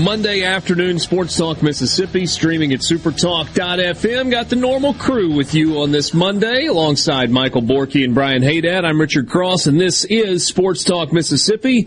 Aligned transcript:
Monday 0.00 0.44
afternoon, 0.44 0.98
Sports 0.98 1.36
Talk 1.36 1.62
Mississippi, 1.62 2.24
streaming 2.24 2.72
at 2.72 2.80
supertalk.fm. 2.80 4.30
Got 4.30 4.48
the 4.48 4.56
normal 4.56 4.94
crew 4.94 5.34
with 5.34 5.52
you 5.52 5.78
on 5.82 5.90
this 5.90 6.14
Monday 6.14 6.66
alongside 6.66 7.30
Michael 7.30 7.60
Borky 7.60 8.02
and 8.02 8.14
Brian 8.14 8.42
Haydad. 8.42 8.86
I'm 8.86 8.98
Richard 8.98 9.28
Cross, 9.28 9.66
and 9.66 9.78
this 9.78 10.06
is 10.06 10.46
Sports 10.46 10.84
Talk 10.84 11.12
Mississippi. 11.12 11.86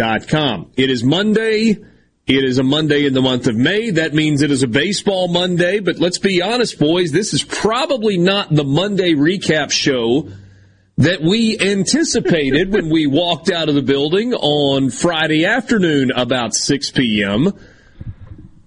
It 0.75 0.89
is 0.89 1.03
Monday. 1.03 1.77
It 2.29 2.43
is 2.43 2.59
a 2.59 2.63
Monday 2.63 3.07
in 3.07 3.13
the 3.13 3.23
month 3.23 3.47
of 3.47 3.55
May. 3.55 3.89
That 3.89 4.13
means 4.13 4.43
it 4.43 4.51
is 4.51 4.61
a 4.61 4.67
baseball 4.67 5.29
Monday, 5.29 5.79
but 5.79 5.97
let's 5.97 6.19
be 6.19 6.43
honest, 6.43 6.77
boys, 6.77 7.11
this 7.11 7.33
is 7.33 7.43
probably 7.43 8.19
not 8.19 8.53
the 8.53 8.63
Monday 8.63 9.15
recap 9.15 9.71
show 9.71 10.29
that 10.99 11.23
we 11.23 11.57
anticipated 11.59 12.71
when 12.71 12.91
we 12.91 13.07
walked 13.07 13.49
out 13.49 13.67
of 13.67 13.73
the 13.73 13.81
building 13.81 14.35
on 14.35 14.91
Friday 14.91 15.43
afternoon 15.43 16.11
about 16.15 16.53
6 16.53 16.91
p.m. 16.91 17.51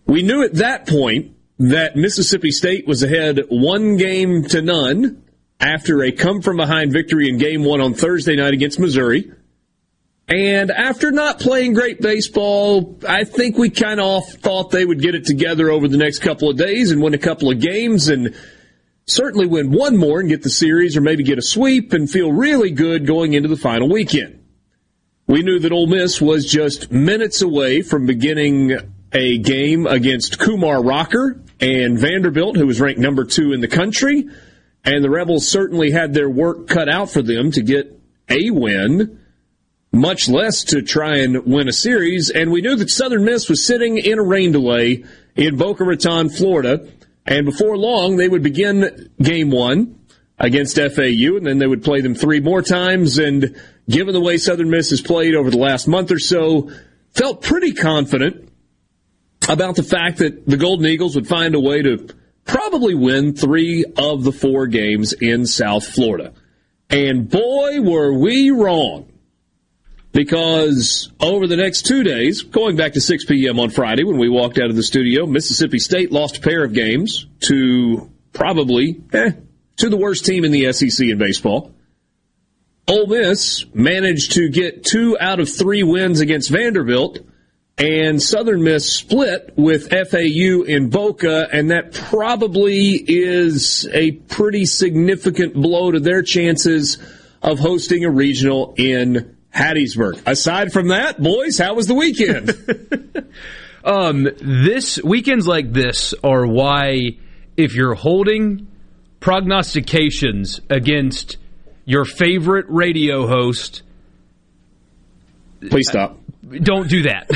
We 0.07 0.25
knew 0.25 0.43
at 0.43 0.55
that 0.55 0.89
point 0.89 1.37
that 1.61 1.95
Mississippi 1.95 2.51
State 2.51 2.89
was 2.89 3.05
ahead 3.05 3.43
one 3.49 3.97
game 3.97 4.43
to 4.47 4.61
none 4.61 5.23
after 5.61 6.03
a 6.03 6.11
come 6.11 6.43
from 6.43 6.57
behind 6.57 6.91
victory 6.91 7.29
in 7.29 7.39
game 7.39 7.63
one 7.63 7.81
on 7.81 7.95
Thursday 7.95 8.35
night 8.35 8.55
against 8.55 8.81
Missouri. 8.81 9.31
And 10.33 10.71
after 10.71 11.11
not 11.11 11.41
playing 11.41 11.75
great 11.75 12.01
baseball, 12.01 12.99
I 13.07 13.25
think 13.25 13.59
we 13.59 13.69
kind 13.69 14.01
of 14.01 14.27
thought 14.27 14.71
they 14.71 14.83
would 14.83 15.03
get 15.03 15.15
it 15.15 15.27
together 15.27 15.69
over 15.69 15.89
the 15.89 15.99
next 15.99 16.21
couple 16.21 16.49
of 16.49 16.57
days 16.57 16.91
and 16.91 17.03
win 17.03 17.13
a 17.13 17.19
couple 17.19 17.51
of 17.51 17.61
games 17.61 18.09
and 18.09 18.35
certainly 19.05 19.47
win 19.47 19.71
one 19.71 19.99
more 19.99 20.21
and 20.21 20.31
get 20.31 20.43
the 20.43 20.49
series 20.49 20.97
or 20.97 21.03
maybe 21.03 21.23
get 21.23 21.37
a 21.37 21.43
sweep 21.43 21.93
and 21.93 22.11
feel 22.11 22.33
really 22.33 22.71
good 22.71 23.07
going 23.07 23.35
into 23.35 23.51
the 23.51 23.59
final 23.59 23.91
weekend. 23.91 24.43
We 25.27 25.43
knew 25.43 25.59
that 25.59 25.71
Ole 25.71 25.87
Miss 25.87 26.19
was 26.19 26.51
just 26.51 26.91
minutes 26.91 27.43
away 27.43 27.83
from 27.83 28.07
beginning 28.07 28.79
a 29.13 29.37
game 29.37 29.87
against 29.87 30.39
Kumar 30.39 30.83
Rocker 30.83 31.43
and 31.61 31.99
Vanderbilt, 31.99 32.57
who 32.57 32.67
was 32.67 32.81
ranked 32.81 32.99
number 33.01 33.27
two 33.27 33.53
in 33.53 33.61
the 33.61 33.69
country. 33.69 34.27
And 34.83 35.05
the 35.05 35.11
Rebels 35.11 35.47
certainly 35.47 35.91
had 35.91 36.15
their 36.15 36.31
work 36.31 36.69
cut 36.69 36.89
out 36.89 37.11
for 37.11 37.21
them 37.21 37.51
to 37.51 37.61
get 37.61 38.01
a 38.31 38.49
win 38.49 39.19
much 39.93 40.29
less 40.29 40.65
to 40.65 40.83
try 40.83 41.19
and 41.19 41.45
win 41.45 41.69
a 41.69 41.73
series. 41.73 42.31
And 42.31 42.51
we 42.51 42.63
knew 42.63 42.77
that 42.77 42.91
Southern 42.91 43.25
Miss 43.25 43.49
was 43.49 43.65
sitting 43.65 43.99
in 43.99 44.19
a 44.19 44.23
rain 44.23 44.53
delay 44.53 45.05
in 45.37 45.57
Boca 45.57 45.85
Raton, 45.85 46.31
Florida. 46.31 46.89
And 47.27 47.45
before 47.45 47.77
long, 47.77 48.17
they 48.17 48.29
would 48.29 48.43
begin 48.43 49.11
game 49.21 49.51
one 49.51 49.99
against 50.39 50.77
FAU, 50.77 51.37
and 51.37 51.47
then 51.47 51.59
they 51.59 51.67
would 51.67 51.85
play 51.85 52.01
them 52.01 52.15
three 52.15 52.41
more 52.41 52.63
times. 52.63 53.19
And 53.19 53.61
given 53.89 54.15
the 54.15 54.21
way 54.21 54.39
Southern 54.39 54.71
Miss 54.71 54.91
has 54.91 55.01
played 55.01 55.35
over 55.35 55.51
the 55.51 55.59
last 55.59 55.87
month 55.87 56.11
or 56.11 56.19
so, 56.19 56.71
felt 57.11 57.43
pretty 57.43 57.73
confident 57.73 58.49
about 59.49 59.77
the 59.77 59.83
fact 59.83 60.19
that 60.19 60.47
the 60.47 60.57
Golden 60.57 60.87
Eagles 60.87 61.15
would 61.15 61.29
find 61.29 61.55
a 61.55 61.61
way 61.61 61.83
to 61.83 62.09
probably 62.45 62.95
win 62.95 63.35
three 63.35 63.85
of 63.97 64.25
the 64.25 64.33
four 64.33 64.67
games 64.67 65.13
in 65.13 65.47
South 65.47 65.87
Florida. 65.87 66.33
And 66.89 67.29
boy, 67.29 67.81
were 67.81 68.13
we 68.13 68.51
wrong 68.51 69.12
because 70.13 71.11
over 71.21 71.47
the 71.47 71.57
next 71.57 71.87
two 71.87 72.03
days, 72.03 72.43
going 72.43 72.77
back 72.77 72.93
to 72.93 73.01
6 73.01 73.25
p.m. 73.25 73.59
on 73.59 73.71
Friday 73.71 74.05
when 74.05 74.19
we 74.19 74.29
walked 74.29 74.59
out 74.59 74.71
of 74.71 74.77
the 74.77 74.83
studio, 74.83 75.27
Mississippi 75.27 75.79
State 75.79 76.13
lost 76.13 76.39
a 76.39 76.41
pair 76.41 76.65
of 76.65 76.75
games 76.75 77.27
to 77.41 78.11
probably, 78.33 79.01
eh, 79.13 79.33
to 79.77 79.89
the 79.89 79.97
worst 79.97 80.25
team 80.25 80.45
in 80.45 80.53
the 80.53 80.73
SEC 80.73 81.07
in 81.07 81.19
baseball. 81.19 81.73
Ole 82.89 83.07
Miss 83.07 83.65
managed 83.75 84.33
to 84.33 84.49
get 84.49 84.85
two 84.85 85.17
out 85.19 85.41
of 85.41 85.49
three 85.49 85.83
wins 85.83 86.21
against 86.21 86.51
Vanderbilt, 86.51 87.21
and 87.79 88.23
Southern 88.23 88.63
Miss 88.63 88.93
split 88.93 89.55
with 89.57 89.89
FAU 89.91 90.63
in 90.63 90.91
Boca, 90.91 91.49
and 91.53 91.71
that 91.71 91.95
probably 91.95 92.93
is 92.97 93.89
a 93.93 94.13
pretty 94.13 94.67
significant 94.67 95.55
blow 95.55 95.91
to 95.91 96.01
their 96.01 96.23
chances 96.23 96.99
of 97.41 97.59
hosting 97.59 98.05
a 98.05 98.11
regional 98.11 98.75
in 98.77 99.32
Hattiesburg. 99.55 100.23
Aside 100.27 100.73
from 100.73 100.89
that, 100.89 101.23
boys, 101.23 101.59
how 101.59 101.75
was 101.75 101.87
the 101.87 101.95
weekend? 101.95 102.51
um, 103.85 104.29
this 104.41 105.03
weekends 105.03 105.47
like 105.47 105.73
this 105.73 106.15
are 106.25 106.47
why 106.47 107.19
if 107.57 107.75
you're 107.75 107.95
holding 107.95 108.69
prognostications 109.21 110.61
against 110.71 111.37
your 111.85 112.05
favorite 112.05 112.67
radio 112.69 113.27
host, 113.27 113.83
please 115.69 115.89
stop. 115.89 116.19
Don't 116.51 116.89
do 116.89 117.03
that. 117.03 117.29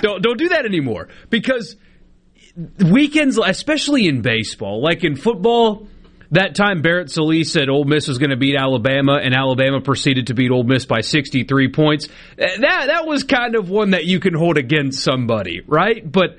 don't 0.02 0.22
don't 0.22 0.38
do 0.38 0.50
that 0.50 0.64
anymore 0.66 1.08
because 1.30 1.76
weekends, 2.78 3.38
especially 3.38 4.06
in 4.06 4.22
baseball, 4.22 4.82
like 4.82 5.04
in 5.04 5.16
football 5.16 5.88
that 6.30 6.54
time 6.54 6.82
Barrett 6.82 7.10
Solis 7.10 7.52
said 7.52 7.68
Ole 7.68 7.84
Miss 7.84 8.08
was 8.08 8.18
going 8.18 8.30
to 8.30 8.36
beat 8.36 8.56
Alabama, 8.56 9.18
and 9.22 9.34
Alabama 9.34 9.80
proceeded 9.80 10.28
to 10.28 10.34
beat 10.34 10.50
Ole 10.50 10.64
Miss 10.64 10.84
by 10.84 11.00
63 11.00 11.72
points. 11.72 12.08
Eh, 12.38 12.58
that 12.60 12.86
that 12.86 13.06
was 13.06 13.24
kind 13.24 13.54
of 13.54 13.70
one 13.70 13.90
that 13.90 14.04
you 14.04 14.20
can 14.20 14.34
hold 14.34 14.58
against 14.58 15.02
somebody, 15.02 15.62
right? 15.66 16.10
But 16.10 16.38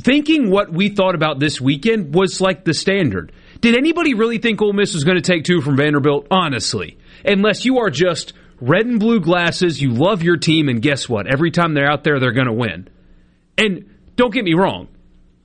thinking 0.00 0.50
what 0.50 0.72
we 0.72 0.88
thought 0.88 1.14
about 1.14 1.38
this 1.38 1.60
weekend 1.60 2.14
was 2.14 2.40
like 2.40 2.64
the 2.64 2.74
standard. 2.74 3.32
Did 3.60 3.76
anybody 3.76 4.14
really 4.14 4.38
think 4.38 4.62
Ole 4.62 4.72
Miss 4.72 4.94
was 4.94 5.04
going 5.04 5.16
to 5.16 5.22
take 5.22 5.44
two 5.44 5.60
from 5.60 5.76
Vanderbilt? 5.76 6.28
Honestly, 6.30 6.98
unless 7.24 7.64
you 7.64 7.78
are 7.78 7.90
just 7.90 8.32
red 8.60 8.86
and 8.86 9.00
blue 9.00 9.20
glasses, 9.20 9.80
you 9.80 9.90
love 9.90 10.22
your 10.22 10.36
team, 10.36 10.68
and 10.68 10.80
guess 10.80 11.08
what? 11.08 11.26
Every 11.26 11.50
time 11.50 11.74
they're 11.74 11.90
out 11.90 12.04
there, 12.04 12.20
they're 12.20 12.32
going 12.32 12.46
to 12.46 12.52
win. 12.52 12.88
And 13.56 13.96
don't 14.16 14.32
get 14.32 14.44
me 14.44 14.54
wrong, 14.54 14.88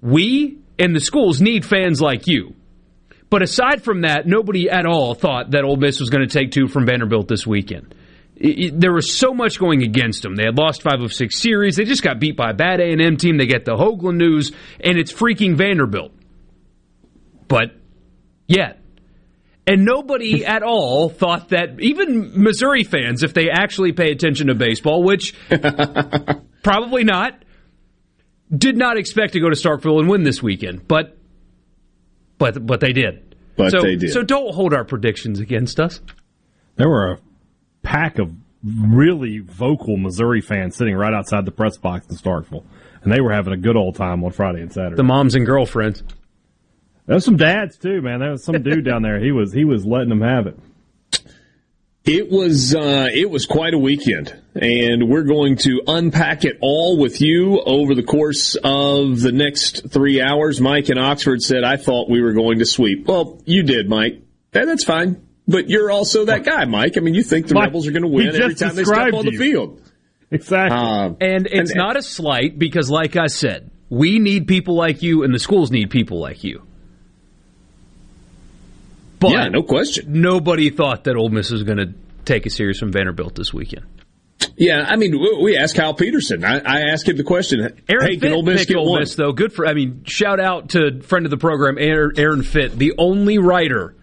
we 0.01 0.60
and 0.80 0.95
the 0.95 1.00
schools 1.00 1.42
need 1.42 1.66
fans 1.66 2.01
like 2.01 2.28
you. 2.28 2.56
But 3.33 3.41
aside 3.41 3.83
from 3.83 4.01
that, 4.01 4.27
nobody 4.27 4.69
at 4.69 4.85
all 4.85 5.15
thought 5.15 5.50
that 5.51 5.63
Ole 5.63 5.75
Miss 5.75 6.00
was 6.00 6.12
going 6.12 6.21
to 6.21 6.31
take 6.31 6.51
two 6.51 6.68
from 6.68 6.85
Vanderbilt 6.85 7.27
this 7.27 7.47
weekend. 7.47 7.95
It, 8.35 8.59
it, 8.65 8.80
there 8.80 8.94
was 8.94 9.12
so 9.12 9.33
much 9.33 9.57
going 9.57 9.81
against 9.81 10.21
them. 10.21 10.35
They 10.35 10.44
had 10.44 10.56
lost 10.56 10.83
five 10.83 11.01
of 11.01 11.12
six 11.12 11.39
series. 11.39 11.75
They 11.75 11.83
just 11.83 12.03
got 12.03 12.19
beat 12.19 12.38
by 12.38 12.51
a 12.51 12.53
bad 12.53 12.80
A 12.80 12.91
and 12.91 13.01
M 13.01 13.18
team. 13.18 13.39
They 13.39 13.47
get 13.47 13.65
the 13.65 13.71
Hoagland 13.71 14.18
news, 14.18 14.51
and 14.80 15.00
it's 15.00 15.12
freaking 15.12 15.56
Vanderbilt. 15.56 16.12
But 17.47 17.71
yet, 18.47 18.80
and 19.65 19.83
nobody 19.83 20.45
at 20.45 20.62
all 20.62 21.09
thought 21.09 21.50
that 21.50 21.80
even 21.80 22.39
Missouri 22.39 22.83
fans, 22.83 23.24
if 23.24 23.33
they 23.33 23.50
actually 23.50 23.94
pay 23.94 24.12
attention 24.12 24.45
to 24.45 24.53
baseball, 24.53 25.01
which 25.01 25.33
probably 26.62 27.03
not, 27.03 27.44
did 28.56 28.77
not 28.77 29.00
expect 29.00 29.33
to 29.33 29.39
go 29.39 29.50
to 29.50 29.56
Starkville 29.56 30.01
and 30.01 30.07
win 30.07 30.21
this 30.21 30.44
weekend. 30.44 30.88
But 30.88 31.18
but 32.38 32.65
but 32.65 32.80
they 32.80 32.94
did. 32.94 33.35
But 33.56 33.71
so, 33.71 33.81
they 33.81 33.95
did. 33.95 34.12
So 34.12 34.24
don't 34.24 34.53
hold 34.53 34.74
our 34.74 34.83
predictions 34.83 35.39
against 35.39 35.80
us. 35.80 36.01
There 36.75 36.89
were 36.89 37.12
a 37.13 37.19
pack 37.83 38.18
of 38.19 38.33
really 38.63 39.39
vocal 39.39 39.97
Missouri 39.97 40.41
fans 40.41 40.75
sitting 40.75 40.95
right 40.95 41.13
outside 41.13 41.45
the 41.45 41.51
press 41.51 41.77
box 41.77 42.07
in 42.09 42.15
Starkville, 42.15 42.63
and 43.03 43.12
they 43.12 43.21
were 43.21 43.33
having 43.33 43.53
a 43.53 43.57
good 43.57 43.75
old 43.75 43.95
time 43.95 44.24
on 44.24 44.31
Friday 44.31 44.62
and 44.62 44.71
Saturday. 44.71 44.95
The 44.95 45.03
moms 45.03 45.35
and 45.35 45.45
girlfriends. 45.45 46.03
There's 47.06 47.25
some 47.25 47.38
dads 47.38 47.77
too, 47.77 48.01
man. 48.01 48.21
There 48.21 48.31
was 48.31 48.44
some 48.44 48.63
dude 48.63 48.85
down 48.85 49.01
there. 49.01 49.19
He 49.19 49.31
was 49.31 49.53
he 49.53 49.65
was 49.65 49.85
letting 49.85 50.09
them 50.09 50.21
have 50.21 50.47
it. 50.47 50.57
It 52.06 52.30
was 52.30 52.74
uh, 52.74 53.09
it 53.13 53.30
was 53.30 53.45
quite 53.45 53.74
a 53.74 53.77
weekend, 53.77 54.41
and 54.56 55.10
we're 55.10 55.24
going 55.24 55.56
to 55.58 55.82
unpack 55.88 56.46
it 56.46 56.58
all 56.62 56.98
with 56.98 57.22
you 57.22 57.60
over 57.62 57.96
the 57.96 58.04
course 58.04 58.56
of 58.64 59.20
the 59.22 59.32
next 59.32 59.90
three 59.90 60.22
hours. 60.22 60.62
Mike 60.62 60.90
in 60.90 60.98
Oxford 60.98 61.42
said, 61.42 61.64
"I 61.64 61.78
thought 61.78 62.10
we 62.10 62.22
were 62.22 62.34
going 62.34 62.60
to 62.60 62.66
sweep." 62.66 63.08
Well, 63.08 63.42
you 63.46 63.64
did, 63.64 63.90
Mike. 63.90 64.22
Yeah, 64.54 64.66
that's 64.66 64.84
fine, 64.84 65.26
but 65.48 65.70
you're 65.70 65.90
also 65.90 66.26
that 66.26 66.44
guy, 66.44 66.66
Mike. 66.66 66.98
I 66.98 67.00
mean, 67.00 67.16
you 67.16 67.24
think 67.24 67.48
the 67.48 67.56
Mike, 67.56 67.66
Rebels 67.66 67.88
are 67.88 67.92
going 67.92 68.04
to 68.04 68.08
win 68.08 68.28
every 68.28 68.54
time 68.56 68.76
they 68.76 68.84
step 68.84 69.14
on 69.14 69.26
the 69.26 69.32
you. 69.32 69.38
field. 69.40 69.82
Exactly. 70.30 70.78
Uh, 70.78 71.14
And 71.22 71.48
it's 71.48 71.72
And- 71.72 71.78
not 71.78 71.96
a 71.98 72.02
slight 72.02 72.58
because, 72.60 72.90
like 72.90 73.16
I 73.16 73.28
said, 73.28 73.70
we 73.90 74.18
need 74.20 74.48
people 74.48 74.76
like 74.76 75.02
you, 75.04 75.24
and 75.24 75.34
the 75.34 75.40
schools 75.40 75.72
need 75.72 75.90
people 75.90 76.20
like 76.20 76.44
you. 76.44 76.62
But 79.20 79.32
yeah, 79.32 79.48
no 79.48 79.64
question. 79.64 80.22
nobody 80.22 80.70
thought 80.70 81.06
that 81.06 81.16
Ole 81.16 81.30
Miss 81.30 81.50
was 81.50 81.64
going 81.64 81.78
to 81.78 81.94
take 82.26 82.46
a 82.46 82.50
series 82.50 82.78
from 82.80 82.92
Vanderbilt 82.92 83.36
this 83.36 83.54
weekend. 83.54 83.86
Yeah, 84.56 84.86
I 84.88 84.95
mean, 84.95 85.19
we 85.42 85.57
asked 85.57 85.75
Kyle 85.75 85.94
Peterson. 85.94 86.44
I, 86.45 86.60
I 86.60 86.81
asked 86.92 87.07
him 87.07 87.18
the 87.18 87.24
question: 87.24 87.62
Aaron 87.90 88.06
Hey, 88.06 88.13
Fitt 88.13 88.22
can 88.22 88.34
Ole 88.34 88.44
Miss 88.44 88.66
get 88.66 88.78
Ole 88.78 88.92
one? 88.92 89.00
Miss, 89.00 89.16
though. 89.16 89.31
Good 89.31 89.54
for. 89.54 89.66
I 89.66 89.74
mean, 89.74 90.04
shout 90.06 90.40
out 90.40 90.69
to 90.69 91.01
friend 91.01 91.25
of 91.25 91.31
the 91.31 91.38
program, 91.38 91.78
Aaron 91.78 92.12
Aaron 92.18 92.44
Fitt, 92.44 92.78
the 92.78 92.94
only 92.98 93.38
writer 93.38 93.95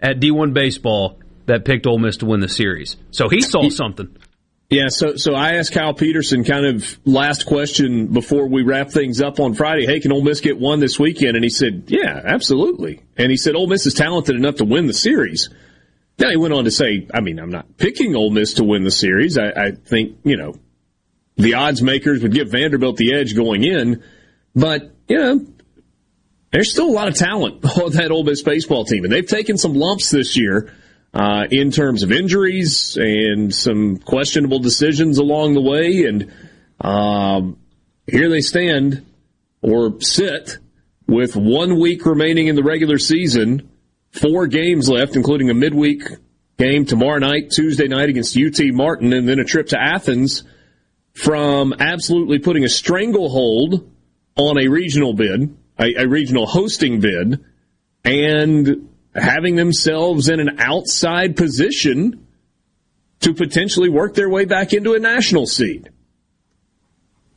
at 0.00 0.20
D1 0.20 0.52
Baseball 0.52 1.18
that 1.46 1.64
picked 1.64 1.86
Ole 1.86 1.98
Miss 1.98 2.18
to 2.18 2.26
win 2.26 2.40
the 2.40 2.48
series. 2.48 2.96
So 3.10 3.28
he 3.28 3.40
saw 3.40 3.68
something. 3.68 4.14
Yeah, 4.70 4.88
so 4.88 5.16
so 5.16 5.34
I 5.34 5.54
asked 5.54 5.72
Kyle 5.72 5.94
Peterson 5.94 6.42
kind 6.42 6.66
of 6.66 6.98
last 7.04 7.46
question 7.46 8.08
before 8.08 8.48
we 8.48 8.62
wrap 8.62 8.90
things 8.90 9.20
up 9.20 9.38
on 9.38 9.54
Friday. 9.54 9.86
Hey, 9.86 10.00
can 10.00 10.10
Ole 10.10 10.22
Miss 10.22 10.40
get 10.40 10.58
one 10.58 10.80
this 10.80 10.98
weekend? 10.98 11.36
And 11.36 11.44
he 11.44 11.50
said, 11.50 11.84
Yeah, 11.88 12.20
absolutely. 12.24 13.02
And 13.16 13.30
he 13.30 13.36
said 13.36 13.54
Ole 13.54 13.66
Miss 13.68 13.86
is 13.86 13.94
talented 13.94 14.36
enough 14.36 14.56
to 14.56 14.64
win 14.64 14.86
the 14.86 14.94
series. 14.94 15.50
Then 16.16 16.30
he 16.30 16.36
went 16.36 16.54
on 16.54 16.64
to 16.64 16.70
say, 16.70 17.08
I 17.12 17.20
mean, 17.20 17.38
I'm 17.38 17.50
not 17.50 17.76
picking 17.76 18.14
Ole 18.14 18.30
Miss 18.30 18.54
to 18.54 18.64
win 18.64 18.84
the 18.84 18.90
series. 18.90 19.36
I, 19.36 19.48
I 19.50 19.70
think 19.72 20.18
you 20.24 20.36
know 20.36 20.54
the 21.36 21.54
odds 21.54 21.82
makers 21.82 22.22
would 22.22 22.32
give 22.32 22.50
Vanderbilt 22.50 22.96
the 22.96 23.14
edge 23.14 23.34
going 23.34 23.64
in, 23.64 24.02
but 24.54 24.94
you 25.08 25.18
know 25.18 25.46
there's 26.52 26.70
still 26.70 26.88
a 26.88 26.92
lot 26.92 27.08
of 27.08 27.14
talent 27.14 27.64
on 27.78 27.92
that 27.92 28.10
Ole 28.10 28.24
Miss 28.24 28.42
baseball 28.42 28.84
team, 28.84 29.04
and 29.04 29.12
they've 29.12 29.26
taken 29.26 29.58
some 29.58 29.74
lumps 29.74 30.10
this 30.10 30.36
year 30.36 30.72
uh, 31.14 31.46
in 31.50 31.70
terms 31.70 32.02
of 32.02 32.12
injuries 32.12 32.96
and 32.96 33.54
some 33.54 33.98
questionable 33.98 34.58
decisions 34.58 35.18
along 35.18 35.54
the 35.54 35.60
way. 35.60 36.04
And 36.04 36.32
um, 36.80 37.58
here 38.06 38.28
they 38.28 38.40
stand 38.40 39.06
or 39.62 40.00
sit 40.00 40.58
with 41.06 41.36
one 41.36 41.78
week 41.78 42.04
remaining 42.04 42.48
in 42.48 42.56
the 42.56 42.62
regular 42.62 42.98
season, 42.98 43.70
four 44.14 44.46
games 44.46 44.88
left, 44.88 45.16
including 45.16 45.50
a 45.50 45.54
midweek 45.54 46.02
game 46.56 46.86
tomorrow 46.86 47.18
night, 47.18 47.50
Tuesday 47.50 47.88
night 47.88 48.08
against 48.08 48.38
UT 48.38 48.58
Martin, 48.72 49.12
and 49.12 49.28
then 49.28 49.40
a 49.40 49.44
trip 49.44 49.68
to 49.68 49.80
Athens 49.80 50.44
from 51.14 51.74
absolutely 51.80 52.38
putting 52.38 52.64
a 52.64 52.68
stranglehold 52.68 53.90
on 54.36 54.58
a 54.58 54.68
regional 54.68 55.14
bid, 55.14 55.56
a, 55.78 55.94
a 56.02 56.08
regional 56.08 56.46
hosting 56.46 57.00
bid, 57.00 57.44
and 58.04 58.88
having 59.14 59.56
themselves 59.56 60.28
in 60.28 60.40
an 60.40 60.60
outside 60.60 61.36
position 61.36 62.26
to 63.20 63.34
potentially 63.34 63.88
work 63.88 64.14
their 64.14 64.28
way 64.28 64.44
back 64.44 64.72
into 64.72 64.94
a 64.94 64.98
national 64.98 65.46
seed. 65.46 65.90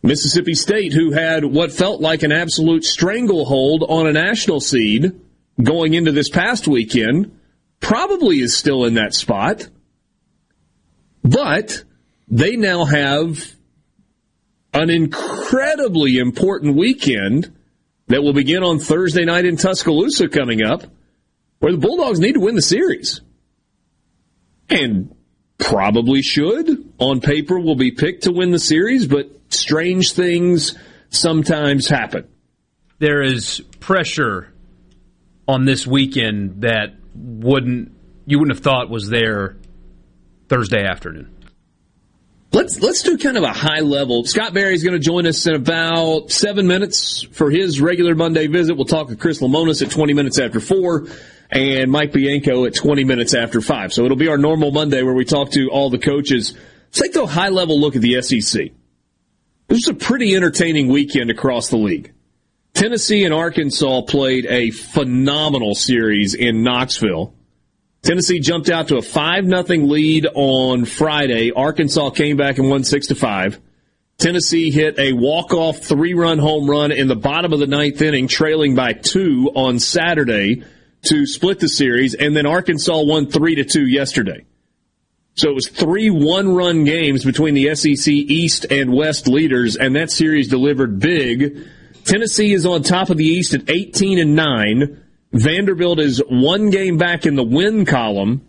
Mississippi 0.04 0.54
State, 0.54 0.94
who 0.94 1.12
had 1.12 1.44
what 1.44 1.72
felt 1.72 2.02
like 2.02 2.24
an 2.24 2.32
absolute 2.32 2.84
stranglehold 2.84 3.84
on 3.88 4.08
a 4.08 4.14
national 4.14 4.60
seed 4.60 5.20
going 5.62 5.94
into 5.94 6.12
this 6.12 6.30
past 6.30 6.68
weekend, 6.68 7.40
probably 7.80 8.40
is 8.40 8.56
still 8.56 8.86
in 8.86 8.96
that 8.96 9.14
spot. 9.14 9.68
But 11.24 11.84
they 12.28 12.56
now 12.56 12.86
have 12.86 13.44
an 14.74 14.90
incredibly 14.90 16.18
important 16.18 16.76
weekend 16.76 17.54
that 18.08 18.24
will 18.24 18.34
begin 18.34 18.64
on 18.64 18.80
Thursday 18.80 19.26
night 19.26 19.46
in 19.46 19.58
Tuscaloosa 19.58 20.30
coming 20.30 20.62
up, 20.62 20.84
where 21.60 21.72
the 21.72 21.78
Bulldogs 21.78 22.20
need 22.20 22.34
to 22.34 22.40
win 22.40 22.56
the 22.56 22.62
series. 22.62 23.22
And 24.70 25.16
probably 25.58 26.22
should. 26.22 26.94
On 27.00 27.20
paper, 27.20 27.60
will 27.60 27.76
be 27.76 27.92
picked 27.92 28.24
to 28.24 28.32
win 28.32 28.52
the 28.52 28.60
series, 28.60 29.08
but 29.08 29.30
strange 29.50 30.14
things 30.14 30.78
sometimes 31.10 31.88
happen. 31.88 32.28
There 33.00 33.22
is 33.22 33.62
pressure 33.80 34.54
on 35.48 35.66
this 35.66 35.88
weekend 35.88 36.62
that 36.62 36.96
wouldn't 37.16 37.92
you 38.26 38.40
wouldn't 38.40 38.56
have 38.56 38.64
thought 38.64 38.90
was 38.90 39.10
there 39.10 39.58
Thursday 40.50 40.84
afternoon. 40.86 41.34
Let's 42.52 42.82
let's 42.82 43.04
do 43.04 43.18
kind 43.18 43.38
of 43.38 43.44
a 43.44 43.54
high 43.54 43.82
level. 43.82 44.24
Scott 44.24 44.54
Berry 44.54 44.74
is 44.74 44.84
going 44.84 44.94
to 44.94 45.04
join 45.04 45.28
us 45.28 45.46
in 45.48 45.56
about 45.56 46.32
seven 46.32 46.66
minutes 46.68 47.24
for 47.32 47.52
his 47.52 47.82
regular 47.82 48.16
Monday 48.16 48.48
visit. 48.48 48.76
We'll 48.76 48.86
talk 48.86 49.10
to 49.10 49.16
Chris 49.16 49.42
Lemonis 49.42 49.82
at 49.82 49.92
twenty 49.92 50.14
minutes 50.14 50.40
after 50.40 50.60
four, 50.60 51.08
and 51.52 51.92
Mike 51.92 52.14
Bianco 52.14 52.66
at 52.66 52.74
twenty 52.74 53.04
minutes 53.04 53.34
after 53.34 53.60
five. 53.62 53.94
So 53.94 54.06
it'll 54.06 54.18
be 54.18 54.30
our 54.30 54.38
normal 54.38 54.72
Monday 54.72 55.04
where 55.04 55.14
we 55.14 55.26
talk 55.26 55.52
to 55.52 55.70
all 55.70 55.90
the 55.90 55.98
coaches. 55.98 56.56
Let's 56.86 57.02
take 57.02 57.16
a 57.16 57.28
high 57.28 57.50
level 57.50 57.80
look 57.80 57.96
at 57.96 58.02
the 58.02 58.22
SEC. 58.22 58.72
This 59.68 59.86
was 59.86 59.90
a 59.90 59.94
pretty 59.94 60.34
entertaining 60.34 60.88
weekend 60.88 61.30
across 61.30 61.70
the 61.70 61.78
league. 61.78 62.14
Tennessee 62.78 63.24
and 63.24 63.34
Arkansas 63.34 64.02
played 64.04 64.46
a 64.46 64.70
phenomenal 64.70 65.74
series 65.74 66.36
in 66.36 66.62
Knoxville. 66.62 67.34
Tennessee 68.04 68.40
jumped 68.40 68.70
out 68.70 68.90
to 68.90 68.98
a 68.98 69.02
five 69.02 69.46
nothing 69.46 69.90
lead 69.90 70.28
on 70.36 70.86
Friday. 70.86 71.50
Arkansas 71.50 72.12
came 72.12 72.38
back 72.38 72.60
and 72.60 72.70
won 72.70 72.84
six 72.84 73.08
to 73.08 73.16
five. 73.16 73.60
Tennessee 74.20 74.70
hit 74.70 75.00
a 75.00 75.14
walk 75.14 75.56
off 75.56 75.80
three 75.80 76.14
run 76.14 76.38
home 76.38 76.70
run 76.70 76.92
in 76.92 77.08
the 77.08 77.16
bottom 77.16 77.52
of 77.52 77.58
the 77.58 77.66
ninth 77.66 78.00
inning, 78.00 78.28
trailing 78.28 78.76
by 78.76 78.94
two 78.94 79.50
on 79.56 79.80
Saturday 79.80 80.64
to 81.02 81.26
split 81.26 81.60
the 81.60 81.70
series, 81.70 82.14
and 82.14 82.38
then 82.38 82.46
Arkansas 82.46 83.02
won 83.02 83.26
three 83.26 83.56
to 83.56 83.64
two 83.64 83.88
yesterday. 83.88 84.46
So 85.34 85.50
it 85.50 85.56
was 85.56 85.68
three 85.68 86.12
one 86.12 86.54
run 86.54 86.84
games 86.84 87.26
between 87.26 87.56
the 87.56 87.74
SEC 87.74 88.08
East 88.14 88.68
and 88.70 88.94
West 88.94 89.28
leaders, 89.28 89.76
and 89.78 89.96
that 89.96 90.12
series 90.12 90.48
delivered 90.48 91.00
big. 91.00 91.68
Tennessee 92.08 92.54
is 92.54 92.66
on 92.66 92.84
top 92.84 93.10
of 93.10 93.18
the 93.18 93.26
East 93.26 93.54
at 93.54 93.70
18 93.70 94.18
and 94.18 94.34
9. 94.34 95.04
Vanderbilt 95.34 96.00
is 96.00 96.24
one 96.30 96.70
game 96.70 96.98
back 96.98 97.26
in 97.26 97.36
the 97.36 97.44
win 97.44 97.86
column 97.86 98.48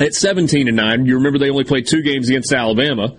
at 0.00 0.14
17 0.14 0.66
and 0.66 0.76
9. 0.76 1.04
You 1.04 1.16
remember 1.16 1.38
they 1.38 1.50
only 1.50 1.64
played 1.64 1.86
two 1.86 2.02
games 2.02 2.30
against 2.30 2.54
Alabama. 2.54 3.18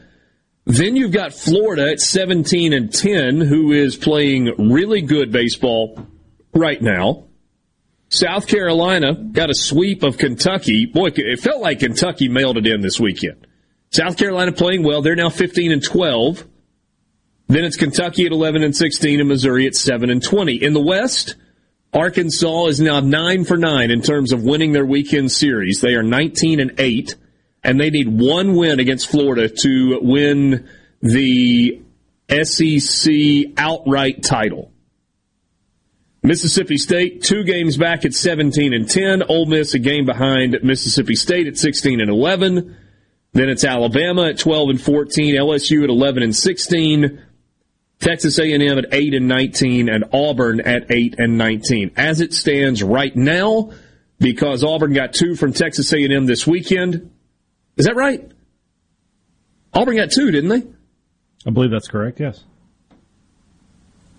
Then 0.65 0.95
you've 0.95 1.11
got 1.11 1.33
Florida 1.33 1.91
at 1.91 1.99
17 1.99 2.73
and 2.73 2.91
10, 2.91 3.39
who 3.41 3.71
is 3.71 3.95
playing 3.95 4.71
really 4.71 5.03
good 5.03 5.31
baseball 5.31 6.07
right 6.53 6.81
now. 6.81 7.25
South 8.09 8.47
Carolina 8.47 9.13
got 9.13 9.51
a 9.51 9.55
sweep 9.55 10.01
of 10.01 10.17
Kentucky. 10.17 10.87
Boy, 10.87 11.09
it 11.15 11.39
felt 11.39 11.61
like 11.61 11.79
Kentucky 11.79 12.27
mailed 12.27 12.57
it 12.57 12.65
in 12.65 12.81
this 12.81 12.99
weekend. 12.99 13.45
South 13.91 14.17
Carolina 14.17 14.51
playing 14.51 14.81
well. 14.83 15.03
They're 15.03 15.15
now 15.15 15.29
15 15.29 15.71
and 15.71 15.83
12. 15.83 16.43
Then 17.47 17.63
it's 17.63 17.77
Kentucky 17.77 18.25
at 18.25 18.31
11 18.31 18.63
and 18.63 18.75
16 18.75 19.19
and 19.19 19.29
Missouri 19.29 19.67
at 19.67 19.75
7 19.75 20.09
and 20.09 20.21
20. 20.21 20.55
In 20.55 20.73
the 20.73 20.81
West, 20.81 21.35
Arkansas 21.93 22.65
is 22.65 22.81
now 22.81 22.99
9 22.99 23.45
for 23.45 23.57
9 23.57 23.89
in 23.89 24.01
terms 24.01 24.33
of 24.33 24.43
winning 24.43 24.73
their 24.73 24.85
weekend 24.85 25.31
series. 25.31 25.79
They 25.79 25.95
are 25.95 26.03
19 26.03 26.59
and 26.59 26.73
8 26.77 27.15
and 27.63 27.79
they 27.79 27.89
need 27.89 28.07
one 28.07 28.55
win 28.55 28.79
against 28.79 29.09
Florida 29.09 29.49
to 29.49 29.99
win 30.01 30.69
the 31.01 31.81
SEC 32.29 33.13
outright 33.57 34.23
title. 34.23 34.71
Mississippi 36.23 36.77
State, 36.77 37.23
two 37.23 37.43
games 37.43 37.77
back 37.77 38.03
at 38.03 38.13
17 38.13 38.73
and 38.73 38.89
10. 38.89 39.23
Ole 39.23 39.45
Miss 39.45 39.73
a 39.73 39.79
game 39.79 40.05
behind 40.05 40.57
Mississippi 40.63 41.15
State 41.15 41.47
at 41.47 41.57
16 41.57 42.01
and 42.01 42.09
11. 42.09 42.75
Then 43.33 43.49
it's 43.49 43.63
Alabama 43.63 44.27
at 44.27 44.39
12 44.39 44.69
and 44.69 44.81
14, 44.81 45.35
LSU 45.35 45.83
at 45.83 45.89
11 45.89 46.23
and 46.23 46.35
16, 46.35 47.21
Texas 47.99 48.37
A&M 48.39 48.77
at 48.77 48.85
8 48.91 49.13
and 49.15 49.27
19, 49.27 49.89
and 49.89 50.05
Auburn 50.13 50.61
at 50.61 50.91
8 50.91 51.15
and 51.17 51.37
19. 51.37 51.91
As 51.95 52.21
it 52.21 52.33
stands 52.33 52.83
right 52.83 53.15
now, 53.15 53.71
because 54.19 54.63
Auburn 54.63 54.93
got 54.93 55.13
two 55.13 55.35
from 55.35 55.53
Texas 55.53 55.91
A&M 55.93 56.25
this 56.25 56.45
weekend. 56.45 57.11
Is 57.75 57.85
that 57.85 57.95
right? 57.95 58.31
Auburn 59.73 59.95
got 59.95 60.11
two, 60.11 60.31
didn't 60.31 60.49
they? 60.49 60.67
I 61.45 61.51
believe 61.51 61.71
that's 61.71 61.87
correct. 61.87 62.19
Yes. 62.19 62.43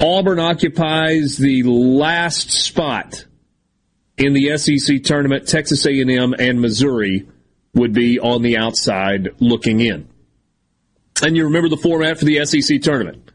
Auburn 0.01 0.39
occupies 0.39 1.37
the 1.37 1.65
last 1.65 2.51
spot 2.51 3.27
in 4.17 4.33
the 4.33 4.57
SEC 4.57 5.03
tournament. 5.03 5.49
Texas 5.49 5.85
A&M 5.87 6.35
and 6.39 6.61
Missouri 6.61 7.27
would 7.75 7.93
be 7.93 8.21
on 8.21 8.43
the 8.43 8.57
outside 8.57 9.31
looking 9.41 9.81
in. 9.81 10.09
And 11.23 11.37
you 11.37 11.45
remember 11.45 11.69
the 11.69 11.77
format 11.77 12.19
for 12.19 12.25
the 12.25 12.45
SEC 12.45 12.81
tournament. 12.81 13.28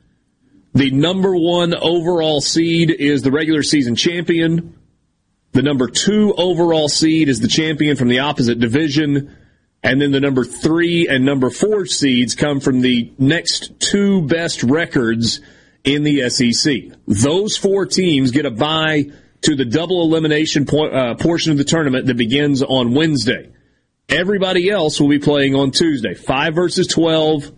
The 0.74 0.92
number 0.92 1.36
one 1.36 1.76
overall 1.76 2.42
seed 2.42 2.90
is 2.90 3.22
the 3.22 3.32
regular 3.32 3.64
season 3.64 3.96
champion. 3.96 4.76
The 5.52 5.62
number 5.62 5.88
two 5.88 6.34
overall 6.36 6.90
seed 6.90 7.30
is 7.30 7.40
the 7.40 7.48
champion 7.48 7.96
from 7.96 8.08
the 8.08 8.20
opposite 8.20 8.60
division. 8.60 9.36
And 9.84 10.02
then 10.02 10.12
the 10.12 10.20
number 10.20 10.44
three 10.46 11.08
and 11.08 11.26
number 11.26 11.50
four 11.50 11.86
seeds 11.86 12.34
come 12.34 12.60
from 12.60 12.82
the 12.82 13.12
next 13.20 13.80
two 13.80 14.24
best 14.24 14.64
records 14.64 15.42
in 15.84 16.04
the 16.04 16.30
SEC. 16.30 16.98
Those 17.06 17.58
four 17.58 17.86
teams 17.86 18.32
get 18.32 18.46
a 18.46 18.52
bye 18.52 19.12
to 19.42 19.56
the 19.56 19.66
double 19.66 20.02
elimination 20.04 20.66
po- 20.66 20.88
uh, 20.88 21.16
portion 21.16 21.52
of 21.52 21.58
the 21.58 21.66
tournament 21.66 22.08
that 22.08 22.18
begins 22.18 22.64
on 22.64 22.94
Wednesday. 22.94 23.52
Everybody 24.10 24.70
else 24.70 25.00
will 25.00 25.10
be 25.10 25.20
playing 25.20 25.54
on 25.54 25.72
Tuesday. 25.72 26.14
Five 26.14 26.56
versus 26.56 26.88
12, 26.88 27.52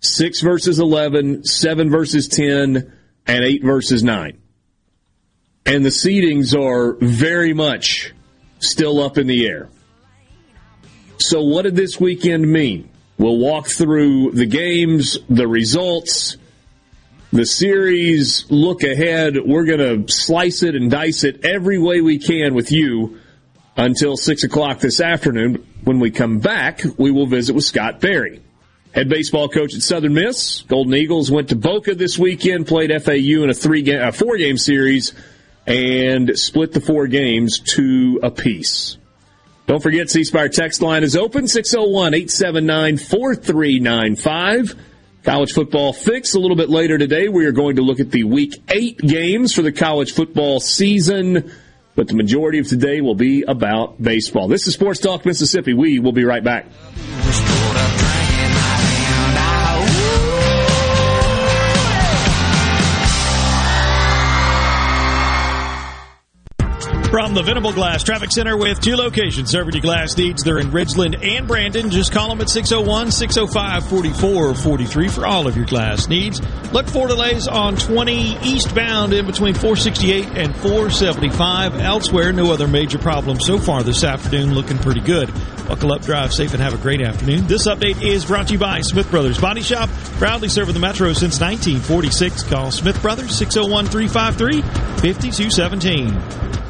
six 0.00 0.40
verses 0.40 0.78
11, 0.78 1.44
seven 1.44 1.90
versus 1.90 2.28
10, 2.28 2.92
and 3.26 3.44
eight 3.44 3.62
verses 3.62 4.02
nine. 4.02 4.40
And 5.64 5.84
the 5.84 5.90
seedings 5.90 6.58
are 6.58 6.96
very 7.00 7.52
much 7.52 8.12
still 8.58 9.00
up 9.00 9.18
in 9.18 9.26
the 9.26 9.46
air. 9.46 9.68
So, 11.18 11.42
what 11.42 11.62
did 11.62 11.76
this 11.76 12.00
weekend 12.00 12.50
mean? 12.50 12.88
We'll 13.18 13.38
walk 13.38 13.68
through 13.68 14.32
the 14.32 14.46
games, 14.46 15.18
the 15.28 15.46
results, 15.46 16.38
the 17.32 17.44
series, 17.44 18.50
look 18.50 18.82
ahead. 18.82 19.36
We're 19.44 19.66
going 19.66 20.06
to 20.06 20.12
slice 20.12 20.62
it 20.62 20.74
and 20.74 20.90
dice 20.90 21.22
it 21.24 21.44
every 21.44 21.78
way 21.78 22.00
we 22.00 22.18
can 22.18 22.54
with 22.54 22.72
you 22.72 23.20
until 23.76 24.16
6 24.16 24.44
o'clock 24.44 24.80
this 24.80 25.00
afternoon. 25.00 25.66
When 25.84 26.00
we 26.00 26.10
come 26.10 26.38
back, 26.38 26.80
we 26.96 27.10
will 27.10 27.26
visit 27.26 27.54
with 27.54 27.64
Scott 27.64 28.00
Berry. 28.00 28.40
Head 28.92 29.08
baseball 29.08 29.48
coach 29.48 29.74
at 29.74 29.82
Southern 29.82 30.14
Miss. 30.14 30.62
Golden 30.62 30.94
Eagles 30.94 31.30
went 31.30 31.50
to 31.50 31.56
Boca 31.56 31.94
this 31.94 32.18
weekend, 32.18 32.66
played 32.66 32.90
FAU 33.02 33.44
in 33.44 33.48
a 33.48 33.54
three 33.54 33.82
game, 33.82 34.00
a 34.00 34.10
four 34.10 34.36
game 34.36 34.56
series, 34.56 35.12
and 35.64 36.36
split 36.36 36.72
the 36.72 36.80
four 36.80 37.06
games 37.06 37.60
two 37.60 38.18
apiece. 38.22 38.96
Don't 39.68 39.80
forget, 39.80 40.10
C 40.10 40.24
Spire 40.24 40.48
text 40.48 40.82
line 40.82 41.04
is 41.04 41.14
open 41.14 41.46
601 41.46 42.14
879 42.14 42.96
4395. 42.96 44.74
College 45.22 45.52
football 45.52 45.92
fix 45.92 46.34
a 46.34 46.40
little 46.40 46.56
bit 46.56 46.68
later 46.68 46.98
today. 46.98 47.28
We 47.28 47.46
are 47.46 47.52
going 47.52 47.76
to 47.76 47.82
look 47.82 48.00
at 48.00 48.10
the 48.10 48.24
week 48.24 48.60
eight 48.70 48.98
games 48.98 49.54
for 49.54 49.62
the 49.62 49.70
college 49.70 50.12
football 50.12 50.58
season, 50.58 51.52
but 51.94 52.08
the 52.08 52.14
majority 52.14 52.58
of 52.58 52.66
today 52.66 53.00
will 53.00 53.14
be 53.14 53.42
about 53.42 54.02
baseball. 54.02 54.48
This 54.48 54.66
is 54.66 54.74
Sports 54.74 54.98
Talk 54.98 55.24
Mississippi. 55.24 55.74
We 55.74 56.00
will 56.00 56.10
be 56.10 56.24
right 56.24 56.42
back. 56.42 56.66
From 67.10 67.34
the 67.34 67.42
Venable 67.42 67.72
Glass 67.72 68.04
Traffic 68.04 68.30
Center 68.30 68.56
with 68.56 68.80
two 68.80 68.94
locations 68.94 69.50
serving 69.50 69.74
your 69.74 69.82
glass 69.82 70.16
needs. 70.16 70.44
They're 70.44 70.60
in 70.60 70.68
Ridgeland 70.68 71.26
and 71.26 71.48
Brandon. 71.48 71.90
Just 71.90 72.12
call 72.12 72.28
them 72.28 72.40
at 72.40 72.48
601 72.48 73.10
605 73.10 73.88
4443 73.88 75.08
for 75.08 75.26
all 75.26 75.48
of 75.48 75.56
your 75.56 75.66
glass 75.66 76.06
needs. 76.06 76.40
Look 76.72 76.86
for 76.86 77.08
delays 77.08 77.48
on 77.48 77.74
20 77.74 78.38
eastbound 78.44 79.12
in 79.12 79.26
between 79.26 79.54
468 79.54 80.38
and 80.38 80.54
475. 80.54 81.80
Elsewhere, 81.80 82.32
no 82.32 82.52
other 82.52 82.68
major 82.68 82.98
problems 82.98 83.44
so 83.44 83.58
far 83.58 83.82
this 83.82 84.04
afternoon. 84.04 84.54
Looking 84.54 84.78
pretty 84.78 85.00
good. 85.00 85.32
Buckle 85.66 85.92
up, 85.92 86.02
drive 86.02 86.32
safe, 86.32 86.54
and 86.54 86.62
have 86.62 86.74
a 86.74 86.78
great 86.78 87.00
afternoon. 87.00 87.48
This 87.48 87.66
update 87.66 88.00
is 88.00 88.24
brought 88.24 88.46
to 88.46 88.52
you 88.52 88.60
by 88.60 88.82
Smith 88.82 89.10
Brothers 89.10 89.40
Body 89.40 89.62
Shop, 89.62 89.90
proudly 90.18 90.48
serving 90.48 90.74
the 90.74 90.80
Metro 90.80 91.12
since 91.12 91.40
1946. 91.40 92.44
Call 92.44 92.70
Smith 92.70 93.02
Brothers 93.02 93.36
601 93.36 93.86
353 93.86 94.62
5217. 94.62 96.69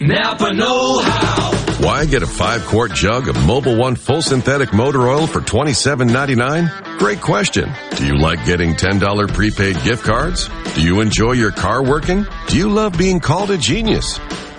Napa 0.00 0.54
Know 0.54 1.00
How. 1.00 1.52
Why 1.84 2.06
get 2.06 2.22
a 2.22 2.26
five 2.26 2.64
quart 2.64 2.92
jug 2.94 3.28
of 3.28 3.36
Mobil 3.36 3.78
One 3.78 3.96
full 3.96 4.22
synthetic 4.22 4.72
motor 4.72 5.08
oil 5.08 5.26
for 5.26 5.40
$27.99? 5.40 6.98
Great 6.98 7.20
question. 7.20 7.70
Do 7.96 8.06
you 8.06 8.18
like 8.18 8.42
getting 8.46 8.74
$10 8.74 9.28
prepaid 9.34 9.82
gift 9.82 10.04
cards? 10.04 10.48
Do 10.74 10.82
you 10.82 11.00
enjoy 11.00 11.32
your 11.32 11.50
car 11.50 11.82
working? 11.82 12.26
Do 12.48 12.56
you 12.56 12.70
love 12.70 12.96
being 12.96 13.20
called 13.20 13.50
a 13.50 13.58
genius? 13.58 14.16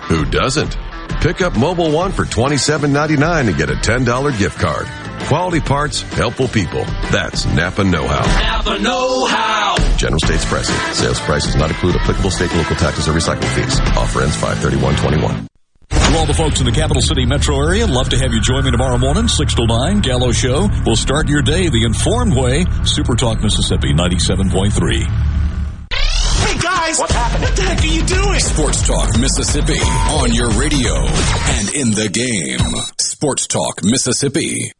Who 0.08 0.24
doesn't? 0.24 0.76
Pick 1.20 1.40
up 1.40 1.54
Mobil 1.54 1.92
One 1.92 2.12
for 2.12 2.24
$27.99 2.24 3.48
and 3.48 3.56
get 3.56 3.68
a 3.68 3.74
$10 3.74 4.38
gift 4.38 4.60
card. 4.60 4.86
Quality 5.28 5.60
parts, 5.60 6.02
helpful 6.02 6.48
people. 6.48 6.84
That's 7.10 7.46
Napa 7.46 7.84
Know 7.84 8.06
How. 8.06 8.22
Napa 8.22 8.82
Know 8.82 9.24
How. 9.26 9.76
General 9.96 10.18
States 10.20 10.44
pricing. 10.44 10.76
Sales 10.94 11.20
prices 11.20 11.56
not 11.56 11.70
include 11.70 11.96
applicable 11.96 12.30
state 12.30 12.50
and 12.50 12.58
local 12.58 12.76
taxes 12.76 13.08
or 13.08 13.12
recycling 13.12 13.48
fees. 13.54 13.80
Offer 13.96 14.22
ends 14.22 14.36
53121. 14.36 15.48
To 15.88 16.18
all 16.18 16.26
the 16.26 16.34
folks 16.34 16.60
in 16.60 16.66
the 16.66 16.72
capital 16.72 17.00
city 17.00 17.24
metro 17.24 17.56
area, 17.56 17.86
love 17.86 18.10
to 18.10 18.18
have 18.18 18.32
you 18.34 18.40
join 18.42 18.64
me 18.64 18.70
tomorrow 18.70 18.98
morning, 18.98 19.28
6 19.28 19.54
to 19.54 19.66
9, 19.66 20.00
Gallo 20.00 20.32
Show. 20.32 20.68
We'll 20.84 20.96
start 20.96 21.28
your 21.28 21.40
day 21.40 21.68
the 21.70 21.84
informed 21.84 22.36
way. 22.36 22.66
Super 22.84 23.14
Talk 23.14 23.40
Mississippi 23.40 23.94
97.3. 23.94 25.04
Hey 26.44 26.58
guys, 26.58 26.98
what's 26.98 27.12
happening? 27.12 27.42
What 27.44 27.56
the 27.56 27.62
heck 27.62 27.80
are 27.80 27.86
you 27.86 28.02
doing? 28.04 28.40
Sports 28.40 28.86
Talk 28.86 29.18
Mississippi 29.18 29.78
on 30.20 30.34
your 30.34 30.50
radio 30.50 30.92
and 30.92 31.74
in 31.74 31.90
the 31.92 32.10
game. 32.12 32.60
Sports 33.00 33.46
Talk 33.46 33.82
Mississippi. 33.82 34.72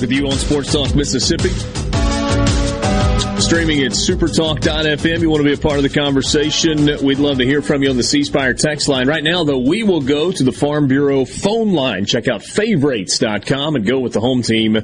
Back 0.00 0.08
with 0.08 0.18
you 0.18 0.28
on 0.28 0.38
Sports 0.38 0.72
Talk 0.72 0.94
Mississippi. 0.94 1.50
Streaming 3.38 3.82
at 3.82 3.92
supertalk.fm. 3.92 5.20
You 5.20 5.28
want 5.28 5.42
to 5.42 5.44
be 5.44 5.52
a 5.52 5.58
part 5.58 5.76
of 5.76 5.82
the 5.82 5.90
conversation? 5.90 6.86
We'd 7.04 7.18
love 7.18 7.36
to 7.36 7.44
hear 7.44 7.60
from 7.60 7.82
you 7.82 7.90
on 7.90 7.98
the 7.98 8.02
C 8.02 8.24
Spire 8.24 8.54
text 8.54 8.88
line. 8.88 9.08
Right 9.08 9.22
now, 9.22 9.44
though, 9.44 9.58
we 9.58 9.82
will 9.82 10.00
go 10.00 10.32
to 10.32 10.42
the 10.42 10.52
Farm 10.52 10.88
Bureau 10.88 11.26
phone 11.26 11.74
line. 11.74 12.06
Check 12.06 12.28
out 12.28 12.42
favorites.com 12.42 13.76
and 13.76 13.84
go 13.84 13.98
with 13.98 14.14
the 14.14 14.20
home 14.20 14.40
team, 14.40 14.78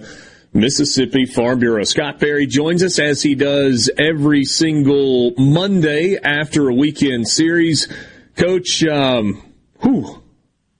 Mississippi 0.52 1.24
Farm 1.24 1.60
Bureau. 1.60 1.84
Scott 1.84 2.20
Berry 2.20 2.46
joins 2.46 2.82
us 2.82 2.98
as 2.98 3.22
he 3.22 3.34
does 3.34 3.88
every 3.96 4.44
single 4.44 5.32
Monday 5.38 6.18
after 6.22 6.68
a 6.68 6.74
weekend 6.74 7.26
series. 7.26 7.88
Coach, 8.36 8.84
um, 8.84 9.42
whew, 9.80 10.22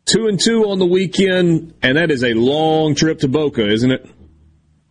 two 0.04 0.26
and 0.26 0.38
two 0.38 0.68
on 0.68 0.78
the 0.78 0.86
weekend, 0.86 1.72
and 1.82 1.96
that 1.96 2.10
is 2.10 2.22
a 2.22 2.34
long 2.34 2.94
trip 2.94 3.20
to 3.20 3.28
Boca, 3.28 3.66
isn't 3.66 3.92
it? 3.92 4.06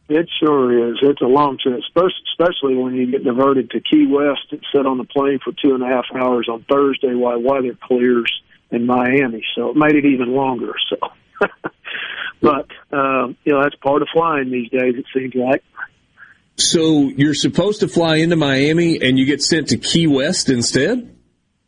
It 0.07 0.29
sure 0.39 0.91
is. 0.91 0.97
It's 1.01 1.21
a 1.21 1.25
long 1.25 1.57
trip, 1.57 1.79
especially 1.79 2.75
when 2.75 2.93
you 2.93 3.09
get 3.09 3.23
diverted 3.23 3.71
to 3.71 3.79
Key 3.79 4.05
West 4.05 4.45
and 4.51 4.63
sit 4.73 4.85
on 4.85 4.99
the 4.99 5.03
plane 5.03 5.39
for 5.43 5.51
two 5.51 5.73
and 5.73 5.83
a 5.83 5.87
half 5.87 6.05
hours 6.13 6.47
on 6.47 6.63
Thursday 6.69 7.15
while 7.15 7.41
weather 7.41 7.75
clears 7.81 8.31
in 8.69 8.85
Miami. 8.85 9.43
So 9.55 9.69
it 9.69 9.75
made 9.75 9.95
it 9.95 10.05
even 10.05 10.33
longer. 10.33 10.73
So, 11.41 11.49
but 12.41 12.67
um, 12.97 13.35
you 13.43 13.51
know 13.51 13.61
that's 13.61 13.75
part 13.75 14.01
of 14.01 14.07
flying 14.13 14.51
these 14.51 14.69
days. 14.69 14.95
It 14.95 15.05
seems 15.13 15.35
like. 15.35 15.61
So 16.55 17.09
you're 17.09 17.33
supposed 17.33 17.81
to 17.81 17.89
fly 17.89 18.17
into 18.17 18.37
Miami, 18.37 19.01
and 19.01 19.19
you 19.19 19.25
get 19.25 19.41
sent 19.41 19.67
to 19.69 19.77
Key 19.77 20.07
West 20.07 20.49
instead. 20.49 21.13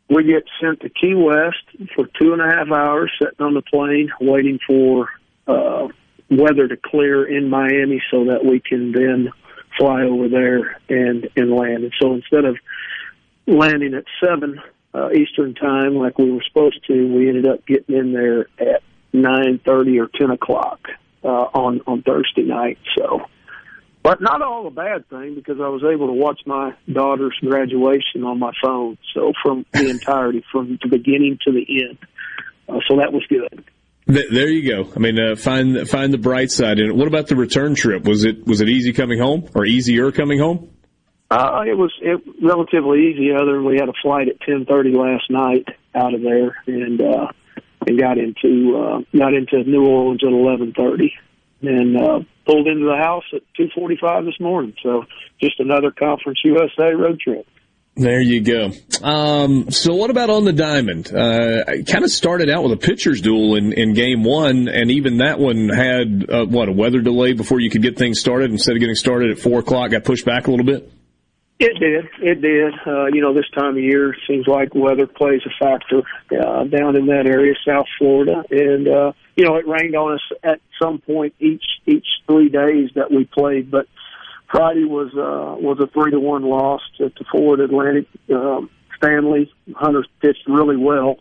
We 0.08 0.24
get 0.24 0.44
sent 0.58 0.80
to 0.80 0.88
Key 0.88 1.14
West 1.14 1.92
for 1.94 2.06
two 2.18 2.32
and 2.32 2.40
a 2.40 2.46
half 2.46 2.68
hours, 2.70 3.12
sitting 3.20 3.44
on 3.44 3.52
the 3.52 3.60
plane, 3.60 4.10
waiting 4.22 4.58
for. 4.66 5.10
Uh, 5.46 5.88
weather 6.30 6.68
to 6.68 6.76
clear 6.76 7.24
in 7.24 7.48
Miami 7.48 8.02
so 8.10 8.26
that 8.26 8.44
we 8.44 8.60
can 8.60 8.92
then 8.92 9.30
fly 9.78 10.02
over 10.02 10.28
there 10.28 10.80
and 10.88 11.28
and 11.36 11.52
land. 11.52 11.84
And 11.84 11.92
so 12.00 12.14
instead 12.14 12.44
of 12.44 12.56
landing 13.46 13.94
at 13.94 14.04
seven 14.22 14.60
uh, 14.94 15.10
Eastern 15.12 15.54
time 15.54 15.94
like 15.94 16.18
we 16.18 16.30
were 16.30 16.42
supposed 16.46 16.84
to, 16.86 17.14
we 17.14 17.28
ended 17.28 17.46
up 17.46 17.66
getting 17.66 17.96
in 17.96 18.12
there 18.12 18.48
at 18.58 18.82
nine 19.12 19.60
thirty 19.64 19.98
or 19.98 20.08
ten 20.08 20.30
o'clock 20.30 20.80
uh, 21.24 21.28
on 21.28 21.80
on 21.86 22.02
Thursday 22.02 22.42
night. 22.42 22.78
So. 22.96 23.22
But 24.00 24.22
not 24.22 24.40
all 24.40 24.66
a 24.66 24.70
bad 24.70 25.06
thing 25.10 25.34
because 25.34 25.60
I 25.60 25.68
was 25.68 25.82
able 25.82 26.06
to 26.06 26.12
watch 26.12 26.40
my 26.46 26.72
daughter's 26.90 27.36
graduation 27.42 28.24
on 28.24 28.38
my 28.38 28.52
phone. 28.62 28.96
So 29.12 29.32
from 29.42 29.66
the 29.72 29.90
entirety, 29.90 30.44
from 30.50 30.78
the 30.80 30.88
beginning 30.88 31.38
to 31.44 31.52
the 31.52 31.66
end. 31.68 31.98
Uh, 32.68 32.78
so 32.88 32.96
that 32.98 33.12
was 33.12 33.26
good. 33.28 33.64
There 34.08 34.48
you 34.48 34.66
go. 34.66 34.90
I 34.96 34.98
mean, 35.00 35.18
uh, 35.20 35.36
find 35.36 35.86
find 35.86 36.14
the 36.14 36.18
bright 36.18 36.50
side 36.50 36.78
it. 36.78 36.90
What 36.94 37.08
about 37.08 37.26
the 37.26 37.36
return 37.36 37.74
trip? 37.74 38.04
Was 38.04 38.24
it 38.24 38.46
was 38.46 38.62
it 38.62 38.70
easy 38.70 38.94
coming 38.94 39.18
home 39.18 39.50
or 39.54 39.66
easier 39.66 40.10
coming 40.12 40.38
home? 40.38 40.70
Uh, 41.30 41.60
it 41.66 41.76
was 41.76 41.92
it, 42.00 42.18
relatively 42.42 43.08
easy. 43.08 43.32
Other 43.34 43.52
than 43.52 43.66
we 43.66 43.74
had 43.74 43.90
a 43.90 43.92
flight 44.00 44.28
at 44.28 44.40
ten 44.40 44.64
thirty 44.64 44.92
last 44.94 45.24
night 45.28 45.68
out 45.94 46.14
of 46.14 46.22
there, 46.22 46.56
and 46.66 46.98
uh, 47.02 47.26
and 47.86 48.00
got 48.00 48.16
into 48.16 48.78
uh, 48.78 49.00
got 49.14 49.34
into 49.34 49.62
New 49.64 49.84
Orleans 49.84 50.24
at 50.24 50.32
eleven 50.32 50.72
thirty, 50.72 51.12
and 51.60 52.00
uh, 52.00 52.20
pulled 52.46 52.66
into 52.66 52.86
the 52.86 52.96
house 52.96 53.24
at 53.34 53.42
two 53.58 53.68
forty 53.74 53.98
five 54.00 54.24
this 54.24 54.40
morning. 54.40 54.74
So 54.82 55.04
just 55.38 55.60
another 55.60 55.90
Conference 55.90 56.38
USA 56.44 56.94
road 56.94 57.20
trip. 57.20 57.46
There 57.98 58.20
you 58.20 58.40
go. 58.40 58.70
Um, 59.02 59.72
so 59.72 59.96
what 59.96 60.10
about 60.10 60.30
on 60.30 60.44
the 60.44 60.52
diamond? 60.52 61.12
Uh, 61.12 61.64
kind 61.84 62.04
of 62.04 62.10
started 62.12 62.48
out 62.48 62.62
with 62.62 62.72
a 62.72 62.76
pitcher's 62.76 63.20
duel 63.20 63.56
in, 63.56 63.72
in 63.72 63.92
game 63.92 64.22
one, 64.22 64.68
and 64.68 64.92
even 64.92 65.16
that 65.16 65.40
one 65.40 65.68
had 65.68 66.30
uh, 66.30 66.44
what 66.46 66.68
a 66.68 66.72
weather 66.72 67.00
delay 67.00 67.32
before 67.32 67.58
you 67.58 67.70
could 67.70 67.82
get 67.82 67.98
things 67.98 68.20
started. 68.20 68.52
Instead 68.52 68.76
of 68.76 68.80
getting 68.80 68.94
started 68.94 69.32
at 69.32 69.40
four 69.40 69.58
o'clock, 69.58 69.90
got 69.90 70.04
pushed 70.04 70.24
back 70.24 70.46
a 70.46 70.50
little 70.50 70.64
bit. 70.64 70.92
It 71.58 71.72
did. 71.80 72.08
It 72.22 72.40
did. 72.40 72.72
Uh, 72.86 73.06
you 73.06 73.20
know, 73.20 73.34
this 73.34 73.50
time 73.52 73.76
of 73.76 73.82
year 73.82 74.14
seems 74.28 74.46
like 74.46 74.76
weather 74.76 75.08
plays 75.08 75.40
a 75.44 75.64
factor 75.64 76.02
uh, 76.30 76.64
down 76.64 76.94
in 76.94 77.06
that 77.06 77.26
area, 77.26 77.54
South 77.66 77.86
Florida, 77.98 78.44
and 78.48 78.86
uh, 78.86 79.12
you 79.34 79.44
know 79.44 79.56
it 79.56 79.66
rained 79.66 79.96
on 79.96 80.14
us 80.14 80.38
at 80.44 80.60
some 80.80 81.00
point 81.00 81.34
each 81.40 81.64
each 81.84 82.06
three 82.28 82.48
days 82.48 82.90
that 82.94 83.10
we 83.10 83.24
played, 83.24 83.72
but 83.72 83.88
Friday 84.50 84.84
was 84.84 85.08
uh, 85.14 85.60
was 85.60 85.78
a 85.80 85.86
three 85.88 86.10
to 86.10 86.20
one 86.20 86.42
loss 86.42 86.80
to, 86.98 87.10
to 87.10 87.24
Florida 87.30 87.64
Atlantic. 87.64 88.06
Um, 88.32 88.70
Stanley 88.96 89.52
Hunter 89.76 90.04
pitched 90.20 90.46
really 90.46 90.76
well, 90.76 91.18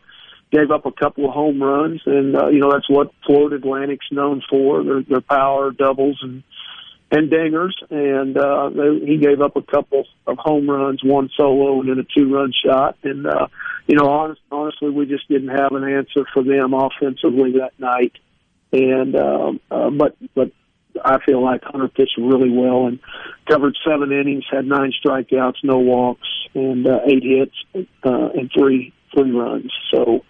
gave 0.52 0.72
up 0.72 0.86
a 0.86 0.92
couple 0.92 1.26
of 1.26 1.34
home 1.34 1.62
runs, 1.62 2.02
and 2.06 2.36
uh, 2.36 2.48
you 2.48 2.60
know 2.60 2.72
that's 2.72 2.90
what 2.90 3.12
Florida 3.26 3.58
Atlantic's 3.58 4.08
known 4.12 4.42
for 4.50 4.84
their 4.84 5.02
their 5.04 5.22
power 5.22 5.72
doubles 5.72 6.20
and 6.22 6.44
and 7.12 7.30
dingers. 7.30 7.74
And 7.90 8.38
uh, 8.38 8.70
they, 8.70 9.06
he 9.06 9.18
gave 9.18 9.42
up 9.42 9.56
a 9.56 9.62
couple 9.62 10.06
of 10.26 10.38
home 10.38 10.70
runs, 10.70 11.04
one 11.04 11.30
solo, 11.36 11.82
and 11.82 11.90
then 11.90 12.00
a 12.00 12.04
two 12.04 12.34
run 12.34 12.54
shot. 12.66 12.98
And 13.04 13.28
uh, 13.28 13.48
you 13.88 13.96
know, 13.96 14.10
honest, 14.10 14.42
honestly, 14.52 14.90
we 14.90 15.06
just 15.06 15.28
didn't 15.28 15.50
have 15.50 15.74
an 15.74 15.84
answer 15.84 16.26
for 16.34 16.44
them 16.44 16.74
offensively 16.74 17.54
that 17.54 17.74
night. 17.78 18.14
And 18.72 19.16
um, 19.16 19.60
uh, 19.70 19.90
but 19.90 20.16
but 20.34 20.52
I 21.04 21.18
feel 21.26 21.44
like 21.44 21.64
Hunter 21.64 21.88
pitched 21.88 22.18
really 22.18 22.50
well 22.50 22.88
and 22.88 23.00
covered 23.50 23.78
seven 23.88 24.12
innings, 24.12 24.46
had 24.52 24.66
nine 24.66 24.94
strikeouts, 25.04 25.64
no 25.64 25.78
walks, 25.78 26.28
and 26.54 26.88
uh, 26.88 27.00
eight 27.06 27.24
hits 27.24 27.88
uh, 28.04 28.30
and 28.30 28.52
three 28.58 28.94
three 29.14 29.32
runs. 29.32 29.72
So, 29.94 30.24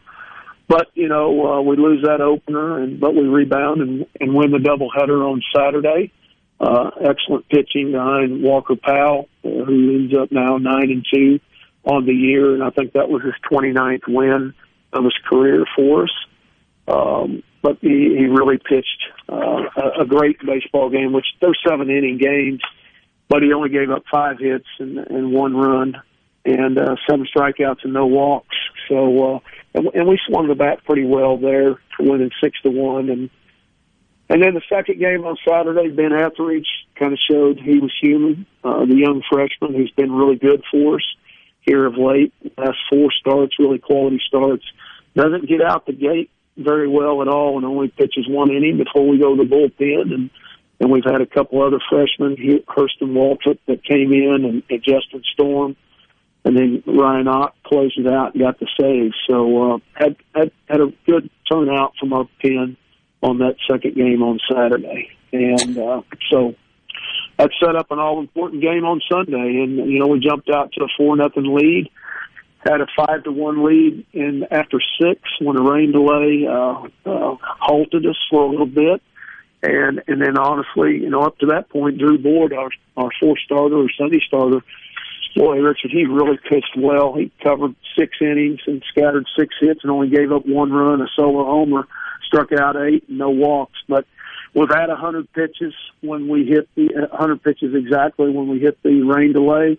but 0.67 0.88
you 0.93 1.08
know 1.08 1.53
uh, 1.53 1.62
we 1.62 1.77
lose 1.77 2.03
that 2.03 2.21
opener, 2.21 2.80
and 2.82 2.99
but 2.99 3.15
we 3.15 3.27
rebound 3.27 3.82
and, 3.82 4.06
and 4.19 4.34
win 4.36 4.51
the 4.51 4.58
doubleheader 4.58 5.23
on 5.25 5.41
Saturday. 5.56 6.12
Uh, 6.60 6.89
excellent 7.08 7.47
pitching 7.49 7.91
behind 7.91 8.41
Walker 8.41 8.75
Powell, 8.75 9.30
uh, 9.45 9.49
who 9.49 9.95
ends 9.95 10.17
up 10.17 10.32
now 10.32 10.58
nine 10.58 10.89
and 10.89 11.06
two 11.13 11.39
on 11.84 12.06
the 12.06 12.13
year, 12.13 12.53
and 12.53 12.63
I 12.63 12.71
think 12.71 12.93
that 12.93 13.10
was 13.10 13.21
his 13.23 13.36
29th 13.51 14.08
win 14.08 14.53
of 14.91 15.03
his 15.03 15.13
career 15.30 15.65
for 15.75 16.03
us. 16.03 16.12
Um, 16.88 17.43
but 17.67 17.77
he, 17.82 18.15
he 18.17 18.25
really 18.27 18.58
pitched 18.58 19.03
uh, 19.27 19.63
a, 19.75 20.03
a 20.03 20.06
great 20.06 20.39
baseball 20.39 20.89
game, 20.89 21.12
which 21.12 21.25
they're 21.41 21.51
seven 21.67 21.89
inning 21.89 22.17
games, 22.17 22.62
but 23.27 23.43
he 23.43 23.51
only 23.51 23.67
gave 23.67 23.91
up 23.91 24.03
five 24.10 24.39
hits 24.39 24.67
and, 24.80 24.97
and 24.97 25.34
one 25.34 25.53
run 25.53 26.01
and 26.45 26.80
uh, 26.80 26.95
seven 27.10 27.27
strikeouts 27.36 27.84
and 27.84 27.91
no 27.91 28.06
walks. 28.06 28.56
So, 28.88 29.36
uh, 29.36 29.39
and, 29.73 29.88
and 29.93 30.08
we 30.08 30.17
swung 30.27 30.47
the 30.47 30.56
bat 30.56 30.86
pretty 30.86 31.03
well 31.03 31.38
there 31.38 31.82
winning 31.99 32.32
six 32.41 32.58
to 32.62 32.69
one. 32.69 33.10
And 33.10 33.30
and 34.30 34.41
then 34.41 34.53
the 34.53 34.62
second 34.69 34.99
game 34.99 35.25
on 35.25 35.36
Saturday, 35.45 35.89
Ben 35.89 36.13
Ethridge 36.13 36.67
kind 36.95 37.12
of 37.12 37.19
showed 37.30 37.60
he 37.60 37.80
was 37.80 37.91
human. 38.01 38.45
Uh, 38.63 38.86
the 38.86 38.95
young 38.95 39.23
freshman 39.30 39.73
who's 39.73 39.91
been 39.91 40.12
really 40.12 40.38
good 40.38 40.63
for 40.71 40.95
us 40.95 41.15
here 41.62 41.86
of 41.86 41.97
late, 41.97 42.34
last 42.58 42.77
four 42.89 43.10
starts, 43.12 43.60
really 43.60 43.80
quality 43.80 44.21
starts, 44.25 44.63
doesn't 45.15 45.49
get 45.49 45.62
out 45.62 45.86
the 45.86 45.91
gate 45.91 46.30
very 46.58 46.88
well 46.88 47.22
at 47.22 47.28
all 47.28 47.58
and 47.58 47.65
only 47.65 47.89
pitches 47.89 48.28
one 48.28 48.52
inning 48.52 48.78
before 48.78 49.08
we 49.08 49.20
go 49.20 49.36
to 49.36 49.43
the 49.43 49.50
bullpen. 49.50 50.13
And 50.13 50.30
and 50.80 50.91
we've 50.91 51.04
had 51.04 51.22
a 51.22 51.26
couple 51.26 51.62
other 51.63 51.80
freshmen, 51.89 52.36
Hurston 52.67 53.13
Waldrep, 53.13 53.58
that 53.67 53.84
came 53.84 54.13
in, 54.13 54.46
and, 54.46 54.63
and 54.70 54.84
Justin 54.84 55.24
Storm, 55.34 55.76
and 56.46 56.56
then 56.56 56.84
Ryan 56.86 57.28
Ott 57.28 57.56
closed 57.63 57.98
it 57.98 58.08
out 58.08 58.36
and 58.36 58.43
got 58.43 58.60
the 58.60 58.67
save. 58.80 59.12
So 59.28 59.74
uh, 59.74 59.78
had, 59.93 60.15
had 60.36 60.52
had 60.70 60.82
a 60.82 60.93
good 61.06 61.30
turnout 61.52 61.93
from 62.00 62.13
our 62.13 62.28
pen 62.41 62.78
on 63.24 63.39
that 63.39 63.56
second 63.70 63.96
game 63.96 64.22
on 64.22 64.39
Saturday, 64.52 65.10
and 65.34 65.78
uh, 65.80 66.02
so 66.30 66.54
that 67.39 67.50
set 67.60 67.76
up 67.76 67.89
an 67.89 67.98
all 67.98 68.20
important 68.20 68.62
game 68.62 68.86
on 68.86 69.02
Sunday. 69.12 69.62
And 69.63 69.78
you 69.91 70.00
know 70.00 70.08
we 70.08 70.20
jumped 70.20 70.50
out 70.50 70.74
to 70.74 70.84
a 70.84 70.88
four 70.96 71.15
nothing 71.15 71.56
lead 71.56 71.89
had 72.67 72.82
a 72.82 72.88
five 72.95 73.23
to 73.23 73.32
one 73.32 73.63
lead 73.63 74.06
in 74.13 74.45
after 74.51 74.80
six 75.01 75.21
when 75.39 75.58
a 75.58 75.62
rain 75.62 75.91
delay 75.91 76.45
uh, 76.47 76.88
uh, 77.06 77.36
halted 77.41 78.06
us 78.06 78.17
for 78.30 78.43
a 78.43 78.49
little 78.49 78.65
bit, 78.65 79.01
and 79.63 80.03
and 80.08 80.21
then 80.21 80.38
honestly, 80.38 80.97
you 80.97 81.10
know, 81.10 81.23
up 81.23 81.38
to 81.39 81.47
that 81.47 81.69
point, 81.69 81.97
Drew 81.97 82.17
Boyd, 82.17 82.53
our 82.53 82.69
our 82.95 83.10
fourth 83.19 83.39
starter 83.45 83.75
or 83.75 83.88
Sunday 83.97 84.19
starter, 84.25 84.62
boy, 85.36 85.58
Richard, 85.60 85.91
he 85.91 86.06
really 86.06 86.38
pitched 86.49 86.75
well. 86.77 87.13
He 87.13 87.32
covered 87.41 87.75
six 87.97 88.17
innings 88.21 88.60
and 88.67 88.84
scattered 88.89 89.25
six 89.38 89.56
hits 89.60 89.82
and 89.84 89.91
only 89.91 90.10
gave 90.10 90.32
up 90.32 90.45
one 90.45 90.71
run, 90.71 91.01
a 91.01 91.08
solo 91.15 91.45
homer, 91.45 91.88
struck 92.25 92.51
out 92.51 92.75
eight, 92.75 93.10
no 93.10 93.30
walks, 93.30 93.80
but. 93.88 94.06
We've 94.53 94.69
had 94.69 94.89
a 94.89 94.95
hundred 94.95 95.32
pitches 95.34 95.75
when 96.01 96.30
we 96.30 96.45
hit 96.45 96.67
the 96.73 96.89
uh, 97.12 97.15
hundred 97.15 97.43
pitches 97.43 97.75
exactly 97.75 98.32
when 98.32 98.47
we 98.47 98.60
hit 98.60 98.82
the 98.82 99.03
rain 99.03 99.32
delay, 99.34 99.77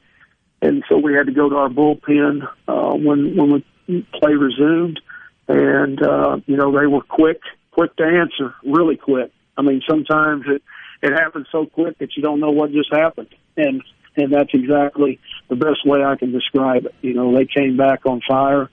and 0.60 0.84
so 0.88 0.98
we 0.98 1.14
had 1.14 1.26
to 1.26 1.32
go 1.32 1.48
to 1.48 1.56
our 1.56 1.68
bullpen 1.68 2.42
uh, 2.66 2.94
when 2.94 3.36
when 3.36 3.62
the 3.86 4.04
play 4.18 4.34
resumed, 4.34 5.00
and 5.46 6.02
uh, 6.02 6.38
you 6.46 6.56
know 6.56 6.78
they 6.78 6.86
were 6.86 7.02
quick, 7.02 7.40
quick 7.70 7.94
to 7.96 8.04
answer, 8.04 8.54
really 8.64 8.96
quick. 8.96 9.32
I 9.56 9.62
mean, 9.62 9.82
sometimes 9.88 10.44
it 10.46 10.62
it 11.02 11.12
happens 11.12 11.46
so 11.52 11.66
quick 11.66 11.98
that 11.98 12.16
you 12.16 12.22
don't 12.22 12.40
know 12.40 12.50
what 12.50 12.72
just 12.72 12.92
happened, 12.92 13.34
and 13.56 13.82
and 14.16 14.32
that's 14.32 14.50
exactly 14.52 15.20
the 15.48 15.56
best 15.56 15.86
way 15.86 16.02
I 16.04 16.16
can 16.16 16.32
describe 16.32 16.86
it. 16.86 16.94
You 17.02 17.14
know, 17.14 17.36
they 17.36 17.46
came 17.46 17.76
back 17.76 18.04
on 18.04 18.20
fire 18.28 18.68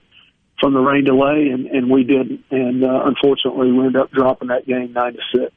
from 0.60 0.74
the 0.74 0.80
rain 0.80 1.04
delay, 1.04 1.50
and 1.54 1.68
and 1.68 1.90
we 1.90 2.04
didn't, 2.04 2.44
and 2.50 2.84
uh, 2.84 3.04
unfortunately 3.06 3.72
we 3.72 3.86
ended 3.86 3.98
up 3.98 4.12
dropping 4.12 4.48
that 4.48 4.66
game 4.66 4.94
nine 4.94 5.14
to 5.14 5.20
six. 5.34 5.54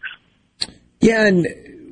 Yeah, 1.00 1.26
and 1.26 1.46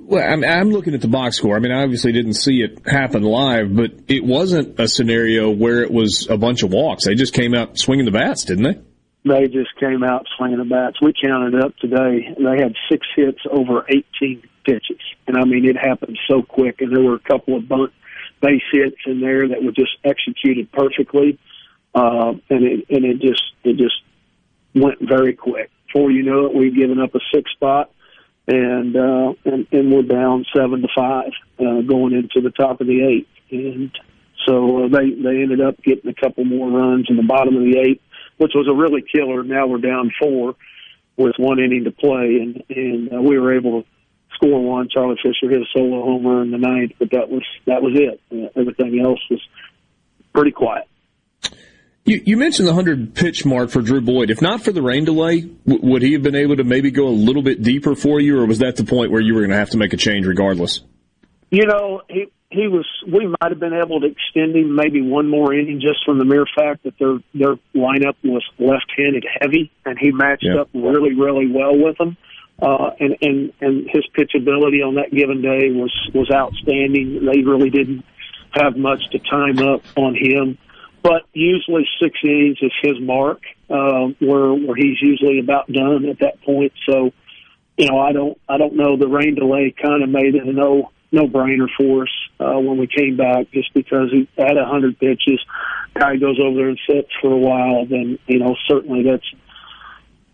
Well, 0.09 0.23
I'm, 0.23 0.45
I'm 0.45 0.71
looking 0.71 0.95
at 0.95 1.01
the 1.01 1.09
box 1.09 1.37
score. 1.37 1.57
I 1.57 1.59
mean, 1.59 1.73
I 1.73 1.83
obviously 1.83 2.13
didn't 2.13 2.35
see 2.35 2.63
it 2.63 2.87
happen 2.87 3.25
live, 3.25 3.75
but 3.75 3.91
it 4.07 4.23
wasn't 4.25 4.79
a 4.79 4.87
scenario 4.87 5.51
where 5.51 5.83
it 5.83 5.91
was 5.91 6.29
a 6.31 6.37
bunch 6.37 6.63
of 6.63 6.71
walks. 6.71 7.07
They 7.07 7.17
just 7.17 7.35
came 7.35 7.55
out 7.55 7.77
swinging 7.77 8.05
the 8.05 8.13
bats, 8.13 8.45
didn't 8.45 8.63
they? 8.63 8.81
They 9.29 9.49
just 9.49 9.75
came 9.81 10.05
out 10.05 10.25
swinging 10.37 10.59
the 10.59 10.65
bats. 10.65 10.99
We 11.03 11.13
counted 11.13 11.61
up 11.61 11.77
today. 11.79 12.25
And 12.37 12.47
they 12.47 12.63
had 12.63 12.75
six 12.89 13.05
hits 13.17 13.41
over 13.51 13.85
18 13.89 14.45
pitches, 14.65 15.01
and 15.27 15.37
I 15.37 15.45
mean, 15.45 15.65
it 15.65 15.77
happened 15.77 16.17
so 16.31 16.41
quick. 16.41 16.81
And 16.81 16.95
there 16.95 17.03
were 17.03 17.17
a 17.17 17.21
couple 17.29 17.57
of 17.57 17.69
bunt 17.69 17.93
base 18.41 18.63
hits 18.71 18.99
in 19.07 19.21
there 19.21 19.49
that 19.49 19.65
were 19.65 19.73
just 19.73 19.97
executed 20.05 20.71
perfectly, 20.71 21.41
uh, 21.97 22.35
and 22.49 22.65
it 22.65 22.87
and 22.91 23.05
it 23.05 23.21
just 23.21 23.43
it 23.65 23.77
just 23.77 23.97
went 24.73 24.99
very 25.01 25.35
quick. 25.35 25.69
Before 25.93 26.13
you 26.13 26.23
know 26.23 26.47
it, 26.47 26.55
we've 26.55 26.77
given 26.77 27.01
up 27.01 27.13
a 27.17 27.21
six 27.35 27.51
spot 27.51 27.91
and 28.47 28.97
uh, 28.97 29.35
and, 29.45 29.67
and 29.73 29.93
we're 29.93 30.03
down 30.03 30.45
seven 30.55 30.83
to 30.83 30.89
five 30.95 31.31
uh, 31.59 31.81
going 31.83 32.13
into 32.13 32.41
the 32.41 32.51
top 32.51 32.81
of 32.81 32.87
the 32.87 33.03
eighth, 33.03 33.29
and 33.51 33.91
so 34.47 34.85
uh, 34.85 34.89
they 34.89 35.11
they 35.11 35.43
ended 35.43 35.61
up 35.61 35.83
getting 35.83 36.11
a 36.11 36.15
couple 36.15 36.45
more 36.45 36.71
runs 36.71 37.07
in 37.09 37.17
the 37.17 37.23
bottom 37.23 37.57
of 37.57 37.63
the 37.63 37.79
eighth, 37.79 38.03
which 38.37 38.53
was 38.55 38.69
a 38.69 38.75
really 38.75 39.03
killer. 39.03 39.43
Now 39.43 39.67
we're 39.67 39.79
down 39.79 40.13
four 40.21 40.55
with 41.17 41.35
one 41.39 41.59
inning 41.59 41.85
to 41.85 41.91
play, 41.91 42.39
and 42.41 42.63
and 42.69 43.13
uh, 43.13 43.21
we 43.21 43.39
were 43.39 43.57
able 43.57 43.83
to 43.83 43.89
score 44.35 44.63
one. 44.63 44.89
Charlie 44.91 45.19
Fisher 45.23 45.51
hit 45.51 45.63
a 45.63 45.67
solo 45.75 46.05
homer 46.05 46.43
in 46.43 46.53
the 46.53 46.59
ninth, 46.59 46.93
but 46.99 47.11
that 47.11 47.29
was 47.29 47.43
that 47.67 47.83
was 47.83 47.95
it. 47.97 48.21
Uh, 48.31 48.61
everything 48.61 49.01
else 49.05 49.21
was 49.29 49.41
pretty 50.33 50.53
quiet. 50.53 50.87
You, 52.07 52.23
you 52.25 52.37
mentioned 52.37 52.69
the 52.69 52.73
100 52.73 53.17
pitch 53.17 53.45
mark 53.45 53.69
for 53.69 53.83
Drew 53.83 54.01
Boyd. 54.01 54.31
If 54.31 54.41
not 54.41 54.63
for 54.63 54.71
the 54.71 54.81
rain 54.81 55.05
delay, 55.05 55.41
w- 55.41 55.91
would 55.91 56.03
he 56.03 56.13
have 56.13 56.23
been 56.23 56.37
able 56.37 56.57
to 56.57 56.63
maybe 56.63 56.93
go 56.93 57.09
a 57.09 57.11
little 57.11 57.43
bit 57.43 57.63
deeper 57.63 57.97
for 57.97 58.21
you, 58.21 58.39
or 58.39 58.47
was 58.47 58.61
that 58.61 58.77
the 58.77 58.85
point 58.85 59.11
where 59.11 59.21
you 59.21 59.35
were 59.35 59.41
going 59.41 59.51
to 59.51 59.57
have 59.57 59.71
to 59.71 59.77
make 59.77 59.93
a 59.93 59.97
change 59.97 60.25
regardless? 60.25 60.83
You 61.51 61.67
know, 61.67 62.03
he 62.09 62.27
he 62.49 62.69
was. 62.69 62.87
We 63.05 63.27
might 63.27 63.51
have 63.51 63.59
been 63.59 63.75
able 63.75 64.01
to 64.01 64.07
extend 64.07 64.55
him 64.55 64.77
maybe 64.77 65.03
one 65.03 65.29
more 65.29 65.53
inning 65.53 65.81
just 65.81 66.05
from 66.07 66.19
the 66.19 66.25
mere 66.25 66.47
fact 66.57 66.85
that 66.85 66.97
their 67.01 67.19
their 67.35 67.57
lineup 67.75 68.15
was 68.23 68.45
left-handed 68.61 69.27
heavy, 69.41 69.73
and 69.85 69.99
he 69.99 70.13
matched 70.13 70.45
yeah. 70.45 70.61
up 70.61 70.69
really 70.75 71.15
really 71.15 71.51
well 71.51 71.77
with 71.77 71.99
them. 71.99 72.17
Uh, 72.63 72.91
and 73.01 73.17
and 73.21 73.53
and 73.61 73.91
his 73.91 74.07
pitchability 74.17 74.87
on 74.87 74.95
that 74.95 75.11
given 75.11 75.43
day 75.43 75.71
was 75.73 75.93
was 76.15 76.31
outstanding. 76.31 77.27
They 77.27 77.43
really 77.43 77.71
didn't 77.71 78.05
have 78.53 78.77
much 78.77 79.01
to 79.11 79.19
time 79.19 79.59
up 79.59 79.83
on 79.97 80.15
him 80.15 80.57
but 81.07 81.23
usually 81.33 81.87
six 82.03 82.19
innings 82.25 82.59
is 82.61 82.73
his 82.83 83.01
mark, 83.01 83.41
uh, 83.71 84.09
where 84.19 84.53
where 84.53 84.75
he's 84.75 85.01
usually 85.01 85.39
about 85.39 85.71
done 85.71 86.07
at 86.07 86.19
that 86.19 86.43
point. 86.43 86.73
So, 86.91 87.13
you 87.77 87.89
know, 87.89 88.01
I 88.01 88.11
don't 88.11 88.37
I 88.49 88.59
don't 88.59 88.75
know. 88.75 88.97
The 88.97 89.07
rain 89.07 89.37
delay 89.37 89.73
kind 89.81 90.03
of 90.03 90.09
made 90.09 90.35
it 90.35 90.43
a 90.43 90.53
no 90.53 90.91
no 91.13 91.29
brainer 91.29 91.69
for 91.79 92.03
us 92.03 92.09
uh, 92.41 92.59
when 92.59 92.79
we 92.79 92.89
came 92.89 93.17
back, 93.17 93.53
just 93.53 93.73
because 93.73 94.11
he 94.11 94.29
had 94.37 94.57
a 94.57 94.67
hundred 94.67 94.99
pitches. 94.99 95.39
Guy 95.95 96.17
goes 96.17 96.41
over 96.43 96.57
there 96.57 96.69
and 96.71 96.81
sits 96.91 97.13
for 97.23 97.33
a 97.33 97.39
while, 97.39 97.87
then 97.87 98.19
you 98.27 98.41
know 98.41 98.57
certainly 98.67 99.05
that's 99.05 99.31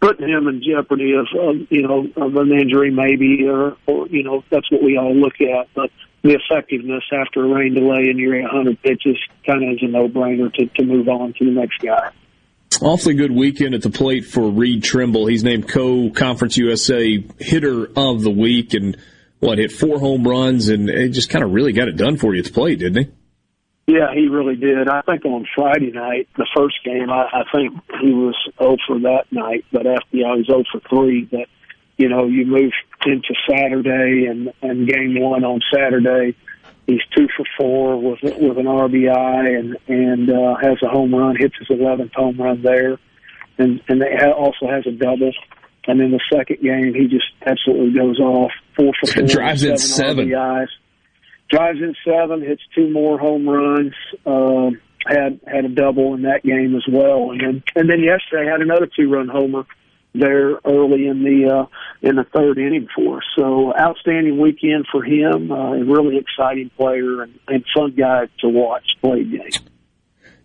putting 0.01 0.27
him 0.27 0.49
in 0.49 0.63
jeopardy 0.63 1.13
of, 1.13 1.27
of 1.39 1.71
you 1.71 1.83
know 1.83 2.09
of 2.17 2.35
an 2.35 2.51
injury 2.51 2.91
maybe, 2.91 3.47
or 3.47 3.77
or 3.87 4.09
you 4.09 4.23
know 4.23 4.43
that's 4.49 4.71
what 4.73 4.83
we 4.83 4.97
all 4.97 5.15
look 5.15 5.39
at, 5.43 5.69
but 5.75 5.91
the 6.23 6.39
effectiveness 6.39 7.03
after 7.13 7.45
a 7.45 7.49
rain 7.49 7.75
delay 7.75 8.09
and 8.09 8.19
you're 8.19 8.37
at 8.37 8.45
100 8.45 8.81
pitches 8.83 9.19
kind 9.47 9.65
of 9.65 9.75
is 9.75 9.83
a 9.83 9.89
no-brainer 9.89 10.53
to, 10.55 10.67
to 10.67 10.85
move 10.85 11.09
on 11.09 11.35
to 11.35 11.45
the 11.45 11.51
next 11.51 11.81
guy. 11.81 12.11
Awfully 12.81 13.15
good 13.15 13.33
weekend 13.33 13.75
at 13.75 13.83
the 13.83 13.91
plate 13.91 14.25
for 14.25 14.49
Reed 14.49 14.83
Trimble. 14.83 15.27
He's 15.27 15.45
named 15.45 15.69
co-Conference 15.69 16.57
USA 16.57 17.23
hitter 17.39 17.87
of 17.97 18.23
the 18.23 18.31
week 18.31 18.75
and 18.75 18.97
what 19.41 19.59
hit 19.59 19.73
four 19.73 19.99
home 19.99 20.27
runs 20.27 20.69
and 20.69 20.89
it 20.89 21.11
just 21.11 21.29
kind 21.29 21.45
of 21.45 21.53
really 21.53 21.73
got 21.73 21.89
it 21.89 21.97
done 21.97 22.17
for 22.17 22.35
you 22.35 22.41
at 22.41 22.47
the 22.47 22.53
plate, 22.53 22.79
didn't 22.79 23.05
he? 23.05 23.13
Yeah, 23.87 24.15
he 24.15 24.29
really 24.29 24.55
did. 24.55 24.89
I 24.89 25.03
think 25.03 25.25
on 25.25 25.45
Friday 25.55 25.91
night, 25.91 26.29
the 26.37 26.47
first 26.57 26.77
game, 26.85 27.11
I, 27.11 27.27
I 27.33 27.43
think 27.53 27.75
he 28.01 28.13
was 28.13 28.37
0 28.59 28.77
for 28.87 29.01
that 29.01 29.25
night, 29.33 29.65
but 29.73 29.87
after 29.87 30.17
yeah, 30.17 30.35
he 30.35 30.39
was 30.39 30.47
0 30.47 30.63
for 30.71 30.81
3. 30.89 31.29
But 31.31 31.49
you 31.97 32.09
know, 32.09 32.27
you 32.27 32.47
move 32.47 32.73
into 33.07 33.35
Saturday 33.49 34.27
and 34.29 34.53
and 34.62 34.87
game 34.87 35.21
one 35.21 35.45
on 35.45 35.61
Saturday. 35.73 36.37
He's 36.87 37.01
two 37.17 37.29
for 37.37 37.45
four 37.59 38.01
with 38.01 38.21
with 38.23 38.59
an 38.59 38.67
RBI 38.67 39.59
and 39.59 39.77
and 39.88 40.31
uh, 40.31 40.57
has 40.62 40.79
a 40.83 40.88
home 40.88 41.15
run, 41.15 41.37
hits 41.38 41.55
his 41.59 41.71
eleventh 41.71 42.12
home 42.15 42.41
run 42.41 42.62
there, 42.62 42.99
and 43.59 43.81
and 43.88 44.01
they 44.01 44.17
ha- 44.19 44.33
also 44.33 44.67
has 44.69 44.87
a 44.87 44.93
double. 44.93 45.33
And 45.85 46.01
in 46.01 46.12
the 46.12 46.21
second 46.33 46.61
game, 46.62 46.95
he 46.95 47.09
just 47.09 47.27
absolutely 47.45 47.99
goes 47.99 48.21
off, 48.21 48.53
four 48.77 48.93
for 49.01 49.12
four, 49.12 49.27
drives 49.27 49.65
in 49.65 49.77
seven 49.77 50.29
RBIs, 50.29 50.69
drives 51.51 51.79
in 51.81 51.97
seven, 52.05 52.41
hits 52.41 52.62
two 52.73 52.88
more 52.88 53.19
home 53.19 53.49
runs. 53.49 53.95
Uh, 54.25 54.71
had 55.07 55.41
had 55.47 55.65
a 55.65 55.69
double 55.69 56.15
in 56.15 56.23
that 56.23 56.43
game 56.45 56.77
as 56.77 56.85
well, 56.88 57.33
and 57.33 57.41
then 57.41 57.62
and 57.75 57.91
then 57.91 58.01
yesterday 58.01 58.49
had 58.49 58.61
another 58.61 58.87
two 58.87 59.11
run 59.11 59.29
homer 59.29 59.67
there 60.14 60.59
early 60.64 61.07
in 61.07 61.22
the 61.22 61.53
uh, 61.53 61.66
in 62.07 62.16
the 62.16 62.25
third 62.25 62.59
inning 62.59 62.88
for 62.94 63.18
us. 63.18 63.25
So 63.37 63.72
outstanding 63.79 64.38
weekend 64.40 64.87
for 64.90 65.03
him. 65.03 65.51
Uh, 65.51 65.72
a 65.72 65.85
really 65.85 66.18
exciting 66.18 66.70
player 66.77 67.22
and, 67.22 67.38
and 67.48 67.64
fun 67.75 67.94
guy 67.96 68.29
to 68.40 68.48
watch 68.48 68.85
play 69.01 69.25
games. 69.25 69.61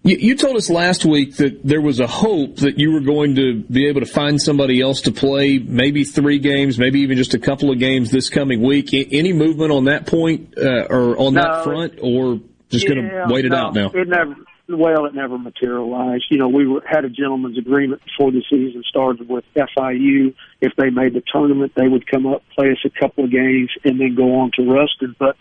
You, 0.04 0.18
you 0.18 0.36
told 0.36 0.56
us 0.56 0.70
last 0.70 1.06
week 1.06 1.36
that 1.38 1.66
there 1.66 1.82
was 1.82 2.00
a 2.00 2.08
hope 2.08 2.58
that 2.58 2.80
you 2.80 2.94
were 2.94 3.02
going 3.02 3.36
to 3.36 3.62
be 3.64 3.88
able 3.88 4.00
to 4.00 4.06
find 4.06 4.42
somebody 4.42 4.80
else 4.80 5.02
to 5.02 5.12
play, 5.12 5.58
maybe 5.58 6.06
three 6.06 6.40
games, 6.40 6.78
maybe 6.78 7.02
even 7.02 7.18
just 7.18 7.34
a 7.34 7.40
couple 7.40 7.72
of 7.72 7.80
games 7.80 8.10
this 8.10 8.30
coming 8.30 8.62
week. 8.62 8.94
Any 8.94 9.34
movement 9.34 9.72
on 9.72 9.86
that 9.86 10.08
point 10.08 10.54
uh, 10.58 10.88
or 10.90 11.20
on 11.20 11.34
no, 11.34 11.42
that 11.42 11.64
front, 11.66 12.00
or 12.02 12.40
just 12.70 12.88
yeah, 12.88 12.96
going 12.96 13.10
to 13.10 13.26
wait 13.28 13.46
it 13.46 13.50
no, 13.50 13.58
out 13.58 13.74
now? 13.74 13.90
It 13.94 14.08
never 14.08 14.36
well, 14.70 15.06
it 15.06 15.14
never 15.14 15.38
materialized. 15.38 16.26
You 16.30 16.38
know, 16.38 16.50
we 16.50 16.68
were, 16.68 16.84
had 16.86 17.06
a 17.06 17.10
gentleman's 17.10 17.58
agreement 17.58 18.02
before 18.04 18.32
the 18.32 18.44
season 18.50 18.84
started 18.88 19.28
with 19.30 19.46
FIU. 19.56 20.36
If 20.60 20.74
they 20.78 20.90
made 20.90 21.14
the 21.14 21.24
tournament, 21.32 21.74
they 21.76 21.88
would 21.88 22.10
come 22.10 22.26
up, 22.26 22.44
play 22.54 22.72
us 22.72 22.80
a 22.86 22.90
couple 22.90 23.24
of 23.24 23.32
games, 23.32 23.70
and 23.86 24.00
then 24.00 24.16
go 24.16 24.40
on 24.40 24.52
to 24.56 24.64
Ruston. 24.64 25.16
But 25.18 25.38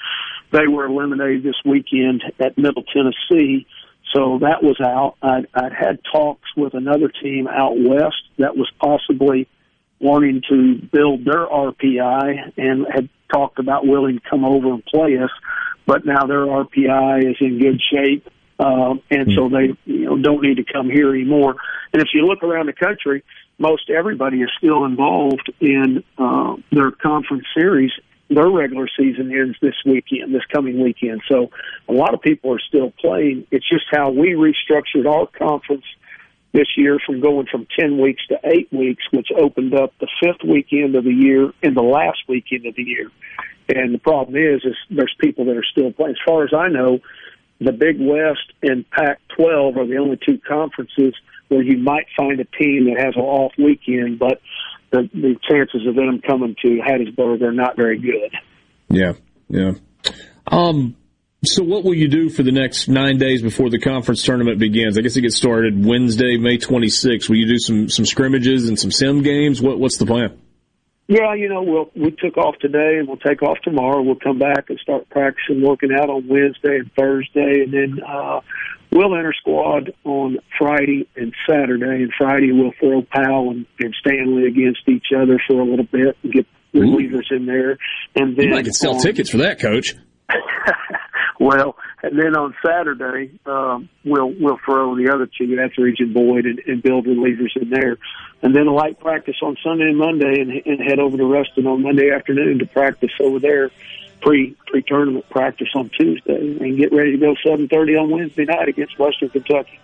they 0.52 0.68
were 0.68 0.86
eliminated 0.86 1.42
this 1.42 1.56
weekend 1.64 2.22
at 2.38 2.56
Middle 2.56 2.84
Tennessee, 2.84 3.66
so 4.14 4.38
that 4.42 4.62
was 4.62 4.80
out. 4.80 5.16
I'd, 5.20 5.48
I'd 5.52 5.72
had 5.72 5.98
talks 6.12 6.48
with 6.56 6.74
another 6.74 7.08
team 7.08 7.48
out 7.48 7.74
west 7.76 8.22
that 8.38 8.56
was 8.56 8.70
possibly 8.80 9.48
wanting 9.98 10.42
to 10.48 10.74
build 10.92 11.24
their 11.24 11.46
RPI 11.46 12.52
and 12.56 12.86
had 12.92 13.08
talked 13.32 13.58
about 13.58 13.86
willing 13.86 14.20
to 14.20 14.30
come 14.30 14.44
over 14.44 14.72
and 14.72 14.84
play 14.84 15.18
us, 15.18 15.30
but 15.84 16.06
now 16.06 16.26
their 16.26 16.46
RPI 16.46 17.30
is 17.30 17.36
in 17.40 17.58
good 17.58 17.80
shape 17.92 18.28
um, 18.58 19.02
and 19.10 19.32
so 19.34 19.48
they 19.48 19.76
you 19.84 20.06
know 20.06 20.18
don't 20.18 20.42
need 20.42 20.56
to 20.56 20.64
come 20.64 20.88
here 20.88 21.10
anymore. 21.10 21.56
And 21.92 22.02
if 22.02 22.08
you 22.14 22.26
look 22.26 22.42
around 22.42 22.66
the 22.66 22.72
country, 22.72 23.22
most 23.58 23.90
everybody 23.90 24.40
is 24.42 24.50
still 24.58 24.84
involved 24.84 25.52
in 25.60 26.04
uh, 26.18 26.56
their 26.72 26.90
conference 26.90 27.46
series. 27.54 27.92
Their 28.28 28.50
regular 28.50 28.88
season 28.98 29.30
ends 29.30 29.56
this 29.62 29.76
weekend, 29.84 30.34
this 30.34 30.44
coming 30.52 30.82
weekend. 30.82 31.22
So 31.28 31.50
a 31.88 31.92
lot 31.92 32.12
of 32.12 32.20
people 32.22 32.52
are 32.54 32.60
still 32.60 32.90
playing. 32.90 33.46
It's 33.50 33.68
just 33.68 33.84
how 33.90 34.10
we 34.10 34.30
restructured 34.32 35.06
our 35.06 35.26
conference 35.26 35.84
this 36.52 36.66
year 36.76 36.98
from 37.04 37.20
going 37.20 37.46
from 37.46 37.68
10 37.78 37.98
weeks 37.98 38.26
to 38.28 38.38
8 38.42 38.72
weeks, 38.72 39.04
which 39.12 39.28
opened 39.36 39.74
up 39.74 39.92
the 40.00 40.08
fifth 40.20 40.42
weekend 40.42 40.96
of 40.96 41.04
the 41.04 41.12
year 41.12 41.52
and 41.62 41.76
the 41.76 41.82
last 41.82 42.18
weekend 42.26 42.66
of 42.66 42.74
the 42.74 42.82
year. 42.82 43.10
And 43.68 43.94
the 43.94 43.98
problem 43.98 44.36
is, 44.36 44.64
is 44.64 44.74
there's 44.90 45.14
people 45.20 45.44
that 45.46 45.56
are 45.56 45.64
still 45.70 45.92
playing. 45.92 46.12
As 46.12 46.22
far 46.26 46.44
as 46.44 46.54
I 46.54 46.68
know, 46.68 47.00
the 47.60 47.72
Big 47.72 47.96
West 47.98 48.52
and 48.62 48.88
Pac-12 48.90 49.76
are 49.76 49.86
the 49.86 49.96
only 49.96 50.18
two 50.24 50.38
conferences 50.46 51.14
where 51.48 51.62
you 51.62 51.78
might 51.78 52.06
find 52.16 52.40
a 52.40 52.44
team 52.44 52.86
that 52.86 53.02
has 53.04 53.14
an 53.16 53.22
off 53.22 53.52
weekend, 53.56 54.18
but 54.18 54.40
the, 54.90 55.08
the 55.12 55.36
chances 55.48 55.86
of 55.86 55.94
them 55.94 56.20
coming 56.26 56.56
to 56.62 56.80
Hattiesburg 56.80 57.42
are 57.42 57.52
not 57.52 57.76
very 57.76 57.98
good. 57.98 58.34
Yeah, 58.88 59.12
yeah. 59.48 59.72
Um, 60.46 60.96
so 61.44 61.62
what 61.62 61.84
will 61.84 61.94
you 61.94 62.08
do 62.08 62.28
for 62.28 62.42
the 62.42 62.52
next 62.52 62.88
nine 62.88 63.18
days 63.18 63.42
before 63.42 63.70
the 63.70 63.78
conference 63.78 64.22
tournament 64.22 64.58
begins? 64.58 64.98
I 64.98 65.02
guess 65.02 65.16
it 65.16 65.22
gets 65.22 65.36
started 65.36 65.84
Wednesday, 65.84 66.36
May 66.36 66.58
26th. 66.58 67.28
Will 67.28 67.36
you 67.36 67.46
do 67.46 67.58
some 67.58 67.88
some 67.88 68.04
scrimmages 68.04 68.68
and 68.68 68.78
some 68.78 68.90
sim 68.90 69.22
games? 69.22 69.60
What 69.60 69.78
what's 69.78 69.98
the 69.98 70.06
plan? 70.06 70.38
Yeah, 71.08 71.34
you 71.34 71.48
know, 71.48 71.62
we'll 71.62 71.90
we 71.94 72.10
took 72.10 72.36
off 72.36 72.56
today 72.58 72.96
and 72.98 73.06
we'll 73.06 73.16
take 73.18 73.42
off 73.42 73.58
tomorrow. 73.62 74.02
We'll 74.02 74.16
come 74.16 74.38
back 74.38 74.70
and 74.70 74.78
start 74.80 75.08
practicing 75.08 75.62
working 75.62 75.90
out 75.92 76.10
on 76.10 76.26
Wednesday 76.26 76.78
and 76.78 76.90
Thursday 76.98 77.62
and 77.62 77.72
then 77.72 78.00
uh 78.04 78.40
we'll 78.90 79.14
enter 79.14 79.32
squad 79.38 79.92
on 80.04 80.38
Friday 80.58 81.08
and 81.16 81.32
Saturday 81.48 82.02
and 82.02 82.12
Friday 82.18 82.50
we'll 82.50 82.72
throw 82.80 83.02
Powell 83.02 83.50
and, 83.50 83.66
and 83.78 83.94
Stanley 84.00 84.46
against 84.46 84.88
each 84.88 85.06
other 85.16 85.40
for 85.46 85.60
a 85.60 85.64
little 85.64 85.86
bit 85.86 86.16
and 86.24 86.32
get 86.32 86.46
the 86.72 86.80
relievers 86.80 87.30
in 87.30 87.46
there. 87.46 87.78
And 88.16 88.36
then 88.36 88.46
you 88.46 88.50
might 88.50 88.64
could 88.64 88.74
sell 88.74 88.96
on, 88.96 89.00
tickets 89.00 89.30
for 89.30 89.38
that, 89.38 89.60
coach. 89.60 89.94
Well, 91.38 91.76
and 92.02 92.18
then 92.18 92.34
on 92.34 92.54
Saturday, 92.64 93.38
um, 93.44 93.88
we'll 94.04 94.32
we'll 94.40 94.58
throw 94.64 94.96
the 94.96 95.10
other 95.12 95.26
two. 95.26 95.54
That's 95.56 95.76
Regent 95.76 96.14
Boyd 96.14 96.46
and, 96.46 96.60
and 96.66 96.82
build 96.82 97.06
relievers 97.06 97.54
in 97.56 97.68
there, 97.68 97.98
and 98.42 98.54
then 98.56 98.66
a 98.66 98.72
light 98.72 98.98
practice 98.98 99.36
on 99.42 99.56
Sunday 99.62 99.84
and 99.84 99.98
Monday, 99.98 100.40
and, 100.40 100.50
and 100.50 100.80
head 100.80 100.98
over 100.98 101.16
to 101.16 101.24
Ruston 101.24 101.66
on 101.66 101.82
Monday 101.82 102.10
afternoon 102.10 102.60
to 102.60 102.66
practice 102.66 103.12
over 103.20 103.38
there 103.38 103.70
pre 104.22 104.56
pre 104.66 104.82
tournament 104.82 105.28
practice 105.28 105.68
on 105.74 105.90
Tuesday, 105.90 106.56
and 106.58 106.76
get 106.78 106.92
ready 106.92 107.12
to 107.12 107.18
go 107.18 107.34
seven 107.46 107.68
thirty 107.68 107.96
on 107.96 108.10
Wednesday 108.10 108.44
night 108.44 108.68
against 108.68 108.98
Western 108.98 109.28
Kentucky. 109.28 109.78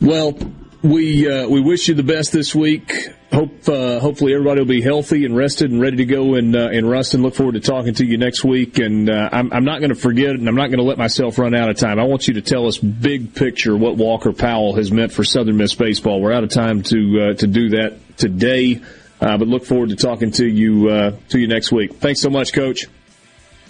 Well, 0.00 0.38
we 0.82 1.30
uh, 1.30 1.46
we 1.46 1.60
wish 1.60 1.88
you 1.88 1.94
the 1.94 2.02
best 2.02 2.32
this 2.32 2.54
week. 2.54 2.90
Hope 3.32 3.68
uh, 3.68 4.00
hopefully 4.00 4.32
everybody 4.32 4.60
will 4.60 4.66
be 4.66 4.80
healthy 4.80 5.26
and 5.26 5.36
rested 5.36 5.70
and 5.70 5.80
ready 5.80 5.98
to 5.98 6.06
go 6.06 6.36
in 6.36 6.56
uh, 6.56 6.70
in 6.70 6.86
Ruston. 6.86 7.22
Look 7.22 7.34
forward 7.34 7.52
to 7.52 7.60
talking 7.60 7.92
to 7.94 8.04
you 8.06 8.16
next 8.16 8.42
week. 8.42 8.78
And 8.78 9.10
uh, 9.10 9.28
I'm, 9.30 9.52
I'm 9.52 9.64
not 9.64 9.80
going 9.80 9.90
to 9.90 9.94
forget, 9.94 10.30
and 10.30 10.48
I'm 10.48 10.54
not 10.54 10.68
going 10.68 10.78
to 10.78 10.84
let 10.84 10.96
myself 10.96 11.38
run 11.38 11.54
out 11.54 11.68
of 11.68 11.76
time. 11.76 11.98
I 11.98 12.04
want 12.04 12.28
you 12.28 12.34
to 12.34 12.40
tell 12.40 12.66
us 12.66 12.78
big 12.78 13.34
picture 13.34 13.76
what 13.76 13.96
Walker 13.98 14.32
Powell 14.32 14.74
has 14.76 14.90
meant 14.90 15.12
for 15.12 15.22
Southern 15.22 15.58
Miss 15.58 15.74
baseball. 15.74 16.22
We're 16.22 16.32
out 16.32 16.44
of 16.44 16.50
time 16.50 16.82
to 16.84 17.20
uh, 17.20 17.34
to 17.34 17.46
do 17.46 17.68
that 17.70 18.16
today, 18.16 18.80
uh, 19.20 19.36
but 19.36 19.48
look 19.48 19.66
forward 19.66 19.90
to 19.90 19.96
talking 19.96 20.30
to 20.32 20.46
you 20.46 20.88
uh, 20.88 21.16
to 21.28 21.38
you 21.38 21.46
next 21.46 21.72
week. 21.72 21.96
Thanks 21.96 22.20
so 22.22 22.30
much, 22.30 22.54
Coach. 22.54 22.86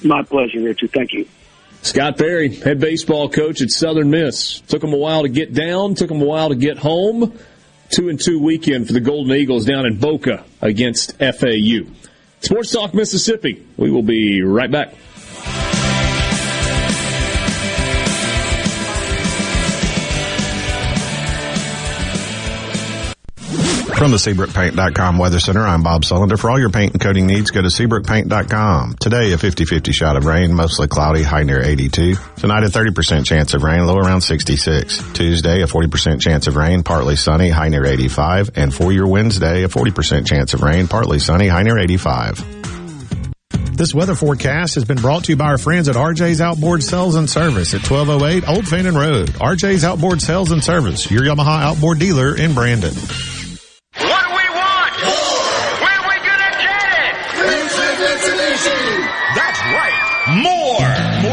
My 0.04 0.22
pleasure, 0.22 0.60
Richard. 0.60 0.92
Thank 0.92 1.12
you. 1.12 1.26
Scott 1.82 2.18
Berry, 2.18 2.54
head 2.54 2.78
baseball 2.78 3.30
coach 3.30 3.62
at 3.62 3.70
Southern 3.70 4.10
Miss. 4.10 4.60
Took 4.60 4.84
him 4.84 4.92
a 4.92 4.96
while 4.96 5.22
to 5.22 5.28
get 5.28 5.54
down, 5.54 5.94
took 5.94 6.10
him 6.10 6.20
a 6.20 6.24
while 6.24 6.50
to 6.50 6.54
get 6.54 6.78
home. 6.78 7.38
Two 7.88 8.08
and 8.08 8.20
two 8.20 8.38
weekend 8.38 8.86
for 8.86 8.92
the 8.92 9.00
Golden 9.00 9.32
Eagles 9.32 9.64
down 9.64 9.86
in 9.86 9.98
Boca 9.98 10.44
against 10.60 11.18
FAU. 11.18 11.86
Sports 12.40 12.70
Talk 12.70 12.94
Mississippi. 12.94 13.66
We 13.76 13.90
will 13.90 14.02
be 14.02 14.42
right 14.42 14.70
back. 14.70 14.94
From 24.00 24.12
the 24.12 24.16
SeabrookPaint.com 24.16 25.18
Weather 25.18 25.40
Center, 25.40 25.60
I'm 25.60 25.82
Bob 25.82 26.04
Sullender. 26.04 26.38
For 26.38 26.48
all 26.48 26.58
your 26.58 26.70
paint 26.70 26.92
and 26.92 27.02
coating 27.02 27.26
needs, 27.26 27.50
go 27.50 27.60
to 27.60 27.68
SeabrookPaint.com. 27.68 28.94
Today, 28.98 29.32
a 29.32 29.36
50-50 29.36 29.92
shot 29.92 30.16
of 30.16 30.24
rain, 30.24 30.54
mostly 30.54 30.88
cloudy, 30.88 31.22
high 31.22 31.42
near 31.42 31.62
82. 31.62 32.14
Tonight, 32.38 32.64
a 32.64 32.68
30% 32.68 33.26
chance 33.26 33.52
of 33.52 33.62
rain, 33.62 33.86
low 33.86 33.98
around 33.98 34.22
66. 34.22 35.12
Tuesday, 35.12 35.60
a 35.60 35.66
40% 35.66 36.18
chance 36.18 36.46
of 36.46 36.56
rain, 36.56 36.82
partly 36.82 37.14
sunny, 37.14 37.50
high 37.50 37.68
near 37.68 37.84
85. 37.84 38.52
And 38.54 38.74
for 38.74 38.90
your 38.90 39.06
Wednesday, 39.06 39.64
a 39.64 39.68
40% 39.68 40.26
chance 40.26 40.54
of 40.54 40.62
rain, 40.62 40.88
partly 40.88 41.18
sunny, 41.18 41.48
high 41.48 41.62
near 41.62 41.78
85. 41.78 43.76
This 43.76 43.94
weather 43.94 44.14
forecast 44.14 44.76
has 44.76 44.86
been 44.86 45.02
brought 45.02 45.24
to 45.24 45.32
you 45.32 45.36
by 45.36 45.44
our 45.44 45.58
friends 45.58 45.90
at 45.90 45.96
RJ's 45.96 46.40
Outboard 46.40 46.82
Sales 46.82 47.16
and 47.16 47.28
Service 47.28 47.74
at 47.74 47.86
1208 47.86 48.48
Old 48.48 48.66
Fannin 48.66 48.94
Road. 48.94 49.28
RJ's 49.28 49.84
Outboard 49.84 50.22
Sales 50.22 50.52
and 50.52 50.64
Service, 50.64 51.10
your 51.10 51.24
Yamaha 51.24 51.60
outboard 51.60 51.98
dealer 51.98 52.34
in 52.34 52.54
Brandon. 52.54 52.94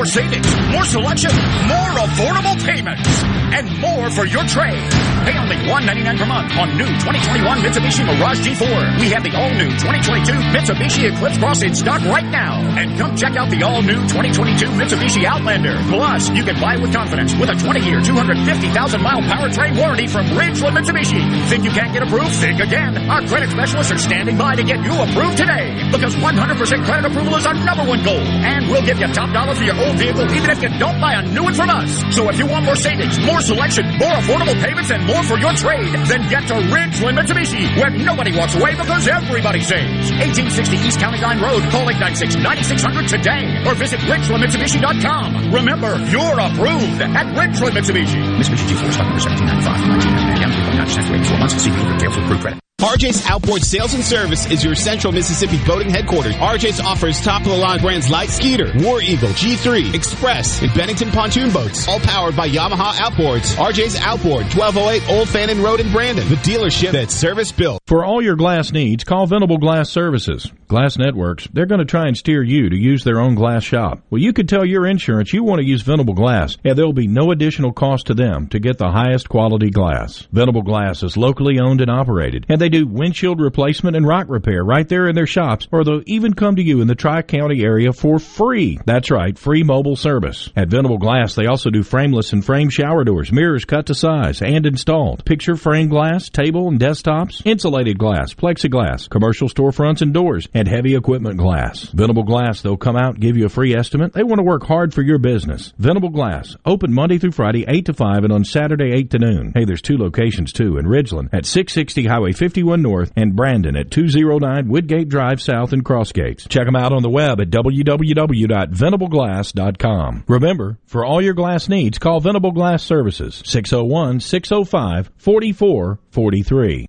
Savings, 0.08 0.48
more 0.72 0.86
selection, 0.86 1.32
more 1.68 1.77
affordable 2.18 2.58
payments, 2.66 3.06
and 3.54 3.70
more 3.78 4.10
for 4.10 4.26
your 4.26 4.42
trade. 4.50 4.90
Pay 5.22 5.38
only 5.38 5.56
$199 5.70 6.18
per 6.18 6.26
month 6.26 6.50
on 6.58 6.74
new 6.74 6.90
2021 7.06 7.62
Mitsubishi 7.62 8.02
Mirage 8.06 8.42
G4. 8.42 9.00
We 9.00 9.10
have 9.14 9.22
the 9.22 9.38
all-new 9.38 9.70
2022 9.70 10.34
Mitsubishi 10.50 11.14
Eclipse 11.14 11.38
Cross 11.38 11.62
in 11.62 11.76
stock 11.76 12.02
right 12.10 12.26
now. 12.26 12.58
And 12.74 12.98
come 12.98 13.16
check 13.16 13.36
out 13.36 13.50
the 13.50 13.62
all-new 13.62 14.02
2022 14.10 14.66
Mitsubishi 14.74 15.26
Outlander. 15.26 15.78
Plus, 15.90 16.30
you 16.32 16.44
can 16.44 16.60
buy 16.60 16.78
with 16.78 16.92
confidence 16.92 17.36
with 17.36 17.50
a 17.50 17.54
20-year, 17.54 18.02
250,000-mile 18.02 19.22
powertrain 19.22 19.78
warranty 19.78 20.08
from 20.08 20.26
Ridgeland 20.34 20.74
Mitsubishi. 20.74 21.22
Think 21.50 21.66
you 21.66 21.72
can't 21.72 21.94
get 21.94 22.02
approved? 22.02 22.34
Think 22.34 22.60
again. 22.60 22.98
Our 23.10 23.22
credit 23.28 23.52
specialists 23.52 23.92
are 23.92 24.02
standing 24.02 24.38
by 24.38 24.56
to 24.56 24.64
get 24.64 24.82
you 24.82 24.94
approved 24.96 25.38
today. 25.38 25.76
Because 25.92 26.16
100% 26.16 26.86
credit 26.86 27.06
approval 27.06 27.36
is 27.36 27.46
our 27.46 27.54
number 27.54 27.86
one 27.86 28.04
goal. 28.04 28.26
And 28.42 28.66
we'll 28.72 28.86
give 28.86 28.98
you 28.98 29.06
top 29.14 29.32
dollar 29.34 29.54
for 29.54 29.64
your 29.64 29.78
old 29.78 30.00
vehicle 30.00 30.26
even 30.34 30.50
if 30.50 30.64
you 30.64 30.70
don't 30.80 31.00
buy 31.00 31.14
a 31.14 31.22
new 31.22 31.44
one 31.44 31.54
from 31.54 31.70
us. 31.70 32.07
So 32.12 32.30
if 32.30 32.40
you 32.40 32.48
want 32.48 32.66
more 32.66 32.76
savings, 32.76 33.20
more 33.20 33.42
selection, 33.42 33.86
more 33.98 34.14
affordable 34.16 34.56
payments, 34.64 34.92
and 34.92 35.06
more 35.06 35.24
for 35.24 35.38
your 35.38 35.54
trade, 35.54 35.94
then 36.08 36.28
get 36.30 36.48
to 36.48 36.56
Ridgeland 36.56 37.20
Mitsubishi, 37.20 37.68
where 37.78 37.90
nobody 37.90 38.36
walks 38.36 38.56
away 38.56 38.76
because 38.76 39.08
everybody 39.08 39.62
saves. 39.62 40.12
1860 40.12 40.78
East 40.88 41.00
County 41.00 41.20
Line 41.20 41.42
Road. 41.42 41.64
Call 41.70 41.88
896-9600 41.88 43.08
today 43.10 43.44
or 43.68 43.76
visit 43.76 44.00
RidgelandMitsubishi.com. 44.02 45.52
Remember, 45.54 45.98
you're 46.08 46.40
approved 46.40 47.02
at 47.02 47.28
Ridgeland 47.36 47.76
Mitsubishi. 47.76 48.22
Mitsubishi 48.38 48.66
G4 48.72 48.92
stock 48.94 49.08
number 49.08 49.24
1795. 49.24 50.40
Down 50.40 50.52
3.9% 50.52 51.08
for 51.08 51.16
84 51.16 51.38
months. 51.38 51.56
See 51.64 51.72
dealer 51.72 51.94
details 51.94 52.16
for 52.16 52.22
approved 52.24 52.42
credit. 52.42 52.67
RJ's 52.82 53.26
Outboard 53.26 53.64
Sales 53.64 53.96
and 53.96 54.04
Service 54.06 54.52
is 54.52 54.64
your 54.64 54.76
central 54.76 55.12
Mississippi 55.12 55.58
boating 55.66 55.90
headquarters. 55.90 56.36
RJ's 56.36 56.80
offers 56.80 57.20
top-of-the-line 57.22 57.82
brands 57.82 58.08
like 58.08 58.30
Skeeter, 58.30 58.72
War 58.76 59.02
Eagle, 59.02 59.30
G3, 59.30 59.96
Express, 59.96 60.62
and 60.62 60.72
Bennington 60.76 61.10
pontoon 61.10 61.52
boats, 61.52 61.88
all 61.88 62.00
powered 62.00 62.36
by 62.36 62.48
Yamaha 62.48 62.92
Outboards. 62.94 63.56
RJ's 63.56 63.96
Outboard, 63.96 64.44
1208 64.54 65.10
Old 65.10 65.28
Fannin 65.28 65.64
Road 65.64 65.80
in 65.80 65.92
Brandon, 65.92 66.30
the 66.30 66.36
dealership 66.36 66.92
that's 66.92 67.16
service 67.16 67.52
built. 67.52 67.82
For 67.88 68.06
all 68.06 68.22
your 68.22 68.36
glass 68.36 68.72
needs, 68.72 69.04
call 69.04 69.26
Venable 69.26 69.58
Glass 69.58 69.90
Services. 69.90 70.52
Glass 70.68 71.00
Networks, 71.00 71.48
they're 71.54 71.66
going 71.66 71.80
to 71.80 71.86
try 71.86 72.06
and 72.08 72.16
steer 72.16 72.44
you 72.44 72.70
to 72.70 72.76
use 72.78 73.04
their 73.04 73.20
own 73.20 73.34
glass 73.34 73.64
shop. 73.64 74.04
Well, 74.12 74.22
you 74.22 74.34
could 74.34 74.50
tell 74.50 74.66
your 74.66 74.86
insurance 74.86 75.34
you 75.34 75.44
want 75.44 75.62
to 75.62 75.66
use 75.66 75.82
Venable 75.82 76.14
Glass, 76.14 76.58
and 76.64 76.78
there'll 76.78 76.94
be 76.94 77.08
no 77.08 77.32
additional 77.32 77.72
cost 77.72 78.06
to 78.08 78.14
them 78.14 78.48
to 78.50 78.60
get 78.60 78.78
the 78.78 78.92
highest 78.92 79.30
quality 79.30 79.72
glass. 79.72 80.28
Venable 80.32 80.62
Glass 80.62 81.02
is 81.02 81.18
locally 81.18 81.58
owned 81.58 81.82
and 81.82 81.90
operated, 81.90 82.46
and 82.50 82.62
they 82.62 82.67
do 82.70 82.88
windshield 82.88 83.40
replacement 83.40 83.96
and 83.96 84.08
rock 84.08 84.28
repair 84.30 84.64
right 84.64 84.88
there 84.88 85.08
in 85.08 85.16
their 85.16 85.28
shops, 85.28 85.68
or 85.72 85.84
they'll 85.84 86.02
even 86.06 86.34
come 86.34 86.56
to 86.56 86.64
you 86.64 86.82
in 86.82 86.88
the 86.88 86.96
Tri-County 86.96 87.64
area 87.64 87.94
for 87.94 88.20
free. 88.20 88.80
That's 88.86 89.12
right, 89.12 89.38
free 89.38 89.64
mobile 89.64 89.96
service. 89.96 90.50
At 90.56 90.70
Venable 90.70 90.98
Glass, 90.98 91.36
they 91.36 91.46
also 91.46 91.70
do 91.70 91.84
frameless 91.84 92.34
and 92.34 92.44
frame 92.44 92.70
shower 92.70 93.04
doors, 93.04 93.32
mirrors 93.32 93.66
cut 93.66 93.88
to 93.88 93.96
size 93.96 94.42
and 94.42 94.66
installed, 94.66 95.26
picture 95.26 95.56
frame 95.56 95.90
glass, 95.90 96.30
table 96.30 96.68
and 96.68 96.80
desktops, 96.80 97.42
insulated 97.46 97.98
glass, 97.98 98.34
plexiglass, 98.34 99.10
commercial 99.10 99.48
storefronts 99.48 100.02
and 100.02 100.14
doors, 100.14 100.48
and 100.54 100.68
heavy 100.68 100.96
equipment 100.96 101.38
glass. 101.38 101.86
Venable 101.86 102.24
Glass, 102.24 102.62
they'll 102.62 102.78
come 102.78 102.96
out 102.96 103.16
and 103.16 103.22
give 103.22 103.38
you 103.38 103.46
a 103.46 103.50
free 103.50 103.76
estimate. 103.76 104.14
They 104.14 104.24
want 104.24 104.40
to 104.40 104.44
work 104.44 104.64
hard 104.64 104.94
for 104.94 105.02
your 105.02 105.20
business. 105.20 105.74
Venable 105.78 106.10
Glass, 106.10 106.56
open 106.66 106.94
Monday 106.94 107.18
through 107.18 107.32
Friday, 107.32 107.66
8 107.68 107.86
to 107.86 107.94
5, 107.94 108.24
and 108.24 108.34
on 108.34 108.44
Saturday, 108.44 108.92
8 108.94 109.10
to 109.12 109.20
noon. 109.20 109.52
Hey, 109.56 109.66
there's 109.66 109.82
two 109.82 109.98
locations 109.98 110.54
too, 110.54 110.78
in 110.78 110.86
Ridgeland 110.86 111.30
at 111.34 111.46
660 111.46 112.06
Highway 112.06 112.32
51 112.58 112.82
North 112.82 113.14
and 113.16 113.36
Brandon 113.36 113.76
at 113.76 113.92
209 113.92 114.68
Woodgate 114.68 115.10
Drive 115.10 115.40
South 115.40 115.74
in 115.74 115.84
Crossgates. 115.84 116.50
Check 116.50 116.66
them 116.66 116.76
out 116.76 116.92
on 116.92 117.04
the 117.04 117.10
web 117.10 117.40
at 117.40 117.52
www.venableglass.com. 117.52 120.24
Remember, 120.28 120.80
for 120.88 121.06
all 121.06 121.22
your 121.22 121.36
glass 121.36 121.70
needs, 121.70 122.00
call 122.00 122.20
Venable 122.20 122.52
Glass 122.52 122.84
Services, 122.84 123.44
601 123.46 124.22
605 124.22 125.12
4443. 125.18 126.88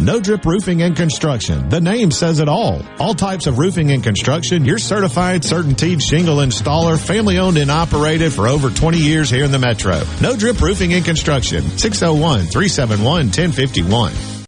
No 0.00 0.18
Drip 0.18 0.46
Roofing 0.46 0.80
and 0.80 0.96
Construction. 0.96 1.68
The 1.68 1.82
name 1.82 2.10
says 2.10 2.38
it 2.38 2.48
all. 2.48 2.80
All 2.98 3.12
types 3.12 3.46
of 3.46 3.58
roofing 3.58 3.90
and 3.90 4.02
construction. 4.02 4.64
Your 4.64 4.78
certified, 4.78 5.42
certainteed 5.42 6.00
shingle 6.00 6.38
installer, 6.38 6.98
family 6.98 7.38
owned 7.38 7.58
and 7.58 7.70
operated 7.70 8.32
for 8.32 8.48
over 8.48 8.70
20 8.70 8.96
years 8.96 9.28
here 9.28 9.44
in 9.44 9.52
the 9.52 9.58
metro. 9.58 10.00
No 10.22 10.34
Drip 10.34 10.58
Roofing 10.62 10.94
and 10.94 11.04
Construction. 11.04 11.60
601 11.76 12.46
371 12.46 13.26
1051. 13.26 14.41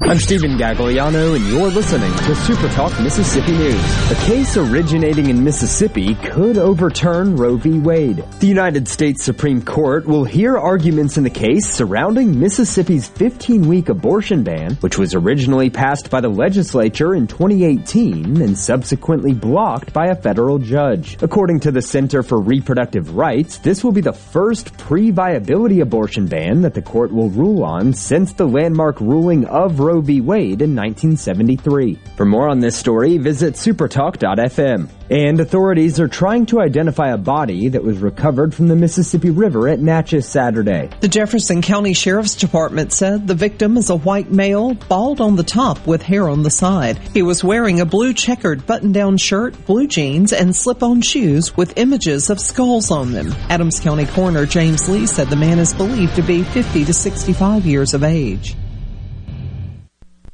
I'm 0.00 0.18
Stephen 0.18 0.58
Gagliano, 0.58 1.36
and 1.36 1.46
you're 1.46 1.70
listening 1.70 2.12
to 2.12 2.34
Super 2.34 2.68
Talk 2.70 3.00
Mississippi 3.00 3.52
News. 3.52 4.10
A 4.10 4.16
case 4.26 4.56
originating 4.56 5.30
in 5.30 5.44
Mississippi 5.44 6.16
could 6.16 6.58
overturn 6.58 7.36
Roe 7.36 7.56
v. 7.56 7.78
Wade. 7.78 8.24
The 8.40 8.48
United 8.48 8.88
States 8.88 9.22
Supreme 9.22 9.62
Court 9.62 10.04
will 10.04 10.24
hear 10.24 10.58
arguments 10.58 11.16
in 11.16 11.22
the 11.22 11.30
case 11.30 11.70
surrounding 11.70 12.40
Mississippi's 12.40 13.08
15-week 13.08 13.88
abortion 13.88 14.42
ban, 14.42 14.74
which 14.80 14.98
was 14.98 15.14
originally 15.14 15.70
passed 15.70 16.10
by 16.10 16.20
the 16.20 16.28
legislature 16.28 17.14
in 17.14 17.28
2018 17.28 18.42
and 18.42 18.58
subsequently 18.58 19.32
blocked 19.32 19.92
by 19.92 20.06
a 20.06 20.20
federal 20.20 20.58
judge. 20.58 21.16
According 21.22 21.60
to 21.60 21.70
the 21.70 21.82
Center 21.82 22.24
for 22.24 22.40
Reproductive 22.40 23.14
Rights, 23.14 23.58
this 23.58 23.84
will 23.84 23.92
be 23.92 24.00
the 24.00 24.12
first 24.12 24.76
pre-viability 24.76 25.78
abortion 25.78 26.26
ban 26.26 26.62
that 26.62 26.74
the 26.74 26.82
court 26.82 27.12
will 27.12 27.30
rule 27.30 27.62
on 27.62 27.92
since 27.92 28.32
the 28.32 28.48
landmark 28.48 29.00
ruling 29.00 29.46
of 29.46 29.84
Roe 29.84 29.93
Roe 29.94 30.00
v. 30.00 30.20
Wade 30.20 30.60
in 30.60 30.74
1973. 30.74 31.98
For 32.16 32.24
more 32.24 32.48
on 32.48 32.58
this 32.58 32.76
story, 32.76 33.16
visit 33.18 33.54
supertalk.fm. 33.54 34.88
And 35.08 35.38
authorities 35.38 36.00
are 36.00 36.08
trying 36.08 36.46
to 36.46 36.60
identify 36.60 37.10
a 37.10 37.18
body 37.18 37.68
that 37.68 37.84
was 37.84 37.98
recovered 37.98 38.54
from 38.54 38.66
the 38.66 38.74
Mississippi 38.74 39.30
River 39.30 39.68
at 39.68 39.78
Natchez 39.78 40.26
Saturday. 40.26 40.90
The 41.00 41.08
Jefferson 41.08 41.62
County 41.62 41.92
Sheriff's 41.92 42.34
Department 42.34 42.92
said 42.92 43.28
the 43.28 43.34
victim 43.34 43.76
is 43.76 43.90
a 43.90 43.96
white 43.96 44.32
male, 44.32 44.74
bald 44.74 45.20
on 45.20 45.36
the 45.36 45.44
top 45.44 45.86
with 45.86 46.02
hair 46.02 46.28
on 46.28 46.42
the 46.42 46.50
side. 46.50 46.98
He 47.12 47.22
was 47.22 47.44
wearing 47.44 47.78
a 47.78 47.86
blue 47.86 48.14
checkered 48.14 48.66
button 48.66 48.90
down 48.90 49.18
shirt, 49.18 49.66
blue 49.66 49.86
jeans, 49.86 50.32
and 50.32 50.56
slip 50.56 50.82
on 50.82 51.02
shoes 51.02 51.56
with 51.56 51.78
images 51.78 52.30
of 52.30 52.40
skulls 52.40 52.90
on 52.90 53.12
them. 53.12 53.32
Adams 53.48 53.78
County 53.78 54.06
Coroner 54.06 54.46
James 54.46 54.88
Lee 54.88 55.06
said 55.06 55.28
the 55.28 55.36
man 55.36 55.60
is 55.60 55.72
believed 55.72 56.16
to 56.16 56.22
be 56.22 56.42
50 56.42 56.84
to 56.86 56.94
65 56.94 57.64
years 57.64 57.94
of 57.94 58.02
age. 58.02 58.56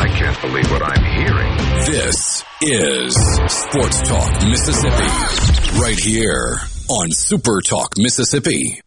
I 0.00 0.08
can't 0.08 0.40
believe 0.40 0.70
what 0.70 0.82
I'm 0.82 1.04
hearing. 1.04 1.56
This 1.84 2.42
is 2.62 3.14
Sports 3.52 4.00
Talk 4.08 4.32
Mississippi. 4.48 5.78
Right 5.78 5.98
here 5.98 6.58
on 6.88 7.10
Super 7.10 7.60
Talk 7.60 7.98
Mississippi. 7.98 8.80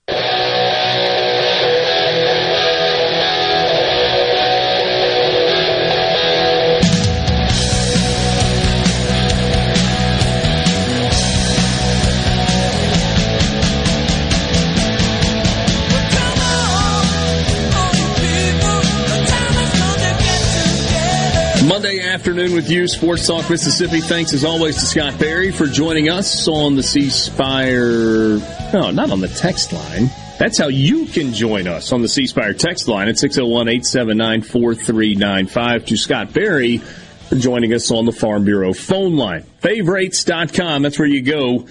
Afternoon 22.24 22.54
with 22.54 22.70
you, 22.70 22.88
Sports 22.88 23.28
Talk 23.28 23.50
Mississippi. 23.50 24.00
Thanks 24.00 24.32
as 24.32 24.46
always 24.46 24.76
to 24.78 24.86
Scott 24.86 25.20
Berry 25.20 25.52
for 25.52 25.66
joining 25.66 26.08
us 26.08 26.48
on 26.48 26.78
the 26.78 26.82
C 26.82 27.10
Spire. 27.10 28.38
No, 28.72 28.92
not 28.92 29.12
on 29.12 29.20
the 29.20 29.28
text 29.28 29.74
line. 29.74 30.10
That's 30.40 30.58
how 30.58 30.70
you 30.70 31.06
can 31.06 31.34
join 31.34 31.68
us 31.68 31.92
on 31.92 32.02
the 32.02 32.08
C 32.08 32.26
Spire 32.26 32.54
text 32.54 32.88
line 32.88 33.10
at 33.10 33.18
601 33.18 33.68
879 33.68 34.42
4395. 34.42 35.86
To 35.86 35.98
Scott 35.98 36.32
Berry 36.32 36.78
for 36.78 37.36
joining 37.36 37.74
us 37.74 37.92
on 37.92 38.06
the 38.06 38.14
Farm 38.14 38.46
Bureau 38.46 38.72
phone 38.72 39.18
line. 39.18 39.44
Favorites.com. 39.60 40.82
That's 40.82 40.98
where 40.98 41.10
you 41.10 41.24
go 41.24 41.68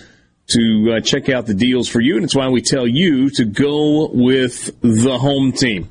to 0.49 0.97
uh, 0.97 1.01
check 1.01 1.31
out 1.31 1.47
the 1.47 1.55
deals 1.55 1.89
for 1.89 2.03
you. 2.03 2.17
And 2.17 2.25
it's 2.25 2.35
why 2.35 2.51
we 2.51 2.61
tell 2.61 2.87
you 2.87 3.31
to 3.31 3.47
go 3.47 4.11
with 4.13 4.79
the 4.83 5.17
home 5.17 5.53
team. 5.53 5.89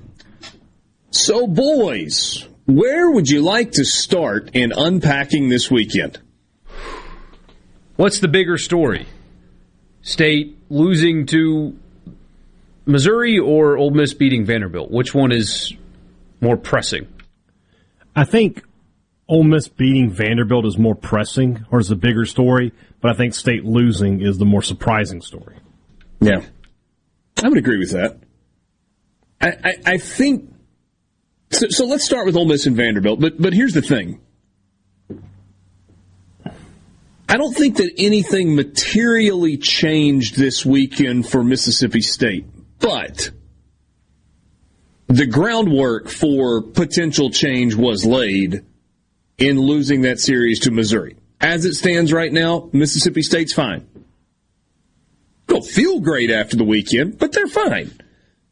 So, 1.09 1.47
boys, 1.47 2.47
where 2.77 3.09
would 3.11 3.29
you 3.29 3.41
like 3.41 3.71
to 3.73 3.85
start 3.85 4.51
in 4.53 4.71
unpacking 4.75 5.49
this 5.49 5.69
weekend? 5.69 6.19
What's 7.95 8.19
the 8.19 8.27
bigger 8.27 8.57
story? 8.57 9.07
State 10.01 10.57
losing 10.69 11.25
to 11.27 11.77
Missouri 12.85 13.37
or 13.37 13.77
Ole 13.77 13.91
Miss 13.91 14.13
beating 14.13 14.45
Vanderbilt? 14.45 14.91
Which 14.91 15.13
one 15.13 15.31
is 15.31 15.73
more 16.39 16.57
pressing? 16.57 17.07
I 18.15 18.25
think 18.25 18.63
Ole 19.27 19.43
Miss 19.43 19.67
beating 19.67 20.09
Vanderbilt 20.09 20.65
is 20.65 20.77
more 20.77 20.95
pressing 20.95 21.65
or 21.71 21.79
is 21.79 21.87
the 21.87 21.95
bigger 21.95 22.25
story, 22.25 22.73
but 22.99 23.11
I 23.11 23.13
think 23.13 23.33
State 23.33 23.63
losing 23.63 24.21
is 24.21 24.37
the 24.37 24.45
more 24.45 24.61
surprising 24.61 25.21
story. 25.21 25.57
Yeah. 26.19 26.41
I 27.43 27.49
would 27.49 27.57
agree 27.57 27.77
with 27.77 27.91
that. 27.91 28.17
I, 29.39 29.47
I, 29.63 29.73
I 29.85 29.97
think 29.97 30.50
so, 31.51 31.67
so 31.69 31.85
let's 31.85 32.05
start 32.05 32.25
with 32.25 32.35
Ole 32.35 32.45
Miss 32.45 32.65
and 32.65 32.75
Vanderbilt. 32.75 33.19
But 33.19 33.41
but 33.41 33.53
here's 33.53 33.73
the 33.73 33.81
thing. 33.81 34.19
I 37.29 37.37
don't 37.37 37.53
think 37.53 37.77
that 37.77 37.93
anything 37.97 38.55
materially 38.55 39.57
changed 39.57 40.35
this 40.35 40.65
weekend 40.65 41.29
for 41.29 41.43
Mississippi 41.43 42.01
State, 42.01 42.45
but 42.79 43.31
the 45.07 45.25
groundwork 45.25 46.09
for 46.09 46.61
potential 46.61 47.29
change 47.29 47.73
was 47.75 48.05
laid 48.05 48.65
in 49.37 49.59
losing 49.59 50.01
that 50.01 50.19
series 50.19 50.59
to 50.61 50.71
Missouri. 50.71 51.15
As 51.39 51.65
it 51.65 51.73
stands 51.73 52.13
right 52.13 52.31
now, 52.31 52.69
Mississippi 52.71 53.21
State's 53.21 53.53
fine. 53.53 53.87
Don't 55.47 55.65
feel 55.65 55.99
great 55.99 56.31
after 56.31 56.55
the 56.55 56.63
weekend, 56.63 57.17
but 57.17 57.31
they're 57.33 57.47
fine. 57.47 57.91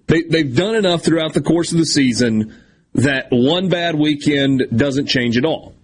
They, 0.07 0.23
they've 0.23 0.55
done 0.55 0.75
enough 0.75 1.03
throughout 1.03 1.33
the 1.33 1.41
course 1.41 1.71
of 1.71 1.77
the 1.77 1.85
season 1.85 2.55
that 2.93 3.27
one 3.31 3.69
bad 3.69 3.95
weekend 3.95 4.67
doesn't 4.75 5.07
change 5.07 5.37
at 5.37 5.45
all. 5.45 5.75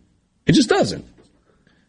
It 0.45 0.53
just 0.53 0.69
doesn't. 0.69 1.05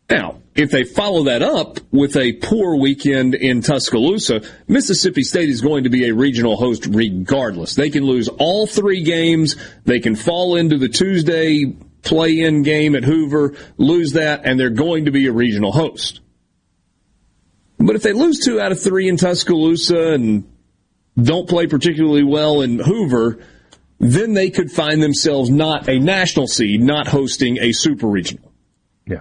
Now, 0.08 0.40
if 0.54 0.70
they 0.70 0.84
follow 0.84 1.24
that 1.24 1.42
up 1.42 1.78
with 1.90 2.16
a 2.16 2.34
poor 2.34 2.76
weekend 2.76 3.34
in 3.34 3.60
Tuscaloosa, 3.60 4.42
Mississippi 4.68 5.22
State 5.22 5.48
is 5.48 5.60
going 5.60 5.84
to 5.84 5.90
be 5.90 6.08
a 6.08 6.14
regional 6.14 6.56
host 6.56 6.86
regardless. 6.86 7.74
They 7.74 7.90
can 7.90 8.04
lose 8.04 8.28
all 8.28 8.66
three 8.66 9.02
games. 9.02 9.56
They 9.84 9.98
can 9.98 10.14
fall 10.14 10.56
into 10.56 10.78
the 10.78 10.88
Tuesday 10.88 11.74
play 12.06 12.40
in 12.40 12.62
game 12.62 12.94
at 12.94 13.04
Hoover, 13.04 13.54
lose 13.76 14.12
that, 14.12 14.42
and 14.44 14.58
they're 14.58 14.70
going 14.70 15.06
to 15.06 15.10
be 15.10 15.26
a 15.26 15.32
regional 15.32 15.72
host. 15.72 16.20
But 17.78 17.96
if 17.96 18.02
they 18.02 18.12
lose 18.12 18.38
two 18.38 18.60
out 18.60 18.72
of 18.72 18.80
three 18.80 19.08
in 19.08 19.16
Tuscaloosa 19.16 20.12
and 20.12 20.50
don't 21.20 21.48
play 21.48 21.66
particularly 21.66 22.22
well 22.22 22.62
in 22.62 22.78
Hoover, 22.78 23.40
then 23.98 24.34
they 24.34 24.50
could 24.50 24.70
find 24.70 25.02
themselves 25.02 25.50
not 25.50 25.88
a 25.88 25.98
national 25.98 26.46
seed, 26.46 26.80
not 26.80 27.08
hosting 27.08 27.58
a 27.58 27.72
super 27.72 28.06
regional. 28.06 28.52
Yeah. 29.06 29.20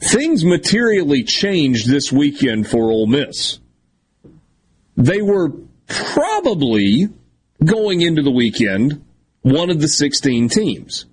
Things 0.00 0.44
materially 0.44 1.24
changed 1.24 1.88
this 1.88 2.10
weekend 2.10 2.68
for 2.68 2.90
Ole 2.90 3.06
Miss. 3.06 3.58
They 4.96 5.20
were 5.20 5.50
probably 5.86 7.08
going 7.64 8.00
into 8.00 8.22
the 8.22 8.30
weekend 8.30 9.04
one 9.42 9.70
of 9.70 9.80
the 9.80 9.88
16 9.88 10.48
teams 10.48 11.06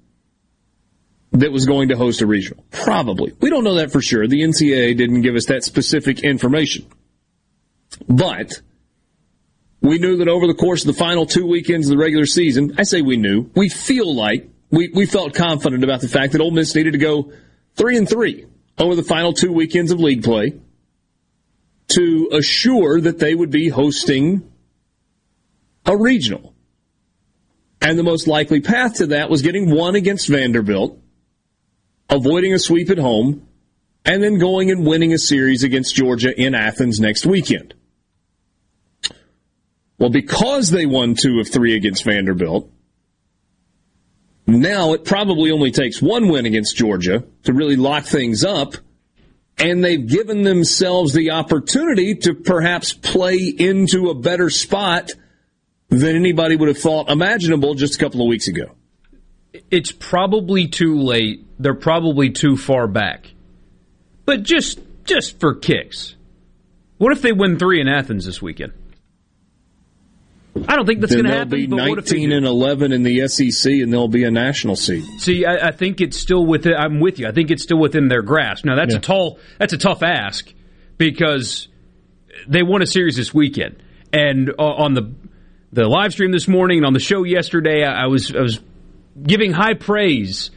that 1.33 1.51
was 1.51 1.65
going 1.65 1.89
to 1.89 1.97
host 1.97 2.21
a 2.21 2.27
regional. 2.27 2.63
Probably. 2.71 3.33
We 3.39 3.49
don't 3.49 3.63
know 3.63 3.75
that 3.75 3.91
for 3.91 4.01
sure. 4.01 4.27
The 4.27 4.41
NCAA 4.41 4.97
didn't 4.97 5.21
give 5.21 5.35
us 5.35 5.45
that 5.47 5.63
specific 5.63 6.23
information. 6.23 6.85
But 8.07 8.61
we 9.81 9.97
knew 9.97 10.17
that 10.17 10.27
over 10.27 10.47
the 10.47 10.53
course 10.53 10.81
of 10.81 10.87
the 10.87 10.99
final 10.99 11.25
two 11.25 11.45
weekends 11.45 11.87
of 11.87 11.91
the 11.91 11.97
regular 11.97 12.25
season, 12.25 12.75
I 12.77 12.83
say 12.83 13.01
we 13.01 13.17
knew, 13.17 13.49
we 13.55 13.67
feel 13.67 14.13
like 14.13 14.47
we, 14.69 14.89
we 14.93 15.05
felt 15.05 15.33
confident 15.33 15.83
about 15.83 16.01
the 16.01 16.07
fact 16.07 16.33
that 16.33 16.41
Ole 16.41 16.51
Miss 16.51 16.75
needed 16.75 16.91
to 16.91 16.99
go 16.99 17.33
three 17.75 17.97
and 17.97 18.07
three 18.07 18.45
over 18.77 18.95
the 18.95 19.03
final 19.03 19.33
two 19.33 19.51
weekends 19.51 19.91
of 19.91 19.99
league 19.99 20.23
play 20.23 20.53
to 21.89 22.29
assure 22.31 23.01
that 23.01 23.19
they 23.19 23.35
would 23.35 23.51
be 23.51 23.69
hosting 23.69 24.49
a 25.85 25.97
regional. 25.97 26.53
And 27.81 27.97
the 27.97 28.03
most 28.03 28.27
likely 28.27 28.61
path 28.61 28.95
to 28.97 29.07
that 29.07 29.29
was 29.29 29.41
getting 29.41 29.71
one 29.71 29.95
against 29.95 30.29
Vanderbilt, 30.29 30.97
avoiding 32.09 32.53
a 32.53 32.59
sweep 32.59 32.91
at 32.91 32.99
home, 32.99 33.47
and 34.05 34.21
then 34.21 34.37
going 34.37 34.69
and 34.69 34.85
winning 34.85 35.11
a 35.13 35.17
series 35.17 35.63
against 35.63 35.95
Georgia 35.95 36.39
in 36.39 36.53
Athens 36.53 36.99
next 36.99 37.25
weekend. 37.25 37.73
Well, 40.01 40.09
because 40.09 40.71
they 40.71 40.87
won 40.87 41.13
two 41.13 41.39
of 41.39 41.47
three 41.47 41.75
against 41.75 42.03
Vanderbilt, 42.05 42.67
now 44.47 44.93
it 44.93 45.05
probably 45.05 45.51
only 45.51 45.69
takes 45.69 46.01
one 46.01 46.27
win 46.27 46.47
against 46.47 46.75
Georgia 46.75 47.23
to 47.43 47.53
really 47.53 47.75
lock 47.75 48.05
things 48.05 48.43
up, 48.43 48.73
and 49.59 49.83
they've 49.83 50.03
given 50.03 50.41
themselves 50.41 51.13
the 51.13 51.29
opportunity 51.29 52.15
to 52.15 52.33
perhaps 52.33 52.93
play 52.93 53.53
into 53.55 54.09
a 54.09 54.15
better 54.15 54.49
spot 54.49 55.11
than 55.89 56.15
anybody 56.15 56.55
would 56.55 56.69
have 56.69 56.79
thought 56.79 57.11
imaginable 57.11 57.75
just 57.75 57.93
a 57.93 57.99
couple 57.99 58.23
of 58.23 58.27
weeks 58.27 58.47
ago. 58.47 58.71
It's 59.69 59.91
probably 59.91 60.67
too 60.67 60.97
late. 60.97 61.45
They're 61.59 61.75
probably 61.75 62.31
too 62.31 62.57
far 62.57 62.87
back. 62.87 63.27
But 64.25 64.41
just 64.41 64.79
just 65.03 65.39
for 65.39 65.53
kicks, 65.53 66.15
what 66.97 67.11
if 67.11 67.21
they 67.21 67.33
win 67.33 67.59
three 67.59 67.79
in 67.79 67.87
Athens 67.87 68.25
this 68.25 68.41
weekend? 68.41 68.73
I 70.67 70.75
don't 70.75 70.85
think 70.85 70.99
that's 70.99 71.13
going 71.13 71.25
to 71.25 71.31
happen. 71.31 71.49
They'll 71.49 71.67
be 71.67 71.95
nineteen 71.95 72.31
and 72.31 72.45
eleven 72.45 72.91
in 72.91 73.03
the 73.03 73.27
SEC, 73.27 73.71
and 73.71 73.91
they'll 73.91 74.09
be 74.09 74.25
a 74.25 74.31
national 74.31 74.75
seed. 74.75 75.03
See, 75.19 75.45
I, 75.45 75.69
I, 75.69 75.71
think 75.71 76.01
it's 76.01 76.19
still 76.19 76.45
within. 76.45 76.73
I'm 76.73 76.99
with 76.99 77.19
you. 77.19 77.27
I 77.27 77.31
think 77.31 77.51
it's 77.51 77.63
still 77.63 77.79
within 77.79 78.09
their 78.09 78.21
grasp. 78.21 78.65
Now 78.65 78.75
that's 78.75 78.91
yeah. 78.91 78.97
a 78.97 79.01
tall. 79.01 79.39
That's 79.59 79.71
a 79.71 79.77
tough 79.77 80.03
ask 80.03 80.53
because 80.97 81.69
they 82.47 82.63
won 82.63 82.81
a 82.81 82.85
series 82.85 83.15
this 83.15 83.33
weekend, 83.33 83.81
and 84.11 84.49
uh, 84.49 84.63
on 84.63 84.93
the 84.93 85.13
the 85.71 85.87
live 85.87 86.11
stream 86.11 86.31
this 86.31 86.49
morning 86.49 86.79
and 86.79 86.85
on 86.85 86.93
the 86.93 86.99
show 86.99 87.23
yesterday, 87.23 87.85
I, 87.85 88.03
I 88.03 88.07
was 88.07 88.35
I 88.35 88.41
was 88.41 88.59
giving 89.23 89.53
high 89.53 89.75
praise 89.75 90.51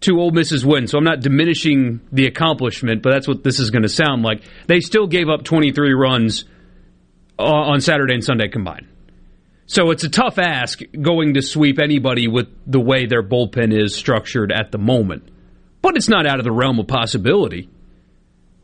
to 0.00 0.18
Ole 0.18 0.30
Miss's 0.30 0.64
win. 0.64 0.86
So 0.86 0.96
I'm 0.96 1.04
not 1.04 1.20
diminishing 1.20 2.00
the 2.10 2.26
accomplishment, 2.26 3.02
but 3.02 3.10
that's 3.10 3.28
what 3.28 3.42
this 3.42 3.60
is 3.60 3.70
going 3.70 3.82
to 3.82 3.88
sound 3.88 4.22
like. 4.22 4.42
They 4.66 4.80
still 4.80 5.06
gave 5.06 5.28
up 5.28 5.44
23 5.44 5.92
runs 5.92 6.44
uh, 7.38 7.42
on 7.42 7.80
Saturday 7.80 8.14
and 8.14 8.24
Sunday 8.24 8.48
combined. 8.48 8.86
So 9.66 9.90
it's 9.90 10.04
a 10.04 10.08
tough 10.08 10.38
ask 10.38 10.80
going 11.00 11.34
to 11.34 11.42
sweep 11.42 11.80
anybody 11.80 12.28
with 12.28 12.46
the 12.66 12.80
way 12.80 13.06
their 13.06 13.22
bullpen 13.22 13.76
is 13.76 13.96
structured 13.96 14.52
at 14.52 14.70
the 14.70 14.78
moment. 14.78 15.28
But 15.82 15.96
it's 15.96 16.08
not 16.08 16.26
out 16.26 16.38
of 16.38 16.44
the 16.44 16.52
realm 16.52 16.78
of 16.78 16.86
possibility. 16.86 17.68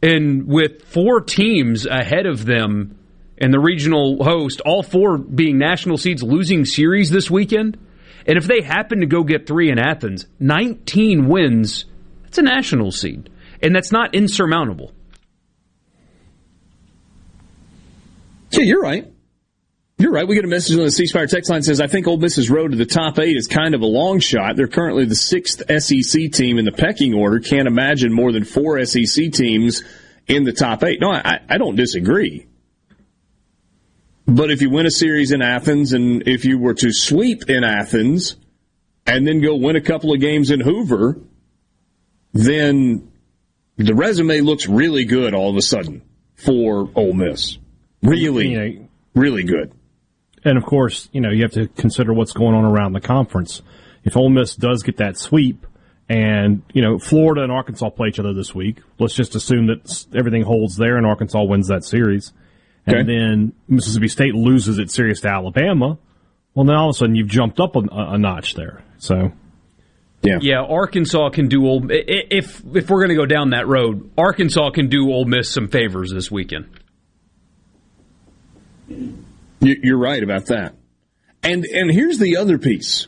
And 0.01 0.47
with 0.47 0.85
four 0.85 1.21
teams 1.21 1.87
ahead 1.87 2.27
of 2.27 2.45
them 2.45 2.99
and 3.39 3.53
the 3.53 3.61
regional 3.61 4.23
host, 4.23 4.61
all 4.65 4.83
four 4.83 5.19
being 5.19 5.59
national 5.59 5.99
seeds 5.99 6.23
losing 6.23 6.65
series 6.65 7.11
this 7.11 7.31
weekend, 7.31 7.79
and 8.27 8.39
if 8.39 8.47
they 8.47 8.63
happen 8.63 9.01
to 9.01 9.07
go 9.07 9.25
get 9.25 9.47
three 9.47 9.71
in 9.71 9.79
Athens, 9.79 10.27
19 10.39 11.29
wins, 11.29 11.85
that's 12.23 12.39
a 12.39 12.43
national 12.43 12.93
seed. 12.93 13.29
And 13.61 13.75
that's 13.75 13.93
not 13.93 14.15
insurmountable. 14.15 14.93
Yeah, 18.53 18.65
you're 18.65 18.83
right. 18.83 19.12
You're 20.03 20.11
right. 20.11 20.27
We 20.27 20.35
get 20.35 20.45
a 20.45 20.49
message 20.49 20.77
on 20.77 20.83
the 20.83 20.91
C 20.91 21.07
Spire 21.07 21.29
text 21.29 21.49
line 21.49 21.63
says, 21.63 21.81
I 21.81 21.87
think 21.87 22.09
Ole 22.09 22.17
Miss's 22.17 22.51
road 22.51 22.73
to 22.73 22.77
the 22.77 22.85
top 22.85 23.21
eight 23.21 23.37
is 23.37 23.47
kind 23.47 23.73
of 23.73 23.83
a 23.83 23.87
long 23.87 24.19
shot. 24.19 24.57
They're 24.57 24.67
currently 24.67 25.05
the 25.05 25.15
sixth 25.15 25.63
SEC 25.81 26.33
team 26.33 26.59
in 26.59 26.65
the 26.65 26.73
pecking 26.73 27.15
order. 27.15 27.39
Can't 27.39 27.69
imagine 27.69 28.13
more 28.13 28.33
than 28.33 28.43
four 28.43 28.85
SEC 28.85 29.31
teams 29.31 29.85
in 30.27 30.43
the 30.43 30.53
top 30.53 30.83
eight. 30.83 31.01
No, 31.01 31.13
I, 31.13 31.39
I 31.49 31.57
don't 31.57 31.77
disagree. 31.77 32.49
But 34.27 34.51
if 34.51 34.61
you 34.61 34.71
win 34.71 34.87
a 34.87 34.91
series 34.91 35.31
in 35.31 35.41
Athens 35.41 35.93
and 35.93 36.27
if 36.27 36.45
you 36.47 36.59
were 36.59 36.75
to 36.75 36.93
sweep 36.93 37.49
in 37.49 37.63
Athens 37.63 38.35
and 39.07 39.25
then 39.25 39.41
go 39.41 39.55
win 39.55 39.77
a 39.77 39.81
couple 39.81 40.13
of 40.13 40.21
games 40.21 40.51
in 40.51 40.59
Hoover, 40.59 41.21
then 42.33 43.13
the 43.77 43.95
resume 43.95 44.41
looks 44.41 44.67
really 44.67 45.05
good 45.05 45.33
all 45.33 45.51
of 45.51 45.57
a 45.57 45.63
sudden 45.63 46.03
for 46.35 46.91
Ole 46.97 47.13
Miss. 47.13 47.57
Really, 48.03 48.49
you 48.49 48.59
know, 48.59 48.89
really 49.15 49.45
good. 49.45 49.73
And 50.45 50.59
of 50.59 50.65
course, 50.65 51.09
you 51.13 51.21
know, 51.21 51.31
you 51.31 51.43
have 51.43 51.53
to 51.53 51.69
consider 51.69 52.13
what's 52.13 52.33
going 52.33 52.55
on 52.55 52.65
around 52.65 52.93
the 52.93 53.01
conference. 53.01 53.63
If 54.05 54.17
Ole 54.17 54.31
Miss 54.31 54.57
does 54.57 54.83
get 54.83 54.97
that 54.97 55.17
sweep, 55.17 55.67
and 56.09 56.63
you 56.73 56.83
know, 56.83 56.99
Florida 56.99 57.43
and 57.43 57.53
Arkansas 57.53 57.91
play 57.91 58.09
each 58.09 58.19
other 58.19 58.35
this 58.35 58.55
week, 58.55 58.79
let's 58.99 59.15
just 59.15 59.35
assume 59.35 59.69
that 59.69 60.07
everything 60.15 60.43
holds 60.43 60.77
there, 60.77 60.97
and 60.97 61.07
Arkansas 61.07 61.43
wins 61.45 61.69
that 61.69 61.85
series, 61.85 62.33
and 62.87 63.09
then 63.09 63.53
Mississippi 63.69 64.09
State 64.09 64.35
loses 64.35 64.79
its 64.79 64.93
series 64.93 65.21
to 65.21 65.29
Alabama. 65.29 65.99
Well, 66.55 66.67
then 66.67 66.77
all 66.77 66.91
of 66.91 66.97
a 66.97 66.99
sudden 66.99 67.15
you've 67.15 67.29
jumped 67.29 67.61
up 67.61 67.77
a, 67.77 67.81
a 67.91 68.19
notch 68.19 68.55
there. 68.55 68.83
So. 68.99 69.33
Yeah. 70.25 70.39
yeah, 70.41 70.61
Arkansas 70.61 71.31
can 71.31 71.49
do 71.49 71.67
old 71.67 71.91
if 71.91 72.63
if 72.77 72.89
we're 72.89 73.01
going 73.01 73.09
to 73.09 73.17
go 73.17 73.27
down 73.27 73.51
that 73.51 73.67
road. 73.67 74.09
Arkansas 74.17 74.71
can 74.71 74.89
do 74.89 75.11
Ole 75.11 75.25
Miss 75.25 75.51
some 75.51 75.67
favors 75.67 76.13
this 76.13 76.31
weekend. 76.31 76.69
You're 79.63 79.99
right 79.99 80.23
about 80.23 80.47
that. 80.47 80.75
And 81.43 81.65
and 81.65 81.91
here's 81.91 82.19
the 82.19 82.37
other 82.37 82.59
piece. 82.59 83.07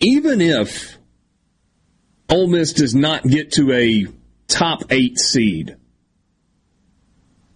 Even 0.00 0.40
if 0.40 0.98
Ole 2.28 2.48
Miss 2.48 2.72
does 2.72 2.94
not 2.94 3.24
get 3.24 3.52
to 3.52 3.72
a 3.72 4.06
top 4.48 4.84
eight 4.90 5.18
seed, 5.18 5.76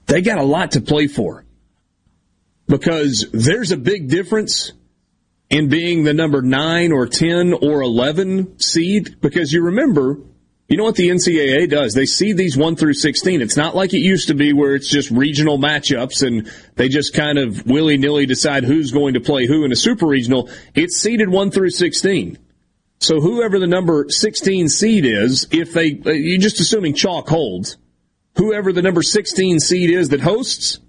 they 0.06 0.22
got 0.22 0.38
a 0.38 0.44
lot 0.44 0.72
to 0.72 0.80
play 0.80 1.06
for. 1.06 1.44
Because 2.66 3.26
there's 3.32 3.72
a 3.72 3.76
big 3.76 4.08
difference 4.08 4.72
in 5.48 5.68
being 5.68 6.04
the 6.04 6.12
number 6.12 6.42
nine 6.42 6.92
or 6.92 7.06
10 7.06 7.54
or 7.54 7.80
11 7.80 8.58
seed. 8.58 9.20
Because 9.20 9.52
you 9.52 9.64
remember, 9.64 10.18
you 10.68 10.76
know 10.76 10.84
what 10.84 10.96
the 10.96 11.08
NCAA 11.08 11.70
does? 11.70 11.94
They 11.94 12.04
seed 12.04 12.36
these 12.36 12.54
1 12.54 12.76
through 12.76 12.92
16. 12.92 13.40
It's 13.40 13.56
not 13.56 13.74
like 13.74 13.94
it 13.94 14.00
used 14.00 14.28
to 14.28 14.34
be 14.34 14.52
where 14.52 14.74
it's 14.74 14.90
just 14.90 15.10
regional 15.10 15.56
matchups 15.56 16.26
and 16.26 16.52
they 16.76 16.90
just 16.90 17.14
kind 17.14 17.38
of 17.38 17.66
willy 17.66 17.96
nilly 17.96 18.26
decide 18.26 18.64
who's 18.64 18.92
going 18.92 19.14
to 19.14 19.20
play 19.20 19.46
who 19.46 19.64
in 19.64 19.72
a 19.72 19.76
super 19.76 20.06
regional. 20.06 20.50
It's 20.74 20.98
seeded 20.98 21.30
1 21.30 21.50
through 21.50 21.70
16. 21.70 22.38
So 23.00 23.20
whoever 23.20 23.58
the 23.58 23.66
number 23.66 24.06
16 24.10 24.68
seed 24.68 25.06
is, 25.06 25.48
if 25.50 25.72
they, 25.72 26.00
uh, 26.04 26.10
you're 26.10 26.38
just 26.38 26.60
assuming 26.60 26.92
chalk 26.92 27.28
holds, 27.28 27.78
whoever 28.36 28.70
the 28.70 28.82
number 28.82 29.02
16 29.02 29.60
seed 29.60 29.88
is 29.88 30.10
that 30.10 30.20
hosts, 30.20 30.80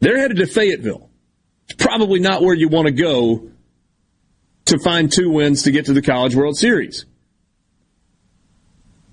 they're 0.00 0.18
headed 0.18 0.38
to 0.38 0.46
Fayetteville. 0.46 1.08
It's 1.68 1.84
probably 1.84 2.18
not 2.18 2.42
where 2.42 2.54
you 2.54 2.68
want 2.68 2.86
to 2.86 2.92
go 2.92 3.50
to 4.64 4.78
find 4.80 5.12
two 5.12 5.30
wins 5.30 5.62
to 5.64 5.70
get 5.70 5.86
to 5.86 5.92
the 5.92 6.02
College 6.02 6.34
World 6.34 6.56
Series. 6.56 7.06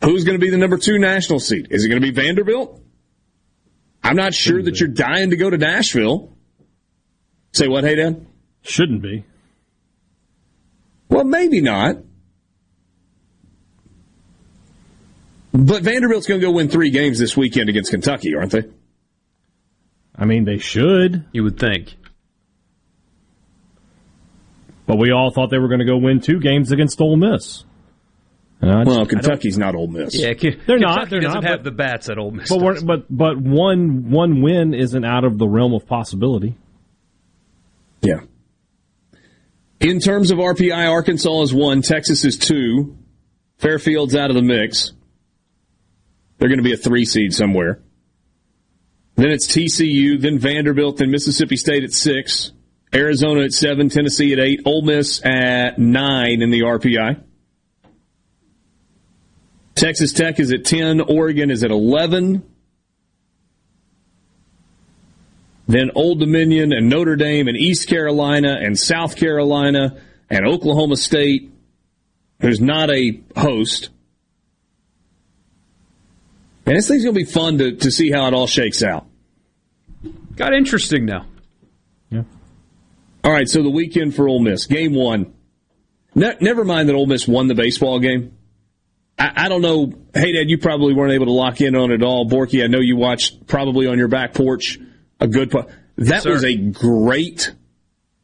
Who's 0.08 0.24
going 0.24 0.40
to 0.40 0.46
be 0.46 0.50
the 0.50 0.58
number 0.58 0.78
two 0.78 1.00
national 1.00 1.42
seed? 1.42 1.68
Is 1.70 1.84
it 1.84 1.90
going 1.90 2.02
to 2.02 2.12
be 2.12 2.14
Vanderbilt? 2.14 2.82
I'm 4.02 4.16
not 4.16 4.34
sure 4.34 4.64
that 4.64 4.80
you're 4.80 4.88
dying 4.88 5.32
to 5.32 5.36
go 5.36 5.50
to 5.50 5.58
Nashville. 5.58 6.34
Say 7.52 7.68
what, 7.68 7.84
hey, 7.84 7.96
Dan? 7.96 8.26
Shouldn't 8.62 9.02
be. 9.02 9.26
Well, 11.10 11.26
maybe 11.26 11.60
not. 11.60 11.98
But 15.52 15.84
Vanderbilt's 15.84 16.26
going 16.26 16.40
to 16.40 16.48
go 16.48 16.54
win 16.54 16.70
three 16.70 16.90
games 16.90 17.20
this 17.20 17.36
weekend 17.36 17.68
against 17.68 17.92
Kentucky, 17.92 18.34
aren't 18.34 18.54
they? 18.54 18.64
I 20.16 20.24
mean, 20.24 20.46
they 20.46 20.60
should. 20.60 21.26
You 21.34 21.44
would 21.44 21.60
think. 21.60 21.94
But 24.86 25.00
we 25.00 25.12
all 25.12 25.32
thought 25.32 25.52
they 25.52 25.60
were 25.60 25.68
going 25.68 25.82
to 25.82 25.86
go 25.86 25.98
win 25.98 26.22
two 26.22 26.40
games 26.40 26.72
against 26.72 27.02
Ole 27.02 27.18
Miss. 27.18 27.66
Well, 28.62 29.06
Kentucky's 29.06 29.58
not 29.58 29.76
Ole 29.76 29.88
Miss. 29.88 30.16
Yeah, 30.16 30.34
they're 30.34 30.52
Kentucky 30.52 30.80
not. 30.80 31.10
They're 31.10 31.20
doesn't 31.20 31.42
not, 31.42 31.50
have 31.50 31.60
but, 31.60 31.64
the 31.64 31.72
bats 31.72 32.10
at 32.10 32.18
Ole 32.18 32.32
Miss. 32.32 32.50
But 32.50 32.86
but 32.86 33.06
but 33.10 33.38
one 33.38 34.10
one 34.10 34.42
win 34.42 34.74
isn't 34.74 35.06
out 35.06 35.24
of 35.24 35.38
the 35.38 35.48
realm 35.48 35.74
of 35.74 35.86
possibility. 35.86 36.56
Yeah. 38.02 38.22
In 39.80 40.00
terms 40.00 40.32
of 40.32 40.40
RPI, 40.40 40.90
Arkansas 40.90 41.42
is 41.42 41.54
one, 41.54 41.84
Texas 41.84 42.26
is 42.26 42.38
two, 42.38 42.98
Fairfield's 43.58 44.16
out 44.16 44.32
of 44.32 44.36
the 44.36 44.42
mix. 44.42 44.92
They're 46.38 46.50
going 46.50 46.60
to 46.60 46.64
be 46.64 46.74
a 46.74 46.78
three 46.78 47.06
seed 47.06 47.34
somewhere. 47.34 47.80
Then 49.16 49.30
it's 49.30 49.48
TCU, 49.48 50.20
then 50.20 50.40
Vanderbilt, 50.40 50.98
then 50.98 51.12
Mississippi 51.12 51.58
State 51.58 51.84
at 51.84 51.92
six, 51.92 52.52
Arizona 52.94 53.42
at 53.42 53.52
seven, 53.52 53.90
Tennessee 53.90 54.34
at 54.34 54.40
eight, 54.40 54.62
Ole 54.66 54.84
Miss 54.84 55.24
at 55.26 55.80
nine 55.80 56.42
in 56.42 56.50
the 56.50 56.62
RPI. 56.62 57.24
Texas 59.78 60.12
Tech 60.12 60.40
is 60.40 60.52
at 60.52 60.66
10, 60.66 61.02
Oregon 61.02 61.52
is 61.52 61.64
at 61.64 61.72
11. 61.72 62.44
Then 65.68 65.92
Old 65.96 66.20
Dominion 66.20 66.74
and 66.74 66.90
Notre 66.90 67.16
Dame 67.16 67.48
and 67.48 67.58
East 67.58 67.88
Carolina 67.88 68.58
and 68.60 68.78
South 68.78 69.16
Carolina 69.16 70.02
and 70.30 70.46
Oklahoma 70.46 70.96
State 70.96 71.52
who's 72.40 72.62
not 72.62 72.90
a 72.90 73.20
host. 73.36 73.90
And 76.66 76.76
this 76.76 76.88
thing's 76.88 77.04
going 77.04 77.16
to 77.16 77.20
be 77.20 77.30
fun 77.30 77.58
to, 77.60 77.76
to 77.78 77.92
see 77.92 78.12
how 78.12 78.28
it 78.28 78.34
all 78.34 78.48
shakes 78.48 78.84
out. 78.84 79.08
Got 80.36 80.54
interesting 80.54 81.06
now. 81.06 81.26
Yeah. 82.10 82.24
All 83.24 83.32
right, 83.32 83.48
so 83.48 83.64
the 83.64 83.70
weekend 83.70 84.16
for 84.16 84.28
Ole 84.28 84.40
Miss, 84.40 84.66
game 84.66 84.94
one. 84.94 85.34
Ne- 86.14 86.38
never 86.42 86.64
mind 86.64 86.90
that 86.90 86.96
Ole 86.96 87.08
Miss 87.08 87.28
won 87.28 87.48
the 87.48 87.56
baseball 87.56 88.00
game. 88.00 88.37
I, 89.18 89.46
I 89.46 89.50
don't 89.50 89.62
know. 89.62 89.92
Hey, 90.14 90.34
Dad, 90.34 90.50
you 90.50 90.58
probably 90.58 90.94
weren't 90.94 91.14
able 91.14 91.26
to 91.26 91.32
lock 91.32 91.62
in 91.62 91.76
on 91.76 91.92
it 91.92 92.04
all. 92.04 92.28
Borky, 92.30 92.64
I 92.64 92.68
know 92.68 92.80
you 92.80 92.96
watched 92.96 93.48
probably 93.48 93.88
on 93.88 93.98
your 93.98 94.08
back 94.08 94.34
porch 94.34 94.80
a 95.20 95.28
good. 95.28 95.52
Po- 95.52 95.68
that 95.98 96.24
Sir. 96.24 96.32
was 96.32 96.44
a 96.44 96.56
great 96.56 97.54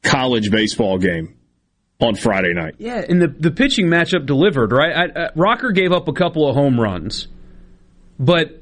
college 0.03 0.51
baseball 0.51 0.97
game 0.97 1.35
on 1.99 2.15
Friday 2.15 2.53
night. 2.53 2.75
Yeah, 2.77 3.03
and 3.07 3.21
the 3.21 3.27
the 3.27 3.51
pitching 3.51 3.87
matchup 3.87 4.25
delivered, 4.25 4.71
right? 4.71 5.11
I, 5.15 5.23
I, 5.25 5.29
Rocker 5.35 5.71
gave 5.71 5.91
up 5.91 6.07
a 6.07 6.13
couple 6.13 6.47
of 6.47 6.55
home 6.55 6.79
runs, 6.79 7.27
but 8.19 8.61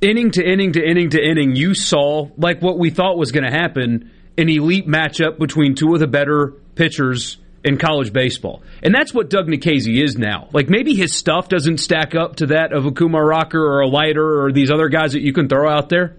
inning 0.00 0.30
to 0.32 0.44
inning 0.44 0.72
to 0.72 0.82
inning 0.82 1.10
to 1.10 1.22
inning, 1.22 1.56
you 1.56 1.74
saw 1.74 2.28
like 2.36 2.62
what 2.62 2.78
we 2.78 2.90
thought 2.90 3.18
was 3.18 3.32
going 3.32 3.44
to 3.44 3.50
happen 3.50 4.10
an 4.36 4.48
elite 4.48 4.86
matchup 4.86 5.38
between 5.38 5.74
two 5.74 5.94
of 5.94 6.00
the 6.00 6.06
better 6.06 6.48
pitchers 6.74 7.38
in 7.64 7.78
college 7.78 8.12
baseball. 8.12 8.62
And 8.82 8.94
that's 8.94 9.12
what 9.14 9.30
Doug 9.30 9.46
Nikhazy 9.48 10.02
is 10.02 10.16
now. 10.18 10.48
Like 10.52 10.68
maybe 10.68 10.94
his 10.94 11.14
stuff 11.14 11.48
doesn't 11.48 11.78
stack 11.78 12.14
up 12.14 12.36
to 12.36 12.46
that 12.46 12.72
of 12.72 12.84
a 12.84 12.92
Kumar 12.92 13.24
Rocker 13.24 13.60
or 13.60 13.80
a 13.80 13.88
Leiter 13.88 14.42
or 14.44 14.52
these 14.52 14.70
other 14.70 14.88
guys 14.88 15.12
that 15.12 15.22
you 15.22 15.32
can 15.32 15.48
throw 15.48 15.68
out 15.68 15.88
there. 15.88 16.16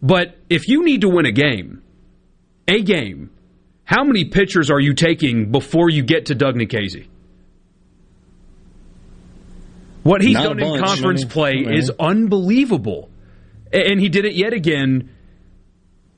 But 0.00 0.36
if 0.48 0.68
you 0.68 0.84
need 0.84 1.00
to 1.00 1.08
win 1.08 1.26
a 1.26 1.32
game, 1.32 1.82
a 2.68 2.80
game, 2.82 3.30
how 3.84 4.04
many 4.04 4.24
pitchers 4.24 4.70
are 4.70 4.80
you 4.80 4.94
taking 4.94 5.50
before 5.50 5.90
you 5.90 6.02
get 6.02 6.26
to 6.26 6.34
Doug 6.34 6.54
Nikhazy? 6.54 7.08
What 10.02 10.22
he's 10.22 10.34
Not 10.34 10.56
done 10.56 10.60
in 10.60 10.84
conference 10.84 11.24
play 11.24 11.62
Many. 11.62 11.78
is 11.78 11.90
unbelievable. 11.98 13.10
And 13.72 13.98
he 13.98 14.08
did 14.08 14.24
it 14.24 14.34
yet 14.34 14.52
again 14.52 15.10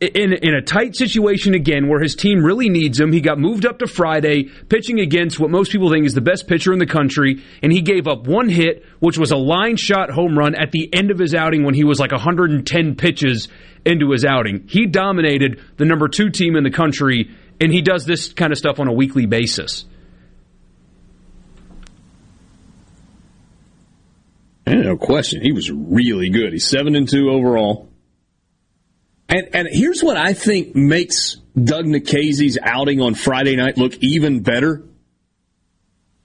in 0.00 0.32
in 0.32 0.54
a 0.54 0.62
tight 0.62 0.94
situation 0.94 1.54
again 1.54 1.88
where 1.88 2.00
his 2.00 2.14
team 2.14 2.44
really 2.44 2.68
needs 2.68 3.00
him. 3.00 3.12
He 3.12 3.20
got 3.20 3.38
moved 3.38 3.66
up 3.66 3.80
to 3.80 3.88
Friday, 3.88 4.44
pitching 4.68 5.00
against 5.00 5.40
what 5.40 5.50
most 5.50 5.72
people 5.72 5.90
think 5.90 6.06
is 6.06 6.14
the 6.14 6.20
best 6.20 6.46
pitcher 6.46 6.72
in 6.72 6.78
the 6.78 6.86
country, 6.86 7.42
and 7.62 7.72
he 7.72 7.82
gave 7.82 8.06
up 8.06 8.26
one 8.26 8.48
hit, 8.48 8.84
which 9.00 9.18
was 9.18 9.32
a 9.32 9.36
line 9.36 9.76
shot 9.76 10.10
home 10.10 10.38
run 10.38 10.54
at 10.54 10.70
the 10.70 10.88
end 10.94 11.10
of 11.10 11.18
his 11.18 11.34
outing 11.34 11.64
when 11.64 11.74
he 11.74 11.84
was 11.84 11.98
like 11.98 12.12
110 12.12 12.94
pitches 12.94 13.48
into 13.84 14.12
his 14.12 14.24
outing. 14.24 14.66
He 14.68 14.86
dominated 14.86 15.60
the 15.76 15.84
number 15.84 16.08
two 16.08 16.30
team 16.30 16.54
in 16.54 16.62
the 16.62 16.70
country, 16.70 17.30
and 17.60 17.72
he 17.72 17.82
does 17.82 18.04
this 18.04 18.32
kind 18.32 18.52
of 18.52 18.58
stuff 18.58 18.78
on 18.78 18.86
a 18.86 18.92
weekly 18.92 19.26
basis. 19.26 19.84
No 24.66 24.96
question, 24.96 25.42
he 25.42 25.52
was 25.52 25.70
really 25.70 26.28
good. 26.28 26.52
He's 26.52 26.68
seven 26.68 26.94
and 26.94 27.08
two 27.08 27.30
overall. 27.30 27.87
And 29.28 29.48
and 29.52 29.68
here's 29.70 30.02
what 30.02 30.16
I 30.16 30.32
think 30.32 30.74
makes 30.74 31.36
Doug 31.62 31.84
Nikhazy's 31.86 32.58
outing 32.62 33.00
on 33.00 33.14
Friday 33.14 33.56
night 33.56 33.76
look 33.76 33.94
even 33.96 34.40
better. 34.40 34.82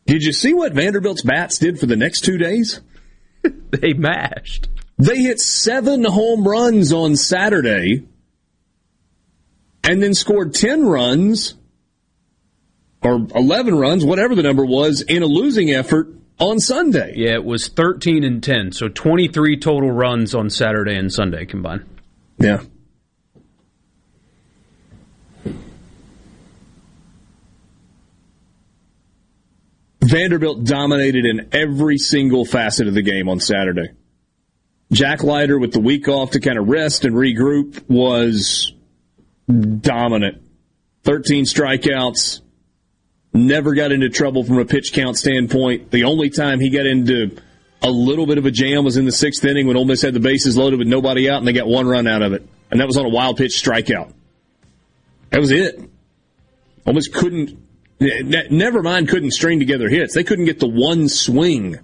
Did 0.05 0.23
you 0.23 0.33
see 0.33 0.53
what 0.53 0.73
Vanderbilt's 0.73 1.21
bats 1.21 1.57
did 1.57 1.79
for 1.79 1.85
the 1.85 1.95
next 1.95 2.21
two 2.21 2.37
days? 2.37 2.81
they 3.43 3.93
mashed. 3.93 4.69
They 4.97 5.17
hit 5.17 5.39
seven 5.39 6.03
home 6.03 6.47
runs 6.47 6.93
on 6.93 7.15
Saturday, 7.15 8.07
and 9.83 10.01
then 10.01 10.13
scored 10.13 10.53
ten 10.53 10.85
runs 10.85 11.55
or 13.01 13.27
eleven 13.35 13.75
runs, 13.77 14.05
whatever 14.05 14.33
the 14.35 14.43
number 14.43 14.65
was, 14.65 15.01
in 15.01 15.23
a 15.23 15.27
losing 15.27 15.71
effort 15.71 16.07
on 16.39 16.59
Sunday. 16.59 17.13
Yeah, 17.17 17.33
it 17.33 17.43
was 17.43 17.67
13 17.67 18.23
and 18.23 18.41
10, 18.41 18.71
so 18.71 18.87
23 18.87 19.57
total 19.57 19.91
runs 19.91 20.33
on 20.33 20.49
Saturday 20.49 20.95
and 20.95 21.11
Sunday 21.11 21.45
combined. 21.45 21.85
Yeah. 22.37 22.61
Vanderbilt 30.13 30.63
dominated 30.63 31.25
in 31.25 31.49
every 31.53 31.97
single 31.97 32.45
facet 32.45 32.87
of 32.87 32.93
the 32.93 33.01
game 33.01 33.27
on 33.27 33.39
Saturday. 33.39 33.89
Jack 34.91 35.23
Leiter 35.23 35.57
with 35.57 35.73
the 35.73 35.79
week 35.79 36.07
off 36.07 36.31
to 36.31 36.39
kind 36.39 36.59
of 36.59 36.67
rest 36.67 37.03
and 37.03 37.15
regroup 37.15 37.83
was 37.89 38.73
dominant. 39.47 40.43
13 41.03 41.45
strikeouts. 41.45 42.41
Never 43.33 43.73
got 43.73 43.91
into 43.91 44.09
trouble 44.09 44.43
from 44.43 44.59
a 44.59 44.65
pitch 44.65 44.93
count 44.93 45.17
standpoint. 45.17 45.89
The 45.89 46.03
only 46.03 46.29
time 46.29 46.59
he 46.59 46.69
got 46.69 46.85
into 46.85 47.35
a 47.81 47.89
little 47.89 48.27
bit 48.27 48.37
of 48.37 48.45
a 48.45 48.51
jam 48.51 48.83
was 48.83 48.97
in 48.97 49.05
the 49.05 49.11
sixth 49.11 49.43
inning 49.43 49.65
when 49.65 49.75
Ole 49.75 49.85
Miss 49.85 50.03
had 50.03 50.13
the 50.13 50.19
bases 50.19 50.55
loaded 50.55 50.77
with 50.77 50.87
nobody 50.87 51.27
out 51.27 51.39
and 51.39 51.47
they 51.47 51.53
got 51.53 51.65
one 51.65 51.87
run 51.87 52.05
out 52.05 52.21
of 52.21 52.33
it. 52.33 52.47
And 52.69 52.79
that 52.79 52.85
was 52.85 52.97
on 52.97 53.05
a 53.05 53.09
wild 53.09 53.37
pitch 53.37 53.53
strikeout. 53.53 54.13
That 55.31 55.39
was 55.39 55.49
it. 55.49 55.79
Ole 56.85 56.93
Miss 56.93 57.07
couldn't, 57.07 57.57
never 58.49 58.81
mind 58.83 59.09
couldn't 59.09 59.31
string 59.31 59.59
together 59.59 59.89
hits. 59.89 60.13
They 60.13 60.23
couldn't 60.23 60.45
get 60.45 60.59
the 60.59 60.67
one 60.67 61.09
swing 61.09 61.77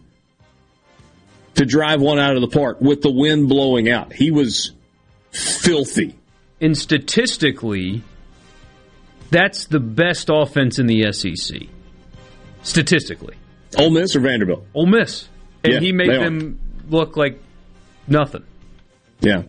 to 1.56 1.66
drive 1.66 2.02
one 2.02 2.20
out 2.20 2.36
of 2.36 2.42
the 2.42 2.48
park 2.48 2.80
with 2.82 3.02
the 3.02 3.12
wind 3.12 3.50
blowing 3.50 3.90
out. 3.90 4.14
He 4.14 4.32
was 4.32 4.72
filthy. 5.32 6.16
And 6.62 6.78
statistically, 6.78 8.02
that's 9.30 9.66
the 9.66 9.80
best 9.80 10.30
offense 10.32 10.80
in 10.80 10.88
the 10.88 11.12
SEC. 11.14 11.62
Statistically. 12.64 13.36
Ole 13.78 13.92
Miss 13.92 14.16
or 14.16 14.20
Vanderbilt? 14.20 14.66
Ole 14.74 14.86
Miss. 14.88 15.28
And 15.64 15.74
Yeah, 15.74 15.80
he 15.80 15.92
made 15.92 16.10
they 16.10 16.16
are. 16.16 16.24
them 16.26 16.60
look 16.90 17.16
like 17.18 17.40
nothing. 18.08 18.44
Yeah. 19.22 19.44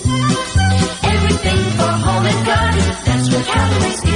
Is. 3.83 4.10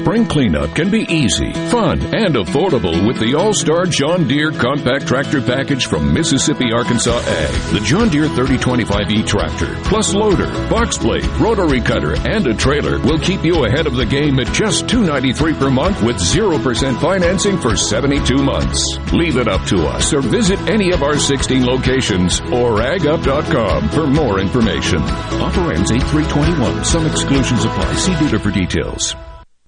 Spring 0.00 0.24
cleanup 0.24 0.74
can 0.74 0.90
be 0.90 1.02
easy, 1.12 1.52
fun, 1.68 2.00
and 2.14 2.34
affordable 2.34 3.06
with 3.06 3.20
the 3.20 3.34
All-Star 3.34 3.84
John 3.84 4.26
Deere 4.26 4.50
Compact 4.50 5.06
Tractor 5.06 5.42
Package 5.42 5.88
from 5.88 6.14
Mississippi 6.14 6.72
Arkansas 6.72 7.18
Ag. 7.18 7.74
The 7.74 7.80
John 7.80 8.08
Deere 8.08 8.28
3025E 8.28 9.26
tractor, 9.26 9.76
plus 9.84 10.14
loader, 10.14 10.46
box 10.70 10.96
blade, 10.96 11.26
rotary 11.38 11.82
cutter, 11.82 12.16
and 12.26 12.46
a 12.46 12.54
trailer 12.54 12.98
will 13.00 13.18
keep 13.18 13.44
you 13.44 13.66
ahead 13.66 13.86
of 13.86 13.94
the 13.94 14.06
game 14.06 14.40
at 14.40 14.50
just 14.54 14.88
293 14.88 15.52
per 15.52 15.68
month 15.68 16.02
with 16.02 16.16
0% 16.16 16.98
financing 16.98 17.58
for 17.58 17.76
72 17.76 18.42
months. 18.42 18.96
Leave 19.12 19.36
it 19.36 19.48
up 19.48 19.66
to 19.66 19.86
us 19.86 20.14
or 20.14 20.22
visit 20.22 20.58
any 20.60 20.92
of 20.92 21.02
our 21.02 21.18
16 21.18 21.66
locations 21.66 22.40
or 22.40 22.80
agup.com 22.80 23.90
for 23.90 24.06
more 24.06 24.40
information. 24.40 25.02
Offer 25.02 25.72
ends 25.74 25.92
8321. 25.92 26.84
Some 26.86 27.04
exclusions 27.04 27.66
apply. 27.66 27.92
See 27.96 28.18
dealer 28.18 28.38
for 28.38 28.50
details. 28.50 29.14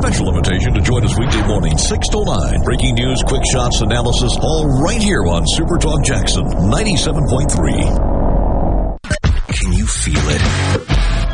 Special 0.00 0.28
invitation 0.28 0.72
to 0.74 0.80
join 0.80 1.04
us 1.04 1.18
weekday 1.18 1.44
morning, 1.46 1.76
6 1.76 2.08
to 2.08 2.24
9. 2.24 2.62
Breaking 2.62 2.94
news, 2.94 3.22
quick 3.26 3.42
shots, 3.52 3.80
analysis, 3.80 4.36
all 4.40 4.66
right 4.80 5.02
here 5.02 5.26
on 5.26 5.42
Super 5.46 5.76
Talk 5.76 6.04
Jackson 6.04 6.44
97.3. 6.44 9.00
Can 9.48 9.72
you 9.72 9.86
feel 9.86 10.28
it? 10.28 10.40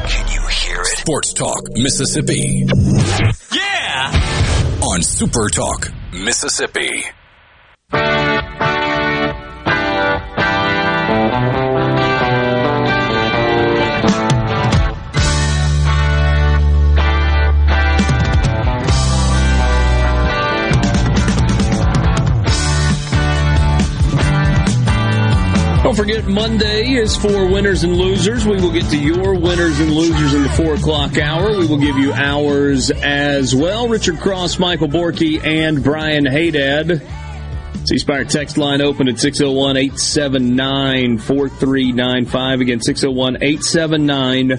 Can 0.09 0.33
you 0.33 0.41
hear 0.49 0.81
it? 0.81 0.87
Sports 0.87 1.35
Talk, 1.35 1.61
Mississippi. 1.75 2.65
Yeah! 3.53 4.81
On 4.83 5.03
Super 5.03 5.51
Talk, 5.51 5.91
Mississippi. 6.13 7.05
Don't 25.95 26.09
forget, 26.09 26.27
Monday 26.27 26.95
is 26.95 27.17
for 27.17 27.47
winners 27.47 27.85
and 27.85 27.97
losers. 27.97 28.45
We 28.45 28.57
will 28.57 28.73
get 28.73 28.91
to 28.91 28.99
your 28.99 29.39
winners 29.39 29.79
and 29.79 29.93
losers 29.93 30.35
in 30.35 30.43
the 30.43 30.49
four 30.49 30.75
o'clock 30.75 31.17
hour. 31.19 31.57
We 31.57 31.69
will 31.69 31.79
give 31.79 31.97
you 31.97 32.13
ours 32.13 32.91
as 32.91 33.55
well. 33.55 33.87
Richard 33.87 34.19
Cross, 34.19 34.59
Michael 34.59 34.89
Borky, 34.89 35.41
and 35.45 35.85
Brian 35.85 36.25
Haydad. 36.25 37.01
C 37.87 37.99
Spire 37.99 38.25
text 38.25 38.59
line 38.59 38.83
open 38.83 39.09
at 39.09 39.21
601 39.21 39.77
879 39.77 41.19
4395. 41.19 42.61
Again, 42.61 42.81
601 42.81 43.37
879 43.37 44.57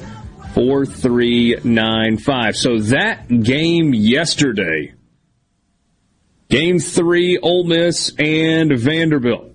4395. 0.53 2.55
So 2.55 2.79
that 2.79 3.27
game 3.27 3.93
yesterday, 3.93 4.93
game 6.49 6.79
three, 6.79 7.37
Ole 7.37 7.65
Miss 7.65 8.13
and 8.17 8.71
Vanderbilt. 8.79 9.54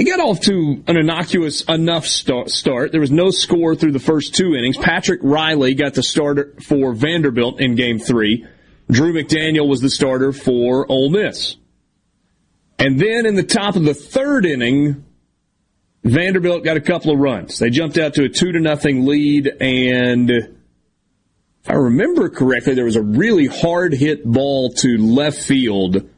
It 0.00 0.04
got 0.04 0.18
off 0.18 0.40
to 0.44 0.82
an 0.86 0.96
innocuous 0.96 1.60
enough 1.64 2.06
start. 2.06 2.90
There 2.90 3.02
was 3.02 3.10
no 3.10 3.30
score 3.30 3.76
through 3.76 3.92
the 3.92 3.98
first 3.98 4.34
two 4.34 4.54
innings. 4.54 4.78
Patrick 4.78 5.20
Reilly 5.22 5.74
got 5.74 5.92
the 5.92 6.02
starter 6.02 6.54
for 6.66 6.94
Vanderbilt 6.94 7.60
in 7.60 7.74
game 7.74 7.98
three. 7.98 8.46
Drew 8.90 9.12
McDaniel 9.12 9.68
was 9.68 9.82
the 9.82 9.90
starter 9.90 10.32
for 10.32 10.90
Ole 10.90 11.10
Miss. 11.10 11.56
And 12.78 12.98
then 12.98 13.26
in 13.26 13.34
the 13.34 13.42
top 13.42 13.76
of 13.76 13.84
the 13.84 13.92
third 13.92 14.46
inning, 14.46 15.04
Vanderbilt 16.02 16.64
got 16.64 16.78
a 16.78 16.80
couple 16.80 17.12
of 17.12 17.18
runs. 17.18 17.58
They 17.58 17.68
jumped 17.68 17.98
out 17.98 18.14
to 18.14 18.24
a 18.24 18.30
two 18.30 18.52
to 18.52 18.58
nothing 18.58 19.04
lead 19.04 19.48
and 19.60 20.30
if 20.30 21.68
I 21.68 21.74
remember 21.74 22.30
correctly, 22.30 22.72
there 22.72 22.86
was 22.86 22.96
a 22.96 23.02
really 23.02 23.48
hard 23.48 23.92
hit 23.92 24.24
ball 24.24 24.70
to 24.78 24.96
left 24.96 25.42
field 25.42 26.08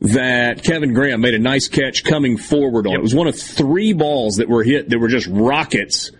that 0.00 0.62
Kevin 0.62 0.94
Graham 0.94 1.20
made 1.20 1.34
a 1.34 1.38
nice 1.38 1.68
catch 1.68 2.04
coming 2.04 2.36
forward 2.36 2.86
on. 2.86 2.94
It 2.94 3.02
was 3.02 3.14
one 3.14 3.26
of 3.26 3.38
three 3.38 3.92
balls 3.92 4.36
that 4.36 4.48
were 4.48 4.62
hit 4.62 4.90
that 4.90 4.98
were 4.98 5.08
just 5.08 5.26
rockets 5.26 6.12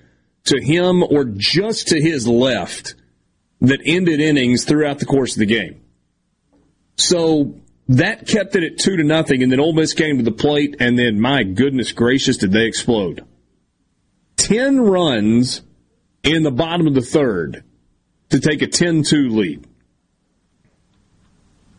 to 0.45 0.61
him 0.61 1.03
or 1.03 1.25
just 1.25 1.89
to 1.89 2.01
his 2.01 2.27
left 2.27 2.95
that 3.61 3.81
ended 3.85 4.21
innings 4.21 4.65
throughout 4.65 4.99
the 4.99 5.07
course 5.07 5.35
of 5.35 5.41
the 5.41 5.47
game. 5.47 5.81
So 6.97 7.55
that 7.89 8.27
kept 8.27 8.57
it 8.57 8.65
at 8.65 8.79
two 8.79 8.97
to 8.97 9.05
nothing, 9.05 9.43
and 9.43 9.53
then 9.53 9.61
Ole 9.61 9.73
Miss 9.73 9.95
came 9.95 10.19
to 10.19 10.25
the 10.25 10.33
plate, 10.33 10.77
and 10.81 10.99
then 10.99 11.21
my 11.21 11.45
goodness 11.45 11.93
gracious, 11.93 12.37
did 12.37 12.53
they 12.53 12.67
explode! 12.67 13.25
Ten 14.37 14.81
runs 14.81 15.63
in 16.23 16.43
the 16.43 16.51
bottom 16.51 16.87
of 16.87 16.95
the 16.95 17.03
third. 17.03 17.65
to 18.31 18.41
take 18.41 18.63
a 18.63 18.67
10-2 18.67 19.31
lead. 19.31 19.67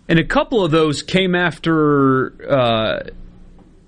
And 0.10 0.18
a 0.18 0.26
couple 0.26 0.66
of 0.66 0.72
those 0.72 1.03
came 1.03 1.36
after 1.36 2.34
uh, 2.51 3.10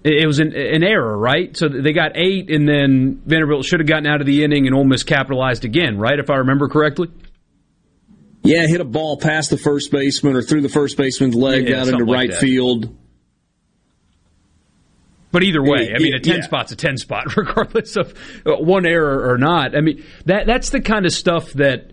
it 0.04 0.28
was 0.28 0.40
an, 0.40 0.56
an, 0.56 0.84
error, 0.84 1.18
right? 1.18 1.58
So 1.58 1.68
they 1.68 1.94
got 1.94 2.12
eight, 2.16 2.52
and 2.52 2.70
then 2.70 3.22
Vanderbilt 3.26 3.66
should 3.66 3.80
have 3.80 3.88
gotten 3.88 4.06
out 4.06 4.22
of 4.22 4.28
the 4.28 4.44
inning, 4.44 4.68
and 4.68 4.76
Ole 4.76 4.84
Miss 4.84 5.04
capitalized 5.04 5.66
again, 5.66 5.98
right? 5.98 6.18
If 6.20 6.30
I 6.30 6.36
remember 6.38 6.70
correctly. 6.70 7.10
Yeah, 8.44 8.68
hit 8.68 8.82
a 8.82 8.86
ball 8.86 9.18
past 9.18 9.50
the 9.50 9.58
first 9.58 9.92
baseman 9.92 10.36
or 10.36 10.44
through 10.44 10.62
the 10.62 10.70
first 10.70 10.96
baseman's 10.96 11.36
leg 11.36 11.70
yeah, 11.70 11.82
out 11.82 11.88
into 11.88 12.06
right 12.06 12.34
field. 12.34 12.96
But 15.32 15.44
either 15.44 15.64
way, 15.64 15.94
I 15.96 16.00
mean, 16.00 16.14
a 16.14 16.20
ten 16.20 16.38
yeah. 16.38 16.42
spot's 16.44 16.72
a 16.72 16.76
ten 16.76 16.98
spot, 16.98 17.36
regardless 17.38 17.96
of 17.96 18.14
one 18.46 18.86
error 18.86 19.32
or 19.32 19.38
not. 19.38 19.76
I 19.76 19.82
mean, 19.82 20.04
that 20.26 20.46
that's 20.46 20.70
the 20.72 20.82
kind 20.82 21.06
of 21.06 21.14
stuff 21.14 21.54
that 21.54 21.92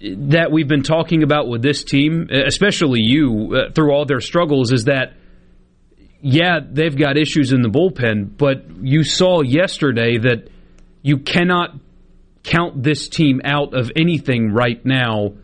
that 0.00 0.52
we've 0.52 0.68
been 0.68 0.82
talking 0.82 1.22
about 1.22 1.48
with 1.48 1.62
this 1.62 1.84
team, 1.84 2.28
especially 2.30 3.00
you, 3.02 3.54
uh, 3.54 3.72
through 3.72 3.92
all 3.92 4.04
their 4.04 4.20
struggles, 4.20 4.72
is 4.72 4.84
that 4.84 5.14
yeah, 6.20 6.58
they've 6.64 6.96
got 6.96 7.16
issues 7.16 7.52
in 7.52 7.62
the 7.62 7.68
bullpen, 7.68 8.36
but 8.36 8.64
you 8.82 9.04
saw 9.04 9.42
yesterday 9.42 10.18
that 10.18 10.48
you 11.02 11.18
cannot 11.18 11.76
count 12.42 12.82
this 12.82 13.08
team 13.08 13.40
out 13.44 13.74
of 13.74 13.92
anything 13.94 14.52
right 14.52 14.84
now 14.84 15.34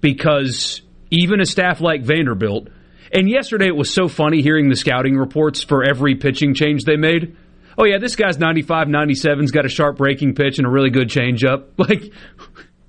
because 0.00 0.82
even 1.10 1.40
a 1.40 1.46
staff 1.46 1.80
like 1.80 2.02
Vanderbilt, 2.02 2.68
and 3.12 3.28
yesterday 3.30 3.66
it 3.66 3.76
was 3.76 3.92
so 3.92 4.08
funny 4.08 4.42
hearing 4.42 4.68
the 4.68 4.76
scouting 4.76 5.16
reports 5.16 5.62
for 5.62 5.84
every 5.88 6.16
pitching 6.16 6.54
change 6.54 6.84
they 6.84 6.96
made. 6.96 7.36
Oh, 7.78 7.84
yeah, 7.84 7.98
this 7.98 8.16
guy's 8.16 8.38
95, 8.38 8.88
97's 8.88 9.50
got 9.50 9.64
a 9.64 9.68
sharp 9.68 9.96
breaking 9.96 10.34
pitch 10.34 10.58
and 10.58 10.66
a 10.66 10.70
really 10.70 10.90
good 10.90 11.08
changeup. 11.08 11.66
Like, 11.78 12.12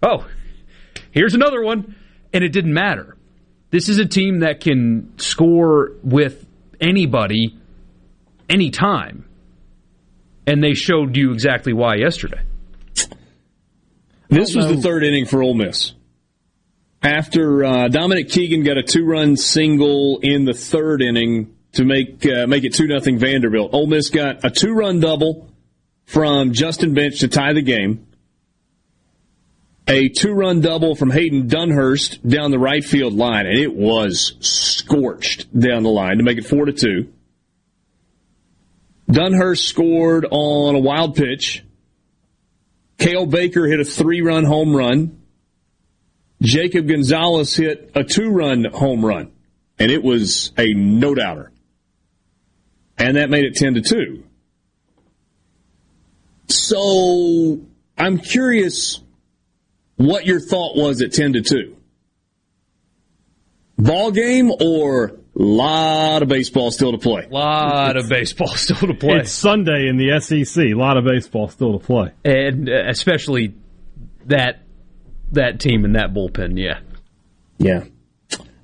oh, 0.03 0.27
here's 1.15 1.33
another 1.33 1.63
one. 1.63 1.95
And 2.31 2.43
it 2.43 2.49
didn't 2.49 2.73
matter. 2.73 3.17
This 3.71 3.89
is 3.89 3.97
a 3.97 4.05
team 4.05 4.41
that 4.41 4.59
can 4.59 5.17
score 5.17 5.93
with 6.03 6.45
anybody 6.79 7.57
anytime. 8.47 9.27
And 10.45 10.63
they 10.63 10.75
showed 10.75 11.17
you 11.17 11.31
exactly 11.31 11.73
why 11.73 11.95
yesterday. 11.95 12.41
This 14.29 14.55
was 14.55 14.67
the 14.67 14.77
third 14.77 15.03
inning 15.03 15.25
for 15.25 15.41
Ole 15.41 15.53
Miss. 15.53 15.93
After 17.01 17.63
uh, 17.63 17.87
Dominic 17.87 18.29
Keegan 18.29 18.63
got 18.63 18.77
a 18.77 18.83
two-run 18.83 19.37
single 19.37 20.19
in 20.21 20.45
the 20.45 20.53
third 20.53 21.01
inning 21.01 21.55
to 21.73 21.85
make 21.85 22.25
uh, 22.25 22.47
make 22.47 22.63
it 22.63 22.73
two 22.73 22.87
nothing 22.87 23.19
Vanderbilt, 23.19 23.73
Ole 23.73 23.87
Miss 23.87 24.09
got 24.09 24.43
a 24.43 24.49
two-run 24.49 24.99
double 24.99 25.49
from 26.05 26.53
Justin 26.53 26.93
Bench 26.93 27.19
to 27.19 27.27
tie 27.27 27.53
the 27.53 27.61
game. 27.61 28.04
A 29.87 30.09
two-run 30.09 30.61
double 30.61 30.95
from 30.95 31.11
Hayden 31.11 31.47
Dunhurst 31.47 32.27
down 32.27 32.51
the 32.51 32.59
right 32.59 32.83
field 32.83 33.13
line, 33.13 33.45
and 33.45 33.57
it 33.57 33.75
was 33.75 34.35
scorched 34.39 35.57
down 35.57 35.83
the 35.83 35.89
line 35.89 36.17
to 36.17 36.23
make 36.23 36.37
it 36.37 36.45
four 36.45 36.65
to 36.65 36.73
two. 36.73 37.11
Dunhurst 39.09 39.63
scored 39.67 40.25
on 40.31 40.75
a 40.75 40.79
wild 40.79 41.15
pitch 41.15 41.63
Cael 42.97 43.29
Baker 43.29 43.67
hit 43.67 43.79
a 43.79 43.85
three 43.85 44.21
run 44.21 44.45
home 44.45 44.75
run. 44.75 45.21
Jacob 46.41 46.87
Gonzalez 46.87 47.55
hit 47.55 47.91
a 47.95 48.03
two 48.03 48.29
run 48.29 48.65
home 48.65 49.05
run, 49.05 49.31
and 49.79 49.91
it 49.91 50.03
was 50.03 50.51
a 50.57 50.73
no 50.73 51.15
doubter. 51.15 51.51
And 52.97 53.17
that 53.17 53.29
made 53.29 53.45
it 53.45 53.55
10 53.55 53.75
to 53.75 53.81
2. 53.81 54.23
So 56.47 57.59
I'm 57.97 58.19
curious 58.19 59.01
what 59.97 60.25
your 60.25 60.39
thought 60.39 60.75
was 60.75 61.01
at 61.01 61.13
10 61.13 61.33
to 61.33 61.41
2. 61.41 61.75
Ball 63.77 64.11
game 64.11 64.51
or 64.61 65.19
lot 65.35 66.23
of 66.23 66.29
baseball 66.29 66.71
still 66.71 66.93
to 66.93 66.97
play. 66.97 67.25
A 67.25 67.33
lot 67.33 67.97
of 67.97 68.07
baseball 68.07 68.47
still 68.55 68.87
to 68.87 68.93
play. 68.93 69.17
It's 69.17 69.31
Sunday 69.31 69.87
in 69.87 69.97
the 69.97 70.19
SEC. 70.19 70.65
A 70.65 70.73
lot 70.73 70.97
of 70.97 71.03
baseball 71.03 71.49
still 71.49 71.77
to 71.77 71.85
play, 71.85 72.11
and 72.23 72.69
uh, 72.69 72.87
especially 72.87 73.53
that 74.25 74.63
that 75.33 75.59
team 75.59 75.85
and 75.85 75.95
that 75.95 76.13
bullpen. 76.13 76.57
Yeah, 76.57 76.79
yeah. 77.57 77.83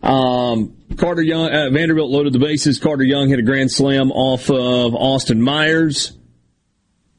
Um, 0.02 0.78
Carter 0.98 1.22
Young, 1.22 1.50
uh, 1.54 1.70
Vanderbilt 1.72 2.10
loaded 2.10 2.34
the 2.34 2.40
bases. 2.40 2.80
Carter 2.80 3.04
Young 3.04 3.30
hit 3.30 3.40
a 3.40 3.44
grand 3.44 3.72
slam 3.72 4.12
off 4.12 4.50
of 4.50 4.96
Austin 4.96 5.42
Myers, 5.42 6.18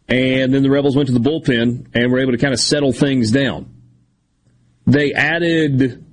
and 0.09 0.53
then 0.53 0.63
the 0.63 0.71
Rebels 0.71 0.97
went 0.97 1.09
to 1.09 1.13
the 1.13 1.21
bullpen 1.21 1.89
and 1.95 2.11
were 2.11 2.21
able 2.21 2.33
to 2.33 2.39
kind 2.39 2.55
of 2.55 2.61
settle 2.61 2.93
things 2.93 3.31
down. 3.31 3.82
They 4.87 5.13
added 5.13 6.05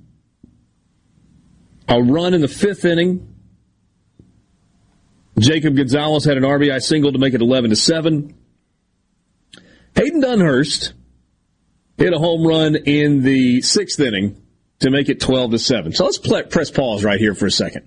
a 1.88 2.02
run 2.02 2.34
in 2.34 2.40
the 2.40 2.48
fifth 2.48 2.84
inning 2.84 3.30
Jacob 5.40 5.74
Gonzalez 5.74 6.24
had 6.24 6.36
an 6.36 6.42
RBI 6.42 6.80
single 6.82 7.12
to 7.12 7.18
make 7.18 7.34
it 7.34 7.40
11 7.40 7.70
to 7.70 7.76
7. 7.76 8.34
Hayden 9.96 10.22
Dunhurst 10.22 10.92
hit 11.96 12.12
a 12.12 12.18
home 12.18 12.46
run 12.46 12.76
in 12.76 13.22
the 13.22 13.62
sixth 13.62 13.98
inning 14.00 14.40
to 14.80 14.90
make 14.90 15.08
it 15.08 15.20
12 15.20 15.52
to 15.52 15.58
7. 15.58 15.92
So 15.92 16.04
let's 16.04 16.18
press 16.18 16.70
pause 16.70 17.04
right 17.04 17.18
here 17.18 17.34
for 17.34 17.46
a 17.46 17.50
second. 17.50 17.86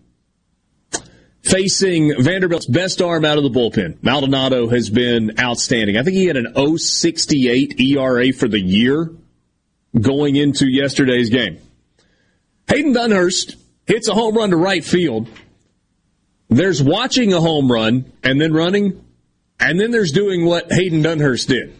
Facing 1.44 2.14
Vanderbilt's 2.20 2.66
best 2.66 3.02
arm 3.02 3.26
out 3.26 3.38
of 3.38 3.44
the 3.44 3.50
bullpen, 3.50 4.02
Maldonado 4.02 4.68
has 4.70 4.90
been 4.90 5.40
outstanding. 5.40 5.98
I 5.98 6.04
think 6.04 6.16
he 6.16 6.26
had 6.26 6.38
an 6.38 6.78
068 6.78 7.80
ERA 7.80 8.32
for 8.32 8.48
the 8.48 8.60
year 8.60 9.12
going 10.00 10.36
into 10.36 10.68
yesterday's 10.68 11.30
game. 11.30 11.60
Hayden 12.68 12.94
Dunhurst 12.94 13.56
hits 13.86 14.08
a 14.08 14.14
home 14.14 14.36
run 14.36 14.50
to 14.52 14.58
right 14.58 14.84
field 14.84 15.28
there's 16.56 16.82
watching 16.82 17.34
a 17.34 17.42
home 17.42 17.72
run 17.72 18.12
and 18.24 18.40
then 18.40 18.54
running, 18.54 19.04
and 19.60 19.80
then 19.80 19.92
there's 19.92 20.12
doing 20.12 20.46
what 20.46 20.72
Hayden 20.72 21.02
Dunhurst 21.02 21.48
did. 21.48 21.76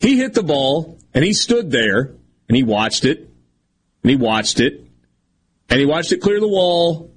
He 0.00 0.18
hit 0.18 0.34
the 0.34 0.42
ball 0.42 0.98
and 1.14 1.24
he 1.24 1.32
stood 1.32 1.70
there 1.70 2.12
and 2.48 2.56
he 2.56 2.62
watched 2.62 3.04
it 3.04 3.18
and 4.02 4.10
he 4.10 4.16
watched 4.16 4.60
it 4.60 4.84
and 5.70 5.80
he 5.80 5.86
watched 5.86 6.12
it 6.12 6.18
clear 6.18 6.38
the 6.38 6.48
wall 6.48 7.10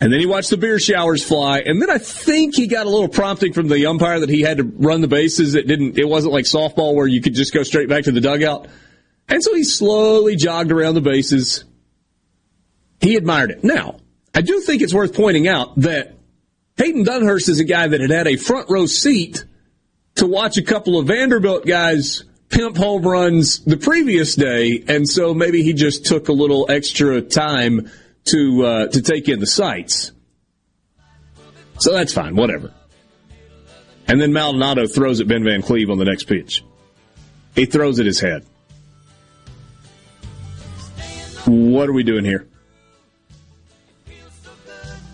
and 0.00 0.12
then 0.12 0.18
he 0.20 0.26
watched 0.26 0.50
the 0.50 0.56
beer 0.56 0.78
showers 0.78 1.22
fly 1.22 1.60
and 1.60 1.82
then 1.82 1.90
I 1.90 1.98
think 1.98 2.54
he 2.54 2.66
got 2.66 2.86
a 2.86 2.88
little 2.88 3.08
prompting 3.08 3.52
from 3.52 3.68
the 3.68 3.86
umpire 3.86 4.20
that 4.20 4.30
he 4.30 4.40
had 4.40 4.56
to 4.56 4.64
run 4.64 5.02
the 5.02 5.08
bases. 5.08 5.54
It 5.54 5.66
didn't. 5.66 5.98
It 5.98 6.08
wasn't 6.08 6.32
like 6.32 6.46
softball 6.46 6.94
where 6.94 7.06
you 7.06 7.20
could 7.20 7.34
just 7.34 7.52
go 7.52 7.62
straight 7.62 7.88
back 7.88 8.04
to 8.04 8.12
the 8.12 8.20
dugout. 8.22 8.68
And 9.28 9.42
so 9.42 9.54
he 9.54 9.64
slowly 9.64 10.36
jogged 10.36 10.72
around 10.72 10.94
the 10.94 11.00
bases. 11.00 11.64
He 13.00 13.16
admired 13.16 13.50
it. 13.50 13.64
Now, 13.64 13.98
I 14.34 14.40
do 14.40 14.60
think 14.60 14.82
it's 14.82 14.94
worth 14.94 15.14
pointing 15.14 15.46
out 15.46 15.78
that 15.80 16.16
Hayden 16.76 17.04
Dunhurst 17.04 17.48
is 17.48 17.60
a 17.60 17.64
guy 17.64 17.88
that 17.88 18.00
had 18.00 18.10
had 18.10 18.26
a 18.26 18.36
front 18.36 18.70
row 18.70 18.86
seat 18.86 19.44
to 20.16 20.26
watch 20.26 20.56
a 20.56 20.62
couple 20.62 20.98
of 20.98 21.06
Vanderbilt 21.06 21.66
guys 21.66 22.24
pimp 22.48 22.76
home 22.76 23.02
runs 23.02 23.60
the 23.60 23.76
previous 23.76 24.34
day, 24.34 24.82
and 24.88 25.08
so 25.08 25.34
maybe 25.34 25.62
he 25.62 25.72
just 25.72 26.06
took 26.06 26.28
a 26.28 26.32
little 26.32 26.66
extra 26.70 27.20
time 27.20 27.90
to 28.24 28.64
uh, 28.64 28.86
to 28.88 29.02
take 29.02 29.28
in 29.28 29.40
the 29.40 29.46
sights. 29.46 30.12
So 31.78 31.92
that's 31.92 32.12
fine, 32.12 32.34
whatever. 32.34 32.72
And 34.06 34.20
then 34.20 34.32
Maldonado 34.32 34.86
throws 34.86 35.20
at 35.20 35.28
Ben 35.28 35.44
Van 35.44 35.62
Cleve 35.62 35.90
on 35.90 35.98
the 35.98 36.04
next 36.04 36.24
pitch. 36.24 36.64
He 37.54 37.66
throws 37.66 38.00
at 38.00 38.06
his 38.06 38.20
head. 38.20 38.46
What 41.78 41.88
are 41.88 41.92
we 41.92 42.02
doing 42.02 42.24
here? 42.24 42.44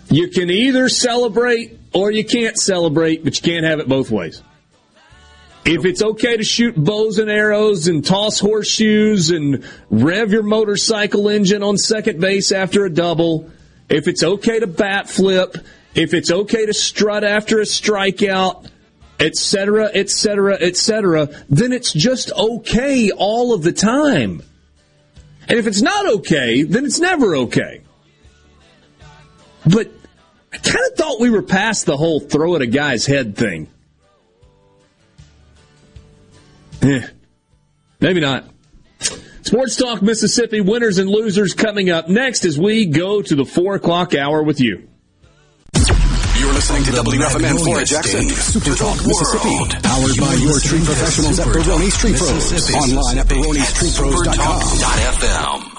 You 0.09 0.29
can 0.29 0.49
either 0.49 0.89
celebrate 0.89 1.77
or 1.93 2.09
you 2.09 2.25
can't 2.25 2.57
celebrate, 2.57 3.23
but 3.23 3.37
you 3.37 3.43
can't 3.43 3.67
have 3.67 3.79
it 3.79 3.87
both 3.87 4.09
ways. 4.09 4.41
If 5.63 5.85
it's 5.85 6.01
okay 6.01 6.37
to 6.37 6.43
shoot 6.43 6.75
bows 6.75 7.19
and 7.19 7.29
arrows 7.29 7.87
and 7.87 8.03
toss 8.03 8.39
horseshoes 8.39 9.29
and 9.29 9.63
rev 9.91 10.31
your 10.31 10.41
motorcycle 10.41 11.29
engine 11.29 11.61
on 11.61 11.77
second 11.77 12.19
base 12.19 12.51
after 12.51 12.83
a 12.83 12.89
double, 12.89 13.51
if 13.87 14.07
it's 14.07 14.23
okay 14.23 14.59
to 14.59 14.65
bat 14.65 15.07
flip, 15.07 15.57
if 15.93 16.15
it's 16.15 16.31
okay 16.31 16.65
to 16.65 16.73
strut 16.73 17.23
after 17.23 17.59
a 17.59 17.65
strikeout, 17.65 18.71
etc., 19.19 19.91
etc., 19.93 20.55
etc., 20.55 21.27
then 21.47 21.71
it's 21.71 21.93
just 21.93 22.31
okay 22.31 23.11
all 23.11 23.53
of 23.53 23.61
the 23.61 23.71
time. 23.71 24.41
And 25.47 25.59
if 25.59 25.67
it's 25.67 25.81
not 25.81 26.13
okay, 26.15 26.63
then 26.63 26.85
it's 26.85 26.99
never 26.99 27.35
okay. 27.35 27.81
But 29.65 29.91
I 30.53 30.57
kind 30.57 30.85
of 30.91 30.97
thought 30.97 31.19
we 31.19 31.29
were 31.29 31.41
past 31.41 31.85
the 31.85 31.97
whole 31.97 32.19
throw 32.19 32.55
at 32.55 32.61
a 32.61 32.67
guy's 32.67 33.05
head 33.05 33.35
thing. 33.35 33.67
Eh, 36.81 37.07
maybe 37.99 38.19
not. 38.19 38.45
Sports 39.41 39.75
Talk 39.75 40.01
Mississippi 40.01 40.61
winners 40.61 40.97
and 40.97 41.09
losers 41.09 41.53
coming 41.53 41.89
up 41.89 42.09
next 42.09 42.45
as 42.45 42.57
we 42.57 42.87
go 42.87 43.21
to 43.21 43.35
the 43.35 43.45
four 43.45 43.75
o'clock 43.75 44.15
hour 44.15 44.41
with 44.41 44.59
you. 44.59 44.87
Listening 46.55 46.83
to 46.85 46.91
WFMN 46.91 47.59
Flora 47.63 47.83
Jackson, 47.83 48.29
Super 48.29 48.75
Talk, 48.75 48.95
Mississippi. 49.05 49.57
Powered 49.83 50.17
by 50.17 50.33
your 50.35 50.57
tree 50.61 50.79
professionals 50.79 51.37
at 51.39 51.47
Baroni's 51.47 51.97
Tree 51.97 52.13
Pros. 52.13 52.73
Online 52.73 53.17
at 53.19 53.27
baronestreepros.com. 53.27 55.74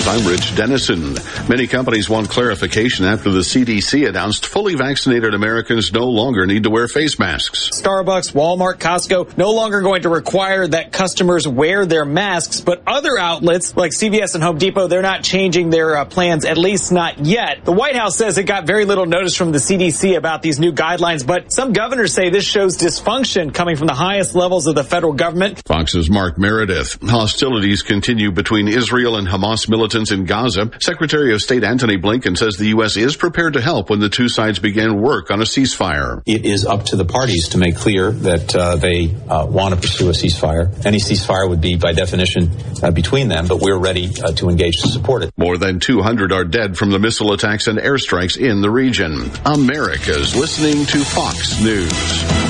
News, 0.00 0.08
I'm 0.08 0.26
Rich 0.26 0.56
Dennison. 0.56 1.14
Many 1.48 1.66
companies 1.66 2.08
want 2.08 2.30
clarification 2.30 3.04
after 3.04 3.30
the 3.30 3.40
CDC 3.40 4.08
announced 4.08 4.46
fully 4.46 4.74
vaccinated 4.74 5.34
Americans 5.34 5.92
no 5.92 6.06
longer 6.08 6.46
need 6.46 6.64
to 6.64 6.70
wear 6.70 6.88
face 6.88 7.18
masks. 7.18 7.70
Starbucks, 7.72 8.32
Walmart, 8.32 8.78
Costco 8.78 9.36
no 9.36 9.50
longer 9.50 9.80
going 9.80 10.02
to 10.02 10.08
require 10.08 10.66
that 10.66 10.92
customers 10.92 11.46
wear 11.46 11.86
their 11.86 12.04
masks, 12.04 12.60
but 12.60 12.82
other 12.86 13.18
outlets 13.18 13.76
like 13.76 13.92
CVS 13.92 14.34
and 14.34 14.44
Home 14.44 14.58
Depot, 14.58 14.86
they're 14.86 15.02
not 15.02 15.22
changing 15.22 15.70
their 15.70 15.96
uh, 15.96 16.04
plans, 16.04 16.44
at 16.44 16.56
least 16.56 16.92
not 16.92 17.18
yet. 17.18 17.64
The 17.64 17.72
White 17.72 17.96
House 17.96 18.16
says 18.16 18.38
it 18.38 18.44
got 18.44 18.66
very 18.66 18.84
little 18.84 19.06
notice 19.06 19.34
from 19.34 19.52
the 19.52 19.58
CDC 19.58 20.16
about 20.16 20.42
these 20.42 20.58
new 20.58 20.72
guidelines, 20.72 21.26
but 21.26 21.52
some 21.52 21.72
governors 21.72 22.14
say 22.14 22.30
this 22.30 22.44
shows 22.44 22.78
dysfunction 22.78 23.52
coming 23.52 23.76
from 23.76 23.86
the 23.86 23.94
highest 23.94 24.34
levels 24.34 24.66
of 24.66 24.74
the 24.74 24.84
federal 24.84 25.12
government. 25.12 25.60
Fox's 25.66 26.08
Mark 26.08 26.38
Meredith. 26.38 26.98
Hostilities 27.02 27.82
continue 27.82 28.30
between 28.30 28.68
Israel 28.68 29.16
and 29.16 29.26
Hamas 29.26 29.68
militants 29.90 30.12
in 30.12 30.24
Gaza. 30.24 30.70
Secretary 30.80 31.34
of 31.34 31.42
State 31.42 31.64
Antony 31.64 31.96
Blinken 31.96 32.36
says 32.36 32.56
the 32.56 32.68
U.S. 32.68 32.96
is 32.96 33.16
prepared 33.16 33.54
to 33.54 33.60
help 33.60 33.90
when 33.90 33.98
the 33.98 34.08
two 34.08 34.28
sides 34.28 34.60
begin 34.60 35.00
work 35.00 35.30
on 35.30 35.40
a 35.40 35.44
ceasefire. 35.44 36.22
It 36.26 36.44
is 36.44 36.64
up 36.64 36.84
to 36.86 36.96
the 36.96 37.04
parties 37.04 37.48
to 37.50 37.58
make 37.58 37.76
clear 37.76 38.12
that 38.12 38.54
uh, 38.54 38.76
they 38.76 39.12
uh, 39.28 39.46
want 39.46 39.74
to 39.74 39.80
pursue 39.80 40.08
a 40.08 40.12
ceasefire. 40.12 40.86
Any 40.86 40.98
ceasefire 40.98 41.48
would 41.48 41.60
be, 41.60 41.76
by 41.76 41.92
definition, 41.92 42.50
uh, 42.82 42.92
between 42.92 43.28
them, 43.28 43.48
but 43.48 43.60
we're 43.60 43.78
ready 43.78 44.10
uh, 44.22 44.32
to 44.34 44.48
engage 44.48 44.82
to 44.82 44.88
support 44.88 45.24
it. 45.24 45.32
More 45.36 45.58
than 45.58 45.80
200 45.80 46.32
are 46.32 46.44
dead 46.44 46.76
from 46.76 46.90
the 46.90 47.00
missile 47.00 47.32
attacks 47.32 47.66
and 47.66 47.78
airstrikes 47.78 48.38
in 48.38 48.60
the 48.60 48.70
region. 48.70 49.30
America's 49.44 50.36
listening 50.36 50.86
to 50.86 51.04
Fox 51.04 51.60
News. 51.60 52.49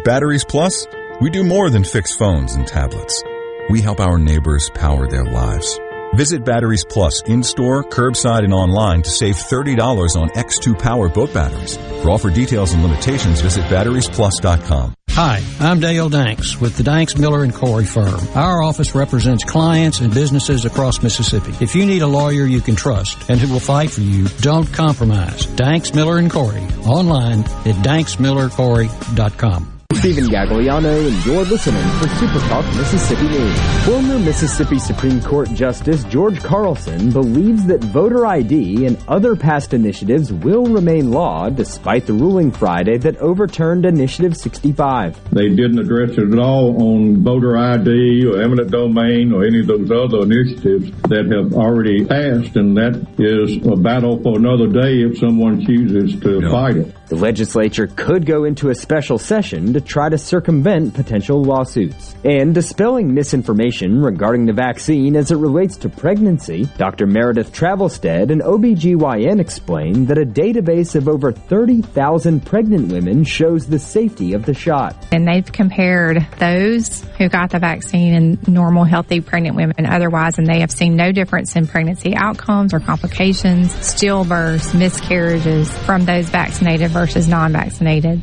At 0.00 0.04
Batteries 0.04 0.44
Plus, 0.44 0.86
we 1.20 1.28
do 1.28 1.44
more 1.44 1.68
than 1.68 1.84
fix 1.84 2.14
phones 2.16 2.54
and 2.54 2.66
tablets. 2.66 3.22
We 3.68 3.82
help 3.82 4.00
our 4.00 4.18
neighbors 4.18 4.70
power 4.74 5.06
their 5.06 5.26
lives. 5.26 5.78
Visit 6.14 6.42
Batteries 6.42 6.86
Plus 6.88 7.20
in-store, 7.26 7.84
curbside, 7.84 8.42
and 8.44 8.54
online 8.54 9.02
to 9.02 9.10
save 9.10 9.34
$30 9.34 10.16
on 10.16 10.30
X2 10.30 10.78
Power 10.78 11.10
boat 11.10 11.34
batteries. 11.34 11.76
For 12.02 12.08
offer 12.08 12.30
details 12.30 12.72
and 12.72 12.82
limitations, 12.82 13.42
visit 13.42 13.64
batteriesplus.com. 13.64 14.94
Hi, 15.10 15.42
I'm 15.60 15.80
Dale 15.80 16.08
Danks 16.08 16.58
with 16.58 16.78
the 16.78 16.82
Danks 16.82 17.18
Miller 17.18 17.44
and 17.44 17.54
Corey 17.54 17.84
firm. 17.84 18.20
Our 18.34 18.62
office 18.62 18.94
represents 18.94 19.44
clients 19.44 20.00
and 20.00 20.14
businesses 20.14 20.64
across 20.64 21.02
Mississippi. 21.02 21.52
If 21.62 21.74
you 21.74 21.84
need 21.84 22.00
a 22.00 22.06
lawyer 22.06 22.46
you 22.46 22.62
can 22.62 22.74
trust 22.74 23.28
and 23.28 23.38
who 23.38 23.52
will 23.52 23.60
fight 23.60 23.90
for 23.90 24.00
you, 24.00 24.28
don't 24.40 24.72
compromise. 24.72 25.44
Danks 25.44 25.92
Miller 25.94 26.16
and 26.16 26.30
Corey 26.30 26.66
online 26.86 27.40
at 27.40 27.76
danksmillercorey.com. 27.84 29.79
Stephen 29.94 30.24
Gagliano, 30.24 31.08
and 31.08 31.26
you're 31.26 31.44
listening 31.44 31.82
for 31.98 32.08
Super 32.16 32.38
Talk 32.48 32.64
Mississippi 32.76 33.28
News. 33.28 33.84
Former 33.84 34.18
Mississippi 34.20 34.78
Supreme 34.78 35.20
Court 35.20 35.52
Justice 35.52 36.04
George 36.04 36.40
Carlson 36.42 37.10
believes 37.10 37.66
that 37.66 37.82
voter 37.84 38.24
ID 38.24 38.86
and 38.86 38.96
other 39.08 39.36
past 39.36 39.74
initiatives 39.74 40.32
will 40.32 40.64
remain 40.64 41.10
law 41.10 41.50
despite 41.50 42.06
the 42.06 42.12
ruling 42.12 42.50
Friday 42.50 42.96
that 42.98 43.16
overturned 43.18 43.84
Initiative 43.84 44.36
65. 44.36 45.30
They 45.32 45.48
didn't 45.48 45.80
address 45.80 46.12
it 46.12 46.32
at 46.32 46.38
all 46.38 46.82
on 46.82 47.22
voter 47.22 47.58
ID 47.58 48.26
or 48.26 48.40
eminent 48.40 48.70
domain 48.70 49.32
or 49.32 49.44
any 49.44 49.60
of 49.60 49.66
those 49.66 49.90
other 49.90 50.22
initiatives 50.22 50.92
that 51.08 51.30
have 51.30 51.52
already 51.52 52.06
passed, 52.06 52.56
and 52.56 52.76
that 52.76 52.94
is 53.18 53.56
a 53.66 53.76
battle 53.76 54.22
for 54.22 54.38
another 54.38 54.68
day 54.68 55.02
if 55.02 55.18
someone 55.18 55.66
chooses 55.66 56.18
to 56.20 56.40
fight 56.48 56.76
it. 56.76 56.94
The 57.10 57.16
legislature 57.16 57.88
could 57.88 58.24
go 58.24 58.44
into 58.44 58.68
a 58.68 58.74
special 58.76 59.18
session 59.18 59.72
to 59.72 59.80
try 59.80 60.08
to 60.08 60.16
circumvent 60.16 60.94
potential 60.94 61.42
lawsuits. 61.42 62.14
And 62.24 62.54
dispelling 62.54 63.12
misinformation 63.12 64.00
regarding 64.00 64.46
the 64.46 64.52
vaccine 64.52 65.16
as 65.16 65.32
it 65.32 65.36
relates 65.36 65.76
to 65.78 65.88
pregnancy, 65.88 66.68
Dr. 66.78 67.08
Meredith 67.08 67.52
Travelstead, 67.52 68.30
an 68.30 68.42
OBGYN, 68.42 69.40
explained 69.40 70.06
that 70.06 70.18
a 70.18 70.24
database 70.24 70.94
of 70.94 71.08
over 71.08 71.32
30,000 71.32 72.46
pregnant 72.46 72.92
women 72.92 73.24
shows 73.24 73.66
the 73.66 73.80
safety 73.80 74.32
of 74.32 74.46
the 74.46 74.54
shot. 74.54 74.94
And 75.10 75.26
they've 75.26 75.50
compared 75.50 76.24
those 76.38 77.02
who 77.18 77.28
got 77.28 77.50
the 77.50 77.58
vaccine 77.58 78.14
and 78.14 78.48
normal, 78.48 78.84
healthy 78.84 79.20
pregnant 79.20 79.56
women 79.56 79.84
otherwise, 79.84 80.38
and 80.38 80.46
they 80.46 80.60
have 80.60 80.70
seen 80.70 80.94
no 80.94 81.10
difference 81.10 81.56
in 81.56 81.66
pregnancy 81.66 82.14
outcomes 82.14 82.72
or 82.72 82.78
complications, 82.78 83.74
stillbirths, 83.74 84.78
miscarriages 84.78 85.76
from 85.78 86.04
those 86.04 86.28
vaccinated 86.28 86.92
versus 87.00 87.26
non-vaccinated. 87.26 88.20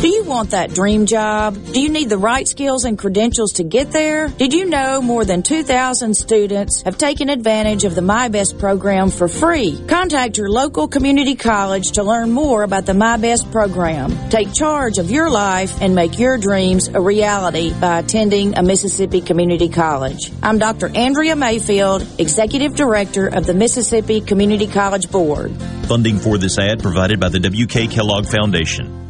Do 0.00 0.08
you 0.08 0.24
want 0.24 0.52
that 0.52 0.72
dream 0.72 1.04
job? 1.04 1.58
Do 1.74 1.78
you 1.78 1.90
need 1.90 2.08
the 2.08 2.16
right 2.16 2.48
skills 2.48 2.86
and 2.86 2.98
credentials 2.98 3.52
to 3.54 3.64
get 3.64 3.92
there? 3.92 4.28
Did 4.28 4.54
you 4.54 4.64
know 4.64 5.02
more 5.02 5.26
than 5.26 5.42
2,000 5.42 6.14
students 6.14 6.80
have 6.80 6.96
taken 6.96 7.28
advantage 7.28 7.84
of 7.84 7.94
the 7.94 8.00
MI-BEST 8.00 8.58
program 8.58 9.10
for 9.10 9.28
free? 9.28 9.78
Contact 9.88 10.38
your 10.38 10.48
local 10.48 10.88
community 10.88 11.34
college 11.36 11.92
to 11.92 12.02
learn 12.02 12.30
more 12.30 12.62
about 12.62 12.86
the 12.86 12.94
MI-BEST 12.94 13.52
program. 13.52 14.16
Take 14.30 14.54
charge 14.54 14.96
of 14.96 15.10
your 15.10 15.28
life 15.28 15.82
and 15.82 15.94
make 15.94 16.18
your 16.18 16.38
dreams 16.38 16.88
a 16.88 16.98
reality 16.98 17.74
by 17.78 17.98
attending 17.98 18.56
a 18.56 18.62
Mississippi 18.62 19.20
community 19.20 19.68
college. 19.68 20.32
I'm 20.42 20.56
Dr. 20.56 20.88
Andrea 20.96 21.36
Mayfield, 21.36 22.06
Executive 22.18 22.74
Director 22.74 23.26
of 23.26 23.44
the 23.44 23.52
Mississippi 23.52 24.22
Community 24.22 24.66
College 24.66 25.10
Board. 25.10 25.54
Funding 25.88 26.18
for 26.18 26.38
this 26.38 26.58
ad 26.58 26.80
provided 26.80 27.20
by 27.20 27.28
the 27.28 27.40
W.K. 27.40 27.88
Kellogg 27.88 28.24
Foundation. 28.24 29.09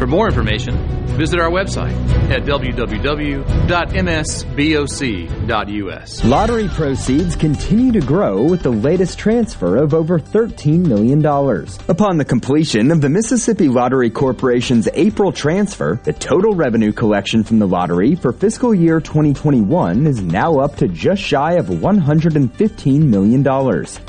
For 0.00 0.06
more 0.06 0.28
information, 0.28 0.78
visit 1.18 1.38
our 1.38 1.50
website 1.50 1.92
at 2.30 2.44
www.msboc.us. 2.44 3.34
Lottery 6.24 6.68
proceeds 6.68 7.36
continue 7.36 7.92
to 7.92 8.00
grow 8.00 8.42
with 8.44 8.62
the 8.62 8.70
latest 8.70 9.18
transfer 9.18 9.76
of 9.76 9.92
over 9.92 10.18
$13 10.18 10.86
million. 10.86 11.18
Upon 11.22 12.16
the 12.16 12.24
completion 12.24 12.90
of 12.90 13.02
the 13.02 13.10
Mississippi 13.10 13.68
Lottery 13.68 14.08
Corporation's 14.08 14.88
April 14.94 15.32
transfer, 15.32 16.00
the 16.02 16.14
total 16.14 16.54
revenue 16.54 16.92
collection 16.92 17.44
from 17.44 17.58
the 17.58 17.68
lottery 17.68 18.14
for 18.14 18.32
fiscal 18.32 18.74
year 18.74 19.00
2021 19.00 20.06
is 20.06 20.22
now 20.22 20.60
up 20.60 20.76
to 20.76 20.88
just 20.88 21.20
shy 21.20 21.56
of 21.56 21.66
$115 21.66 23.02
million. 23.02 23.42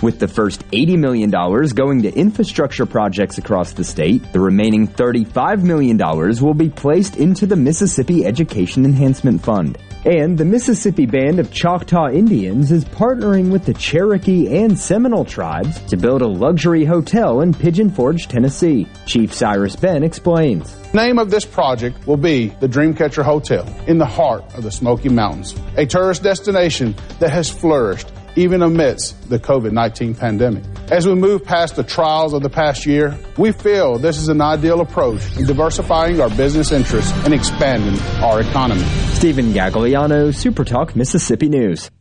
With 0.02 0.20
the 0.20 0.30
first 0.30 0.66
$80 0.70 0.98
million 0.98 1.32
going 1.32 2.04
to 2.04 2.14
infrastructure 2.14 2.86
projects 2.86 3.38
across 3.38 3.74
the 3.74 3.84
state, 3.84 4.32
the 4.32 4.40
remaining 4.40 4.88
$35 4.88 5.64
million 5.64 5.81
will 5.90 6.54
be 6.54 6.70
placed 6.70 7.18
into 7.18 7.46
the 7.46 7.56
Mississippi 7.56 8.26
Education 8.26 8.86
Enhancement 8.86 9.44
Fund. 9.44 9.78
And 10.06 10.38
the 10.38 10.46
Mississippi 10.46 11.06
Band 11.06 11.40
of 11.40 11.52
Choctaw 11.52 12.10
Indians 12.10 12.72
is 12.72 12.86
partnering 12.86 13.52
with 13.52 13.66
the 13.66 13.74
Cherokee 13.74 14.58
and 14.58 14.78
Seminole 14.78 15.26
tribes 15.26 15.80
to 15.84 15.98
build 15.98 16.22
a 16.22 16.28
luxury 16.28 16.86
hotel 16.86 17.42
in 17.42 17.54
Pigeon 17.54 17.90
Forge, 17.90 18.28
Tennessee. 18.28 18.88
Chief 19.06 19.34
Cyrus 19.34 19.76
Ben 19.76 20.04
explains. 20.04 20.76
The 20.92 20.98
Name 20.98 21.20
of 21.20 21.30
this 21.30 21.46
project 21.46 22.08
will 22.08 22.18
be 22.18 22.48
the 22.60 22.68
Dreamcatcher 22.68 23.24
Hotel 23.24 23.66
in 23.88 23.98
the 23.98 24.06
heart 24.06 24.44
of 24.56 24.64
the 24.64 24.72
Smoky 24.72 25.10
Mountains, 25.10 25.56
a 25.78 25.86
tourist 25.86 26.24
destination 26.24 26.96
that 27.20 27.30
has 27.30 27.50
flourished 27.50 28.12
even 28.36 28.62
amidst 28.62 29.30
the 29.30 29.40
COVID 29.40 29.72
19 29.72 30.16
pandemic. 30.16 30.64
As 30.92 31.08
we 31.08 31.16
move 31.16 31.44
past 31.44 31.76
the 31.76 31.84
trials 31.84 32.34
of 32.34 32.42
the 32.42 32.50
past 32.50 32.86
year, 32.86 33.18
we 33.38 33.52
feel 33.52 33.98
this 33.98 34.18
is 34.18 34.28
an 34.28 34.42
ideal 34.42 34.82
approach 34.82 35.22
in 35.38 35.46
diversifying 35.46 36.20
our 36.20 36.30
business 36.30 36.72
interests 36.72 37.12
and 37.26 37.34
expanding 37.34 38.00
our 38.24 38.42
economy. 38.42 38.84
Stephen 39.14 39.54
Gagliano, 39.54 40.30
Supertalk, 40.30 40.96
Mississippi 40.96 41.50
News. 41.50 41.90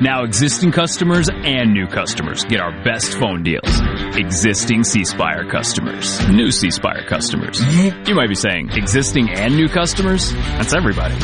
Now, 0.00 0.24
existing 0.24 0.72
customers 0.72 1.28
and 1.32 1.72
new 1.72 1.86
customers 1.86 2.44
get 2.44 2.60
our 2.60 2.72
best 2.84 3.18
phone 3.18 3.42
deals. 3.42 3.99
Existing 4.16 4.82
C 4.84 5.04
Spire 5.04 5.44
customers, 5.44 6.20
new 6.28 6.50
C 6.50 6.70
Spire 6.70 7.04
customers. 7.06 7.60
You 8.08 8.14
might 8.14 8.28
be 8.28 8.34
saying, 8.34 8.70
existing 8.72 9.30
and 9.30 9.56
new 9.56 9.68
customers? 9.68 10.32
That's 10.32 10.74
everybody. 10.74 11.14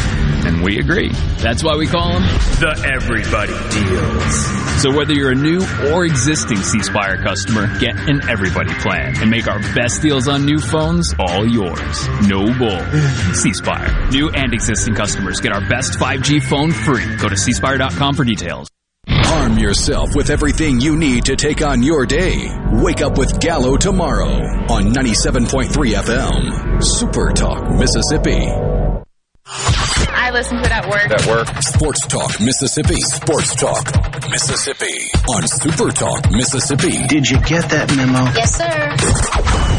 And 0.46 0.62
we 0.62 0.78
agree. 0.78 1.10
That's 1.38 1.64
why 1.64 1.76
we 1.76 1.88
call 1.88 2.12
them 2.12 2.22
the 2.22 2.90
Everybody 2.94 3.52
Deals. 3.74 4.82
So 4.82 4.96
whether 4.96 5.12
you're 5.12 5.32
a 5.32 5.34
new 5.34 5.66
or 5.90 6.04
existing 6.04 6.58
C 6.58 6.80
Spire 6.82 7.22
customer, 7.22 7.66
get 7.80 7.96
an 8.08 8.20
Everybody 8.28 8.72
plan 8.74 9.14
and 9.20 9.30
make 9.30 9.48
our 9.48 9.58
best 9.74 10.02
deals 10.02 10.28
on 10.28 10.44
new 10.46 10.58
phones 10.58 11.14
all 11.18 11.46
yours. 11.46 12.08
No 12.28 12.46
bull. 12.56 12.80
C 13.34 13.52
Spire. 13.52 14.08
New 14.10 14.30
and 14.30 14.54
existing 14.54 14.94
customers 14.94 15.40
get 15.40 15.52
our 15.52 15.66
best 15.68 15.98
5G 15.98 16.42
phone 16.42 16.70
free. 16.70 17.16
Go 17.16 17.28
to 17.28 17.34
cspire.com 17.34 18.14
for 18.14 18.24
details. 18.24 18.68
Arm 19.36 19.58
yourself 19.58 20.08
with 20.14 20.30
everything 20.30 20.80
you 20.80 20.96
need 20.96 21.26
to 21.26 21.36
take 21.36 21.60
on 21.60 21.82
your 21.82 22.06
day. 22.06 22.48
Wake 22.72 23.02
up 23.02 23.18
with 23.18 23.38
Gallo 23.38 23.76
tomorrow 23.76 24.30
on 24.70 24.94
97.3 24.94 25.68
FM. 25.92 26.82
Super 26.82 27.32
Talk, 27.32 27.70
Mississippi. 27.70 28.48
I 29.44 30.30
listen 30.32 30.56
to 30.56 30.62
it 30.64 30.72
at 30.72 30.88
work. 30.88 31.10
At 31.10 31.26
work. 31.26 31.62
Sports 31.62 32.06
Talk, 32.06 32.40
Mississippi. 32.40 32.96
Sports 32.96 33.54
Talk, 33.56 33.84
Mississippi. 34.30 35.10
On 35.28 35.46
Super 35.46 35.90
Talk, 35.90 36.30
Mississippi. 36.32 37.06
Did 37.06 37.28
you 37.28 37.38
get 37.40 37.68
that 37.68 37.94
memo? 37.94 38.24
Yes, 38.32 38.56
sir. 38.56 39.75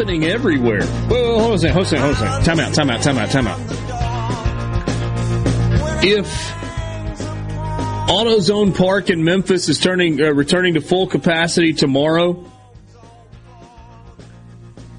Happening 0.00 0.24
everywhere. 0.24 0.82
Whoa, 0.82 1.38
hold 1.38 1.50
on 1.50 1.52
a 1.52 1.58
second, 1.58 1.74
hold 1.74 1.86
on 1.92 2.12
a 2.12 2.16
second. 2.16 2.44
Time 2.44 2.60
out, 2.60 2.74
time 2.74 2.90
out, 2.90 3.02
time 3.02 3.18
out, 3.18 3.30
time 3.30 3.46
out. 3.46 3.60
If 6.02 6.26
AutoZone 8.08 8.74
Park 8.74 9.10
in 9.10 9.22
Memphis 9.22 9.68
is 9.68 9.78
turning, 9.78 10.18
uh, 10.18 10.32
returning 10.32 10.72
to 10.74 10.80
full 10.80 11.06
capacity 11.06 11.74
tomorrow, 11.74 12.50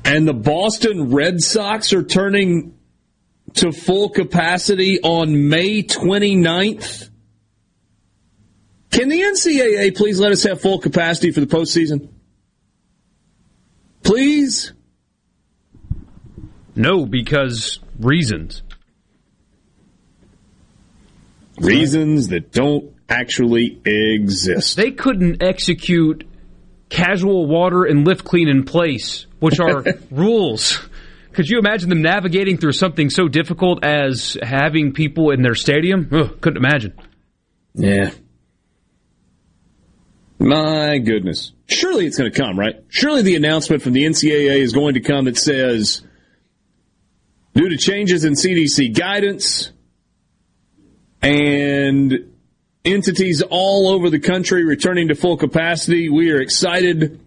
and 0.05 0.27
the 0.27 0.35
Boston 0.35 1.11
Red 1.11 1.41
Sox 1.41 1.93
are 1.93 2.03
turning 2.03 2.77
to 3.55 3.71
full 3.71 4.09
capacity 4.09 4.99
on 5.01 5.49
May 5.49 5.81
29th, 5.81 7.09
can 8.91 9.09
the 9.09 9.19
NCAA 9.19 9.97
please 9.97 10.19
let 10.19 10.31
us 10.31 10.43
have 10.43 10.61
full 10.61 10.77
capacity 10.77 11.31
for 11.31 11.39
the 11.39 11.47
postseason? 11.47 12.07
Please? 14.03 14.73
No, 16.76 17.05
because 17.05 17.80
reasons. 17.99 18.63
Reasons 21.59 22.30
that 22.30 22.51
don't 22.51 22.93
actually 23.09 23.80
exist. 23.86 24.78
They 24.78 24.91
couldn't 24.91 25.43
execute 25.43 26.28
casual 26.89 27.45
water 27.45 27.84
and 27.84 28.05
lift 28.05 28.24
clean 28.24 28.47
in 28.47 28.63
place, 28.63 29.26
which 29.39 29.59
are 29.59 29.84
rules. 30.11 30.80
Could 31.34 31.49
you 31.49 31.59
imagine 31.59 31.89
them 31.89 32.01
navigating 32.01 32.57
through 32.57 32.74
something 32.74 33.09
so 33.09 33.28
difficult 33.28 33.84
as 33.84 34.38
having 34.41 34.93
people 34.93 35.32
in 35.32 35.41
their 35.41 35.55
stadium? 35.55 36.09
Ugh, 36.11 36.41
couldn't 36.41 36.63
imagine. 36.63 36.93
Yeah. 37.74 38.11
My 40.39 40.97
goodness. 40.97 41.53
Surely 41.67 42.07
it's 42.07 42.17
going 42.17 42.32
to 42.32 42.38
come, 42.38 42.59
right? 42.59 42.84
Surely 42.89 43.22
the 43.22 43.36
announcement 43.36 43.82
from 43.82 43.93
the 43.93 44.03
NCAA 44.03 44.57
is 44.57 44.74
going 44.74 44.95
to 44.95 44.99
come 44.99 45.26
that 45.26 45.38
says, 45.38 46.01
due 47.53 47.69
to 47.69 47.77
changes 47.77 48.23
in 48.23 48.33
CDC 48.33 48.97
guidance 48.97 49.71
and 51.21 52.31
entities 52.83 53.41
all 53.41 53.89
over 53.89 54.09
the 54.09 54.19
country 54.19 54.63
returning 54.63 55.09
to 55.09 55.15
full 55.15 55.37
capacity, 55.37 56.09
we 56.09 56.31
are 56.31 56.39
excited 56.39 57.19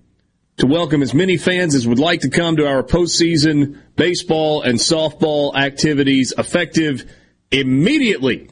to 0.56 0.66
welcome 0.66 1.02
as 1.02 1.14
many 1.14 1.36
fans 1.36 1.74
as 1.74 1.86
would 1.86 1.98
like 1.98 2.20
to 2.20 2.30
come 2.30 2.56
to 2.56 2.66
our 2.66 2.82
postseason 2.82 3.78
baseball 3.96 4.62
and 4.62 4.78
softball 4.78 5.54
activities 5.56 6.32
effective 6.38 7.04
immediately. 7.50 8.48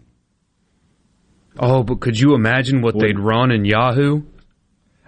Oh, 1.59 1.83
but 1.83 2.01
could 2.01 2.19
you 2.19 2.35
imagine 2.35 2.83
what 2.83 2.99
they'd 2.99 3.19
run 3.19 3.51
in 3.51 3.65
Yahoo? 3.65 4.23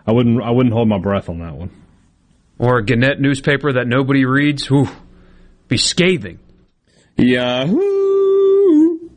I 0.06 0.12
wouldn't. 0.12 0.42
I 0.42 0.50
wouldn't 0.50 0.74
hold 0.74 0.88
my 0.88 0.98
breath 0.98 1.28
on 1.28 1.38
that 1.38 1.54
one. 1.54 1.70
Or 2.58 2.78
a 2.78 2.84
Gannett 2.84 3.20
newspaper 3.20 3.72
that 3.72 3.86
nobody 3.86 4.24
reads? 4.24 4.70
Ooh, 4.70 4.88
be 5.68 5.78
scathing. 5.78 6.38
Yahoo! 7.16 9.10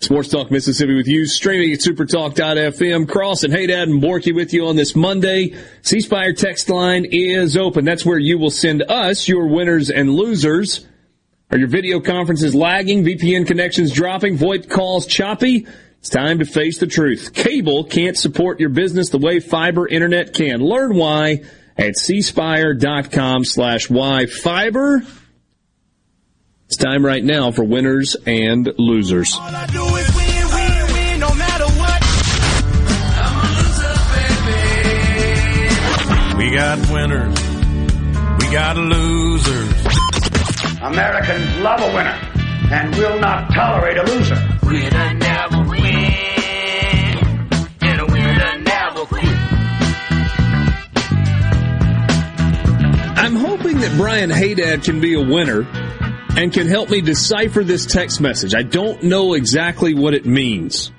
Sports 0.00 0.28
Talk 0.28 0.50
Mississippi 0.52 0.94
with 0.94 1.08
you, 1.08 1.26
streaming 1.26 1.72
at 1.72 1.80
supertalk.fm. 1.80 3.08
Cross 3.08 3.42
and 3.42 3.52
Hadad 3.52 3.88
and 3.88 4.00
Borky 4.00 4.32
with 4.32 4.52
you 4.52 4.68
on 4.68 4.76
this 4.76 4.94
Monday. 4.94 5.56
C 5.82 6.00
Spire 6.00 6.32
text 6.32 6.68
line 6.68 7.06
is 7.10 7.56
open. 7.56 7.84
That's 7.84 8.06
where 8.06 8.18
you 8.18 8.38
will 8.38 8.50
send 8.50 8.82
us 8.82 9.26
your 9.26 9.48
winners 9.48 9.90
and 9.90 10.10
losers. 10.10 10.86
Are 11.50 11.58
your 11.58 11.66
video 11.66 12.00
conferences 12.00 12.54
lagging? 12.54 13.04
VPN 13.04 13.46
connections 13.46 13.90
dropping? 13.90 14.38
VoIP 14.38 14.70
calls 14.70 15.06
choppy? 15.06 15.66
It's 15.98 16.08
time 16.08 16.38
to 16.38 16.44
face 16.44 16.78
the 16.78 16.86
truth. 16.86 17.32
Cable 17.34 17.82
can't 17.82 18.16
support 18.16 18.60
your 18.60 18.68
business 18.68 19.08
the 19.08 19.18
way 19.18 19.40
fiber 19.40 19.88
internet 19.88 20.34
can. 20.34 20.60
Learn 20.60 20.94
why 20.94 21.42
at 21.76 21.94
cspire.com 21.94 23.44
slash 23.44 23.90
why 23.90 24.26
fiber. 24.26 25.02
It's 26.68 26.76
time 26.76 27.06
right 27.06 27.22
now 27.22 27.52
for 27.52 27.62
winners 27.62 28.16
and 28.26 28.68
losers. 28.76 29.32
We 36.36 36.50
got 36.50 36.90
winners. 36.90 37.38
We 38.40 38.52
got 38.52 38.76
losers. 38.76 39.86
Americans 40.82 41.56
love 41.60 41.80
a 41.80 41.94
winner 41.94 42.18
and 42.72 42.96
will 42.96 43.20
not 43.20 43.48
tolerate 43.54 43.98
a 43.98 44.02
loser. 44.02 44.58
Winner 44.64 45.14
never 45.14 45.62
win. 45.70 47.48
And 47.80 48.00
a 48.00 48.06
winner 48.06 48.58
never 48.58 49.04
quit. 49.06 49.24
I'm 53.16 53.36
hoping 53.36 53.78
that 53.78 53.94
Brian 53.96 54.30
Hadad 54.30 54.82
can 54.82 55.00
be 55.00 55.14
a 55.14 55.22
winner 55.22 55.64
and 56.36 56.52
can 56.52 56.68
help 56.68 56.90
me 56.90 57.00
decipher 57.00 57.64
this 57.64 57.86
text 57.86 58.20
message. 58.20 58.54
I 58.54 58.62
don't 58.62 59.02
know 59.02 59.34
exactly 59.34 59.94
what 59.94 60.14
it 60.14 60.26
means. 60.26 60.92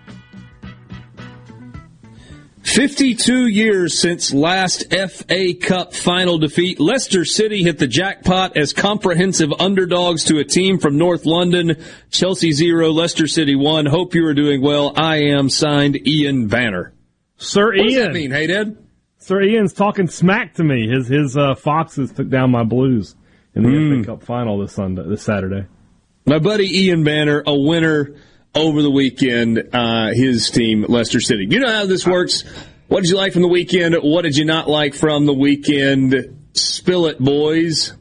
52 2.64 3.48
years 3.48 3.98
since 3.98 4.34
last 4.34 4.92
FA 4.92 5.54
Cup 5.54 5.94
final 5.94 6.38
defeat, 6.38 6.80
Leicester 6.80 7.24
City 7.24 7.64
hit 7.64 7.78
the 7.78 7.88
jackpot 7.88 8.58
as 8.58 8.74
comprehensive 8.74 9.50
underdogs 9.58 10.26
to 10.26 10.40
a 10.40 10.44
team 10.44 10.78
from 10.78 10.98
North 10.98 11.26
London. 11.26 11.82
Chelsea 12.12 12.52
0, 12.52 12.92
Leicester 12.92 13.26
City 13.26 13.56
1. 13.56 13.86
Hope 13.86 14.14
you 14.14 14.26
are 14.28 14.34
doing 14.34 14.62
well. 14.62 14.94
I 14.98 15.18
am 15.18 15.50
signed 15.50 16.06
Ian 16.06 16.48
Banner. 16.48 16.94
Sir 17.38 17.68
what 17.68 17.84
does 17.84 17.94
Ian. 17.94 18.04
that 18.04 18.14
mean, 18.14 18.32
Hadad? 18.32 18.78
Sir 19.18 19.42
Ian's 19.42 19.74
talking 19.74 20.08
smack 20.08 20.56
to 20.56 20.64
me. 20.64 20.88
His 20.88 21.08
his 21.08 21.38
uh, 21.38 21.56
Foxes 21.56 22.12
took 22.12 22.30
down 22.30 22.52
my 22.52 22.64
Blues 22.64 23.16
in 23.58 23.64
the 23.64 23.70
Mm. 23.70 24.00
FA 24.06 24.12
Cup 24.12 24.24
final 24.24 24.60
this 24.60 24.74
Sunday, 24.74 25.04
this 25.08 25.24
Saturday. 25.24 25.66
My 26.26 26.40
buddy 26.40 26.86
Ian 26.86 27.04
Banner, 27.04 27.44
a 27.46 27.56
winner 27.58 28.14
over 28.56 28.82
the 28.82 28.92
weekend, 28.92 29.64
uh, 29.74 30.10
his 30.14 30.50
team, 30.50 30.86
Leicester 30.88 31.20
City. 31.20 31.48
You 31.50 31.60
know 31.60 31.72
how 31.72 31.86
this 31.86 32.06
works. 32.06 32.44
What 32.88 33.02
did 33.04 33.10
you 33.10 33.18
like 33.18 33.34
from 33.34 33.42
the 33.44 33.48
weekend? 33.48 33.96
What 34.02 34.24
did 34.24 34.36
you 34.38 34.46
not 34.46 34.70
like 34.70 34.94
from 34.94 35.26
the 35.26 35.34
weekend? 35.34 36.16
Spill 36.54 37.06
it, 37.08 37.20
boys. 37.20 37.94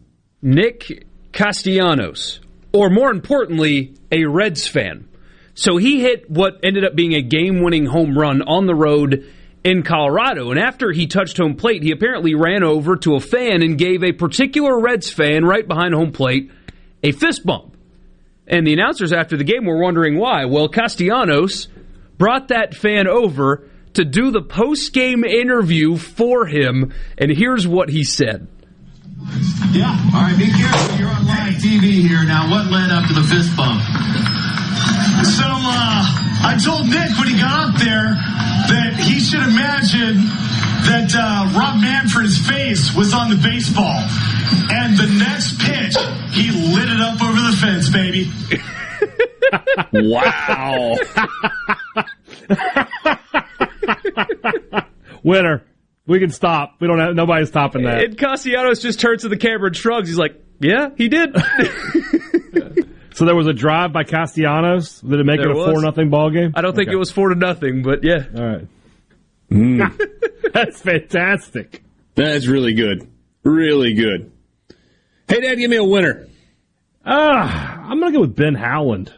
Nick 0.43 1.07
Castellanos, 1.33 2.41
or 2.73 2.91
more 2.91 3.11
importantly, 3.11 3.95
a 4.13 4.25
Reds 4.25 4.67
fan. 4.67 5.09
So 5.55 5.77
he 5.77 6.01
hit 6.01 6.31
what 6.31 6.59
ended 6.63 6.85
up 6.85 6.95
being 6.95 7.15
a 7.15 7.23
game 7.23 7.63
winning 7.63 7.87
home 7.87 8.17
run 8.19 8.43
on 8.43 8.67
the 8.67 8.75
road 8.75 9.25
in 9.67 9.83
Colorado. 9.83 10.53
And 10.53 10.61
after 10.61 10.93
he 10.93 11.09
touched 11.09 11.39
home 11.39 11.57
plate, 11.57 11.83
he 11.83 11.91
apparently 11.91 12.37
ran 12.37 12.62
over 12.62 12.95
to 12.99 13.17
a 13.17 13.21
fan 13.21 13.62
and 13.62 13.77
gave 13.77 14.05
a 14.05 14.12
particular 14.12 14.81
Reds 14.81 15.11
fan 15.11 15.45
right 15.45 15.67
behind 15.67 15.93
home 15.93 16.12
plate 16.12 16.53
a 17.03 17.11
fist 17.11 17.45
bump. 17.45 17.77
And 18.47 18.64
the 18.64 18.73
announcers 18.73 19.12
after 19.12 19.37
the 19.37 19.43
game 19.43 19.64
were 19.64 19.83
wondering 19.83 20.19
why. 20.19 20.45
Well, 20.45 20.69
Castellanos 20.69 21.67
brought 22.17 22.49
that 22.49 22.77
fan 22.77 23.09
over 23.09 23.69
to 23.95 24.05
do 24.05 24.31
the 24.31 24.43
post 24.43 24.93
game 24.93 25.25
interview 25.25 25.97
for 25.97 26.47
him. 26.47 26.95
And 27.19 27.33
here's 27.33 27.67
what 27.67 27.89
he 27.89 28.05
said. 28.05 28.47
Yeah. 29.73 29.91
All 30.14 30.21
right, 30.21 30.39
be 30.39 30.47
careful. 30.47 30.97
You're 30.97 31.09
on 31.09 31.27
live 31.27 31.55
TV 31.55 32.07
here 32.07 32.23
now. 32.23 32.49
What 32.49 32.71
led 32.71 32.91
up 32.91 33.09
to 33.09 33.14
the 33.14 33.23
fist 33.23 33.57
bump? 33.57 33.83
So 35.25 35.45
uh, 35.47 36.03
I 36.45 36.59
told 36.62 36.87
Nick 36.89 37.17
when 37.19 37.29
he 37.29 37.39
got 37.39 37.69
up 37.69 37.75
there 37.79 38.14
that 38.69 38.97
he 39.01 39.21
should 39.21 39.43
imagine 39.43 40.27
that 40.87 41.12
uh, 41.17 41.59
Rob 41.59 41.81
Manfred's 41.81 42.39
face 42.39 42.95
was 42.95 43.14
on 43.14 43.31
the 43.31 43.37
baseball, 43.37 43.99
and 44.71 44.97
the 44.97 45.07
next 45.19 45.59
pitch 45.61 45.97
he 46.33 46.51
lit 46.53 46.89
it 46.89 47.01
up 47.01 47.21
over 47.23 47.41
the 47.41 47.57
fence, 47.61 47.89
baby. 47.91 48.31
wow. 49.93 50.97
Winner. 55.23 55.64
We 56.07 56.21
can 56.21 56.31
stop. 56.31 56.77
We 56.79 56.87
don't 56.87 57.01
have 57.01 57.17
nobody's 57.17 57.49
stopping 57.49 57.83
that. 57.83 58.05
And 58.05 58.17
Castellanos 58.17 58.81
just 58.81 59.01
turns 59.01 59.23
to 59.23 59.29
the 59.29 59.37
camera 59.37 59.67
and 59.67 59.77
shrugs. 59.77 60.09
He's 60.09 60.19
like, 60.19 60.41
"Yeah, 60.61 60.91
he 60.97 61.09
did." 61.09 61.35
So 63.17 63.25
there 63.25 63.35
was 63.35 63.47
a 63.47 63.53
drive 63.55 63.93
by 63.93 64.05
Castellanos. 64.05 65.01
Did 65.01 65.19
it 65.21 65.25
make 65.25 65.41
There 65.41 65.49
it 65.51 65.55
a 65.57 65.59
was. 65.59 65.71
four 65.73 65.81
nothing 65.83 66.11
ball 66.11 66.31
game? 66.31 66.53
I 66.55 66.61
don't 66.61 66.77
think 66.77 66.89
Okay. 66.89 66.95
it 66.97 66.99
was 66.99 67.11
four 67.11 67.31
to 67.31 67.35
nothing, 67.35 67.83
but 67.83 68.05
yeah. 68.05 68.27
All 68.37 68.45
right. 68.47 68.67
That's 70.53 70.81
fantastic. 70.83 71.83
That's 72.14 72.47
really 72.47 72.75
good. 72.75 73.11
Really 73.43 73.95
good. 73.95 74.33
Hey, 75.29 75.41
Dad, 75.41 75.57
give 75.57 75.71
me 75.71 75.77
a 75.77 75.85
winner. 75.85 76.27
Ah, 77.05 77.85
I'm 77.89 78.01
going 78.01 78.12
to 78.12 78.17
go 78.19 78.21
with 78.23 78.37
Ben 78.37 78.55
Howland. 78.55 79.12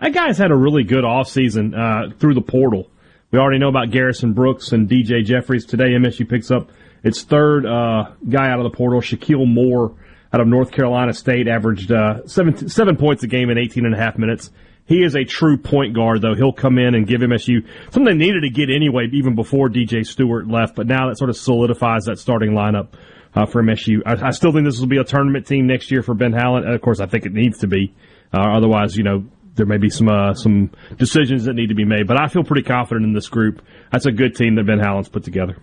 That 0.00 0.12
guy's 0.12 0.38
had 0.38 0.50
a 0.50 0.56
really 0.56 0.84
good 0.84 1.04
offseason 1.04 1.74
uh, 1.76 2.14
through 2.18 2.34
the 2.34 2.40
portal. 2.42 2.90
We 3.30 3.38
already 3.38 3.58
know 3.58 3.68
about 3.68 3.90
Garrison 3.90 4.32
Brooks 4.32 4.72
and 4.72 4.88
DJ 4.88 5.24
Jeffries. 5.24 5.64
Today, 5.64 5.90
MSU 5.90 6.28
picks 6.28 6.50
up 6.50 6.70
its 7.02 7.22
third 7.22 7.66
uh, 7.66 8.12
guy 8.28 8.48
out 8.50 8.58
of 8.58 8.64
the 8.70 8.76
portal, 8.76 9.00
Shakeel 9.00 9.46
Moore 9.46 9.96
out 10.34 10.40
of 10.40 10.48
North 10.48 10.72
Carolina 10.72 11.12
State, 11.12 11.46
averaged 11.46 11.92
uh, 11.92 12.26
seven, 12.26 12.68
seven 12.68 12.96
points 12.96 13.22
a 13.22 13.28
game 13.28 13.50
in 13.50 13.56
18 13.56 13.86
and 13.86 13.94
a 13.94 13.96
half 13.96 14.18
minutes. 14.18 14.50
He 14.84 15.04
is 15.04 15.14
a 15.14 15.22
true 15.22 15.56
point 15.56 15.94
guard, 15.94 16.22
though. 16.22 16.34
He'll 16.34 16.52
come 16.52 16.76
in 16.76 16.96
and 16.96 17.06
give 17.06 17.20
MSU 17.20 17.64
something 17.92 18.04
they 18.18 18.26
needed 18.26 18.40
to 18.40 18.50
get 18.50 18.68
anyway, 18.68 19.06
even 19.12 19.36
before 19.36 19.68
DJ 19.68 20.04
Stewart 20.04 20.48
left. 20.48 20.74
But 20.74 20.88
now 20.88 21.08
that 21.08 21.18
sort 21.18 21.30
of 21.30 21.36
solidifies 21.36 22.06
that 22.06 22.18
starting 22.18 22.50
lineup 22.50 22.88
uh, 23.36 23.46
for 23.46 23.62
MSU. 23.62 24.00
I, 24.04 24.26
I 24.26 24.30
still 24.32 24.50
think 24.50 24.64
this 24.64 24.80
will 24.80 24.88
be 24.88 24.96
a 24.96 25.04
tournament 25.04 25.46
team 25.46 25.68
next 25.68 25.92
year 25.92 26.02
for 26.02 26.14
Ben 26.14 26.32
Howland. 26.32 26.68
Of 26.68 26.80
course, 26.82 26.98
I 26.98 27.06
think 27.06 27.26
it 27.26 27.32
needs 27.32 27.58
to 27.58 27.68
be. 27.68 27.94
Uh, 28.32 28.56
otherwise, 28.56 28.96
you 28.96 29.04
know, 29.04 29.24
there 29.54 29.66
may 29.66 29.78
be 29.78 29.88
some 29.88 30.08
uh, 30.08 30.34
some 30.34 30.72
decisions 30.98 31.44
that 31.44 31.54
need 31.54 31.68
to 31.68 31.76
be 31.76 31.84
made. 31.84 32.08
But 32.08 32.20
I 32.20 32.26
feel 32.26 32.42
pretty 32.42 32.64
confident 32.64 33.06
in 33.06 33.12
this 33.12 33.28
group. 33.28 33.62
That's 33.92 34.06
a 34.06 34.12
good 34.12 34.34
team 34.34 34.56
that 34.56 34.66
Ben 34.66 34.80
Howland's 34.80 35.08
put 35.08 35.22
together. 35.22 35.56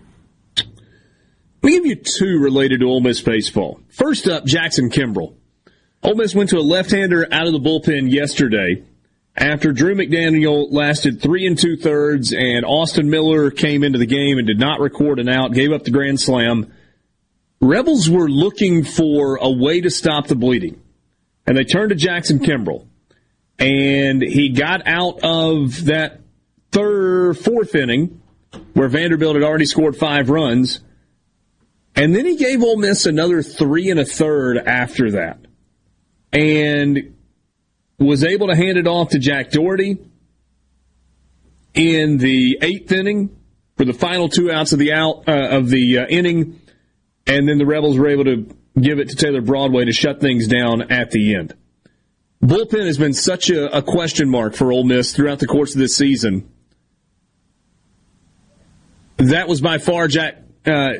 Let 1.62 1.70
me 1.70 1.76
give 1.76 1.86
you 1.86 1.96
two 1.96 2.38
related 2.40 2.80
to 2.80 2.86
Ole 2.86 3.00
Miss 3.00 3.20
baseball. 3.20 3.80
First 3.88 4.26
up, 4.26 4.44
Jackson 4.44 4.90
Kimbrell. 4.90 5.34
Ole 6.02 6.16
Miss 6.16 6.34
went 6.34 6.50
to 6.50 6.58
a 6.58 6.60
left-hander 6.60 7.26
out 7.30 7.46
of 7.46 7.52
the 7.52 7.60
bullpen 7.60 8.10
yesterday 8.10 8.82
after 9.36 9.72
Drew 9.72 9.94
McDaniel 9.94 10.66
lasted 10.70 11.22
three 11.22 11.46
and 11.46 11.56
two 11.56 11.76
thirds 11.76 12.32
and 12.32 12.64
Austin 12.64 13.08
Miller 13.08 13.50
came 13.50 13.84
into 13.84 13.98
the 13.98 14.06
game 14.06 14.38
and 14.38 14.46
did 14.46 14.58
not 14.58 14.80
record 14.80 15.18
an 15.18 15.28
out, 15.28 15.52
gave 15.52 15.72
up 15.72 15.84
the 15.84 15.90
grand 15.90 16.20
slam. 16.20 16.72
Rebels 17.60 18.10
were 18.10 18.28
looking 18.28 18.84
for 18.84 19.36
a 19.36 19.48
way 19.48 19.80
to 19.80 19.90
stop 19.90 20.26
the 20.26 20.34
bleeding, 20.34 20.82
and 21.46 21.56
they 21.56 21.62
turned 21.62 21.90
to 21.90 21.94
Jackson 21.94 22.40
Kimbrell, 22.40 22.86
and 23.58 24.20
he 24.20 24.48
got 24.48 24.86
out 24.86 25.20
of 25.22 25.84
that 25.84 26.20
third, 26.72 27.38
fourth 27.38 27.76
inning 27.76 28.20
where 28.74 28.88
Vanderbilt 28.88 29.36
had 29.36 29.44
already 29.44 29.66
scored 29.66 29.96
five 29.96 30.28
runs. 30.28 30.80
And 31.94 32.14
then 32.14 32.24
he 32.24 32.36
gave 32.36 32.62
Ole 32.62 32.78
Miss 32.78 33.06
another 33.06 33.42
three 33.42 33.90
and 33.90 34.00
a 34.00 34.04
third 34.04 34.58
after 34.58 35.12
that. 35.12 35.38
And 36.32 37.16
was 37.98 38.24
able 38.24 38.48
to 38.48 38.56
hand 38.56 38.78
it 38.78 38.86
off 38.86 39.10
to 39.10 39.18
Jack 39.18 39.50
Doherty 39.50 39.98
in 41.74 42.18
the 42.18 42.58
eighth 42.60 42.90
inning 42.92 43.36
for 43.76 43.84
the 43.84 43.92
final 43.92 44.28
two 44.28 44.50
outs 44.50 44.72
of 44.72 44.78
the 44.78 44.92
out 44.92 45.28
uh, 45.28 45.56
of 45.56 45.68
the 45.68 45.98
uh, 45.98 46.06
inning. 46.06 46.60
And 47.26 47.48
then 47.48 47.58
the 47.58 47.66
Rebels 47.66 47.98
were 47.98 48.08
able 48.08 48.24
to 48.24 48.56
give 48.80 48.98
it 48.98 49.10
to 49.10 49.16
Taylor 49.16 49.42
Broadway 49.42 49.84
to 49.84 49.92
shut 49.92 50.20
things 50.20 50.48
down 50.48 50.90
at 50.90 51.10
the 51.10 51.36
end. 51.36 51.54
Bullpen 52.42 52.86
has 52.86 52.98
been 52.98 53.12
such 53.12 53.50
a, 53.50 53.76
a 53.76 53.82
question 53.82 54.28
mark 54.28 54.54
for 54.54 54.72
Ole 54.72 54.84
Miss 54.84 55.12
throughout 55.12 55.38
the 55.38 55.46
course 55.46 55.74
of 55.74 55.80
this 55.80 55.94
season. 55.94 56.50
That 59.18 59.46
was 59.46 59.60
by 59.60 59.78
far 59.78 60.08
Jack 60.08 60.38
uh, 60.66 60.92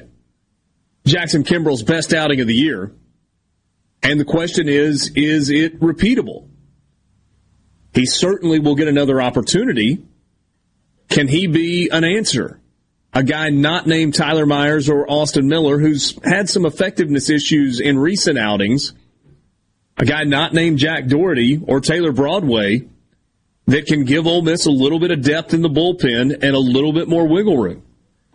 Jackson 1.05 1.45
Kimbrell's 1.45 1.83
best 1.83 2.13
outing 2.13 2.41
of 2.41 2.47
the 2.47 2.55
year. 2.55 2.93
And 4.03 4.19
the 4.19 4.25
question 4.25 4.69
is, 4.69 5.11
is 5.15 5.51
it 5.51 5.81
repeatable? 5.81 6.49
He 7.95 8.07
certainly 8.07 8.59
will 8.59 8.75
get 8.75 8.89
another 8.89 9.21
opportunity. 9.21 10.05
Can 11.09 11.29
he 11.29 11.47
be 11.47 11.91
an 11.91 12.05
answer? 12.05 12.61
A 13.13 13.23
guy 13.23 13.51
not 13.51 13.87
named 13.87 14.15
Tyler 14.15 14.47
Myers 14.47 14.89
or 14.89 15.09
Austin 15.11 15.47
Miller, 15.47 15.79
who's 15.79 16.19
had 16.25 16.49
some 16.49 16.65
effectiveness 16.65 17.29
issues 17.29 17.79
in 17.79 17.99
recent 17.99 18.39
outings. 18.39 18.95
A 19.99 20.07
guy 20.07 20.25
not 20.25 20.55
named 20.55 20.79
Jack 20.79 21.07
Doherty 21.07 21.61
or 21.67 21.81
Taylor 21.81 22.13
Broadway 22.13 22.89
that 23.67 23.87
can 23.87 24.05
give 24.05 24.27
Ole 24.27 24.43
Miss 24.43 24.65
a 24.65 24.71
little 24.71 24.99
bit 24.99 25.11
of 25.11 25.23
depth 25.23 25.53
in 25.53 25.61
the 25.61 25.69
bullpen 25.69 26.43
and 26.43 26.57
a 26.57 26.59
little 26.59 26.93
bit 26.93 27.09
more 27.09 27.29
wiggle 27.29 27.59
room. 27.59 27.83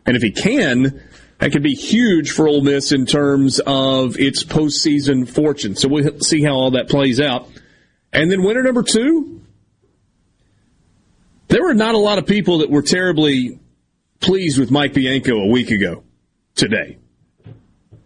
And 0.06 0.16
if 0.16 0.22
he 0.22 0.32
can, 0.32 1.02
that 1.40 1.52
could 1.52 1.64
be 1.64 1.74
huge 1.74 2.32
for 2.32 2.48
Ole 2.48 2.62
Miss 2.62 2.92
in 2.92 3.06
terms 3.06 3.60
of 3.66 4.18
its 4.18 4.44
postseason 4.44 5.28
fortune. 5.28 5.76
So 5.76 5.88
we'll 5.88 6.20
see 6.20 6.44
how 6.44 6.54
all 6.54 6.72
that 6.72 6.90
plays 6.90 7.20
out. 7.20 7.48
And 8.12 8.32
then 8.32 8.44
winner 8.44 8.64
number 8.64 8.84
two, 8.84 9.42
there 11.50 11.64
were 11.64 11.74
not 11.74 11.96
a 11.96 12.00
lot 12.00 12.18
of 12.18 12.26
people 12.26 12.60
that 12.60 12.70
were 12.70 12.82
terribly 12.82 13.60
pleased 14.20 14.60
with 14.60 14.72
Mike 14.72 14.94
Bianco 14.94 15.38
a 15.38 15.48
week 15.48 15.70
ago 15.72 16.04
today. 16.56 16.98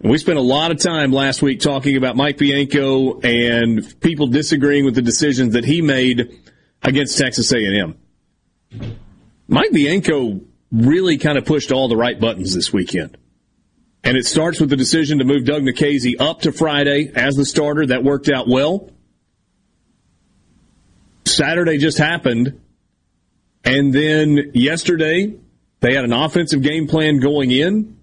We 0.01 0.17
spent 0.17 0.39
a 0.39 0.41
lot 0.41 0.71
of 0.71 0.79
time 0.79 1.11
last 1.11 1.41
week 1.41 1.59
talking 1.59 1.95
about 1.95 2.15
Mike 2.15 2.37
Bianco 2.37 3.19
and 3.21 3.99
people 4.01 4.27
disagreeing 4.27 4.83
with 4.83 4.95
the 4.95 5.01
decisions 5.01 5.53
that 5.53 5.63
he 5.63 5.81
made 5.81 6.39
against 6.81 7.17
Texas 7.17 7.53
A&M. 7.53 7.95
Mike 9.47 9.71
Bianco 9.71 10.41
really 10.71 11.17
kind 11.17 11.37
of 11.37 11.45
pushed 11.45 11.71
all 11.71 11.87
the 11.87 11.97
right 11.97 12.19
buttons 12.19 12.55
this 12.55 12.73
weekend. 12.73 13.17
And 14.03 14.17
it 14.17 14.25
starts 14.25 14.59
with 14.59 14.69
the 14.69 14.75
decision 14.75 15.19
to 15.19 15.25
move 15.25 15.45
Doug 15.45 15.61
Nikhazy 15.61 16.15
up 16.19 16.41
to 16.41 16.51
Friday 16.51 17.11
as 17.15 17.35
the 17.35 17.45
starter. 17.45 17.85
That 17.85 18.03
worked 18.03 18.29
out 18.29 18.47
well. 18.47 18.89
Saturday 21.25 21.77
just 21.77 21.97
happened. 21.97 22.59
And 23.63 23.93
then 23.93 24.51
yesterday, 24.53 25.35
they 25.81 25.93
had 25.93 26.03
an 26.03 26.13
offensive 26.13 26.63
game 26.63 26.87
plan 26.87 27.19
going 27.19 27.51
in 27.51 27.97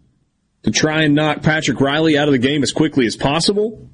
to 0.63 0.71
try 0.71 1.03
and 1.03 1.15
knock 1.15 1.43
Patrick 1.43 1.81
Reilly 1.81 2.17
out 2.17 2.29
of 2.29 2.33
the 2.33 2.39
game 2.39 2.63
as 2.63 2.73
quickly 2.73 3.07
as 3.07 3.17
possible, 3.17 3.89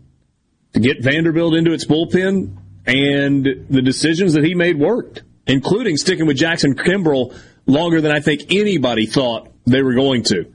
to 0.73 0.81
get 0.81 1.03
Vanderbilt 1.03 1.55
into 1.55 1.73
its 1.73 1.85
bullpen. 1.85 2.57
And 2.87 3.67
the 3.71 3.81
decisions 3.81 4.35
that 4.35 4.45
he 4.45 4.55
made 4.55 4.79
worked, 4.79 5.23
including 5.47 5.97
sticking 5.97 6.27
with 6.27 6.37
Jackson 6.37 6.75
Kimbrell 6.75 7.35
longer 7.67 8.03
than 8.03 8.13
I 8.13 8.21
think 8.21 8.43
anybody 8.51 9.07
thought 9.07 9.51
they 9.67 9.83
were 9.83 9.95
going 9.95 10.23
to. 10.25 10.54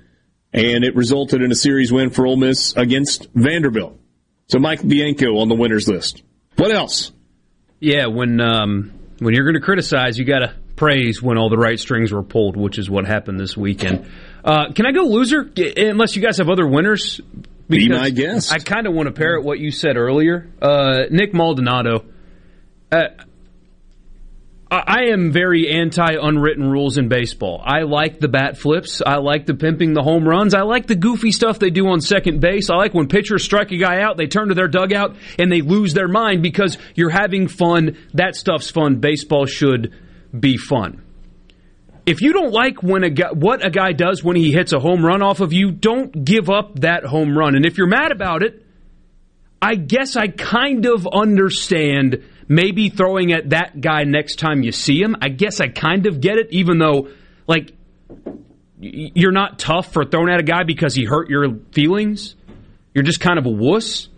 And 0.51 0.83
it 0.83 0.95
resulted 0.95 1.41
in 1.41 1.51
a 1.51 1.55
series 1.55 1.91
win 1.91 2.09
for 2.09 2.25
Ole 2.25 2.37
Miss 2.37 2.75
against 2.75 3.27
Vanderbilt. 3.35 3.99
So 4.47 4.57
Mike 4.57 4.85
Bianco 4.85 5.37
on 5.37 5.47
the 5.47 5.55
winners 5.55 5.87
list. 5.87 6.23
What 6.55 6.71
else? 6.71 7.11
Yeah, 7.79 8.07
when 8.07 8.41
um, 8.41 8.91
when 9.19 9.33
you're 9.33 9.45
going 9.45 9.55
to 9.55 9.61
criticize, 9.61 10.17
you 10.17 10.25
got 10.25 10.39
to 10.39 10.55
praise 10.75 11.21
when 11.21 11.37
all 11.37 11.49
the 11.49 11.57
right 11.57 11.79
strings 11.79 12.11
were 12.11 12.23
pulled, 12.23 12.57
which 12.57 12.79
is 12.79 12.89
what 12.89 13.05
happened 13.05 13.39
this 13.39 13.55
weekend. 13.55 14.09
Uh, 14.43 14.71
can 14.73 14.85
I 14.85 14.91
go 14.91 15.03
loser? 15.03 15.51
Unless 15.77 16.15
you 16.15 16.21
guys 16.21 16.37
have 16.37 16.49
other 16.49 16.65
winners. 16.67 17.21
Be 17.69 17.87
my 17.87 18.09
guest. 18.09 18.51
I 18.51 18.57
kind 18.57 18.87
of 18.87 18.93
want 18.93 19.07
to 19.07 19.13
parrot 19.13 19.43
what 19.43 19.59
you 19.59 19.69
said 19.69 19.95
earlier. 19.95 20.49
Uh, 20.59 21.03
Nick 21.11 21.33
Maldonado. 21.35 22.05
Uh, 22.91 23.09
I 24.71 25.05
am 25.11 25.31
very 25.31 25.67
anti 25.67 26.13
unwritten 26.21 26.69
rules 26.69 26.99
in 26.99 27.07
baseball. 27.07 27.59
I 27.65 27.81
like 27.81 28.19
the 28.19 28.27
bat 28.27 28.55
flips. 28.55 29.01
I 29.03 29.15
like 29.15 29.47
the 29.47 29.55
pimping 29.55 29.93
the 29.93 30.03
home 30.03 30.27
runs. 30.27 30.53
I 30.53 30.61
like 30.61 30.85
the 30.85 30.95
goofy 30.95 31.31
stuff 31.31 31.57
they 31.57 31.71
do 31.71 31.87
on 31.87 32.01
second 32.01 32.39
base. 32.39 32.69
I 32.69 32.75
like 32.75 32.93
when 32.93 33.07
pitchers 33.07 33.43
strike 33.43 33.71
a 33.71 33.77
guy 33.77 34.01
out, 34.01 34.17
they 34.17 34.27
turn 34.27 34.49
to 34.49 34.53
their 34.53 34.67
dugout 34.67 35.15
and 35.39 35.51
they 35.51 35.61
lose 35.61 35.95
their 35.95 36.07
mind 36.07 36.43
because 36.43 36.77
you're 36.93 37.09
having 37.09 37.47
fun. 37.47 37.97
That 38.13 38.35
stuff's 38.35 38.69
fun. 38.69 38.99
Baseball 38.99 39.47
should 39.47 39.91
be 40.39 40.57
fun. 40.57 41.03
If 42.05 42.21
you 42.21 42.31
don't 42.31 42.51
like 42.51 42.83
when 42.83 43.03
a 43.03 43.09
guy, 43.09 43.31
what 43.31 43.65
a 43.65 43.71
guy 43.71 43.93
does 43.93 44.23
when 44.23 44.35
he 44.35 44.51
hits 44.51 44.71
a 44.71 44.79
home 44.79 45.03
run 45.03 45.23
off 45.23 45.39
of 45.39 45.51
you, 45.51 45.71
don't 45.71 46.25
give 46.25 46.47
up 46.47 46.81
that 46.81 47.05
home 47.05 47.35
run. 47.35 47.55
And 47.55 47.65
if 47.65 47.79
you're 47.79 47.87
mad 47.87 48.11
about 48.11 48.43
it, 48.43 48.63
I 49.61 49.75
guess 49.75 50.15
I 50.15 50.27
kind 50.27 50.85
of 50.85 51.07
understand 51.11 52.23
maybe 52.49 52.89
throwing 52.89 53.31
at 53.31 53.51
that 53.51 53.79
guy 53.79 54.03
next 54.03 54.39
time 54.39 54.63
you 54.63 54.73
see 54.73 55.01
him. 55.01 55.15
I 55.21 55.29
guess 55.29 55.61
I 55.61 55.69
kind 55.69 56.07
of 56.07 56.19
get 56.19 56.37
it, 56.37 56.47
even 56.49 56.79
though, 56.79 57.09
like, 57.47 57.71
you're 58.81 59.31
not 59.31 59.59
tough 59.59 59.93
for 59.93 60.03
throwing 60.03 60.29
at 60.29 60.39
a 60.39 60.43
guy 60.43 60.63
because 60.63 60.95
he 60.95 61.05
hurt 61.05 61.29
your 61.29 61.59
feelings. 61.71 62.35
You're 62.93 63.03
just 63.03 63.19
kind 63.19 63.37
of 63.37 63.45
a 63.45 63.49
wuss. 63.49 64.09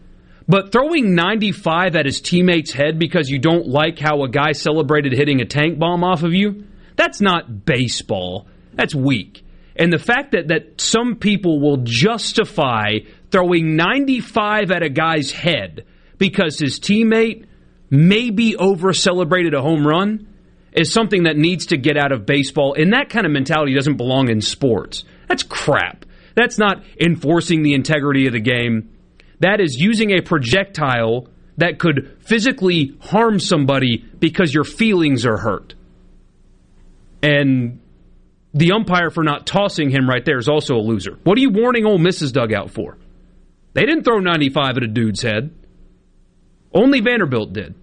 But 0.48 0.72
throwing 0.72 1.14
95 1.14 1.96
at 1.96 2.06
his 2.06 2.22
teammate's 2.22 2.72
head 2.72 2.98
because 2.98 3.30
you 3.30 3.38
don't 3.38 3.68
like 3.68 4.00
how 4.00 4.24
a 4.24 4.30
guy 4.30 4.54
celebrated 4.54 5.14
hitting 5.14 5.42
a 5.42 5.46
tank 5.46 5.78
bomb 5.78 6.04
off 6.04 6.24
of 6.24 6.34
you, 6.34 6.66
that's 6.96 7.22
not 7.22 7.66
baseball. 7.66 8.48
That's 8.74 8.96
weak. 8.96 9.44
And 9.76 9.92
the 9.92 10.00
fact 10.00 10.32
that, 10.32 10.50
that 10.50 10.82
some 10.82 11.16
people 11.16 11.60
will 11.60 11.78
justify 11.84 13.00
throwing 13.32 13.76
95 13.76 14.72
at 14.72 14.84
a 14.84 14.90
guy's 14.90 15.32
head 15.32 15.86
because 16.18 16.60
his 16.60 16.80
teammate 16.80 17.46
maybe 17.92 18.56
over 18.56 18.94
celebrated 18.94 19.54
a 19.54 19.62
home 19.62 19.86
run 19.86 20.28
is 20.72 20.92
something 20.92 21.24
that 21.24 21.38
needs 21.38 21.68
to 21.68 21.78
get 21.78 21.98
out 21.98 22.12
of 22.12 22.26
baseball. 22.26 22.74
And 22.74 22.94
that 22.94 23.10
kind 23.10 23.26
of 23.26 23.32
mentality 23.32 23.76
doesn't 23.76 23.98
belong 23.98 24.30
in 24.30 24.42
sports. 24.42 25.04
That's 25.28 25.44
crap. 25.44 26.06
That's 26.34 26.58
not 26.58 26.84
enforcing 27.00 27.62
the 27.62 27.74
integrity 27.74 28.26
of 28.26 28.34
the 28.34 28.40
game. 28.40 28.90
That 29.42 29.60
is 29.60 29.76
using 29.76 30.12
a 30.12 30.22
projectile 30.22 31.28
that 31.58 31.78
could 31.78 32.18
physically 32.22 32.98
harm 33.02 33.40
somebody 33.40 34.06
because 34.20 34.54
your 34.54 34.64
feelings 34.64 35.26
are 35.26 35.38
hurt. 35.38 35.76
And 37.22 37.82
the 38.54 38.72
umpire 38.72 39.10
for 39.10 39.24
not 39.24 39.46
tossing 39.46 39.90
him 39.90 40.10
right 40.10 40.24
there 40.24 40.38
is 40.38 40.48
also 40.48 40.76
a 40.76 40.82
loser. 40.82 41.20
What 41.24 41.38
are 41.38 41.42
you 41.42 41.52
warning 41.52 41.86
Ole 41.86 41.98
Miss's 41.98 42.32
dugout 42.32 42.72
for? 42.72 42.98
They 43.74 43.82
didn't 43.82 44.04
throw 44.04 44.20
95 44.20 44.78
at 44.78 44.84
a 44.84 44.88
dude's 44.88 45.22
head. 45.22 45.54
Only 46.74 47.02
Vanderbilt 47.02 47.54
did. 47.54 47.76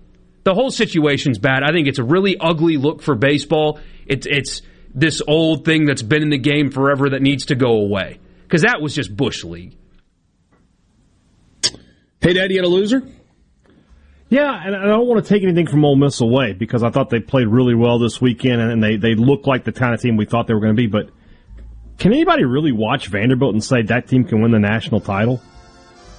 The 0.48 0.54
whole 0.54 0.70
situation's 0.70 1.38
bad. 1.38 1.62
I 1.62 1.72
think 1.72 1.88
it's 1.88 1.98
a 1.98 2.02
really 2.02 2.38
ugly 2.40 2.78
look 2.78 3.02
for 3.02 3.14
baseball. 3.14 3.80
It's 4.06 4.26
it's 4.26 4.62
this 4.94 5.20
old 5.28 5.66
thing 5.66 5.84
that's 5.84 6.00
been 6.00 6.22
in 6.22 6.30
the 6.30 6.38
game 6.38 6.70
forever 6.70 7.10
that 7.10 7.20
needs 7.20 7.44
to 7.46 7.54
go 7.54 7.72
away. 7.72 8.18
Because 8.44 8.62
that 8.62 8.80
was 8.80 8.94
just 8.94 9.14
Bush 9.14 9.44
League. 9.44 9.76
Hey, 12.22 12.32
Dad, 12.32 12.50
you 12.50 12.62
got 12.62 12.66
a 12.66 12.70
loser? 12.70 13.02
Yeah, 14.30 14.58
and 14.64 14.74
I 14.74 14.86
don't 14.86 15.06
want 15.06 15.22
to 15.22 15.28
take 15.28 15.42
anything 15.42 15.66
from 15.66 15.84
Ole 15.84 15.96
Miss 15.96 16.22
away 16.22 16.54
because 16.54 16.82
I 16.82 16.88
thought 16.88 17.10
they 17.10 17.20
played 17.20 17.48
really 17.48 17.74
well 17.74 17.98
this 17.98 18.18
weekend 18.18 18.62
and 18.62 18.82
they, 18.82 18.96
they 18.96 19.16
look 19.16 19.46
like 19.46 19.64
the 19.64 19.72
kind 19.72 19.92
of 19.92 20.00
team 20.00 20.16
we 20.16 20.24
thought 20.24 20.46
they 20.46 20.54
were 20.54 20.60
going 20.60 20.74
to 20.74 20.80
be. 20.80 20.86
But 20.86 21.10
can 21.98 22.14
anybody 22.14 22.46
really 22.46 22.72
watch 22.72 23.08
Vanderbilt 23.08 23.52
and 23.52 23.62
say 23.62 23.82
that 23.82 24.08
team 24.08 24.24
can 24.24 24.40
win 24.40 24.52
the 24.52 24.58
national 24.58 25.02
title? 25.02 25.42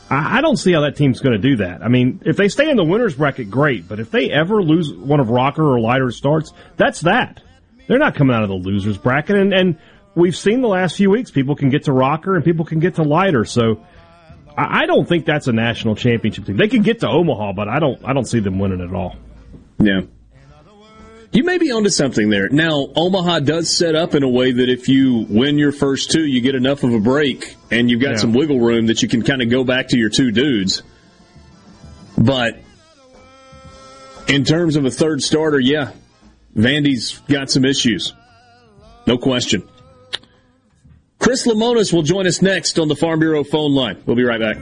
I, 0.10 0.38
I 0.38 0.41
don't 0.41 0.57
see 0.57 0.73
how 0.73 0.81
that 0.81 0.95
team's 0.95 1.19
going 1.19 1.40
to 1.40 1.49
do 1.49 1.57
that. 1.57 1.84
I 1.84 1.88
mean, 1.88 2.22
if 2.26 2.38
they 2.38 2.48
stay 2.48 2.69
in 2.69 2.77
the 2.77 2.84
winners 2.84 3.15
bracket, 3.15 3.49
great. 3.49 3.88
But 3.88 3.99
if 3.99 4.11
they 4.11 4.30
ever 4.30 4.61
lose 4.61 4.94
one 4.94 5.19
of 5.19 5.30
Rocker 5.30 5.64
or 5.64 5.80
Leiter's 5.80 6.18
starts, 6.18 6.53
that's 6.77 7.02
that. 7.02 7.41
They're 7.88 7.99
not 7.99 8.15
coming 8.15 8.36
out 8.36 8.44
of 8.44 8.49
the 8.49 8.56
losers 8.56 8.98
bracket. 8.98 9.36
And, 9.36 9.53
and 9.53 9.77
we've 10.15 10.36
seen 10.36 10.61
the 10.61 10.68
last 10.68 10.95
few 10.95 11.10
weeks, 11.10 11.31
people 11.31 11.56
can 11.56 11.69
get 11.69 11.86
to 11.86 11.94
Rocker 11.94 12.36
and 12.36 12.44
people 12.44 12.65
can 12.65 12.80
get 12.80 12.95
to 12.95 13.03
Leiter. 13.03 13.45
So 13.45 13.84
I 14.57 14.86
don't 14.86 15.07
think 15.07 15.26
that's 15.26 15.48
a 15.48 15.53
national 15.53 15.95
championship 15.95 16.45
team. 16.45 16.57
They 16.57 16.68
can 16.68 16.81
get 16.81 16.99
to 16.99 17.10
Omaha, 17.10 17.53
but 17.53 17.69
I 17.69 17.80
don't. 17.80 18.03
I 18.03 18.14
don't 18.14 18.26
see 18.26 18.40
them 18.40 18.60
winning 18.60 18.81
at 18.81 18.94
all. 18.94 19.15
Yeah. 19.80 20.02
You 21.31 21.43
may 21.43 21.60
be 21.60 21.72
onto 21.72 21.89
something 21.89 22.30
there. 22.30 22.49
Now, 22.49 22.88
Omaha 22.95 23.41
does 23.41 23.69
set 23.76 23.93
up 23.95 24.15
in 24.15 24.23
a 24.23 24.27
way 24.30 24.51
that 24.51 24.68
if 24.68 24.89
you 24.89 25.27
win 25.30 25.60
your 25.60 25.72
first 25.72 26.10
two, 26.11 26.26
you 26.26 26.41
get 26.41 26.56
enough 26.56 26.84
of 26.84 26.91
a 26.93 26.99
break 26.99 27.56
and 27.69 27.89
you've 27.89 28.01
got 28.01 28.11
Yeah. 28.14 28.18
some 28.18 28.34
wiggle 28.34 28.60
room 28.60 28.88
that 28.88 29.03
you 29.03 29.07
can 29.07 29.22
kind 29.22 29.41
of 29.43 29.49
go 29.49 29.64
back 29.64 29.89
to 29.89 29.97
your 29.97 30.10
two 30.10 30.31
dudes. 30.31 30.81
But 32.18 32.57
in 34.27 34.43
terms 34.43 34.76
of 34.76 34.85
a 34.85 34.91
third 34.91 35.22
starter, 35.22 35.60
yeah, 35.60 35.91
Vandy's 36.57 37.19
got 37.30 37.51
some 37.51 37.64
issues. 37.64 38.14
No 39.06 39.18
question. 39.19 39.61
Chris 41.19 41.45
Lemonis 41.45 41.93
will 41.93 42.01
join 42.01 42.26
us 42.26 42.41
next 42.41 42.80
on 42.80 42.88
the 42.88 42.95
Farm 42.95 43.19
Bureau 43.19 43.43
phone 43.43 43.76
line. 43.76 43.97
We'll 44.06 44.15
be 44.15 44.23
right 44.23 44.39
back. 44.39 44.57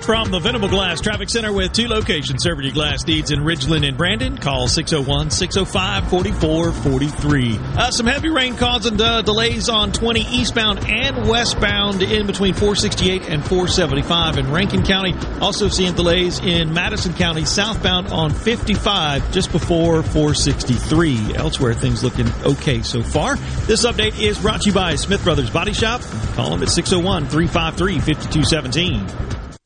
From 0.00 0.30
the 0.30 0.38
Venable 0.38 0.68
Glass 0.68 1.00
Traffic 1.02 1.28
Center 1.28 1.52
with 1.52 1.72
two 1.72 1.86
locations 1.86 2.42
serving 2.42 2.64
your 2.64 2.72
glass 2.72 3.06
needs 3.06 3.30
in 3.30 3.40
Ridgeland 3.40 3.86
and 3.86 3.98
Brandon, 3.98 4.38
call 4.38 4.66
601-605-4443. 4.68 7.58
Uh, 7.76 7.90
some 7.90 8.06
heavy 8.06 8.30
rain 8.30 8.56
causing 8.56 8.98
uh, 9.00 9.20
delays 9.20 9.68
on 9.68 9.92
20 9.92 10.20
eastbound 10.20 10.78
and 10.86 11.28
westbound 11.28 12.00
in 12.02 12.26
between 12.26 12.54
468 12.54 13.28
and 13.28 13.44
475 13.44 14.38
in 14.38 14.50
Rankin 14.50 14.82
County. 14.82 15.14
Also 15.42 15.68
seeing 15.68 15.92
delays 15.94 16.38
in 16.38 16.72
Madison 16.72 17.12
County 17.12 17.44
southbound 17.44 18.08
on 18.08 18.32
55 18.32 19.30
just 19.30 19.52
before 19.52 20.02
463. 20.02 21.34
Elsewhere, 21.34 21.74
things 21.74 22.02
looking 22.02 22.28
okay 22.44 22.80
so 22.80 23.02
far. 23.02 23.36
This 23.66 23.84
update 23.84 24.18
is 24.18 24.38
brought 24.38 24.62
to 24.62 24.70
you 24.70 24.74
by 24.74 24.94
Smith 24.94 25.22
Brothers 25.22 25.50
Body 25.50 25.74
Shop. 25.74 26.00
Call 26.34 26.48
them 26.50 26.62
at 26.62 26.68
601-353-5217. 26.68 29.47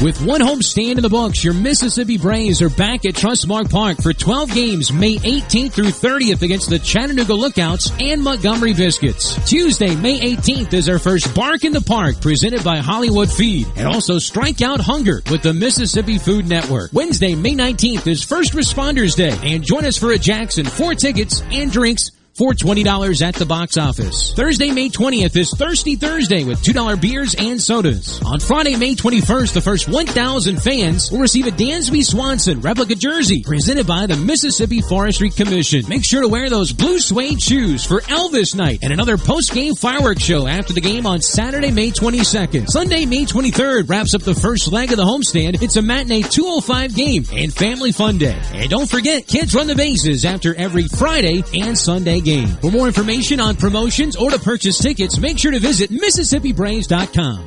With 0.00 0.22
one 0.22 0.40
home 0.40 0.62
stand 0.62 1.00
in 1.00 1.02
the 1.02 1.08
books, 1.08 1.42
your 1.42 1.54
Mississippi 1.54 2.18
Braves 2.18 2.62
are 2.62 2.70
back 2.70 3.04
at 3.04 3.14
Trustmark 3.14 3.68
Park 3.68 4.00
for 4.00 4.12
12 4.12 4.54
games 4.54 4.92
May 4.92 5.16
18th 5.16 5.72
through 5.72 5.86
30th 5.86 6.42
against 6.42 6.70
the 6.70 6.78
Chattanooga 6.78 7.34
Lookouts 7.34 7.90
and 8.00 8.22
Montgomery 8.22 8.74
Biscuits. 8.74 9.34
Tuesday, 9.50 9.96
May 9.96 10.20
18th 10.20 10.72
is 10.72 10.88
our 10.88 11.00
first 11.00 11.34
Bark 11.34 11.64
in 11.64 11.72
the 11.72 11.80
Park 11.80 12.20
presented 12.20 12.62
by 12.62 12.76
Hollywood 12.76 13.28
Feed 13.28 13.66
and 13.76 13.88
also 13.88 14.20
Strike 14.20 14.62
Out 14.62 14.78
Hunger 14.78 15.20
with 15.32 15.42
the 15.42 15.52
Mississippi 15.52 16.18
Food 16.18 16.48
Network. 16.48 16.92
Wednesday, 16.92 17.34
May 17.34 17.54
19th 17.54 18.06
is 18.06 18.22
First 18.22 18.52
Responders 18.52 19.16
Day 19.16 19.36
and 19.42 19.64
join 19.64 19.84
us 19.84 19.96
for 19.96 20.12
a 20.12 20.18
Jackson, 20.18 20.64
four 20.64 20.94
tickets 20.94 21.42
and 21.50 21.72
drinks 21.72 22.12
for 22.38 22.52
$20 22.52 23.20
at 23.20 23.34
the 23.34 23.44
box 23.44 23.76
office. 23.76 24.32
Thursday, 24.32 24.70
May 24.70 24.88
20th 24.88 25.36
is 25.36 25.50
Thirsty 25.50 25.96
Thursday 25.96 26.44
with 26.44 26.62
$2 26.62 27.00
beers 27.00 27.34
and 27.34 27.60
sodas. 27.60 28.22
On 28.24 28.38
Friday, 28.38 28.76
May 28.76 28.94
21st, 28.94 29.54
the 29.54 29.60
first 29.60 29.88
1,000 29.88 30.62
fans 30.62 31.10
will 31.10 31.18
receive 31.18 31.48
a 31.48 31.50
Dansby 31.50 32.04
Swanson 32.04 32.60
replica 32.60 32.94
jersey 32.94 33.42
presented 33.42 33.88
by 33.88 34.06
the 34.06 34.16
Mississippi 34.16 34.80
Forestry 34.80 35.30
Commission. 35.30 35.82
Make 35.88 36.04
sure 36.04 36.20
to 36.20 36.28
wear 36.28 36.48
those 36.48 36.72
blue 36.72 37.00
suede 37.00 37.42
shoes 37.42 37.84
for 37.84 38.02
Elvis 38.02 38.54
Night 38.54 38.78
and 38.82 38.92
another 38.92 39.18
post-game 39.18 39.74
fireworks 39.74 40.22
show 40.22 40.46
after 40.46 40.72
the 40.72 40.80
game 40.80 41.06
on 41.06 41.20
Saturday, 41.20 41.72
May 41.72 41.90
22nd. 41.90 42.68
Sunday, 42.68 43.04
May 43.04 43.24
23rd 43.24 43.90
wraps 43.90 44.14
up 44.14 44.22
the 44.22 44.36
first 44.36 44.70
leg 44.70 44.92
of 44.92 44.96
the 44.96 45.04
homestand. 45.04 45.60
It's 45.60 45.76
a 45.76 45.82
matinee 45.82 46.22
205 46.22 46.94
game 46.94 47.24
and 47.32 47.52
family 47.52 47.90
fun 47.90 48.16
day. 48.16 48.40
And 48.52 48.70
don't 48.70 48.88
forget, 48.88 49.26
kids 49.26 49.56
run 49.56 49.66
the 49.66 49.74
bases 49.74 50.24
after 50.24 50.54
every 50.54 50.86
Friday 50.86 51.42
and 51.52 51.76
Sunday 51.76 52.20
game. 52.20 52.27
For 52.60 52.70
more 52.70 52.86
information 52.86 53.40
on 53.40 53.56
promotions 53.56 54.14
or 54.14 54.30
to 54.30 54.38
purchase 54.38 54.78
tickets, 54.78 55.18
make 55.18 55.38
sure 55.38 55.52
to 55.52 55.58
visit 55.58 55.90
MississippiBraves.com. 55.90 57.46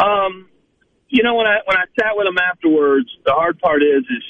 Um, 0.02 0.48
you 1.08 1.22
know, 1.22 1.34
when 1.34 1.46
I 1.46 1.58
when 1.64 1.76
I 1.76 1.84
sat 1.98 2.16
with 2.16 2.26
them 2.26 2.38
afterwards, 2.38 3.06
the 3.24 3.32
hard 3.32 3.58
part 3.60 3.82
is 3.82 4.02
is 4.02 4.24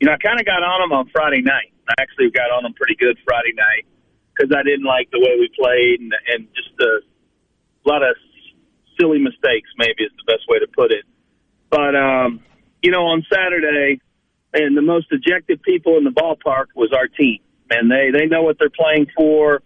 you 0.00 0.06
know 0.06 0.12
I 0.12 0.18
kind 0.18 0.38
of 0.38 0.44
got 0.44 0.62
on 0.62 0.80
them 0.82 0.92
on 0.92 1.08
Friday 1.08 1.40
night. 1.40 1.72
I 1.88 1.94
actually 2.02 2.30
got 2.30 2.50
on 2.50 2.64
them 2.64 2.74
pretty 2.74 2.96
good 2.96 3.16
Friday 3.24 3.54
night 3.54 3.86
because 4.34 4.52
I 4.52 4.62
didn't 4.62 4.84
like 4.84 5.08
the 5.10 5.20
way 5.20 5.38
we 5.38 5.48
played 5.56 6.00
and 6.00 6.12
and 6.28 6.48
just 6.54 6.74
a 6.80 7.88
lot 7.88 8.02
of 8.02 8.16
silly 9.00 9.18
mistakes. 9.18 9.70
Maybe 9.78 10.04
is 10.04 10.12
the 10.18 10.32
best 10.32 10.44
way 10.48 10.58
to 10.58 10.66
put 10.66 10.92
it. 10.92 11.04
But 11.70 11.96
um, 11.96 12.40
you 12.82 12.90
know, 12.90 13.06
on 13.06 13.24
Saturday, 13.32 14.00
and 14.52 14.76
the 14.76 14.82
most 14.82 15.06
ejected 15.10 15.62
people 15.62 15.96
in 15.96 16.04
the 16.04 16.10
ballpark 16.10 16.66
was 16.74 16.92
our 16.92 17.08
team. 17.08 17.38
And 17.70 17.90
they 17.90 18.10
they 18.12 18.26
know 18.26 18.42
what 18.42 18.58
they're 18.58 18.68
playing 18.68 19.06
for. 19.16 19.62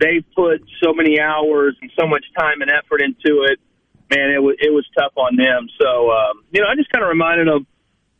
They've 0.00 0.24
put 0.34 0.62
so 0.82 0.94
many 0.94 1.20
hours 1.20 1.76
and 1.82 1.90
so 1.98 2.06
much 2.06 2.24
time 2.38 2.62
and 2.62 2.70
effort 2.70 3.02
into 3.02 3.42
it 3.50 3.58
man, 4.10 4.30
it 4.30 4.42
was 4.42 4.56
it 4.58 4.72
was 4.72 4.86
tough 4.96 5.12
on 5.16 5.36
them. 5.36 5.68
So 5.80 6.10
um, 6.10 6.44
you 6.50 6.60
know, 6.60 6.68
I 6.68 6.76
just 6.76 6.90
kind 6.90 7.04
of 7.04 7.08
reminded 7.08 7.48
them 7.48 7.66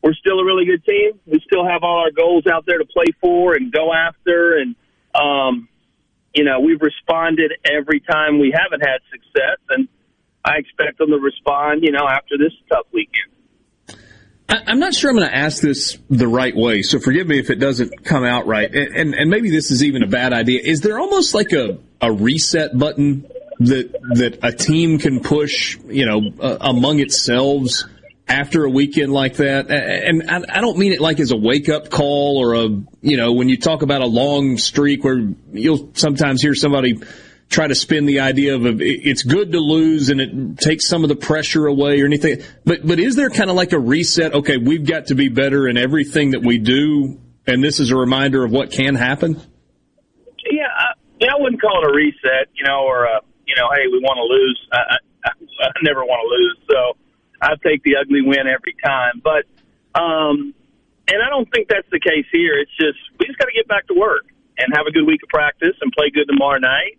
we're 0.02 0.14
still 0.14 0.38
a 0.38 0.44
really 0.44 0.66
good 0.66 0.84
team. 0.84 1.18
We 1.24 1.40
still 1.46 1.66
have 1.66 1.82
all 1.82 1.98
our 2.00 2.10
goals 2.10 2.44
out 2.46 2.66
there 2.66 2.78
to 2.78 2.84
play 2.84 3.06
for 3.20 3.54
and 3.54 3.72
go 3.72 3.92
after, 3.92 4.58
and 4.58 4.76
um, 5.14 5.68
you 6.34 6.44
know, 6.44 6.60
we've 6.60 6.80
responded 6.80 7.52
every 7.64 8.00
time 8.00 8.38
we 8.38 8.54
haven't 8.54 8.80
had 8.86 9.00
success, 9.10 9.58
and 9.70 9.88
I 10.44 10.58
expect 10.58 10.98
them 10.98 11.10
to 11.10 11.18
respond. 11.18 11.82
You 11.82 11.92
know, 11.92 12.06
after 12.08 12.36
this 12.38 12.52
tough 12.70 12.86
weekend. 12.92 13.32
I'm 14.46 14.78
not 14.78 14.94
sure 14.94 15.10
I'm 15.10 15.16
going 15.16 15.28
to 15.28 15.34
ask 15.34 15.62
this 15.62 15.98
the 16.10 16.28
right 16.28 16.54
way, 16.54 16.82
so 16.82 16.98
forgive 16.98 17.26
me 17.26 17.38
if 17.38 17.48
it 17.48 17.56
doesn't 17.56 18.04
come 18.04 18.24
out 18.24 18.46
right. 18.46 18.72
And, 18.72 19.14
and 19.14 19.30
maybe 19.30 19.50
this 19.50 19.70
is 19.70 19.82
even 19.82 20.02
a 20.02 20.06
bad 20.06 20.34
idea. 20.34 20.60
Is 20.62 20.82
there 20.82 20.98
almost 20.98 21.34
like 21.34 21.52
a, 21.52 21.78
a 22.00 22.12
reset 22.12 22.76
button 22.78 23.26
that 23.60 23.92
that 24.14 24.38
a 24.42 24.52
team 24.52 24.98
can 24.98 25.20
push, 25.20 25.78
you 25.86 26.06
know, 26.06 26.32
uh, 26.40 26.58
among 26.60 27.00
itself 27.00 27.68
after 28.26 28.64
a 28.64 28.70
weekend 28.70 29.12
like 29.12 29.36
that. 29.36 29.70
And 29.70 30.30
I, 30.30 30.58
I 30.58 30.60
don't 30.60 30.78
mean 30.78 30.92
it 30.92 31.00
like 31.00 31.20
as 31.20 31.30
a 31.30 31.36
wake 31.36 31.68
up 31.68 31.90
call 31.90 32.38
or 32.38 32.54
a, 32.54 32.68
you 33.02 33.16
know, 33.16 33.34
when 33.34 33.48
you 33.48 33.58
talk 33.58 33.82
about 33.82 34.00
a 34.00 34.06
long 34.06 34.56
streak 34.56 35.04
where 35.04 35.34
you'll 35.52 35.90
sometimes 35.94 36.40
hear 36.40 36.54
somebody 36.54 36.98
try 37.50 37.68
to 37.68 37.74
spin 37.74 38.06
the 38.06 38.20
idea 38.20 38.54
of 38.54 38.80
it's 38.80 39.22
good 39.22 39.52
to 39.52 39.58
lose 39.58 40.08
and 40.08 40.20
it 40.20 40.58
takes 40.58 40.86
some 40.86 41.04
of 41.04 41.08
the 41.08 41.16
pressure 41.16 41.66
away 41.66 42.00
or 42.00 42.06
anything. 42.06 42.42
But 42.64 42.86
but 42.86 42.98
is 42.98 43.16
there 43.16 43.30
kind 43.30 43.50
of 43.50 43.56
like 43.56 43.72
a 43.72 43.78
reset? 43.78 44.34
Okay, 44.34 44.56
we've 44.56 44.86
got 44.86 45.06
to 45.06 45.14
be 45.14 45.28
better 45.28 45.68
in 45.68 45.76
everything 45.76 46.30
that 46.30 46.42
we 46.42 46.58
do, 46.58 47.20
and 47.46 47.62
this 47.62 47.78
is 47.78 47.90
a 47.90 47.96
reminder 47.96 48.44
of 48.44 48.50
what 48.50 48.70
can 48.70 48.94
happen. 48.94 49.40
Yeah, 50.50 50.64
I, 50.74 50.84
yeah, 51.20 51.32
I 51.32 51.40
wouldn't 51.40 51.60
call 51.60 51.84
it 51.84 51.90
a 51.90 51.94
reset, 51.94 52.48
you 52.54 52.64
know, 52.64 52.84
or 52.84 53.04
a 53.04 53.20
you 53.54 53.62
know, 53.62 53.70
hey, 53.70 53.86
we 53.86 53.98
want 54.02 54.18
to 54.18 54.26
lose. 54.26 54.58
I, 54.72 54.98
I, 55.26 55.30
I 55.30 55.70
never 55.82 56.04
want 56.04 56.26
to 56.26 56.28
lose, 56.34 56.58
so 56.70 56.98
I 57.40 57.54
take 57.62 57.82
the 57.82 57.96
ugly 57.96 58.22
win 58.22 58.46
every 58.50 58.74
time. 58.84 59.22
But, 59.22 59.46
um, 59.94 60.54
and 61.06 61.22
I 61.22 61.28
don't 61.30 61.46
think 61.54 61.68
that's 61.68 61.88
the 61.90 62.00
case 62.00 62.26
here. 62.32 62.58
It's 62.58 62.74
just 62.80 62.98
we 63.18 63.26
just 63.26 63.38
got 63.38 63.46
to 63.46 63.54
get 63.54 63.68
back 63.68 63.86
to 63.88 63.94
work 63.94 64.26
and 64.58 64.74
have 64.74 64.86
a 64.86 64.90
good 64.90 65.06
week 65.06 65.22
of 65.22 65.28
practice 65.28 65.76
and 65.80 65.92
play 65.92 66.10
good 66.10 66.26
tomorrow 66.26 66.58
night. 66.58 66.98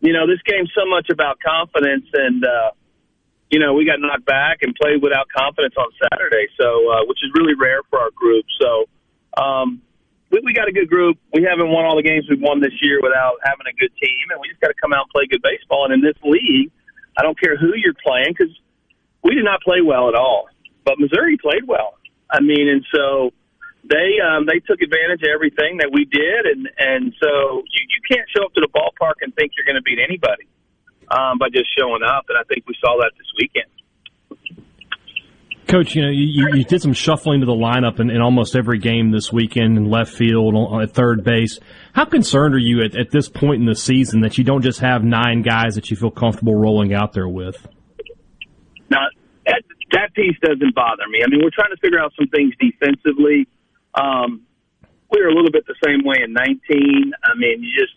You 0.00 0.12
know, 0.12 0.26
this 0.26 0.42
game's 0.44 0.70
so 0.76 0.84
much 0.86 1.08
about 1.10 1.40
confidence, 1.40 2.04
and 2.12 2.44
uh, 2.44 2.70
you 3.50 3.58
know, 3.58 3.72
we 3.72 3.86
got 3.86 3.98
knocked 3.98 4.26
back 4.26 4.58
and 4.62 4.74
played 4.74 5.02
without 5.02 5.26
confidence 5.34 5.74
on 5.78 5.88
Saturday, 6.02 6.46
so 6.60 6.92
uh, 6.92 7.02
which 7.06 7.18
is 7.24 7.30
really 7.34 7.54
rare 7.54 7.80
for 7.88 7.98
our 7.98 8.10
group. 8.10 8.44
So, 8.60 8.84
um, 9.42 9.80
we, 10.34 10.42
we 10.42 10.52
got 10.52 10.66
a 10.66 10.74
good 10.74 10.90
group. 10.90 11.16
We 11.32 11.46
haven't 11.46 11.70
won 11.70 11.86
all 11.86 11.94
the 11.94 12.02
games 12.02 12.26
we've 12.28 12.42
won 12.42 12.58
this 12.58 12.74
year 12.82 12.98
without 13.00 13.38
having 13.46 13.70
a 13.70 13.76
good 13.78 13.94
team, 14.02 14.24
and 14.34 14.40
we 14.42 14.50
just 14.50 14.60
got 14.60 14.68
to 14.68 14.78
come 14.82 14.92
out 14.92 15.06
and 15.06 15.12
play 15.14 15.30
good 15.30 15.42
baseball. 15.42 15.86
And 15.86 15.94
in 15.94 16.02
this 16.02 16.18
league, 16.26 16.74
I 17.16 17.22
don't 17.22 17.38
care 17.38 17.56
who 17.56 17.70
you're 17.78 17.94
playing 18.02 18.34
because 18.34 18.50
we 19.22 19.38
did 19.38 19.44
not 19.44 19.62
play 19.62 19.78
well 19.80 20.08
at 20.08 20.18
all, 20.18 20.50
but 20.84 20.98
Missouri 20.98 21.38
played 21.38 21.62
well. 21.70 21.94
I 22.30 22.40
mean, 22.40 22.66
and 22.66 22.82
so 22.90 23.30
they 23.86 24.18
um, 24.18 24.50
they 24.50 24.58
took 24.58 24.82
advantage 24.82 25.22
of 25.22 25.30
everything 25.30 25.78
that 25.78 25.94
we 25.94 26.04
did, 26.04 26.50
and 26.50 26.66
and 26.82 27.14
so 27.22 27.62
you, 27.70 27.82
you 27.86 28.00
can't 28.10 28.26
show 28.34 28.42
up 28.42 28.52
to 28.54 28.60
the 28.60 28.72
ballpark 28.74 29.22
and 29.22 29.30
think 29.36 29.52
you're 29.54 29.66
going 29.66 29.78
to 29.78 29.86
beat 29.86 30.02
anybody 30.02 30.50
um, 31.14 31.38
by 31.38 31.46
just 31.46 31.70
showing 31.78 32.02
up. 32.02 32.26
And 32.26 32.34
I 32.34 32.42
think 32.50 32.66
we 32.66 32.74
saw 32.82 32.98
that 32.98 33.12
this 33.14 33.30
weekend. 33.38 33.70
Coach, 35.74 35.96
you 35.96 36.02
know, 36.02 36.08
you, 36.08 36.54
you- 36.54 36.64
did 36.64 36.80
some 36.80 36.92
shuffling 36.92 37.40
to 37.40 37.46
the 37.46 37.52
lineup 37.52 37.98
in, 37.98 38.08
in 38.08 38.20
almost 38.22 38.54
every 38.54 38.78
game 38.78 39.10
this 39.10 39.32
weekend 39.32 39.76
in 39.76 39.90
left 39.90 40.14
field, 40.14 40.54
at 40.80 40.92
third 40.92 41.24
base. 41.24 41.58
How 41.92 42.04
concerned 42.04 42.54
are 42.54 42.62
you 42.62 42.84
at, 42.84 42.94
at 42.94 43.10
this 43.10 43.28
point 43.28 43.58
in 43.58 43.66
the 43.66 43.74
season 43.74 44.20
that 44.20 44.38
you 44.38 44.44
don't 44.44 44.62
just 44.62 44.78
have 44.78 45.02
nine 45.02 45.42
guys 45.42 45.74
that 45.74 45.90
you 45.90 45.96
feel 45.96 46.12
comfortable 46.12 46.54
rolling 46.54 46.94
out 46.94 47.12
there 47.12 47.28
with? 47.28 47.66
Now 48.88 49.02
that 49.46 49.62
that 49.90 50.14
piece 50.14 50.38
doesn't 50.40 50.76
bother 50.76 51.08
me. 51.10 51.22
I 51.26 51.28
mean, 51.28 51.40
we're 51.42 51.50
trying 51.50 51.74
to 51.74 51.80
figure 51.82 51.98
out 51.98 52.12
some 52.16 52.28
things 52.28 52.54
defensively. 52.60 53.48
Um, 53.98 54.42
we 55.10 55.22
were 55.22 55.28
a 55.28 55.34
little 55.34 55.50
bit 55.50 55.66
the 55.66 55.74
same 55.84 56.06
way 56.06 56.22
in 56.22 56.32
19. 56.34 57.12
I 57.24 57.34
mean, 57.34 57.64
you 57.64 57.74
just 57.74 57.94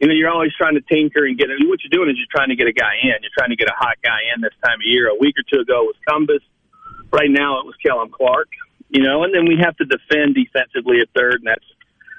you 0.00 0.06
know 0.06 0.14
you're 0.14 0.30
always 0.30 0.54
trying 0.56 0.74
to 0.78 0.84
tinker 0.86 1.26
and 1.26 1.36
get 1.36 1.50
it. 1.50 1.58
What 1.66 1.80
you're 1.82 1.90
doing 1.90 2.08
is 2.08 2.16
you're 2.22 2.30
trying 2.30 2.50
to 2.50 2.56
get 2.56 2.68
a 2.68 2.72
guy 2.72 2.94
in. 3.02 3.18
You're 3.18 3.34
trying 3.36 3.50
to 3.50 3.56
get 3.56 3.66
a 3.66 3.74
hot 3.76 3.98
guy 4.04 4.30
in 4.32 4.42
this 4.42 4.54
time 4.62 4.78
of 4.78 4.86
year. 4.86 5.10
A 5.10 5.18
week 5.18 5.34
or 5.34 5.44
two 5.50 5.58
ago 5.66 5.82
was 5.82 5.96
Cumbest. 6.06 6.46
Right 7.16 7.30
now 7.30 7.60
it 7.60 7.64
was 7.64 7.74
Kellum 7.80 8.10
Clark. 8.12 8.48
You 8.88 9.02
know, 9.02 9.24
and 9.24 9.34
then 9.34 9.46
we 9.48 9.56
have 9.64 9.76
to 9.78 9.84
defend 9.84 10.36
defensively 10.36 11.00
at 11.00 11.08
third, 11.16 11.40
and 11.40 11.48
that's 11.48 11.64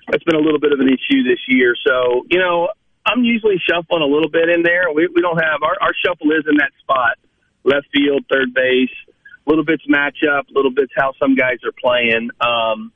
that's 0.10 0.24
been 0.24 0.36
a 0.36 0.44
little 0.44 0.60
bit 0.60 0.74
of 0.74 0.80
an 0.80 0.88
issue 0.88 1.24
this 1.24 1.40
year. 1.48 1.76
So 1.86 2.26
you 2.30 2.40
know, 2.40 2.68
I'm 3.06 3.24
usually 3.24 3.62
shuffling 3.62 4.02
a 4.02 4.10
little 4.10 4.30
bit 4.30 4.50
in 4.50 4.64
there. 4.64 4.92
We 4.94 5.08
we 5.08 5.22
don't 5.22 5.38
have 5.38 5.62
our 5.64 5.78
our 5.80 5.94
shuffle 6.04 6.32
is 6.32 6.44
in 6.50 6.58
that 6.58 6.72
spot, 6.82 7.16
left 7.64 7.88
field, 7.94 8.26
third 8.30 8.54
base. 8.54 8.92
A 9.46 9.50
little 9.50 9.64
bit's 9.64 9.88
matchup, 9.88 10.50
a 10.50 10.54
little 10.54 10.72
bit's 10.72 10.92
how 10.98 11.14
some 11.22 11.36
guys 11.36 11.64
are 11.64 11.72
playing. 11.72 12.30
Um, 12.42 12.92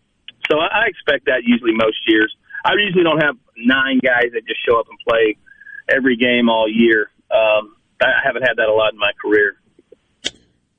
so 0.50 0.60
I 0.60 0.68
I 0.68 0.86
expect 0.88 1.26
that 1.28 1.44
usually 1.46 1.72
most 1.72 2.02
years. 2.08 2.36
I 2.66 2.74
usually 2.74 3.04
don't 3.04 3.22
have 3.24 3.38
nine 3.56 4.00
guys 4.04 4.34
that 4.34 4.46
just 4.46 4.60
show 4.68 4.80
up 4.80 4.88
and 4.90 5.00
play 5.08 5.38
every 5.88 6.18
game 6.18 6.50
all 6.50 6.68
year. 6.68 7.10
Um, 7.32 7.76
I 8.02 8.20
haven't 8.24 8.44
had 8.44 8.58
that 8.58 8.68
a 8.68 8.74
lot 8.74 8.94
in 8.94 9.00
my 9.00 9.12
career. 9.22 9.61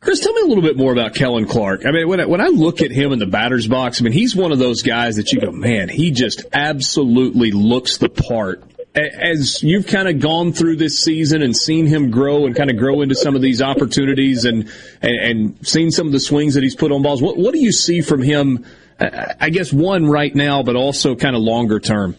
Chris, 0.02 0.18
tell 0.18 0.32
me 0.32 0.42
a 0.42 0.46
little 0.46 0.64
bit 0.64 0.76
more 0.76 0.92
about 0.92 1.14
Kellum 1.14 1.46
Clark. 1.46 1.86
I 1.86 1.92
mean, 1.92 2.08
when 2.08 2.18
I, 2.18 2.26
when 2.26 2.40
I 2.40 2.48
look 2.48 2.82
at 2.82 2.90
him 2.90 3.12
in 3.12 3.20
the 3.20 3.26
batter's 3.26 3.68
box, 3.68 4.00
I 4.00 4.04
mean, 4.04 4.12
he's 4.12 4.34
one 4.34 4.50
of 4.50 4.58
those 4.58 4.82
guys 4.82 5.14
that 5.14 5.32
you 5.32 5.40
go, 5.40 5.52
man, 5.52 5.88
he 5.88 6.10
just 6.10 6.44
absolutely 6.52 7.52
looks 7.52 7.98
the 7.98 8.08
part. 8.08 8.64
As 8.96 9.62
you've 9.62 9.86
kind 9.86 10.08
of 10.08 10.18
gone 10.18 10.52
through 10.52 10.76
this 10.76 10.98
season 10.98 11.40
and 11.40 11.56
seen 11.56 11.86
him 11.86 12.10
grow 12.10 12.46
and 12.46 12.56
kind 12.56 12.68
of 12.68 12.76
grow 12.78 13.00
into 13.02 13.14
some 13.14 13.36
of 13.36 13.42
these 13.42 13.62
opportunities 13.62 14.44
and, 14.44 14.68
and, 15.00 15.16
and 15.16 15.66
seen 15.66 15.92
some 15.92 16.08
of 16.08 16.12
the 16.12 16.20
swings 16.20 16.54
that 16.54 16.64
he's 16.64 16.74
put 16.74 16.90
on 16.90 17.02
balls, 17.02 17.22
what, 17.22 17.38
what 17.38 17.54
do 17.54 17.60
you 17.60 17.70
see 17.70 18.00
from 18.00 18.22
him? 18.22 18.66
I 18.98 19.50
guess 19.50 19.72
one 19.72 20.06
right 20.06 20.34
now, 20.34 20.64
but 20.64 20.74
also 20.74 21.14
kind 21.14 21.36
of 21.36 21.42
longer 21.42 21.78
term. 21.78 22.16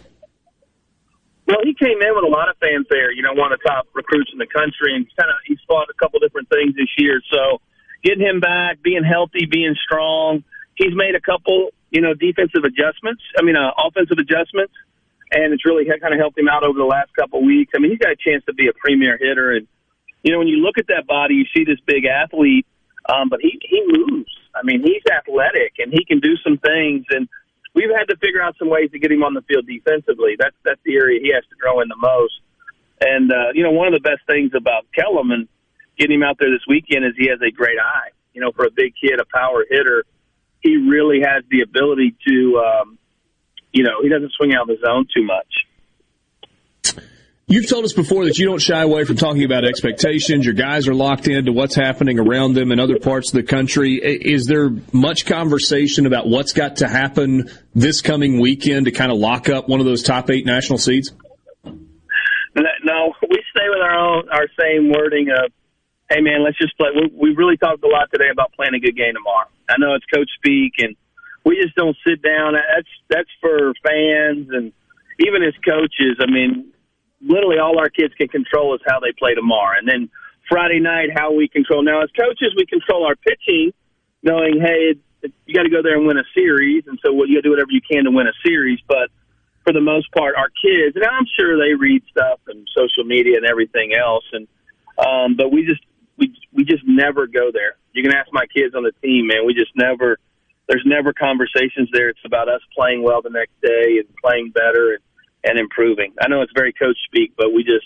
Well, 1.48 1.60
he 1.64 1.74
came 1.74 2.02
in 2.02 2.16
with 2.16 2.24
a 2.24 2.32
lot 2.32 2.48
of 2.48 2.56
fanfare. 2.60 3.12
You 3.12 3.24
know, 3.24 3.34
one 3.34 3.52
of 3.52 3.60
the 3.60 3.68
top 3.68 3.88
recruits 3.94 4.32
in 4.32 4.40
the 4.40 4.48
country, 4.48 4.96
and 4.96 5.06
kind 5.20 5.30
of 5.30 5.36
he's 5.46 5.60
fought 5.68 5.88
a 5.90 5.94
couple 5.94 6.20
different 6.20 6.48
things 6.50 6.74
this 6.76 6.88
year. 6.98 7.22
So, 7.30 7.60
getting 8.04 8.26
him 8.26 8.40
back, 8.40 8.82
being 8.84 9.04
healthy, 9.04 9.46
being 9.46 9.76
strong, 9.84 10.44
he's 10.76 10.94
made 10.94 11.16
a 11.16 11.22
couple, 11.22 11.70
you 11.90 12.02
know, 12.02 12.14
defensive 12.14 12.64
adjustments. 12.64 13.22
I 13.38 13.44
mean, 13.44 13.56
uh, 13.56 13.72
offensive 13.78 14.18
adjustments, 14.20 14.74
and 15.32 15.54
it's 15.54 15.66
really 15.66 15.86
kind 15.86 16.14
of 16.14 16.20
helped 16.20 16.38
him 16.38 16.48
out 16.48 16.64
over 16.64 16.78
the 16.78 16.86
last 16.86 17.16
couple 17.16 17.44
weeks. 17.44 17.72
I 17.76 17.80
mean, 17.80 17.92
he's 17.92 18.00
got 18.00 18.12
a 18.12 18.18
chance 18.20 18.44
to 18.46 18.54
be 18.54 18.68
a 18.68 18.74
premier 18.74 19.18
hitter, 19.18 19.52
and 19.52 19.68
you 20.24 20.32
know, 20.32 20.40
when 20.40 20.48
you 20.48 20.58
look 20.58 20.78
at 20.78 20.88
that 20.88 21.06
body, 21.08 21.36
you 21.36 21.46
see 21.54 21.66
this 21.66 21.80
big 21.86 22.06
athlete, 22.06 22.66
um, 23.12 23.30
but 23.30 23.40
he 23.42 23.60
he 23.62 23.84
moves. 23.88 24.32
I 24.56 24.64
mean, 24.64 24.82
he's 24.82 25.04
athletic 25.12 25.74
and 25.80 25.92
he 25.92 26.06
can 26.06 26.20
do 26.20 26.38
some 26.44 26.58
things, 26.58 27.06
and 27.10 27.28
we've 27.74 27.90
had 27.90 28.06
to 28.06 28.16
figure 28.18 28.42
out 28.42 28.56
some 28.58 28.70
ways 28.70 28.92
to 28.92 29.00
get 29.00 29.12
him 29.12 29.24
on 29.24 29.34
the 29.34 29.42
field 29.42 29.68
defensively. 29.68 30.36
That's 30.40 30.56
that's 30.64 30.80
the 30.86 30.96
area 30.96 31.20
he 31.22 31.34
has 31.34 31.44
to 31.50 31.56
grow 31.60 31.82
in 31.82 31.90
the 31.90 31.98
most. 31.98 32.40
And 33.02 33.32
uh, 33.32 33.52
you 33.54 33.64
know, 33.64 33.72
one 33.72 33.88
of 33.88 33.94
the 33.94 34.00
best 34.00 34.22
things 34.28 34.52
about 34.56 34.86
Kellum 34.96 35.32
and 35.32 35.48
getting 35.98 36.18
him 36.18 36.24
out 36.24 36.38
there 36.40 36.50
this 36.50 36.66
weekend 36.68 37.06
is 37.06 37.14
he 37.18 37.30
has 37.30 37.40
a 37.42 37.52
great 37.52 37.78
eye. 37.80 38.10
You 38.34 38.42
know, 38.42 38.52
for 38.52 38.66
a 38.66 38.72
big 38.72 38.94
kid, 39.00 39.20
a 39.20 39.26
power 39.26 39.64
hitter, 39.70 40.06
he 40.62 40.78
really 40.78 41.22
has 41.22 41.44
the 41.50 41.62
ability 41.62 42.16
to. 42.28 42.64
Um, 42.66 42.98
you 43.72 43.84
know, 43.84 44.02
he 44.04 44.10
doesn't 44.10 44.32
swing 44.34 44.54
out 44.54 44.70
of 44.70 44.78
the 44.78 44.78
zone 44.86 45.08
too 45.16 45.24
much. 45.24 45.48
You've 47.46 47.68
told 47.68 47.84
us 47.84 47.94
before 47.94 48.26
that 48.26 48.38
you 48.38 48.46
don't 48.46 48.62
shy 48.62 48.82
away 48.82 49.04
from 49.04 49.18
talking 49.18 49.44
about 49.44 49.66
expectations. 49.66 50.46
Your 50.46 50.54
guys 50.54 50.88
are 50.88 50.94
locked 50.94 51.28
into 51.28 51.52
what's 51.52 51.76
happening 51.76 52.18
around 52.18 52.54
them 52.54 52.72
in 52.72 52.80
other 52.80 52.98
parts 53.00 53.30
of 53.30 53.36
the 53.36 53.44
country. 53.44 53.96
Is 53.96 54.46
there 54.46 54.70
much 54.94 55.26
conversation 55.26 56.06
about 56.06 56.28
what's 56.28 56.54
got 56.54 56.78
to 56.78 56.88
happen 56.88 57.50
this 57.76 58.02
coming 58.02 58.40
weekend 58.40 58.86
to 58.86 58.92
kind 58.92 59.12
of 59.12 59.18
lock 59.18 59.50
up 59.50 59.68
one 59.68 59.82
of 59.82 59.86
those 59.86 60.04
top 60.04 60.30
eight 60.30 60.46
national 60.46 60.80
seeds? 60.80 61.12
No, 61.66 63.14
we 63.30 63.44
stay 63.56 63.68
with 63.68 63.82
our 63.82 63.98
own 63.98 64.30
our 64.32 64.48
same 64.60 64.92
wording 64.92 65.30
of, 65.30 65.52
"Hey 66.10 66.22
man, 66.22 66.44
let's 66.44 66.58
just 66.58 66.78
play." 66.78 66.90
We, 66.94 67.12
we 67.14 67.36
really 67.36 67.58
talked 67.58 67.84
a 67.84 67.88
lot 67.88 68.10
today 68.12 68.30
about 68.32 68.54
playing 68.54 68.74
a 68.76 68.80
good 68.80 68.96
game 68.96 69.14
tomorrow. 69.14 69.48
I 69.70 69.78
know 69.78 69.96
it's 69.96 70.06
coach 70.14 70.30
speak, 70.38 70.74
and 70.80 70.96
we 71.46 71.62
just 71.62 71.76
don't 71.76 71.98
sit 72.06 72.22
down. 72.22 72.54
That's 72.54 72.90
that's 73.10 73.30
for 73.42 73.74
fans 73.84 74.50
and 74.52 74.72
even 75.20 75.44
as 75.44 75.54
coaches. 75.68 76.18
I 76.20 76.30
mean, 76.30 76.72
literally 77.22 77.60
all 77.60 77.80
our 77.80 77.90
kids 77.90 78.14
can 78.16 78.28
control 78.28 78.76
is 78.76 78.82
how 78.86 79.00
they 79.00 79.12
play 79.18 79.34
tomorrow, 79.34 79.78
and 79.78 79.88
then 79.88 80.10
Friday 80.50 80.80
night 80.80 81.10
how 81.16 81.34
we 81.34 81.48
control. 81.48 81.84
Now 81.84 82.02
as 82.04 82.10
coaches, 82.18 82.54
we 82.58 82.66
control 82.66 83.06
our 83.06 83.16
pitching, 83.16 83.74
knowing 84.22 84.60
hey, 84.60 84.96
you 85.46 85.54
got 85.54 85.64
to 85.64 85.70
go 85.70 85.82
there 85.82 85.98
and 85.98 86.06
win 86.06 86.18
a 86.18 86.28
series, 86.34 86.84
and 86.88 87.00
so 87.04 87.14
well, 87.14 87.28
you 87.28 87.36
got 87.36 87.44
to 87.44 87.48
do 87.48 87.52
whatever 87.52 87.72
you 87.72 87.82
can 87.82 88.06
to 88.06 88.12
win 88.12 88.28
a 88.28 88.36
series, 88.46 88.80
but 88.88 89.10
for 89.64 89.72
the 89.72 89.82
most 89.82 90.12
part, 90.12 90.36
our 90.36 90.50
kids, 90.50 90.96
and 90.96 91.06
I'm 91.06 91.26
sure 91.40 91.58
they 91.58 91.74
read 91.74 92.04
stuff 92.12 92.40
and 92.48 92.68
social 92.76 93.06
media 93.06 93.38
and 93.38 93.46
everything 93.46 93.94
else, 93.96 94.26
and 94.34 94.48
um, 94.98 95.36
but 95.38 95.52
we 95.52 95.66
just 95.66 95.82
we 96.18 96.34
we 96.52 96.64
just 96.64 96.84
never 96.86 97.28
go 97.28 97.52
there. 97.52 97.76
You 97.94 98.04
can 98.04 98.14
ask 98.14 98.30
my 98.32 98.46
kids 98.46 98.76
on 98.76 98.84
the 98.84 98.92
team, 99.02 99.28
man. 99.28 99.46
We 99.46 99.54
just 99.54 99.72
never. 99.76 100.18
There's 100.68 100.84
never 100.86 101.12
conversations 101.12 101.90
there. 101.92 102.08
It's 102.08 102.24
about 102.26 102.48
us 102.48 102.62
playing 102.74 103.04
well 103.04 103.22
the 103.22 103.30
next 103.30 103.52
day 103.62 104.00
and 104.00 104.08
playing 104.24 104.52
better 104.56 104.96
and, 104.96 105.04
and 105.44 105.60
improving. 105.60 106.14
I 106.22 106.30
know 106.30 106.42
it's 106.42 106.54
very 106.56 106.72
coach 106.72 106.96
speak, 107.06 107.34
but 107.38 107.52
we 107.54 107.64
just 107.64 107.86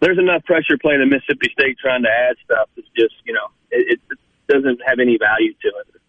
there's 0.00 0.18
enough 0.18 0.44
pressure 0.44 0.76
playing 0.82 1.00
at 1.00 1.08
Mississippi 1.08 1.48
State 1.52 1.78
trying 1.78 2.02
to 2.02 2.10
add 2.10 2.34
stuff. 2.44 2.68
It's 2.76 2.88
just 2.96 3.14
you 3.24 3.32
know 3.32 3.48
it, 3.70 4.00
it 4.10 4.18
doesn't 4.48 4.80
have 4.86 4.98
any 4.98 5.16
value 5.16 5.54
to 5.62 5.68
it. 5.68 6.02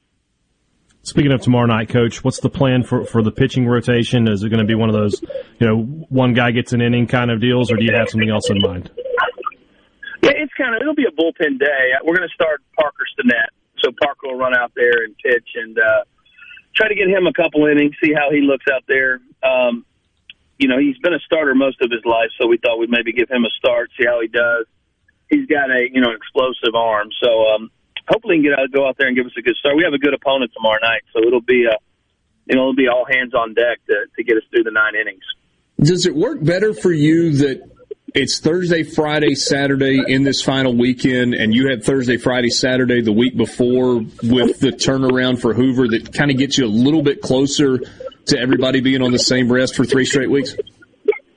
Speaking 1.05 1.33
of 1.33 1.41
tomorrow 1.41 1.65
night, 1.65 1.89
Coach, 1.89 2.23
what's 2.23 2.39
the 2.39 2.49
plan 2.49 2.83
for, 2.83 3.03
for 3.03 3.21
the 3.21 3.31
pitching 3.31 3.67
rotation? 3.67 4.29
Is 4.29 4.41
it 4.41 4.47
going 4.49 4.61
to 4.61 4.65
be 4.65 4.73
one 4.73 4.87
of 4.87 4.95
those, 4.95 5.21
you 5.59 5.67
know, 5.67 5.75
one 6.07 6.33
guy 6.33 6.51
gets 6.51 6.71
an 6.71 6.79
inning 6.81 7.07
kind 7.07 7.29
of 7.29 7.41
deals, 7.41 7.69
or 7.69 7.75
do 7.75 7.83
you 7.83 7.93
have 7.93 8.09
something 8.09 8.29
else 8.29 8.49
in 8.49 8.59
mind? 8.61 8.89
Yeah, 10.23 10.39
it's 10.39 10.53
kind 10.55 10.73
of 10.73 10.81
it'll 10.81 10.95
be 10.95 11.03
a 11.03 11.11
bullpen 11.11 11.59
day. 11.59 11.91
We're 11.99 12.15
going 12.15 12.27
to 12.27 12.33
start 12.33 12.63
Parker 12.79 13.03
Stinnett, 13.11 13.51
so 13.83 13.91
Parker 13.99 14.31
will 14.31 14.39
run 14.39 14.55
out 14.55 14.71
there 14.73 15.03
and 15.03 15.11
pitch 15.19 15.49
and 15.55 15.77
uh, 15.77 16.07
try 16.75 16.87
to 16.87 16.95
get 16.95 17.09
him 17.11 17.27
a 17.27 17.33
couple 17.33 17.67
innings, 17.67 17.91
see 18.01 18.13
how 18.15 18.31
he 18.31 18.39
looks 18.39 18.63
out 18.71 18.83
there. 18.87 19.19
Um, 19.43 19.85
you 20.57 20.69
know, 20.69 20.79
he's 20.79 20.97
been 20.99 21.13
a 21.13 21.19
starter 21.25 21.53
most 21.53 21.81
of 21.81 21.91
his 21.91 22.05
life, 22.05 22.31
so 22.39 22.47
we 22.47 22.55
thought 22.55 22.79
we'd 22.79 22.89
maybe 22.89 23.11
give 23.11 23.29
him 23.29 23.43
a 23.43 23.51
start, 23.59 23.91
see 23.99 24.05
how 24.07 24.21
he 24.21 24.29
does. 24.29 24.65
He's 25.29 25.45
got 25.45 25.69
a 25.69 25.89
you 25.91 25.99
know 25.99 26.11
an 26.11 26.15
explosive 26.15 26.71
arm, 26.73 27.09
so 27.21 27.27
um, 27.51 27.71
hopefully 28.07 28.37
he 28.37 28.43
can 28.43 28.51
get 28.51 28.59
out, 28.59 28.71
go 28.71 28.87
out 28.87 28.95
there 28.97 29.07
and 29.07 29.17
give 29.17 29.25
us 29.25 29.35
a 29.37 29.41
good 29.41 29.57
start. 29.57 29.75
We 29.75 29.83
have 29.83 29.93
a 29.93 29.99
good 29.99 30.13
opponent 30.13 30.51
tomorrow 30.55 30.79
night, 30.81 31.03
so 31.11 31.19
it'll 31.19 31.41
be 31.41 31.67
a 31.67 31.75
you 32.47 32.55
know 32.55 32.71
it'll 32.71 32.79
be 32.79 32.87
all 32.87 33.03
hands 33.03 33.33
on 33.33 33.53
deck 33.55 33.83
to, 33.91 34.07
to 34.15 34.23
get 34.23 34.37
us 34.37 34.43
through 34.55 34.63
the 34.63 34.71
nine 34.71 34.95
innings. 34.95 35.27
Does 35.81 36.05
it 36.05 36.15
work 36.15 36.41
better 36.41 36.73
for 36.73 36.93
you 36.93 37.35
that 37.37 37.72
it's 38.13 38.39
Thursday, 38.39 38.83
Friday, 38.83 39.35
Saturday 39.35 40.03
in 40.07 40.23
this 40.23 40.41
final 40.41 40.75
weekend, 40.75 41.33
and 41.33 41.53
you 41.53 41.69
had 41.69 41.83
Thursday, 41.83 42.17
Friday, 42.17 42.49
Saturday 42.49 43.01
the 43.01 43.11
week 43.11 43.35
before 43.35 43.95
with 43.95 44.59
the 44.59 44.71
turnaround 44.71 45.41
for 45.41 45.53
Hoover 45.53 45.87
that 45.87 46.13
kind 46.13 46.29
of 46.29 46.37
gets 46.37 46.57
you 46.57 46.65
a 46.65 46.67
little 46.67 47.01
bit 47.01 47.21
closer 47.21 47.79
to 48.25 48.39
everybody 48.39 48.81
being 48.81 49.01
on 49.01 49.11
the 49.11 49.19
same 49.19 49.51
rest 49.51 49.75
for 49.75 49.85
three 49.85 50.05
straight 50.05 50.29
weeks? 50.29 50.55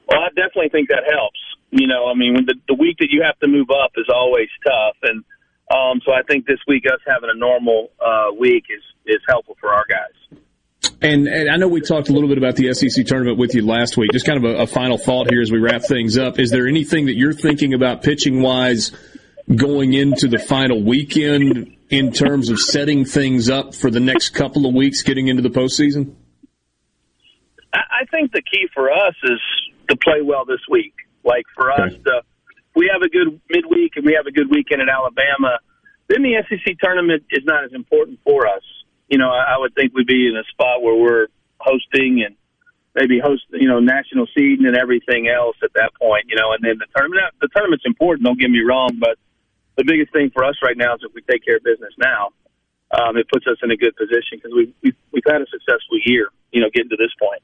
Well, 0.09 0.21
I 0.21 0.29
definitely 0.29 0.69
think 0.69 0.89
that 0.89 1.05
helps. 1.11 1.39
You 1.71 1.87
know, 1.87 2.07
I 2.07 2.15
mean, 2.15 2.35
when 2.35 2.47
the, 2.47 2.55
the 2.69 2.75
week 2.75 2.99
that 2.99 3.09
you 3.11 3.23
have 3.25 3.39
to 3.41 3.49
move 3.49 3.69
up 3.71 3.93
is 3.97 4.07
always 4.13 4.49
tough, 4.65 4.97
and 5.03 5.25
um, 5.75 6.01
so 6.05 6.13
I 6.13 6.23
think 6.29 6.47
this 6.47 6.61
week 6.69 6.85
us 6.87 7.01
having 7.07 7.31
a 7.33 7.39
normal 7.39 7.91
uh, 8.05 8.33
week 8.39 8.65
is 8.71 8.83
is 9.07 9.21
helpful 9.29 9.57
for 9.61 9.73
our 9.73 9.85
guys. 9.89 10.39
And, 11.03 11.29
and 11.29 11.51
I 11.51 11.57
know 11.57 11.69
we 11.69 11.81
talked 11.81 12.09
a 12.09 12.13
little 12.13 12.29
bit 12.29 12.39
about 12.39 12.57
the 12.57 12.73
SEC 12.75 13.07
tournament 13.07 13.39
with 13.39 13.55
you 13.55 13.67
last 13.67 13.97
week. 13.97 14.11
Just 14.13 14.27
kind 14.27 14.45
of 14.45 14.51
a, 14.51 14.63
a 14.63 14.67
final 14.67 14.99
thought 14.99 15.31
here 15.31 15.41
as 15.41 15.51
we 15.51 15.59
wrap 15.59 15.83
things 15.83 16.19
up. 16.19 16.39
Is 16.39 16.51
there 16.51 16.67
anything 16.67 17.07
that 17.07 17.17
you're 17.17 17.33
thinking 17.33 17.75
about 17.75 18.03
pitching 18.03 18.43
wise 18.43 18.93
going 19.55 19.93
into 19.93 20.27
the 20.27 20.39
final 20.39 20.83
weekend 20.83 21.77
in 21.91 22.13
terms 22.13 22.51
of 22.51 22.59
setting 22.59 23.05
things 23.05 23.49
up 23.49 23.75
for 23.75 23.91
the 23.91 24.01
next 24.01 24.31
couple 24.31 24.67
of 24.67 24.75
weeks 24.75 25.03
getting 25.03 25.29
into 25.29 25.43
the 25.43 25.51
postseason? 25.51 26.15
I, 27.73 28.05
think 28.11 28.33
the 28.33 28.43
key 28.43 28.67
for 28.73 28.91
us 28.91 29.15
is 29.25 29.41
to 29.91 29.97
play 29.97 30.23
well 30.23 30.45
this 30.45 30.61
week. 30.71 30.95
Like 31.25 31.45
for 31.55 31.71
us, 31.71 31.93
to, 32.05 32.23
we 32.75 32.91
have 32.93 33.03
a 33.03 33.09
good 33.09 33.41
midweek 33.51 33.93
and 33.97 34.07
we 34.07 34.15
have 34.17 34.27
a 34.27 34.33
good 34.33 34.51
weekend 34.51 34.81
in 34.81 34.89
Alabama. 34.89 35.59
Then 36.09 36.23
the 36.23 36.43
SEC 36.49 36.77
tournament 36.83 37.25
is 37.31 37.45
not 37.45 37.65
as 37.65 37.73
important 37.73 38.21
for 38.25 38.47
us. 38.47 38.63
You 39.09 39.19
know, 39.19 39.31
I, 39.31 39.55
I 39.55 39.59
would 39.59 39.75
think 39.75 39.95
we'd 39.95 40.07
be 40.07 40.27
in 40.27 40.37
a 40.37 40.45
spot 40.51 40.83
where 40.83 40.97
we're 40.97 41.27
hosting 41.59 42.23
and 42.27 42.37
maybe 42.95 43.21
host, 43.23 43.45
you 43.53 43.69
know, 43.69 43.81
national 43.81 44.27
seeding 44.35 44.67
and 44.67 44.77
everything 44.77 45.29
else 45.29 45.57
at 45.63 45.73
that 45.75 45.93
point, 46.01 46.27
you 46.29 46.37
know, 46.37 46.53
and 46.53 46.65
then 46.65 46.79
the 46.79 46.87
tournament, 46.97 47.35
the 47.41 47.49
tournament's 47.55 47.85
important. 47.85 48.25
Don't 48.25 48.41
get 48.41 48.51
me 48.51 48.61
wrong, 48.67 48.97
but 48.99 49.19
the 49.77 49.85
biggest 49.85 50.13
thing 50.13 50.31
for 50.33 50.45
us 50.45 50.57
right 50.63 50.77
now 50.77 50.95
is 50.95 51.01
if 51.05 51.13
we 51.15 51.23
take 51.23 51.45
care 51.45 51.57
of 51.57 51.63
business 51.63 51.93
now, 51.99 52.33
um, 52.91 53.17
it 53.17 53.29
puts 53.29 53.47
us 53.47 53.59
in 53.63 53.71
a 53.71 53.77
good 53.77 53.95
position 53.97 54.39
because 54.39 54.53
we've, 54.55 54.73
we've 54.83 54.97
we've 55.13 55.27
had 55.27 55.43
a 55.43 55.47
successful 55.51 55.99
year, 56.05 56.29
you 56.53 56.61
know, 56.61 56.69
getting 56.73 56.91
to 56.91 56.97
this 56.97 57.13
point. 57.19 57.43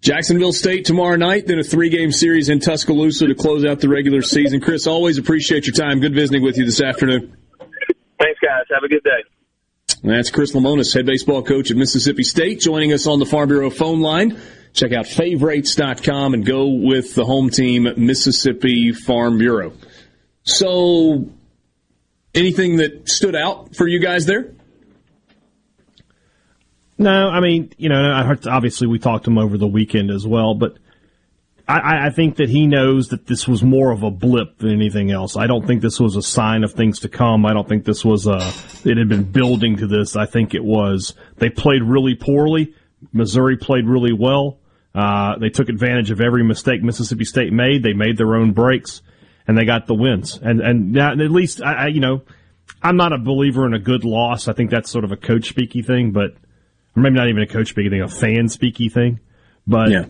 Jacksonville 0.00 0.52
State 0.52 0.84
tomorrow 0.84 1.16
night, 1.16 1.46
then 1.46 1.58
a 1.58 1.64
three 1.64 1.88
game 1.88 2.12
series 2.12 2.50
in 2.50 2.60
Tuscaloosa 2.60 3.26
to 3.26 3.34
close 3.34 3.64
out 3.64 3.80
the 3.80 3.88
regular 3.88 4.20
season. 4.20 4.60
Chris, 4.60 4.86
always 4.86 5.16
appreciate 5.16 5.66
your 5.66 5.74
time. 5.74 6.00
Good 6.00 6.14
visiting 6.14 6.42
with 6.42 6.58
you 6.58 6.66
this 6.66 6.82
afternoon. 6.82 7.36
Thanks, 8.20 8.38
guys. 8.40 8.64
Have 8.70 8.84
a 8.84 8.88
good 8.88 9.02
day. 9.02 9.33
That's 10.02 10.30
Chris 10.30 10.52
Lemonis, 10.52 10.92
head 10.92 11.06
baseball 11.06 11.42
coach 11.42 11.70
at 11.70 11.76
Mississippi 11.76 12.24
State, 12.24 12.60
joining 12.60 12.92
us 12.92 13.06
on 13.06 13.18
the 13.18 13.26
Farm 13.26 13.48
Bureau 13.48 13.70
phone 13.70 14.00
line. 14.00 14.38
Check 14.74 14.92
out 14.92 15.06
favorites.com 15.06 16.34
and 16.34 16.44
go 16.44 16.66
with 16.66 17.14
the 17.14 17.24
home 17.24 17.48
team, 17.48 17.88
Mississippi 17.96 18.92
Farm 18.92 19.38
Bureau. 19.38 19.72
So, 20.42 21.30
anything 22.34 22.76
that 22.78 23.08
stood 23.08 23.34
out 23.34 23.76
for 23.76 23.86
you 23.86 24.00
guys 24.00 24.26
there? 24.26 24.52
No, 26.98 27.28
I 27.28 27.40
mean, 27.40 27.72
you 27.76 27.88
know, 27.88 28.12
I 28.12 28.24
heard, 28.24 28.46
obviously 28.46 28.86
we 28.86 28.98
talked 28.98 29.24
to 29.24 29.30
him 29.30 29.38
over 29.38 29.56
the 29.56 29.66
weekend 29.66 30.10
as 30.10 30.26
well, 30.26 30.54
but 30.54 30.76
I, 31.66 32.06
I 32.06 32.10
think 32.10 32.36
that 32.36 32.50
he 32.50 32.66
knows 32.66 33.08
that 33.08 33.26
this 33.26 33.48
was 33.48 33.62
more 33.62 33.90
of 33.90 34.02
a 34.02 34.10
blip 34.10 34.58
than 34.58 34.70
anything 34.70 35.10
else. 35.10 35.36
I 35.36 35.46
don't 35.46 35.66
think 35.66 35.80
this 35.80 35.98
was 35.98 36.14
a 36.14 36.22
sign 36.22 36.62
of 36.62 36.72
things 36.72 37.00
to 37.00 37.08
come. 37.08 37.46
I 37.46 37.54
don't 37.54 37.66
think 37.66 37.84
this 37.84 38.04
was 38.04 38.26
a, 38.26 38.36
it 38.84 38.98
had 38.98 39.08
been 39.08 39.24
building 39.24 39.76
to 39.78 39.86
this. 39.86 40.14
I 40.14 40.26
think 40.26 40.54
it 40.54 40.62
was, 40.62 41.14
they 41.36 41.48
played 41.48 41.82
really 41.82 42.14
poorly. 42.14 42.74
Missouri 43.12 43.56
played 43.56 43.86
really 43.86 44.12
well. 44.12 44.58
Uh, 44.94 45.38
they 45.38 45.48
took 45.48 45.70
advantage 45.70 46.10
of 46.10 46.20
every 46.20 46.44
mistake 46.44 46.82
Mississippi 46.82 47.24
State 47.24 47.52
made. 47.52 47.82
They 47.82 47.94
made 47.94 48.18
their 48.18 48.36
own 48.36 48.52
breaks 48.52 49.00
and 49.46 49.56
they 49.56 49.64
got 49.64 49.86
the 49.86 49.94
wins. 49.94 50.38
And, 50.42 50.60
and 50.60 50.98
at 50.98 51.18
least, 51.30 51.62
I, 51.62 51.72
I, 51.72 51.86
you 51.86 52.00
know, 52.00 52.22
I'm 52.82 52.96
not 52.96 53.14
a 53.14 53.18
believer 53.18 53.66
in 53.66 53.72
a 53.72 53.78
good 53.78 54.04
loss. 54.04 54.48
I 54.48 54.52
think 54.52 54.70
that's 54.70 54.90
sort 54.90 55.04
of 55.04 55.12
a 55.12 55.16
coach 55.16 55.54
speaky 55.54 55.84
thing, 55.84 56.12
but 56.12 56.36
or 56.94 57.02
maybe 57.02 57.16
not 57.16 57.28
even 57.28 57.42
a 57.42 57.46
coach 57.46 57.74
speaky 57.74 57.90
thing, 57.90 58.02
a 58.02 58.08
fan 58.08 58.48
speaky 58.48 58.92
thing. 58.92 59.20
But 59.66 59.90
yeah. 59.90 60.04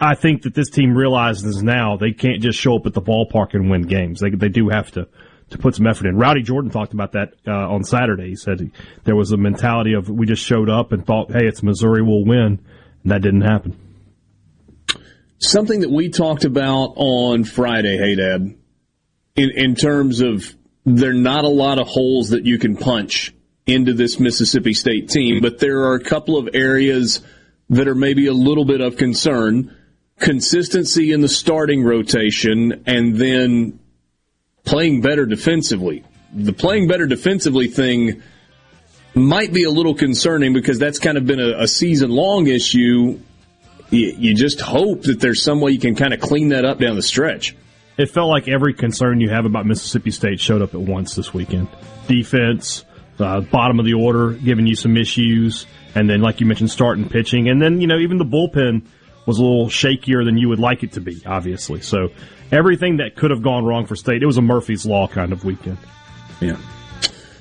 I 0.00 0.16
think 0.16 0.42
that 0.42 0.54
this 0.54 0.70
team 0.70 0.96
realizes 0.96 1.62
now 1.62 1.96
they 1.96 2.12
can't 2.12 2.42
just 2.42 2.58
show 2.58 2.76
up 2.76 2.86
at 2.86 2.94
the 2.94 3.02
ballpark 3.02 3.54
and 3.54 3.70
win 3.70 3.82
games. 3.82 4.20
They 4.20 4.30
they 4.30 4.48
do 4.48 4.68
have 4.70 4.90
to 4.92 5.06
to 5.50 5.58
put 5.58 5.76
some 5.76 5.86
effort 5.86 6.08
in. 6.08 6.16
Rowdy 6.16 6.42
Jordan 6.42 6.70
talked 6.70 6.92
about 6.92 7.12
that 7.12 7.34
uh, 7.46 7.52
on 7.52 7.84
Saturday. 7.84 8.30
He 8.30 8.36
said 8.36 8.58
he, 8.60 8.70
there 9.04 9.14
was 9.14 9.30
a 9.30 9.36
mentality 9.36 9.92
of 9.92 10.10
we 10.10 10.26
just 10.26 10.44
showed 10.44 10.68
up 10.68 10.90
and 10.90 11.06
thought, 11.06 11.30
hey, 11.30 11.46
it's 11.46 11.62
Missouri, 11.62 12.02
we'll 12.02 12.24
win, 12.24 12.60
and 13.02 13.12
that 13.12 13.22
didn't 13.22 13.42
happen. 13.42 13.78
Something 15.38 15.80
that 15.80 15.90
we 15.90 16.08
talked 16.08 16.44
about 16.44 16.94
on 16.96 17.44
Friday, 17.44 17.98
Hadad, 17.98 18.56
in 19.36 19.50
in 19.50 19.74
terms 19.76 20.22
of 20.22 20.56
there 20.84 21.10
are 21.10 21.14
not 21.14 21.44
a 21.44 21.48
lot 21.48 21.78
of 21.78 21.86
holes 21.86 22.30
that 22.30 22.44
you 22.44 22.58
can 22.58 22.76
punch 22.76 23.32
into 23.64 23.92
this 23.92 24.18
Mississippi 24.18 24.72
State 24.72 25.08
team, 25.08 25.40
but 25.40 25.58
there 25.58 25.84
are 25.84 25.94
a 25.94 26.02
couple 26.02 26.36
of 26.36 26.48
areas 26.52 27.20
that 27.70 27.88
are 27.88 27.94
maybe 27.94 28.26
a 28.26 28.32
little 28.32 28.64
bit 28.64 28.80
of 28.80 28.96
concern. 28.96 29.74
Consistency 30.18 31.12
in 31.12 31.20
the 31.20 31.28
starting 31.28 31.82
rotation 31.82 32.84
and 32.86 33.16
then 33.16 33.78
playing 34.64 35.00
better 35.00 35.26
defensively. 35.26 36.04
The 36.32 36.52
playing 36.52 36.88
better 36.88 37.06
defensively 37.06 37.68
thing 37.68 38.22
might 39.14 39.52
be 39.52 39.64
a 39.64 39.70
little 39.70 39.94
concerning 39.94 40.52
because 40.52 40.78
that's 40.78 40.98
kind 40.98 41.16
of 41.16 41.26
been 41.26 41.40
a, 41.40 41.62
a 41.62 41.68
season 41.68 42.10
long 42.10 42.46
issue. 42.46 43.18
You, 43.90 44.14
you 44.18 44.34
just 44.34 44.60
hope 44.60 45.02
that 45.02 45.20
there's 45.20 45.42
some 45.42 45.60
way 45.60 45.72
you 45.72 45.78
can 45.78 45.94
kind 45.94 46.12
of 46.12 46.20
clean 46.20 46.50
that 46.50 46.64
up 46.64 46.78
down 46.78 46.96
the 46.96 47.02
stretch. 47.02 47.56
It 47.96 48.10
felt 48.10 48.28
like 48.28 48.46
every 48.48 48.74
concern 48.74 49.20
you 49.20 49.30
have 49.30 49.46
about 49.46 49.64
Mississippi 49.64 50.10
State 50.10 50.38
showed 50.38 50.60
up 50.60 50.74
at 50.74 50.80
once 50.80 51.14
this 51.14 51.32
weekend. 51.32 51.68
Defense, 52.06 52.84
uh, 53.18 53.40
bottom 53.40 53.78
of 53.78 53.86
the 53.86 53.94
order, 53.94 54.32
giving 54.32 54.66
you 54.66 54.74
some 54.74 54.96
issues, 54.98 55.66
and 55.96 56.08
then, 56.08 56.20
like 56.20 56.40
you 56.40 56.46
mentioned, 56.46 56.70
starting 56.70 57.08
pitching, 57.08 57.48
and 57.48 57.60
then 57.60 57.80
you 57.80 57.86
know 57.86 57.98
even 57.98 58.18
the 58.18 58.24
bullpen 58.24 58.86
was 59.26 59.38
a 59.38 59.42
little 59.42 59.66
shakier 59.66 60.24
than 60.24 60.38
you 60.38 60.48
would 60.48 60.60
like 60.60 60.84
it 60.84 60.92
to 60.92 61.00
be, 61.00 61.20
obviously. 61.26 61.80
So 61.80 62.10
everything 62.52 62.98
that 62.98 63.16
could 63.16 63.32
have 63.32 63.42
gone 63.42 63.64
wrong 63.64 63.86
for 63.86 63.96
State, 63.96 64.22
it 64.22 64.26
was 64.26 64.38
a 64.38 64.42
Murphy's 64.42 64.86
Law 64.86 65.08
kind 65.08 65.32
of 65.32 65.44
weekend. 65.44 65.78
Yeah. 66.40 66.58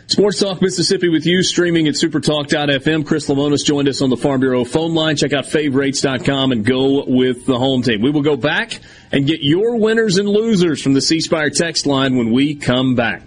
Sports 0.08 0.40
Talk 0.40 0.62
Mississippi 0.62 1.10
with 1.10 1.26
you, 1.26 1.44
streaming 1.44 1.88
at 1.88 1.96
supertalk.fm. 1.96 3.06
Chris 3.06 3.28
Lemonis 3.28 3.66
joined 3.66 3.90
us 3.90 4.02
on 4.02 4.10
the 4.10 4.18
Farm 4.18 4.40
Bureau 4.40 4.64
phone 4.64 4.94
line. 4.94 5.16
Check 5.16 5.34
out 5.34 5.48
favorites.com 5.48 6.52
and 6.52 6.64
go 6.64 7.04
with 7.06 7.46
the 7.46 7.58
home 7.58 7.82
team. 7.82 8.02
We 8.02 8.12
will 8.12 8.22
go 8.22 8.38
back 8.38 8.80
and 9.12 9.28
get 9.28 9.42
your 9.42 9.78
winners 9.78 10.18
and 10.18 10.30
losers 10.30 10.82
from 10.82 10.94
the 10.94 11.02
C 11.02 11.22
Spire 11.22 11.50
text 11.50 11.86
line 11.86 12.16
when 12.16 12.32
we 12.32 12.56
come 12.56 12.96
back. 12.96 13.24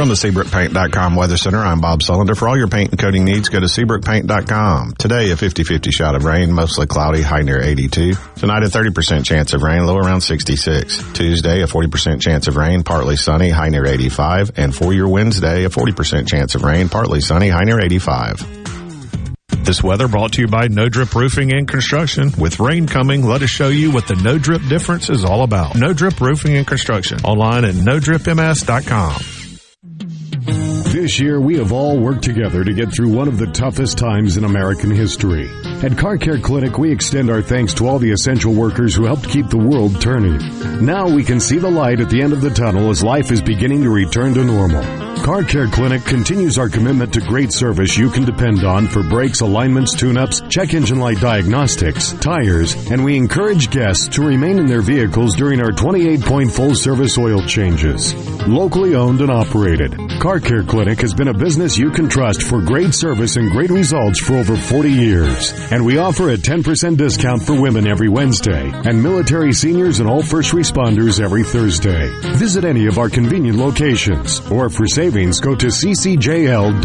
From 0.00 0.08
the 0.08 0.14
SeabrookPaint.com 0.14 1.14
Weather 1.14 1.36
Center, 1.36 1.58
I'm 1.58 1.82
Bob 1.82 2.00
Sullender. 2.00 2.34
For 2.34 2.48
all 2.48 2.56
your 2.56 2.68
paint 2.68 2.88
and 2.90 2.98
coating 2.98 3.22
needs, 3.26 3.50
go 3.50 3.60
to 3.60 3.66
SeabrookPaint.com. 3.66 4.94
Today, 4.98 5.30
a 5.30 5.34
50-50 5.34 5.92
shot 5.92 6.14
of 6.14 6.24
rain, 6.24 6.52
mostly 6.52 6.86
cloudy, 6.86 7.20
high 7.20 7.42
near 7.42 7.60
82. 7.60 8.14
Tonight, 8.36 8.62
a 8.62 8.68
30% 8.68 9.26
chance 9.26 9.52
of 9.52 9.60
rain, 9.60 9.84
low 9.84 9.98
around 9.98 10.22
66. 10.22 11.12
Tuesday, 11.12 11.60
a 11.60 11.66
40% 11.66 12.18
chance 12.22 12.48
of 12.48 12.56
rain, 12.56 12.82
partly 12.82 13.16
sunny, 13.16 13.50
high 13.50 13.68
near 13.68 13.84
85. 13.84 14.52
And 14.56 14.74
for 14.74 14.94
your 14.94 15.06
Wednesday, 15.06 15.66
a 15.66 15.68
40% 15.68 16.26
chance 16.26 16.54
of 16.54 16.62
rain, 16.62 16.88
partly 16.88 17.20
sunny, 17.20 17.50
high 17.50 17.64
near 17.64 17.78
85. 17.78 19.66
This 19.66 19.82
weather 19.82 20.08
brought 20.08 20.32
to 20.32 20.40
you 20.40 20.48
by 20.48 20.68
No 20.68 20.88
Drip 20.88 21.14
Roofing 21.14 21.52
and 21.52 21.68
Construction. 21.68 22.32
With 22.38 22.58
rain 22.58 22.86
coming, 22.86 23.22
let 23.22 23.42
us 23.42 23.50
show 23.50 23.68
you 23.68 23.90
what 23.90 24.08
the 24.08 24.16
No 24.16 24.38
Drip 24.38 24.62
difference 24.66 25.10
is 25.10 25.26
all 25.26 25.42
about. 25.42 25.76
No 25.76 25.92
Drip 25.92 26.18
Roofing 26.22 26.56
and 26.56 26.66
Construction. 26.66 27.20
Online 27.20 27.66
at 27.66 27.74
NoDripMS.com. 27.74 29.39
This 29.82 31.18
year, 31.18 31.40
we 31.40 31.56
have 31.56 31.72
all 31.72 31.98
worked 31.98 32.22
together 32.22 32.62
to 32.64 32.74
get 32.74 32.92
through 32.92 33.16
one 33.16 33.28
of 33.28 33.38
the 33.38 33.46
toughest 33.46 33.96
times 33.96 34.36
in 34.36 34.44
American 34.44 34.90
history. 34.90 35.48
At 35.82 35.96
Car 35.96 36.18
Care 36.18 36.38
Clinic, 36.38 36.76
we 36.76 36.92
extend 36.92 37.30
our 37.30 37.40
thanks 37.40 37.72
to 37.74 37.88
all 37.88 37.98
the 37.98 38.10
essential 38.10 38.52
workers 38.52 38.94
who 38.94 39.06
helped 39.06 39.26
keep 39.26 39.48
the 39.48 39.56
world 39.56 39.98
turning. 39.98 40.36
Now 40.84 41.08
we 41.08 41.24
can 41.24 41.40
see 41.40 41.56
the 41.56 41.70
light 41.70 42.00
at 42.00 42.10
the 42.10 42.20
end 42.20 42.34
of 42.34 42.42
the 42.42 42.50
tunnel 42.50 42.90
as 42.90 43.02
life 43.02 43.32
is 43.32 43.40
beginning 43.40 43.84
to 43.84 43.90
return 43.90 44.34
to 44.34 44.44
normal. 44.44 44.82
Car 45.22 45.42
Care 45.42 45.68
Clinic 45.68 46.02
continues 46.04 46.58
our 46.58 46.68
commitment 46.70 47.12
to 47.12 47.20
great 47.20 47.52
service 47.52 47.96
you 47.96 48.08
can 48.10 48.24
depend 48.24 48.64
on 48.64 48.86
for 48.86 49.02
brakes, 49.02 49.40
alignments, 49.40 49.94
tune-ups, 49.94 50.42
check 50.48 50.72
engine 50.72 50.98
light 50.98 51.20
diagnostics, 51.20 52.12
tires, 52.14 52.74
and 52.90 53.04
we 53.04 53.16
encourage 53.16 53.70
guests 53.70 54.08
to 54.08 54.22
remain 54.22 54.58
in 54.58 54.66
their 54.66 54.80
vehicles 54.80 55.36
during 55.36 55.60
our 55.60 55.72
28-point 55.72 56.50
full-service 56.50 57.18
oil 57.18 57.42
changes. 57.42 58.14
Locally 58.46 58.94
owned 58.94 59.20
and 59.20 59.30
operated, 59.30 59.94
Car 60.20 60.40
Care 60.40 60.62
Clinic 60.62 61.00
has 61.00 61.12
been 61.12 61.28
a 61.28 61.34
business 61.34 61.76
you 61.76 61.90
can 61.90 62.08
trust 62.08 62.42
for 62.42 62.62
great 62.62 62.94
service 62.94 63.36
and 63.36 63.50
great 63.50 63.70
results 63.70 64.20
for 64.20 64.36
over 64.36 64.56
40 64.56 64.90
years. 64.90 65.52
And 65.72 65.84
we 65.84 65.98
offer 65.98 66.30
a 66.30 66.36
10% 66.36 66.96
discount 66.96 67.42
for 67.42 67.60
women 67.60 67.86
every 67.86 68.08
Wednesday 68.08 68.70
and 68.72 69.00
military 69.02 69.52
seniors 69.52 70.00
and 70.00 70.08
all 70.08 70.22
first 70.22 70.52
responders 70.52 71.22
every 71.22 71.44
Thursday. 71.44 72.08
Visit 72.36 72.64
any 72.64 72.86
of 72.86 72.98
our 72.98 73.08
convenient 73.08 73.56
locations 73.56 74.40
or 74.50 74.68
for 74.68 74.86
savings 74.86 75.40
go 75.40 75.54
to 75.54 75.66
ccjl.com. 75.66 76.76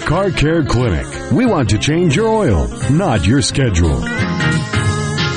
Car 0.00 0.30
Care 0.30 0.64
Clinic. 0.64 1.06
We 1.32 1.44
want 1.46 1.68
to 1.70 1.78
change 1.78 2.16
your 2.16 2.28
oil, 2.28 2.68
not 2.90 3.26
your 3.26 3.42
schedule. 3.42 4.00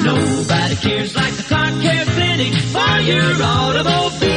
Nobody 0.04 0.76
cares 0.78 1.16
like 1.16 1.34
the 1.34 1.44
car 1.50 1.72
care 1.82 2.06
clinic 2.06 2.54
for 2.72 3.02
your 3.02 3.44
automobile. 3.44 4.37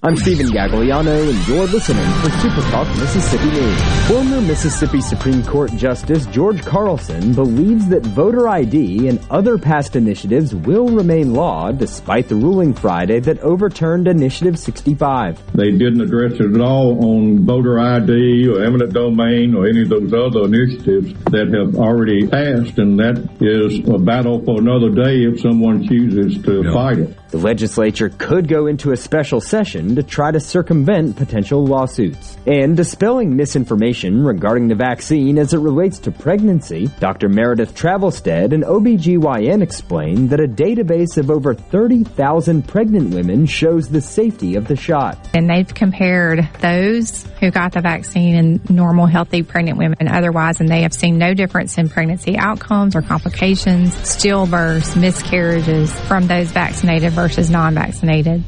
I'm 0.00 0.16
Stephen 0.16 0.46
Gagliano, 0.46 1.28
and 1.28 1.48
you're 1.48 1.66
listening 1.66 2.06
for 2.22 2.30
Super 2.38 2.60
Talk 2.70 2.86
Mississippi 2.98 3.50
News. 3.50 3.82
Former 4.06 4.40
Mississippi 4.42 5.00
Supreme 5.00 5.42
Court 5.42 5.72
Justice 5.72 6.24
George 6.26 6.62
Carlson 6.62 7.32
believes 7.32 7.88
that 7.88 8.06
voter 8.06 8.46
ID 8.46 9.08
and 9.08 9.18
other 9.28 9.58
past 9.58 9.96
initiatives 9.96 10.54
will 10.54 10.86
remain 10.86 11.34
law 11.34 11.72
despite 11.72 12.28
the 12.28 12.36
ruling 12.36 12.74
Friday 12.74 13.18
that 13.18 13.40
overturned 13.40 14.06
Initiative 14.06 14.56
65. 14.56 15.42
They 15.54 15.72
didn't 15.72 16.02
address 16.02 16.34
it 16.34 16.54
at 16.54 16.60
all 16.60 17.04
on 17.04 17.44
voter 17.44 17.80
ID 17.80 18.46
or 18.46 18.62
eminent 18.62 18.92
domain 18.92 19.52
or 19.52 19.66
any 19.66 19.82
of 19.82 19.88
those 19.88 20.12
other 20.12 20.44
initiatives 20.44 21.12
that 21.32 21.52
have 21.52 21.74
already 21.74 22.24
passed, 22.28 22.78
and 22.78 23.00
that 23.00 23.18
is 23.40 23.80
a 23.88 23.98
battle 23.98 24.44
for 24.44 24.60
another 24.60 24.90
day 24.90 25.24
if 25.24 25.40
someone 25.40 25.84
chooses 25.88 26.40
to 26.44 26.72
fight 26.72 27.00
it. 27.00 27.18
The 27.30 27.38
legislature 27.38 28.08
could 28.16 28.48
go 28.48 28.66
into 28.66 28.92
a 28.92 28.96
special 28.96 29.42
session 29.42 29.96
to 29.96 30.02
try 30.02 30.30
to 30.30 30.40
circumvent 30.40 31.16
potential 31.16 31.62
lawsuits. 31.62 32.38
And 32.46 32.74
dispelling 32.74 33.36
misinformation 33.36 34.24
regarding 34.24 34.68
the 34.68 34.74
vaccine 34.74 35.36
as 35.36 35.52
it 35.52 35.58
relates 35.58 35.98
to 36.00 36.10
pregnancy, 36.10 36.88
Dr. 37.00 37.28
Meredith 37.28 37.74
Travelstead, 37.74 38.54
an 38.54 38.62
OBGYN, 38.62 39.62
explained 39.62 40.30
that 40.30 40.40
a 40.40 40.48
database 40.48 41.18
of 41.18 41.30
over 41.30 41.52
30,000 41.52 42.66
pregnant 42.66 43.12
women 43.12 43.44
shows 43.44 43.90
the 43.90 44.00
safety 44.00 44.54
of 44.54 44.66
the 44.66 44.76
shot. 44.76 45.18
And 45.34 45.50
they've 45.50 45.72
compared 45.72 46.48
those 46.60 47.26
who 47.40 47.50
got 47.50 47.72
the 47.72 47.82
vaccine 47.82 48.36
and 48.36 48.70
normal, 48.70 49.04
healthy 49.04 49.42
pregnant 49.42 49.76
women 49.76 50.08
otherwise, 50.08 50.60
and 50.60 50.68
they 50.70 50.80
have 50.80 50.94
seen 50.94 51.18
no 51.18 51.34
difference 51.34 51.76
in 51.76 51.90
pregnancy 51.90 52.38
outcomes 52.38 52.96
or 52.96 53.02
complications, 53.02 53.94
stillbirths, 53.96 54.98
miscarriages 54.98 55.92
from 56.00 56.26
those 56.26 56.50
vaccinated 56.52 57.17
versus 57.18 57.50
non-vaccinated. 57.50 58.44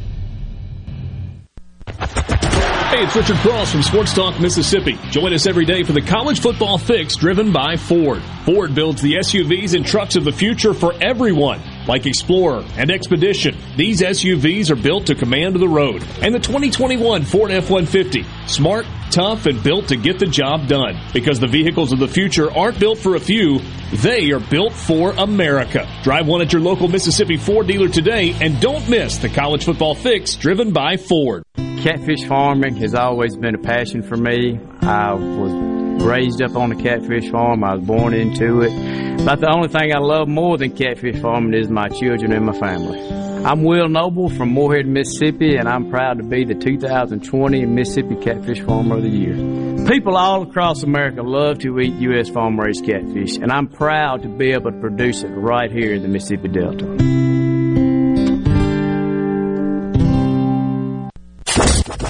Hey, 2.90 3.04
it's 3.04 3.16
Richard 3.16 3.36
Cross 3.38 3.72
from 3.72 3.82
Sports 3.82 4.14
Talk 4.14 4.40
Mississippi. 4.40 4.96
Join 5.10 5.32
us 5.32 5.46
every 5.46 5.64
day 5.64 5.82
for 5.82 5.92
the 5.92 6.00
college 6.00 6.40
football 6.40 6.78
fix 6.78 7.16
driven 7.16 7.52
by 7.52 7.76
Ford. 7.76 8.22
Ford 8.44 8.74
builds 8.74 9.02
the 9.02 9.14
SUVs 9.14 9.74
and 9.74 9.84
trucks 9.84 10.14
of 10.14 10.24
the 10.24 10.32
future 10.32 10.72
for 10.72 10.94
everyone, 11.02 11.60
like 11.86 12.06
Explorer 12.06 12.64
and 12.76 12.90
Expedition. 12.90 13.56
These 13.76 14.02
SUVs 14.02 14.70
are 14.70 14.76
built 14.76 15.06
to 15.06 15.14
command 15.14 15.56
the 15.56 15.68
road. 15.68 16.04
And 16.22 16.34
the 16.34 16.38
2021 16.38 17.24
Ford 17.24 17.50
F-150, 17.50 18.48
smart, 18.48 18.86
tough, 19.10 19.46
and 19.46 19.62
built 19.62 19.88
to 19.88 19.96
get 19.96 20.18
the 20.18 20.26
job 20.26 20.68
done. 20.68 21.00
Because 21.12 21.40
the 21.40 21.46
vehicles 21.46 21.92
of 21.92 21.98
the 21.98 22.08
future 22.08 22.50
aren't 22.50 22.78
built 22.78 22.98
for 22.98 23.16
a 23.16 23.20
few, 23.20 23.60
they 23.92 24.30
are 24.30 24.40
built 24.40 24.72
for 24.72 25.12
America. 25.12 25.88
Drive 26.02 26.26
one 26.26 26.42
at 26.42 26.52
your 26.52 26.62
local 26.62 26.88
Mississippi 26.88 27.36
Ford 27.36 27.66
dealer 27.66 27.88
today 27.88 28.34
and 28.40 28.60
don't 28.60 28.88
miss 28.88 29.18
the 29.18 29.28
college 29.28 29.64
football 29.64 29.94
fix 29.94 30.36
driven 30.36 30.72
by 30.72 30.96
Ford. 30.96 31.42
Catfish 31.56 32.26
farming 32.26 32.76
has 32.76 32.94
always 32.94 33.36
been 33.36 33.54
a 33.54 33.58
passion 33.58 34.02
for 34.02 34.16
me. 34.16 34.60
I 34.82 35.14
was 35.14 36.02
raised 36.02 36.42
up 36.42 36.56
on 36.56 36.72
a 36.72 36.82
catfish 36.82 37.30
farm. 37.30 37.64
I 37.64 37.74
was 37.74 37.86
born 37.86 38.14
into 38.14 38.60
it. 38.62 39.09
But 39.24 39.40
the 39.40 39.52
only 39.54 39.68
thing 39.68 39.94
I 39.94 39.98
love 39.98 40.28
more 40.28 40.56
than 40.56 40.70
catfish 40.70 41.20
farming 41.20 41.54
is 41.54 41.68
my 41.68 41.88
children 41.88 42.32
and 42.32 42.46
my 42.46 42.58
family. 42.58 42.98
I'm 43.44 43.62
Will 43.62 43.88
Noble 43.88 44.28
from 44.30 44.50
Moorhead, 44.50 44.86
Mississippi, 44.86 45.56
and 45.56 45.68
I'm 45.68 45.90
proud 45.90 46.18
to 46.18 46.24
be 46.24 46.44
the 46.44 46.54
2020 46.54 47.66
Mississippi 47.66 48.16
Catfish 48.16 48.60
Farmer 48.62 48.96
of 48.96 49.02
the 49.02 49.08
Year. 49.08 49.86
People 49.86 50.16
all 50.16 50.42
across 50.42 50.82
America 50.82 51.22
love 51.22 51.58
to 51.60 51.78
eat 51.80 51.94
U.S. 51.94 52.28
farm 52.28 52.58
raised 52.58 52.84
catfish, 52.84 53.36
and 53.36 53.52
I'm 53.52 53.66
proud 53.66 54.22
to 54.22 54.28
be 54.28 54.52
able 54.52 54.72
to 54.72 54.78
produce 54.78 55.22
it 55.22 55.28
right 55.28 55.70
here 55.70 55.94
in 55.94 56.02
the 56.02 56.08
Mississippi 56.08 56.48
Delta. 56.48 56.86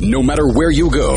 No 0.00 0.22
matter 0.22 0.46
where 0.48 0.70
you 0.70 0.90
go, 0.90 1.16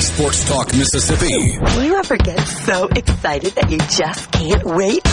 Sports 0.00 0.48
Talk 0.48 0.74
Mississippi. 0.74 1.58
Do 1.74 1.82
you 1.82 1.96
ever 1.96 2.16
get 2.16 2.38
so 2.38 2.86
excited 2.88 3.52
that 3.54 3.70
you 3.70 3.78
just 3.78 4.30
can't 4.30 4.64
wait? 4.64 5.06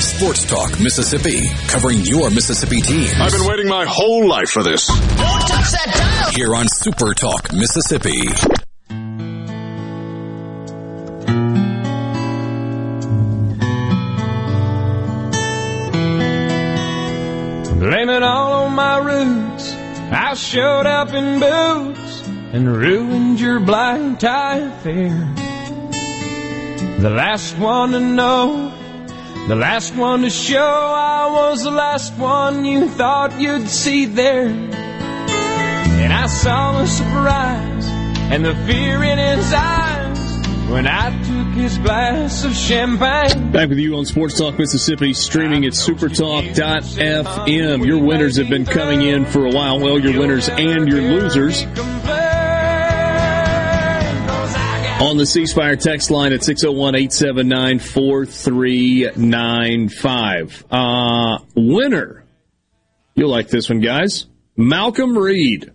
Sports 0.00 0.48
Talk 0.48 0.80
Mississippi. 0.80 1.48
Covering 1.68 1.98
your 1.98 2.30
Mississippi 2.30 2.80
team. 2.80 3.10
I've 3.20 3.32
been 3.32 3.46
waiting 3.46 3.68
my 3.68 3.84
whole 3.86 4.28
life 4.28 4.50
for 4.50 4.62
this. 4.62 4.86
Don't 4.86 4.98
touch 4.98 5.70
that 5.72 6.26
dial! 6.26 6.32
Here 6.34 6.54
on 6.54 6.66
Super 6.68 7.12
Talk 7.14 7.52
Mississippi. 7.52 8.28
Blame 17.80 18.10
it 18.10 18.22
all 18.22 18.64
on 18.64 18.74
my 18.74 18.98
roots. 18.98 19.72
I 20.12 20.34
showed 20.34 20.86
up 20.86 21.12
in 21.14 21.40
boots 21.40 22.01
and 22.52 22.76
ruined 22.76 23.40
your 23.40 23.58
black 23.60 24.18
tie 24.20 24.58
affair. 24.58 25.10
The 27.00 27.10
last 27.10 27.56
one 27.58 27.92
to 27.92 28.00
know, 28.00 28.72
the 29.48 29.56
last 29.56 29.94
one 29.96 30.20
to 30.22 30.30
show 30.30 30.62
I 30.62 31.30
was 31.32 31.64
the 31.64 31.70
last 31.70 32.16
one 32.18 32.64
you 32.64 32.88
thought 32.88 33.40
you'd 33.40 33.68
see 33.68 34.04
there. 34.04 34.46
And 34.48 36.12
I 36.12 36.26
saw 36.26 36.78
the 36.78 36.86
surprise 36.86 37.86
and 38.30 38.44
the 38.44 38.54
fear 38.66 39.02
in 39.02 39.18
his 39.18 39.52
eyes 39.52 40.18
when 40.68 40.86
I 40.86 41.10
took 41.24 41.48
his 41.54 41.78
glass 41.78 42.44
of 42.44 42.54
champagne. 42.54 43.50
Back 43.50 43.70
with 43.70 43.78
you 43.78 43.96
on 43.96 44.04
Sports 44.04 44.38
Talk 44.38 44.56
Mississippi, 44.58 45.12
streaming 45.14 45.64
at 45.64 45.72
supertalk.fm. 45.72 47.86
Your 47.86 47.98
winners 47.98 48.36
have 48.36 48.48
been 48.48 48.64
coming 48.66 49.02
in 49.02 49.24
for 49.24 49.44
a 49.46 49.50
while. 49.50 49.80
Well, 49.80 49.98
your 49.98 50.20
winners 50.20 50.48
and 50.48 50.88
your 50.88 51.00
losers. 51.00 51.64
On 55.02 55.16
the 55.16 55.26
C 55.26 55.46
Spire 55.46 55.74
text 55.74 56.12
line 56.12 56.32
at 56.32 56.44
601 56.44 56.94
879 56.94 57.80
4395. 57.80 60.64
Uh, 60.70 61.38
winner. 61.56 62.22
You'll 63.16 63.30
like 63.30 63.48
this 63.48 63.68
one, 63.68 63.80
guys. 63.80 64.26
Malcolm 64.56 65.18
Reed. 65.18 65.72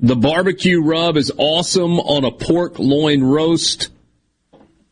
The 0.00 0.16
barbecue 0.16 0.82
rub 0.82 1.16
is 1.16 1.30
awesome 1.38 2.00
on 2.00 2.24
a 2.24 2.32
pork 2.32 2.80
loin 2.80 3.22
roast. 3.22 3.90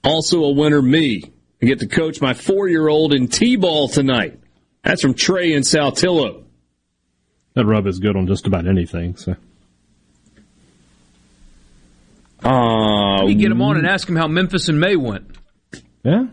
Also 0.05 0.45
a 0.45 0.53
winner, 0.53 0.81
me. 0.81 1.25
I 1.61 1.67
get 1.67 1.81
to 1.81 1.89
coach 1.89 2.21
my 2.21 2.35
four 2.35 2.69
year 2.69 2.87
old 2.87 3.13
in 3.13 3.27
T 3.27 3.57
ball 3.57 3.89
tonight. 3.89 4.39
That's 4.85 5.03
from 5.03 5.15
Trey 5.15 5.55
in 5.55 5.65
Saltillo. 5.65 6.45
That 7.55 7.67
rub 7.67 7.89
is 7.89 7.99
good 7.99 8.15
on 8.15 8.29
just 8.29 8.47
about 8.47 8.69
anything. 8.69 9.17
So 9.17 9.35
Uh, 12.43 13.23
Maybe 13.23 13.35
get 13.37 13.51
him 13.51 13.63
on 13.63 13.77
and 13.77 13.87
ask 13.87 14.09
him 14.09 14.17
how 14.17 14.29
Memphis 14.29 14.69
in 14.69 14.79
May 14.79 14.97
went. 14.97 15.37
Yeah. 16.05 16.27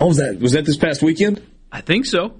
Oh, 0.00 0.06
was 0.08 0.16
that 0.16 0.40
was 0.40 0.52
that 0.52 0.64
this 0.64 0.76
past 0.76 1.02
weekend? 1.02 1.40
I 1.70 1.80
think 1.80 2.06
so. 2.06 2.34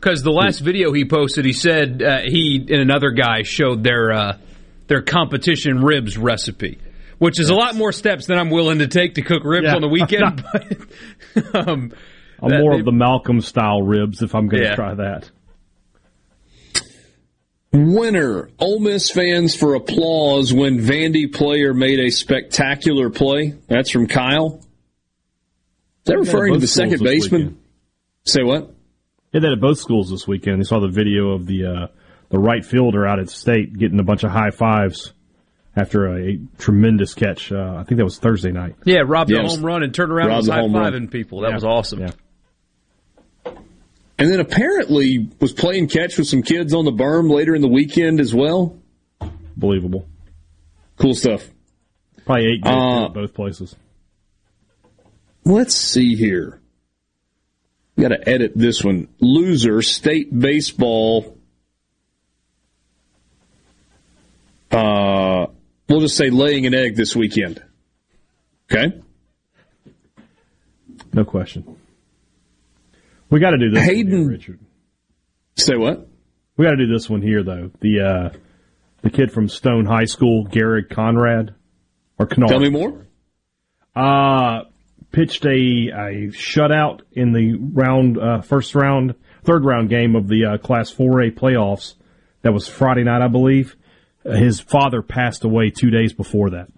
Because 0.00 0.22
the 0.22 0.30
last 0.32 0.60
video 0.60 0.92
he 0.92 1.04
posted, 1.04 1.44
he 1.44 1.52
said 1.52 2.02
uh, 2.02 2.18
he 2.24 2.56
and 2.70 2.80
another 2.80 3.10
guy 3.10 3.42
showed 3.42 3.82
their 3.84 4.12
uh, 4.12 4.38
their 4.86 5.02
competition 5.02 5.82
ribs 5.82 6.16
recipe, 6.16 6.78
which 7.18 7.38
is 7.40 7.50
a 7.50 7.54
lot 7.54 7.74
more 7.74 7.92
steps 7.92 8.26
than 8.26 8.38
I'm 8.38 8.50
willing 8.50 8.78
to 8.78 8.86
take 8.88 9.14
to 9.14 9.22
cook 9.22 9.42
ribs 9.44 9.66
Yeah. 9.66 9.74
on 9.74 9.80
the 9.82 9.88
weekend. 9.88 10.44
but 10.52 11.54
um, 11.68 11.92
I'm 12.40 12.48
that- 12.50 12.60
more 12.60 12.78
of 12.78 12.84
the 12.84 12.92
Malcolm 12.92 13.40
style 13.40 13.82
ribs 13.82 14.22
if 14.22 14.34
I'm 14.34 14.48
going 14.48 14.62
to 14.62 14.68
Yeah. 14.70 14.74
try 14.76 14.94
that. 14.94 15.30
Winner. 17.72 18.50
Ole 18.58 18.80
Miss 18.80 19.10
fans 19.10 19.54
for 19.54 19.74
applause 19.74 20.52
when 20.52 20.78
Vandy 20.78 21.32
player 21.32 21.74
made 21.74 22.00
a 22.00 22.10
spectacular 22.10 23.10
play. 23.10 23.54
That's 23.68 23.90
from 23.90 24.06
Kyle. 24.06 24.58
Is 24.60 24.64
that 26.06 26.18
referring 26.18 26.54
to 26.54 26.60
the 26.60 26.66
second 26.66 27.02
baseman? 27.02 27.40
weekend. 27.42 27.58
Say 28.24 28.42
what? 28.42 28.70
Yeah, 29.32 29.40
that 29.40 29.52
at 29.52 29.60
both 29.60 29.78
schools 29.78 30.10
this 30.10 30.26
weekend. 30.26 30.60
They 30.60 30.64
saw 30.64 30.80
the 30.80 30.88
video 30.88 31.32
of 31.32 31.46
the 31.46 31.66
uh, 31.66 31.86
the 32.30 32.38
right 32.38 32.64
fielder 32.64 33.06
out 33.06 33.18
at 33.18 33.28
state 33.28 33.76
getting 33.78 34.00
a 34.00 34.02
bunch 34.04 34.24
of 34.24 34.30
high 34.30 34.50
fives 34.50 35.12
after 35.76 36.06
a, 36.06 36.28
a 36.30 36.38
tremendous 36.56 37.12
catch. 37.12 37.52
Uh, 37.52 37.74
I 37.78 37.84
think 37.84 37.98
that 37.98 38.04
was 38.04 38.18
Thursday 38.18 38.50
night. 38.52 38.76
yeah, 38.84 39.02
robbed 39.06 39.30
Yeah, 39.30 39.40
it 39.40 39.42
the 39.42 39.48
home 39.50 39.64
run 39.66 39.82
and 39.82 39.94
turned 39.94 40.10
around 40.12 40.28
and 40.28 40.36
was 40.38 40.48
high 40.48 40.60
fiving 40.62 41.10
people. 41.10 41.42
That 41.42 41.48
Yeah. 41.48 41.54
was 41.54 41.64
awesome. 41.64 42.00
Yeah. 42.00 42.10
And 44.18 44.28
then 44.30 44.40
apparently 44.40 45.28
was 45.40 45.52
playing 45.52 45.88
catch 45.88 46.18
with 46.18 46.26
some 46.26 46.42
kids 46.42 46.74
on 46.74 46.84
the 46.84 46.90
berm 46.90 47.30
later 47.30 47.54
in 47.54 47.62
the 47.62 47.68
weekend 47.68 48.18
as 48.20 48.34
well. 48.34 48.76
Believable. 49.56 50.08
Cool 50.96 51.14
stuff. 51.14 51.48
Probably 52.26 52.46
eight 52.46 52.62
games 52.64 52.76
Uh, 52.76 53.04
at 53.06 53.14
both 53.14 53.34
places. 53.34 53.76
Let's 55.44 55.74
see 55.74 56.16
here. 56.16 56.60
Got 57.98 58.08
to 58.08 58.28
edit 58.28 58.52
this 58.54 58.84
one. 58.84 59.08
Loser 59.20 59.82
state 59.82 60.36
baseball. 60.36 61.36
Uh, 64.70 65.46
we'll 65.88 66.00
just 66.00 66.16
say 66.16 66.30
laying 66.30 66.66
an 66.66 66.74
egg 66.74 66.96
this 66.96 67.16
weekend. 67.16 67.62
Okay. 68.70 69.00
No 71.12 71.24
question. 71.24 71.77
We 73.30 73.40
got 73.40 73.50
to 73.50 73.58
do 73.58 73.70
this. 73.70 73.84
Hayden- 73.84 74.18
here, 74.18 74.28
Richard. 74.28 74.60
Say 75.56 75.76
what? 75.76 76.06
We 76.56 76.64
got 76.64 76.72
to 76.72 76.86
do 76.86 76.92
this 76.92 77.08
one 77.08 77.22
here 77.22 77.42
though. 77.42 77.70
The 77.80 78.00
uh, 78.00 78.38
the 79.02 79.10
kid 79.10 79.32
from 79.32 79.48
Stone 79.48 79.86
High 79.86 80.04
School, 80.04 80.44
Garrett 80.44 80.90
Conrad, 80.90 81.54
or 82.18 82.26
Kennard. 82.26 82.48
Tell 82.48 82.60
me 82.60 82.70
more. 82.70 83.06
Uh, 83.94 84.62
pitched 85.12 85.44
a, 85.44 85.48
a 85.48 86.28
shutout 86.28 87.00
in 87.12 87.32
the 87.32 87.54
round, 87.54 88.18
uh, 88.18 88.40
first 88.40 88.74
round, 88.74 89.14
third 89.44 89.64
round 89.64 89.88
game 89.88 90.14
of 90.14 90.28
the 90.28 90.44
uh, 90.44 90.58
Class 90.58 90.92
4A 90.92 91.34
playoffs. 91.34 91.94
That 92.42 92.52
was 92.52 92.68
Friday 92.68 93.04
night, 93.04 93.22
I 93.22 93.28
believe. 93.28 93.76
His 94.24 94.60
father 94.60 95.02
passed 95.02 95.44
away 95.44 95.70
two 95.70 95.90
days 95.90 96.12
before 96.12 96.50
that. 96.50 96.68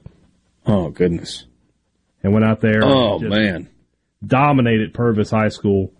Oh 0.67 0.91
goodness. 0.91 1.47
And 2.23 2.33
went 2.33 2.45
out 2.45 2.61
there. 2.61 2.85
Oh 2.85 3.19
and 3.19 3.29
man. 3.29 3.69
Dominated 4.25 4.95
Purvis 4.95 5.31
High 5.31 5.49
School 5.49 5.93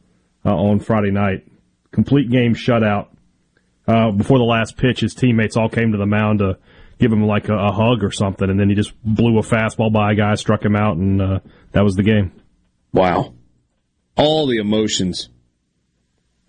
uh, 0.45 0.55
on 0.55 0.81
Friday 0.81 1.11
night. 1.11 1.47
Complete 1.93 2.31
game 2.31 2.55
shutout. 2.55 3.09
Uh, 3.87 4.11
before 4.13 4.39
the 4.39 4.45
last 4.45 4.77
pitch, 4.77 5.01
his 5.01 5.15
teammates 5.15 5.57
all 5.57 5.69
came 5.69 5.93
to 5.93 5.99
the 5.99 6.07
mound 6.07 6.39
to 6.39 6.59
give 6.99 7.13
him 7.13 7.25
like 7.25 7.49
a, 7.49 7.57
a 7.57 7.73
hug 7.73 8.05
or 8.05 8.13
something, 8.13 8.49
and 8.49 8.61
then 8.61 8.69
he 8.69 8.75
just 8.75 8.93
blew 9.03 9.39
a 9.39 9.43
fastball 9.43 9.93
by 9.93 10.13
a 10.13 10.15
guy, 10.15 10.35
struck 10.35 10.65
him 10.65 10.77
out, 10.77 10.97
and 10.97 11.21
uh, 11.21 11.41
that 11.73 11.83
was 11.83 11.97
the 11.97 12.03
game. 12.03 12.33
Wow. 12.93 13.35
All 14.17 14.47
the 14.47 14.59
emotions. 14.59 15.29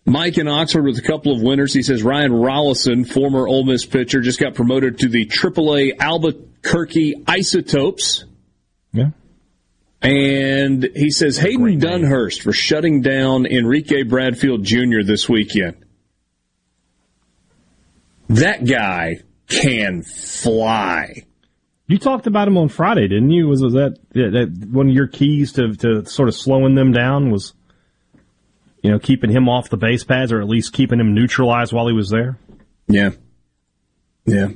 Mike 0.05 0.37
in 0.37 0.47
Oxford 0.47 0.83
with 0.83 0.97
a 0.97 1.01
couple 1.01 1.33
of 1.33 1.41
winners. 1.41 1.73
He 1.73 1.83
says 1.83 2.03
Ryan 2.03 2.31
Rolison, 2.31 3.07
former 3.07 3.47
Ole 3.47 3.63
Miss 3.63 3.85
pitcher, 3.85 4.19
just 4.21 4.39
got 4.39 4.55
promoted 4.55 4.99
to 4.99 5.07
the 5.07 5.25
AAA 5.25 5.97
Albuquerque 5.99 7.23
Isotopes. 7.27 8.25
Yeah. 8.93 9.11
And 10.01 10.89
he 10.95 11.11
says 11.11 11.37
Hayden 11.37 11.79
Dunhurst 11.79 12.41
for 12.41 12.53
shutting 12.53 13.01
down 13.01 13.45
Enrique 13.45 14.03
Bradfield 14.03 14.63
Jr. 14.63 15.03
this 15.05 15.29
weekend. 15.29 15.85
That 18.29 18.65
guy 18.65 19.21
can 19.47 20.01
fly. 20.01 21.25
You 21.87 21.99
talked 21.99 22.25
about 22.25 22.47
him 22.47 22.57
on 22.57 22.69
Friday, 22.69 23.07
didn't 23.09 23.31
you? 23.31 23.47
Was, 23.47 23.61
was 23.61 23.73
that, 23.73 23.97
that 24.13 24.69
one 24.71 24.87
of 24.87 24.95
your 24.95 25.07
keys 25.07 25.51
to 25.53 25.75
to 25.75 26.05
sort 26.05 26.29
of 26.29 26.35
slowing 26.35 26.73
them 26.73 26.93
down 26.93 27.31
was, 27.31 27.53
you 28.81 28.89
know, 28.89 28.97
keeping 28.97 29.29
him 29.29 29.49
off 29.49 29.69
the 29.69 29.77
base 29.77 30.05
pads 30.05 30.31
or 30.31 30.39
at 30.39 30.47
least 30.47 30.71
keeping 30.71 30.99
him 30.99 31.13
neutralized 31.13 31.73
while 31.73 31.87
he 31.87 31.93
was 31.93 32.09
there? 32.09 32.37
Yeah. 32.87 33.11
Yeah. 34.25 34.47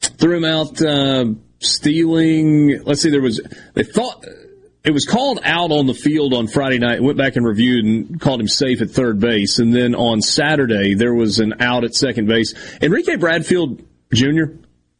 Threw 0.00 0.38
him 0.38 0.44
out 0.44 0.82
uh, 0.82 1.26
stealing. 1.60 2.82
Let's 2.82 3.00
see, 3.00 3.10
there 3.10 3.22
was, 3.22 3.40
they 3.74 3.84
thought, 3.84 4.24
it 4.86 4.92
was 4.92 5.04
called 5.04 5.40
out 5.42 5.72
on 5.72 5.86
the 5.86 5.94
field 5.94 6.32
on 6.32 6.46
Friday 6.46 6.78
night. 6.78 7.02
Went 7.02 7.18
back 7.18 7.34
and 7.34 7.44
reviewed 7.44 7.84
and 7.84 8.20
called 8.20 8.40
him 8.40 8.46
safe 8.46 8.80
at 8.80 8.88
third 8.88 9.18
base. 9.18 9.58
And 9.58 9.74
then 9.74 9.96
on 9.96 10.22
Saturday, 10.22 10.94
there 10.94 11.12
was 11.12 11.40
an 11.40 11.60
out 11.60 11.82
at 11.82 11.92
second 11.92 12.28
base. 12.28 12.54
Enrique 12.80 13.16
Bradfield 13.16 13.82
Jr., 14.14 14.44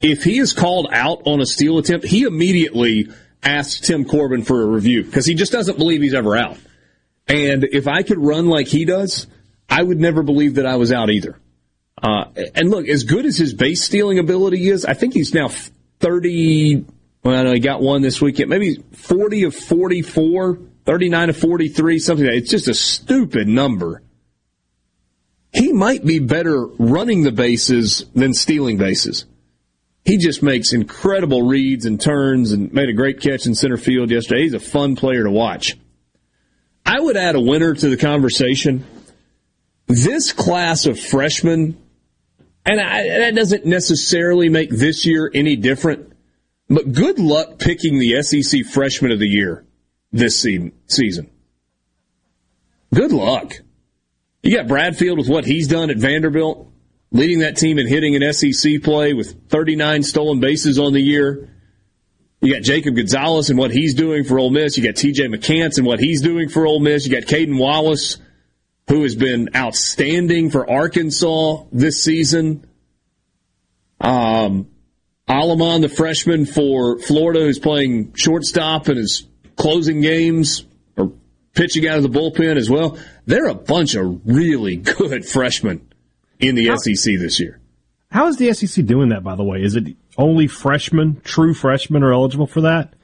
if 0.01 0.25
he 0.25 0.39
is 0.39 0.53
called 0.53 0.89
out 0.91 1.23
on 1.25 1.41
a 1.41 1.47
steal 1.47 1.79
attempt, 1.79 2.05
he 2.05 2.25
immediately 2.25 3.09
asks 3.45 3.79
Tim 3.79 4.05
Corbin 4.05 4.43
for 4.43 4.61
a 4.61 4.67
review 4.67 5.05
because 5.05 5.25
he 5.25 5.35
just 5.35 5.53
doesn't 5.53 5.79
believe 5.79 6.03
he's 6.03 6.15
ever 6.15 6.37
out. 6.37 6.59
And 7.29 7.63
if 7.63 7.87
I 7.87 8.03
could 8.03 8.19
run 8.19 8.49
like 8.49 8.67
he 8.67 8.85
does, 8.85 9.29
I 9.71 9.85
would 9.85 10.01
never 10.01 10.25
believe 10.25 10.57
that 10.57 10.67
I 10.67 10.77
was 10.77 10.91
out 10.91 11.11
either. 11.11 11.39
Uh, 12.03 12.25
and 12.57 12.71
look, 12.71 12.89
as 12.89 13.05
good 13.05 13.25
as 13.25 13.39
his 13.39 13.55
base 13.55 13.85
stealing 13.85 14.19
ability 14.19 14.69
is, 14.69 14.85
I 14.85 14.95
think 14.95 15.15
he's 15.15 15.33
now 15.33 15.49
30. 16.01 16.87
Well, 17.27 17.53
he 17.53 17.59
got 17.59 17.83
one 17.83 18.03
this 18.03 18.23
weekend. 18.23 18.51
Maybe 18.51 18.77
40 18.93 19.43
of 19.43 19.55
44, 19.57 20.61
39 20.85 21.31
of 21.31 21.37
43, 21.37 21.99
something 21.99 22.25
like 22.25 22.35
that. 22.35 22.39
It's 22.39 22.51
just 22.53 22.69
a 22.69 22.75
stupid 22.75 23.49
number. 23.49 24.05
He 25.53 25.73
might 25.73 26.07
be 26.07 26.21
better 26.21 26.65
running 26.79 27.25
the 27.25 27.33
bases 27.33 28.05
than 28.15 28.33
stealing 28.33 28.79
bases. 28.79 29.25
He 30.05 30.19
just 30.19 30.41
makes 30.41 30.73
incredible 30.73 31.43
reads 31.43 31.85
and 31.85 32.01
turns 32.01 32.53
and 32.53 32.73
made 32.73 32.91
a 32.91 32.93
great 32.93 33.21
catch 33.21 33.45
in 33.45 33.57
center 33.57 33.77
field 33.77 34.13
yesterday. 34.13 34.43
He's 34.43 34.55
a 34.55 34.61
fun 34.61 34.95
player 34.95 35.25
to 35.25 35.31
watch. 35.31 35.77
I 36.85 37.01
would 37.01 37.17
add 37.17 37.35
a 37.35 37.41
winner 37.41 37.75
to 37.75 37.89
the 37.89 37.97
conversation. 37.97 38.87
This 39.89 40.33
class 40.33 40.87
of 40.87 41.01
freshmen, 41.01 41.77
and 42.65 42.81
I, 42.81 43.19
that 43.19 43.35
doesn't 43.35 43.67
necessarily 43.67 44.49
make 44.49 44.71
this 44.71 45.05
year 45.05 45.29
any 45.35 45.57
different, 45.57 46.13
but 46.69 46.93
good 46.93 47.19
luck 47.19 47.59
picking 47.59 47.99
the 47.99 48.23
SEC 48.23 48.65
freshman 48.65 49.13
of 49.13 49.19
the 49.19 49.29
year 49.29 49.65
this 50.13 50.41
season. 50.41 51.31
Good 52.95 53.13
luck. 53.13 53.53
You 54.43 54.57
got 54.57 54.69
Bradfield 54.69 55.19
with 55.19 55.29
what 55.29 55.45
he's 55.45 55.69
done 55.69 55.91
at 55.91 55.97
Vanderbilt, 55.97 56.71
leading 57.11 57.41
that 57.41 57.57
team 57.57 57.79
in 57.79 57.87
hitting 57.87 58.15
an 58.17 58.33
SEC 58.33 58.83
play 58.83 59.13
with 59.13 59.49
39 59.49 60.03
stolen 60.03 60.41
bases 60.41 60.79
on 60.79 60.93
the 60.93 61.01
year. 61.01 61.51
You 62.41 62.53
got 62.53 62.63
Jacob 62.63 62.97
Gonzalez 62.97 63.51
and 63.51 63.59
what 63.59 63.71
he's 63.71 63.95
doing 63.95 64.25
for 64.25 64.39
Ole 64.39 64.51
Miss. 64.51 64.77
You 64.77 64.85
got 64.85 64.95
TJ 64.95 65.35
McCants 65.35 65.79
and 65.79 65.87
what 65.87 65.99
he's 65.99 66.23
doing 66.23 66.49
for 66.49 66.67
Ole 66.67 66.81
Miss. 66.81 67.07
You 67.07 67.13
got 67.13 67.27
Cayden 67.27 67.59
Wallace, 67.59 68.19
who 68.89 69.03
has 69.03 69.17
been 69.17 69.49
outstanding 69.57 70.51
for 70.51 70.71
Arkansas 70.71 71.65
this 71.73 72.03
season. 72.03 72.69
Um, 74.01 74.69
Alamon, 75.29 75.81
the 75.81 75.89
freshman 75.89 76.47
for 76.47 76.99
Florida, 76.99 77.41
who's 77.41 77.59
playing 77.59 78.13
shortstop 78.15 78.89
and 78.89 78.99
is 78.99 79.27
closing 79.57 80.01
games 80.01 80.65
or 80.97 81.13
pitching 81.55 81.87
out 81.89 81.97
of 81.97 82.03
the 82.05 82.09
bullpen 82.09 82.57
as 82.57 82.71
well. 82.71 82.99
They're 83.27 83.49
a 83.49 83.55
bunch 83.55 83.95
of 83.97 84.21
really 84.25 84.77
good 84.77 85.25
freshmen 85.29 85.89
in 86.39 86.55
the 86.55 86.69
How- 86.69 86.77
SEC 86.77 87.19
this 87.19 87.41
year. 87.41 87.61
How 88.09 88.29
is 88.29 88.37
the 88.37 88.53
SEC 88.53 88.87
doing 88.87 89.09
that, 89.09 89.25
by 89.25 89.35
the 89.35 89.43
way? 89.43 89.59
Is 89.63 89.75
it 89.75 89.97
only 90.17 90.47
freshmen, 90.47 91.21
true 91.25 91.53
freshmen, 91.53 92.05
are 92.05 92.13
eligible 92.13 92.47
for 92.47 92.61
that? 92.63 92.95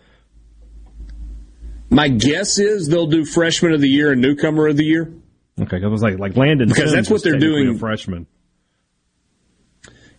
My 1.91 2.09
guess 2.09 2.59
is 2.59 2.89
they'll 2.89 3.09
do 3.09 3.25
freshman 3.25 3.73
of 3.73 3.81
the 3.81 3.89
year 3.89 4.13
and 4.13 4.23
newcomer 4.23 4.69
of 4.69 4.77
the 4.77 4.85
year. 4.85 5.13
Okay, 5.61 5.83
I 5.83 5.87
was 5.89 6.03
like, 6.03 6.19
like 6.19 6.37
Landon 6.37 6.69
Because 6.69 6.93
Sims 6.93 6.93
that's 6.93 7.11
what 7.11 7.23
they're 7.25 7.39
doing. 7.39 7.77
Freshman. 7.79 8.27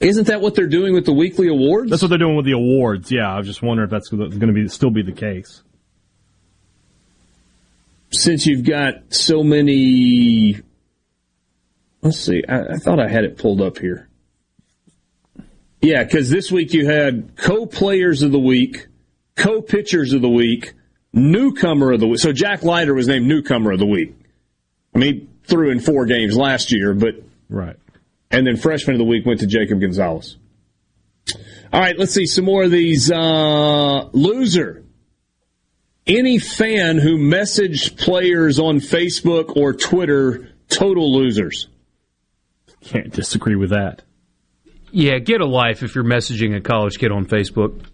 Isn't 0.03 0.27
that 0.27 0.41
what 0.41 0.55
they're 0.55 0.67
doing 0.67 0.93
with 0.93 1.05
the 1.05 1.13
weekly 1.13 1.47
awards? 1.47 1.89
That's 1.89 2.01
what 2.01 2.09
they're 2.09 2.17
doing 2.17 2.35
with 2.35 2.45
the 2.45 2.51
awards. 2.51 3.11
Yeah, 3.11 3.33
I 3.33 3.37
was 3.37 3.47
just 3.47 3.61
wondering 3.61 3.87
if 3.87 3.91
that's 3.91 4.09
going 4.09 4.39
to 4.39 4.53
be 4.53 4.67
still 4.67 4.91
be 4.91 5.01
the 5.01 5.13
case. 5.13 5.63
Since 8.11 8.45
you've 8.45 8.65
got 8.65 9.13
so 9.13 9.43
many, 9.43 10.59
let's 12.01 12.19
see. 12.19 12.43
I, 12.47 12.73
I 12.73 12.77
thought 12.77 12.99
I 12.99 13.07
had 13.07 13.23
it 13.23 13.37
pulled 13.37 13.61
up 13.61 13.79
here. 13.79 14.09
Yeah, 15.81 16.03
because 16.03 16.29
this 16.29 16.51
week 16.51 16.73
you 16.73 16.85
had 16.85 17.35
co-players 17.35 18.21
of 18.21 18.31
the 18.31 18.39
week, 18.39 18.87
co-pitchers 19.35 20.13
of 20.13 20.21
the 20.21 20.29
week, 20.29 20.73
newcomer 21.11 21.91
of 21.91 21.99
the 21.99 22.07
week. 22.07 22.19
So 22.19 22.31
Jack 22.31 22.63
Leiter 22.63 22.93
was 22.93 23.07
named 23.07 23.27
newcomer 23.27 23.71
of 23.71 23.79
the 23.79 23.85
week. 23.85 24.15
I 24.95 24.99
mean, 24.99 25.27
threw 25.45 25.71
in 25.71 25.79
four 25.79 26.05
games 26.05 26.37
last 26.37 26.71
year, 26.71 26.93
but 26.93 27.15
right. 27.49 27.75
And 28.33 28.47
then 28.47 28.57
freshman 28.57 28.95
of 28.95 28.97
the 28.97 29.05
week 29.05 29.25
went 29.25 29.41
to 29.41 29.47
Jacob 29.47 29.79
Gonzalez. 29.79 30.37
All 31.71 31.79
right, 31.79 31.97
let's 31.97 32.13
see 32.13 32.25
some 32.25 32.45
more 32.45 32.63
of 32.63 32.71
these. 32.71 33.11
Uh, 33.11 34.09
loser. 34.11 34.83
Any 36.05 36.39
fan 36.39 36.97
who 36.97 37.17
messaged 37.17 37.97
players 37.97 38.59
on 38.59 38.79
Facebook 38.79 39.55
or 39.55 39.73
Twitter, 39.73 40.49
total 40.67 41.13
losers. 41.15 41.67
Can't 42.81 43.13
disagree 43.13 43.55
with 43.55 43.69
that. 43.69 44.01
Yeah, 44.91 45.19
get 45.19 45.39
a 45.39 45.45
life 45.45 45.81
if 45.81 45.95
you're 45.95 46.03
messaging 46.03 46.55
a 46.55 46.61
college 46.61 46.97
kid 46.99 47.11
on 47.11 47.25
Facebook. 47.25 47.85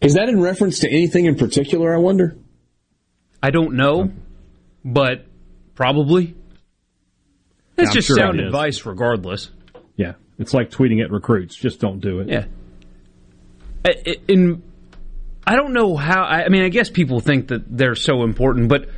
Is 0.00 0.14
that 0.14 0.28
in 0.28 0.40
reference 0.40 0.80
to 0.80 0.88
anything 0.88 1.24
in 1.24 1.36
particular, 1.36 1.94
I 1.94 1.98
wonder? 1.98 2.36
I 3.42 3.50
don't 3.50 3.74
know, 3.74 4.12
but 4.84 5.26
probably. 5.74 6.34
It's 7.76 7.88
I'm 7.90 7.94
just 7.94 8.08
sure 8.08 8.16
sound 8.16 8.40
advice 8.40 8.86
regardless. 8.86 9.50
Yeah, 9.96 10.12
it's 10.38 10.54
like 10.54 10.70
tweeting 10.70 11.02
at 11.04 11.10
recruits. 11.10 11.56
Just 11.56 11.80
don't 11.80 12.00
do 12.00 12.20
it. 12.20 12.28
Yeah. 12.28 12.44
I- 13.84 14.16
In, 14.28 14.62
I 15.46 15.56
don't 15.56 15.72
know 15.72 15.96
how. 15.96 16.22
I 16.24 16.44
I 16.44 16.48
mean, 16.48 16.62
I 16.62 16.68
guess 16.68 16.88
people 16.90 17.20
think 17.20 17.48
that 17.48 17.64
they're 17.76 17.94
so 17.94 18.22
important, 18.22 18.68
but 18.68 18.88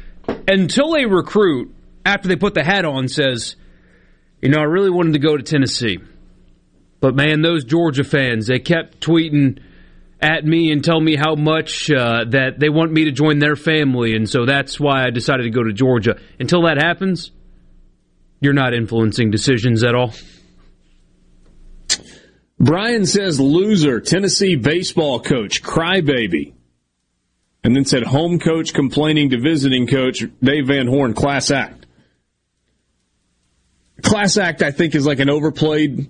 until 0.48 0.94
a 0.94 1.06
recruit, 1.06 1.74
after 2.04 2.28
they 2.28 2.36
put 2.36 2.54
the 2.54 2.62
hat 2.64 2.84
on, 2.84 3.08
says, 3.08 3.56
"You 4.40 4.50
know, 4.50 4.58
I 4.58 4.64
really 4.64 4.90
wanted 4.90 5.14
to 5.14 5.18
go 5.18 5.36
to 5.36 5.42
Tennessee, 5.42 5.98
but 7.00 7.14
man, 7.16 7.42
those 7.42 7.64
Georgia 7.64 8.04
fans, 8.04 8.46
they 8.46 8.58
kept 8.58 9.00
tweeting." 9.00 9.58
At 10.18 10.46
me 10.46 10.72
and 10.72 10.82
tell 10.82 10.98
me 10.98 11.14
how 11.14 11.34
much 11.34 11.90
uh, 11.90 12.24
that 12.30 12.58
they 12.58 12.70
want 12.70 12.90
me 12.90 13.04
to 13.04 13.10
join 13.12 13.38
their 13.38 13.54
family, 13.54 14.16
and 14.16 14.26
so 14.26 14.46
that's 14.46 14.80
why 14.80 15.04
I 15.04 15.10
decided 15.10 15.42
to 15.42 15.50
go 15.50 15.62
to 15.62 15.74
Georgia. 15.74 16.16
Until 16.40 16.62
that 16.62 16.78
happens, 16.82 17.30
you're 18.40 18.52
not 18.52 18.74
influencing 18.74 19.30
decisions 19.30 19.82
at 19.82 19.94
all. 19.94 20.12
Brian 22.58 23.04
says 23.04 23.38
loser, 23.38 24.00
Tennessee 24.00 24.56
baseball 24.56 25.20
coach, 25.20 25.62
crybaby. 25.62 26.54
And 27.62 27.74
then 27.74 27.84
said 27.84 28.04
home 28.04 28.38
coach 28.38 28.72
complaining 28.72 29.30
to 29.30 29.40
visiting 29.40 29.86
coach 29.86 30.24
Dave 30.42 30.68
Van 30.68 30.86
Horn, 30.86 31.14
class 31.14 31.50
act. 31.50 31.86
Class 34.02 34.36
act, 34.36 34.62
I 34.62 34.70
think, 34.70 34.94
is 34.94 35.06
like 35.06 35.18
an 35.18 35.28
overplayed 35.28 36.08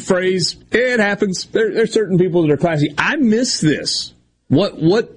phrase. 0.00 0.56
It 0.72 0.98
happens. 0.98 1.44
There, 1.46 1.72
there's 1.74 1.92
certain 1.92 2.16
people 2.16 2.42
that 2.42 2.50
are 2.52 2.56
classy. 2.56 2.94
I 2.96 3.16
miss 3.16 3.60
this. 3.60 4.14
What, 4.48 4.80
what, 4.80 5.14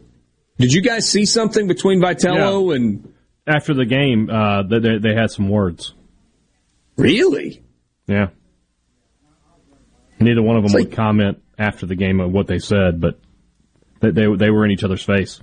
did 0.58 0.74
you 0.74 0.82
guys 0.82 1.08
see 1.08 1.26
something 1.26 1.68
between 1.68 2.02
Vitello 2.02 2.76
and. 2.76 3.14
After 3.48 3.74
the 3.74 3.86
game, 3.86 4.30
uh, 4.30 4.64
they, 4.64 4.98
they, 4.98 5.15
had 5.15 5.32
some 5.32 5.48
words. 5.48 5.94
Really? 6.98 7.64
Yeah. 8.06 8.28
Neither 10.19 10.41
one 10.41 10.57
of 10.57 10.64
them 10.64 10.74
would 10.74 10.91
comment 10.91 11.41
after 11.57 11.86
the 11.86 11.95
game 11.95 12.19
of 12.19 12.32
what 12.32 12.48
they 12.48 12.60
said, 12.60 12.99
but 12.99 13.19
they, 14.02 14.11
they 14.11 14.36
they 14.36 14.49
were 14.49 14.65
in 14.65 14.72
each 14.72 14.84
other's 14.84 15.03
face. 15.03 15.40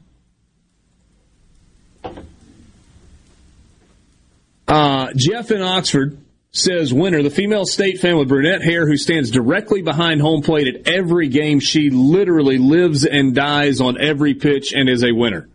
Uh, 4.67 5.13
Jeff 5.15 5.51
in 5.51 5.63
Oxford 5.63 6.19
says 6.51 6.95
winner, 6.95 7.23
the 7.23 7.31
female 7.31 7.67
state 7.67 8.01
fan 8.01 8.17
with 8.17 8.29
brunette 8.29 8.63
hair 8.63 8.87
who 8.87 8.97
stands 8.97 9.31
directly 9.31 9.83
behind 9.83 10.21
home 10.21 10.43
plate 10.43 10.69
at 10.69 10.89
every 10.89 11.29
game. 11.29 11.61
She 11.61 11.91
literally 11.91 12.59
lives 12.59 13.05
and 13.05 13.35
dies 13.35 13.81
on 13.81 14.01
every 14.01 14.35
pitch 14.35 14.73
and 14.73 14.89
is 14.89 15.05
a 15.05 15.13
winner. 15.13 15.49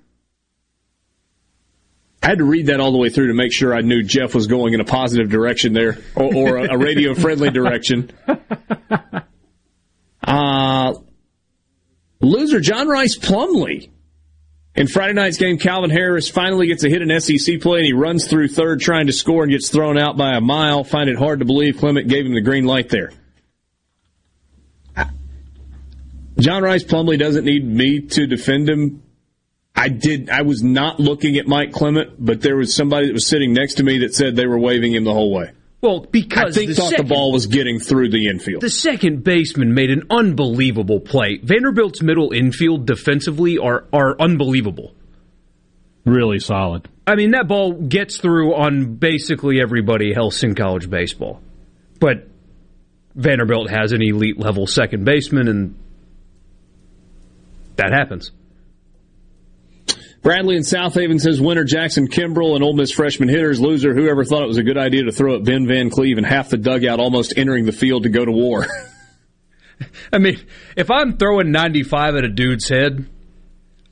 I 2.22 2.28
had 2.28 2.40
to 2.40 2.44
read 2.44 2.68
that 2.68 2.80
all 2.80 2.92
the 2.92 2.98
way 2.98 3.10
through 3.10 3.28
to 3.28 3.34
make 3.34 3.54
sure 3.54 3.74
I 3.74 3.82
knew 3.82 4.04
Jeff 4.04 4.36
was 4.36 4.48
going 4.48 4.74
in 4.74 4.82
a 4.82 4.86
positive 4.86 5.30
direction 5.30 5.74
there 5.74 5.98
or, 6.16 6.36
or 6.36 6.58
a, 6.58 6.74
a 6.74 6.78
radio 6.78 7.14
friendly 7.14 7.50
direction. 7.50 8.12
Uh, 10.22 10.94
loser 12.22 12.60
John 12.60 12.88
Rice 12.88 13.18
Plumley. 13.18 13.90
In 14.76 14.88
Friday 14.88 15.14
night's 15.14 15.38
game, 15.38 15.58
Calvin 15.58 15.90
Harris 15.90 16.30
finally 16.30 16.68
gets 16.68 16.84
a 16.84 16.90
hit 16.90 17.02
in 17.02 17.20
SEC 17.20 17.60
play 17.62 17.80
and 17.80 17.86
he 17.86 17.94
runs 17.94 18.28
through 18.28 18.50
third 18.50 18.80
trying 18.80 19.08
to 19.08 19.14
score 19.14 19.44
and 19.44 19.52
gets 19.52 19.70
thrown 19.70 19.98
out 19.98 20.18
by 20.18 20.36
a 20.36 20.42
mile. 20.42 20.84
Find 20.84 21.10
it 21.10 21.18
hard 21.18 21.40
to 21.40 21.46
believe 21.46 21.78
Clement 21.78 22.08
gave 22.08 22.26
him 22.26 22.34
the 22.34 22.42
green 22.42 22.66
light 22.66 22.90
there. 22.90 23.12
John 26.38 26.64
Rice 26.64 26.84
Plumley 26.84 27.18
doesn't 27.18 27.44
need 27.44 27.66
me 27.66 28.02
to 28.02 28.28
defend 28.28 28.70
him. 28.70 29.04
I 29.80 29.90
did. 29.90 30.30
I 30.30 30.42
was 30.42 30.62
not 30.62 31.00
looking 31.00 31.38
at 31.38 31.48
Mike 31.48 31.72
Clement, 31.72 32.14
but 32.20 32.42
there 32.42 32.58
was 32.58 32.74
somebody 32.74 33.08
that 33.08 33.14
was 33.14 33.26
sitting 33.26 33.54
next 33.54 33.76
to 33.76 33.84
me 33.84 34.00
that 34.00 34.14
said 34.14 34.36
they 34.36 34.46
were 34.46 34.60
waving 34.60 34.94
him 34.94 35.04
the 35.06 35.14
whole 35.14 35.34
way. 35.34 35.52
Well, 35.82 36.02
because 36.12 36.58
I 36.58 36.60
think 36.60 36.70
the 36.70 36.76
thought 36.76 36.90
second- 36.90 37.08
the 37.08 37.14
ball 37.14 37.32
was 37.32 37.48
getting 37.48 37.80
through 37.80 38.10
the 38.10 38.28
infield. 38.28 38.62
The 38.62 38.70
second 38.70 39.24
baseman 39.24 39.74
made 39.74 39.90
an 39.90 40.04
unbelievable 40.10 41.00
play. 41.00 41.40
Vanderbilt's 41.42 42.02
middle 42.02 42.34
infield 42.34 42.86
defensively 42.86 43.58
are 43.58 43.86
are 43.94 44.20
unbelievable. 44.20 44.94
Really 46.06 46.40
solid. 46.40 46.90
I 47.08 47.16
mean, 47.16 47.32
that 47.32 47.48
ball 47.48 47.74
gets 47.74 48.18
through 48.18 48.56
on 48.56 48.96
basically 48.96 49.62
everybody 49.62 50.14
else 50.14 50.44
in 50.44 50.54
college 50.56 50.90
baseball. 50.90 51.42
But 52.00 52.28
Vanderbilt 53.16 53.70
has 53.70 53.94
an 53.94 54.02
elite 54.02 54.38
level 54.38 54.68
second 54.68 55.06
baseman, 55.06 55.48
and 55.48 55.76
that 57.78 57.92
happens. 57.94 58.32
Bradley 60.22 60.58
in 60.58 60.64
South 60.64 60.96
Haven 60.96 61.18
says 61.18 61.40
winner 61.40 61.64
Jackson 61.64 62.08
Kimbrell 62.08 62.56
and 62.56 62.64
Ole 62.64 62.74
Miss 62.74 62.92
freshman 62.92 63.30
hitters. 63.30 63.62
Loser, 63.62 63.94
whoever 63.94 64.26
thought 64.26 64.44
it 64.44 64.48
was 64.48 64.58
a 64.58 64.64
good 64.64 64.78
idea 64.78 65.04
to 65.04 65.12
throw 65.12 65.36
at 65.36 65.44
Ben 65.44 65.66
Van 65.66 65.90
Cleve 65.90 66.18
and 66.18 66.26
half 66.26 66.50
the 66.50 66.58
dugout 66.58 67.00
almost 67.00 67.34
entering 67.38 67.66
the 67.66 67.72
field 67.72 68.04
to 68.04 68.10
go 68.10 68.26
to 68.26 68.32
war. 68.32 68.66
I 70.14 70.18
mean, 70.18 70.40
if 70.76 70.92
I'm 70.92 71.18
throwing 71.18 71.52
95 71.52 72.16
at 72.16 72.26
a 72.26 72.30
dude's 72.30 72.68
head, 72.68 73.08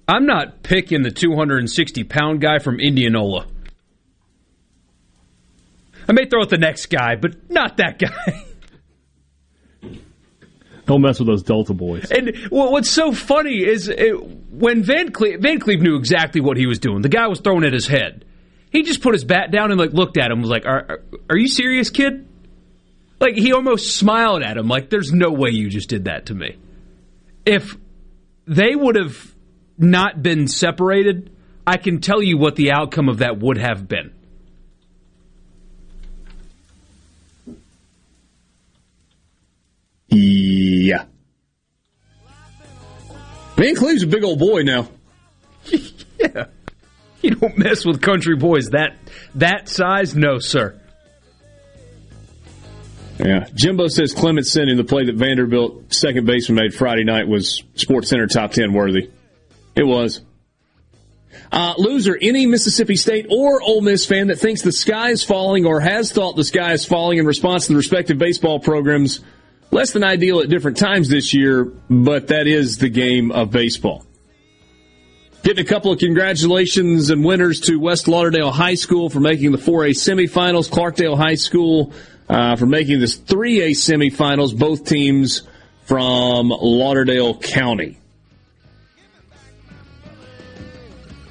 I'm 0.08 0.26
not 0.26 0.64
picking 0.64 1.04
the 1.04 1.12
260 1.12 2.04
pound 2.04 2.42
guy 2.42 2.60
from 2.60 2.80
Indianola. 2.80 3.48
I 6.10 6.14
may 6.14 6.26
throw 6.26 6.42
at 6.42 6.50
the 6.50 6.58
next 6.58 6.88
guy, 6.88 7.16
but 7.16 7.50
not 7.50 7.78
that 7.78 8.00
guy. 8.00 8.44
Don't 10.88 11.02
mess 11.02 11.20
with 11.20 11.28
those 11.28 11.44
Delta 11.44 11.74
boys. 11.74 12.10
And 12.12 12.36
what's 12.50 12.90
so 12.90 13.12
funny 13.12 13.58
is 13.58 13.90
it, 13.90 14.14
when 14.52 14.84
Van 14.84 15.12
Cleve, 15.12 15.42
Van 15.42 15.60
Cleve 15.60 15.82
knew 15.82 15.98
exactly 15.98 16.40
what 16.40 16.56
he 16.56 16.66
was 16.66 16.80
doing. 16.80 17.02
The 17.02 17.10
guy 17.10 17.28
was 17.28 17.42
throwing 17.42 17.66
at 17.66 17.74
his 17.74 17.88
head. 17.88 18.24
He 18.72 18.84
just 18.84 19.02
put 19.02 19.14
his 19.14 19.26
bat 19.26 19.52
down 19.52 19.72
and 19.72 19.80
like 19.80 19.92
looked 19.92 20.18
at 20.18 20.32
him. 20.32 20.42
Was 20.42 20.50
like, 20.50 20.66
"Are 20.66 20.86
are, 20.90 21.04
are 21.30 21.38
you 21.38 21.50
serious, 21.50 21.90
kid?" 21.90 22.26
Like 23.20 23.36
he 23.36 23.52
almost 23.52 23.98
smiled 23.98 24.44
at 24.44 24.56
him. 24.58 24.70
Like, 24.70 24.90
"There's 24.90 25.12
no 25.12 25.32
way 25.32 25.50
you 25.50 25.70
just 25.70 25.90
did 25.90 26.06
that 26.06 26.28
to 26.28 26.34
me." 26.34 26.56
If 27.46 27.76
they 28.46 28.74
would 28.74 28.96
have 28.96 29.36
not 29.78 30.24
been 30.24 30.48
separated, 30.48 31.32
I 31.66 31.78
can 31.78 32.00
tell 32.00 32.24
you 32.24 32.38
what 32.38 32.56
the 32.56 32.72
outcome 32.72 33.10
of 33.10 33.18
that 33.18 33.40
would 33.40 33.58
have 33.58 33.90
been. 33.90 34.14
Yeah. 40.10 41.06
Van 43.56 43.76
Cleve's 43.76 44.04
a 44.04 44.08
big 44.08 44.24
old 44.24 44.40
boy 44.40 44.62
now. 44.62 44.88
yeah. 46.20 46.46
You 47.22 47.32
don't 47.32 47.58
mess 47.58 47.86
with 47.86 48.02
country 48.02 48.36
boys 48.36 48.70
that 48.70 48.96
that 49.36 49.68
size, 49.68 50.16
no, 50.16 50.40
sir. 50.40 50.80
Yeah. 53.20 53.48
Jimbo 53.54 53.88
says 53.88 54.14
Clement 54.14 54.46
sent 54.46 54.70
in 54.70 54.78
the 54.78 54.84
play 54.84 55.06
that 55.06 55.16
Vanderbilt 55.16 55.92
second 55.94 56.26
baseman 56.26 56.64
made 56.64 56.74
Friday 56.74 57.04
night 57.04 57.28
was 57.28 57.64
Sports 57.74 58.10
Center 58.10 58.28
top 58.28 58.52
10 58.52 58.74
worthy. 58.74 59.10
It 59.76 59.84
was. 59.84 60.22
Uh, 61.52 61.74
loser, 61.78 62.18
any 62.20 62.46
Mississippi 62.46 62.96
State 62.96 63.28
or 63.30 63.62
Ole 63.62 63.82
Miss 63.82 64.06
fan 64.06 64.28
that 64.28 64.40
thinks 64.40 64.62
the 64.62 64.72
sky 64.72 65.10
is 65.10 65.24
falling 65.24 65.66
or 65.66 65.80
has 65.80 66.12
thought 66.12 66.36
the 66.36 66.44
sky 66.44 66.74
is 66.74 66.86
falling 66.86 67.18
in 67.18 67.26
response 67.26 67.68
to 67.68 67.74
the 67.74 67.78
respective 67.78 68.18
baseball 68.18 68.60
programs, 68.60 69.22
less 69.72 69.92
than 69.92 70.04
ideal 70.04 70.40
at 70.40 70.50
different 70.50 70.78
times 70.78 71.10
this 71.10 71.34
year, 71.34 71.66
but 71.90 72.28
that 72.28 72.48
is 72.48 72.78
the 72.78 72.90
game 72.90 73.32
of 73.32 73.52
baseball. 73.52 74.06
Getting 75.44 75.66
a 75.66 75.68
couple 75.68 75.92
of 75.92 76.00
congratulations 76.00 77.10
and 77.10 77.24
winners 77.24 77.62
to 77.62 77.78
West 77.78 78.08
Lauderdale 78.08 78.52
High 78.52 78.76
School 78.76 79.10
for 79.10 79.20
making 79.20 79.52
the 79.52 79.58
4A 79.58 79.92
semifinals, 79.92 80.70
Clarkdale 80.70 81.16
High 81.16 81.36
School 81.36 81.94
uh, 82.28 82.56
for 82.56 82.66
making 82.66 83.00
this 83.00 83.18
3A 83.18 83.72
semifinals, 83.72 84.58
both 84.58 84.86
teams 84.86 85.44
from 85.86 86.50
Lauderdale 86.50 87.38
County. 87.38 87.98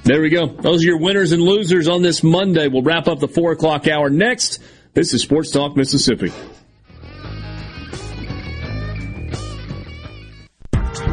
There 0.03 0.21
we 0.21 0.29
go. 0.29 0.47
Those 0.47 0.83
are 0.83 0.87
your 0.87 0.99
winners 0.99 1.33
and 1.33 1.41
losers 1.43 1.87
on 1.89 2.01
this 2.01 2.23
Monday. 2.23 2.69
We'll 2.69 2.81
wrap 2.81 3.07
up 3.07 3.19
the 3.19 3.27
4 3.27 3.51
o'clock 3.51 3.87
hour 3.87 4.09
next. 4.09 4.63
This 4.93 5.13
is 5.13 5.21
Sports 5.21 5.51
Talk 5.51 5.75
Mississippi. 5.75 6.31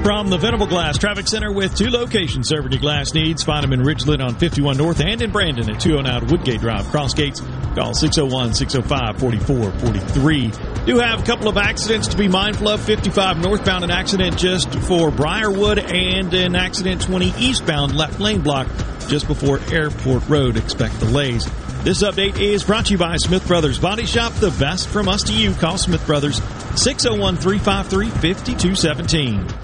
From 0.05 0.29
the 0.29 0.37
Venable 0.37 0.67
Glass 0.67 0.99
Traffic 0.99 1.27
Center 1.27 1.51
with 1.51 1.75
two 1.75 1.89
locations 1.89 2.49
serving 2.49 2.73
your 2.73 2.81
glass 2.83 3.15
needs. 3.15 3.43
Find 3.43 3.65
them 3.65 3.73
in 3.73 3.81
Ridgeland 3.81 4.23
on 4.23 4.35
51 4.35 4.77
North 4.77 5.01
and 5.01 5.23
in 5.23 5.31
Brandon 5.31 5.71
at 5.71 5.81
209 5.81 6.31
Woodgate 6.31 6.61
Drive. 6.61 6.85
Cross 6.89 7.15
gates, 7.15 7.41
call 7.41 7.95
601-605-4443. 7.95 10.85
Do 10.85 10.99
have 10.99 11.23
a 11.23 11.25
couple 11.25 11.49
of 11.49 11.57
accidents 11.57 12.09
to 12.09 12.19
be 12.19 12.29
mindful 12.29 12.69
of. 12.69 12.83
55 12.83 13.39
northbound, 13.39 13.83
an 13.83 13.91
accident 13.91 14.37
just 14.37 14.75
for 14.81 15.11
Briarwood 15.11 15.79
and 15.79 16.35
an 16.35 16.55
accident 16.55 17.01
20 17.01 17.33
eastbound 17.39 17.97
left 17.97 18.21
lane 18.21 18.43
block 18.43 18.69
just 19.09 19.27
before 19.27 19.59
Airport 19.73 20.29
Road. 20.29 20.59
Expect 20.59 21.01
delays. 21.01 21.47
This 21.83 22.03
update 22.03 22.39
is 22.39 22.63
brought 22.63 22.85
to 22.87 22.93
you 22.93 22.99
by 22.99 23.17
Smith 23.17 23.49
Brothers 23.49 23.79
Body 23.79 24.05
Shop. 24.05 24.35
The 24.35 24.51
best 24.51 24.87
from 24.87 25.09
us 25.09 25.23
to 25.23 25.33
you. 25.33 25.55
Call 25.55 25.79
Smith 25.79 26.07
Brothers 26.07 26.43
601 26.77 27.39
353 27.39 28.11
5217. 28.11 29.64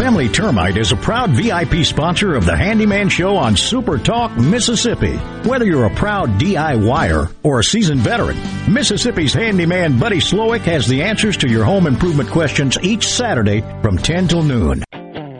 Family 0.00 0.30
Termite 0.30 0.78
is 0.78 0.92
a 0.92 0.96
proud 0.96 1.32
VIP 1.32 1.84
sponsor 1.84 2.34
of 2.34 2.46
the 2.46 2.56
Handyman 2.56 3.10
Show 3.10 3.36
on 3.36 3.54
Super 3.54 3.98
Talk, 3.98 4.34
Mississippi. 4.34 5.14
Whether 5.46 5.66
you're 5.66 5.84
a 5.84 5.94
proud 5.94 6.40
DIYer 6.40 7.30
or 7.42 7.60
a 7.60 7.64
seasoned 7.64 8.00
veteran, 8.00 8.38
Mississippi's 8.66 9.34
handyman 9.34 9.98
Buddy 9.98 10.16
Slowick 10.16 10.62
has 10.62 10.88
the 10.88 11.02
answers 11.02 11.36
to 11.36 11.50
your 11.50 11.64
home 11.64 11.86
improvement 11.86 12.30
questions 12.30 12.78
each 12.80 13.08
Saturday 13.08 13.60
from 13.82 13.98
10 13.98 14.28
till 14.28 14.42
noon. 14.42 14.84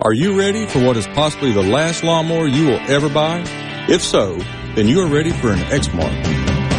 Are 0.02 0.12
you 0.12 0.38
ready 0.38 0.66
for 0.66 0.84
what 0.84 0.98
is 0.98 1.06
possibly 1.06 1.52
the 1.52 1.62
last 1.62 2.04
lawnmower 2.04 2.46
you 2.46 2.66
will 2.66 2.80
ever 2.80 3.08
buy? 3.08 3.42
If 3.88 4.02
so, 4.02 4.36
then 4.74 4.88
you 4.88 5.00
are 5.00 5.08
ready 5.08 5.30
for 5.30 5.52
an 5.52 5.60
Exmark. 5.70 6.49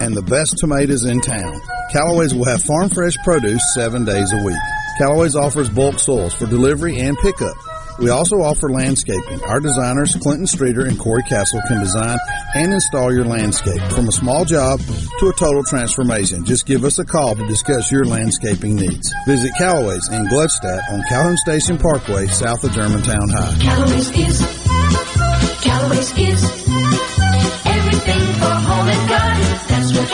and 0.00 0.16
the 0.16 0.22
best 0.22 0.56
tomatoes 0.58 1.04
in 1.04 1.20
town. 1.20 1.60
Callaway's 1.92 2.34
will 2.34 2.44
have 2.44 2.62
farm 2.62 2.88
fresh 2.88 3.16
produce 3.24 3.62
seven 3.74 4.04
days 4.04 4.32
a 4.32 4.44
week. 4.44 4.58
Callaway's 4.98 5.36
offers 5.36 5.68
bulk 5.68 5.98
soils 5.98 6.34
for 6.34 6.46
delivery 6.46 6.98
and 7.00 7.16
pickup. 7.18 7.56
We 7.98 8.10
also 8.10 8.42
offer 8.42 8.70
landscaping. 8.70 9.42
Our 9.44 9.60
designers, 9.60 10.14
Clinton 10.16 10.46
Streeter 10.46 10.84
and 10.84 10.98
Corey 10.98 11.22
Castle, 11.22 11.62
can 11.66 11.80
design 11.80 12.18
and 12.54 12.72
install 12.72 13.12
your 13.12 13.24
landscape 13.24 13.80
from 13.92 14.08
a 14.08 14.12
small 14.12 14.44
job 14.44 14.80
to 14.80 15.28
a 15.28 15.32
total 15.32 15.64
transformation. 15.64 16.44
Just 16.44 16.66
give 16.66 16.84
us 16.84 16.98
a 16.98 17.04
call 17.04 17.34
to 17.34 17.46
discuss 17.46 17.90
your 17.90 18.04
landscaping 18.04 18.76
needs. 18.76 19.14
Visit 19.26 19.52
Callaway's 19.56 20.08
in 20.10 20.26
Gluckstadt 20.26 20.82
on 20.90 21.02
Calhoun 21.08 21.36
Station 21.38 21.78
Parkway, 21.78 22.26
south 22.26 22.64
of 22.64 22.72
Germantown 22.72 23.28
High. 23.30 23.56
Callaway's 23.60 24.10
is, 24.10 24.40
Callaway's 25.62 26.18
is 26.18 27.25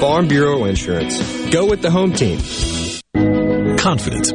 Farm 0.00 0.28
Bureau 0.28 0.66
Insurance. 0.66 1.18
Go 1.48 1.70
with 1.70 1.80
the 1.80 1.90
home 1.90 2.12
team. 2.12 2.38
Confidence, 3.78 4.30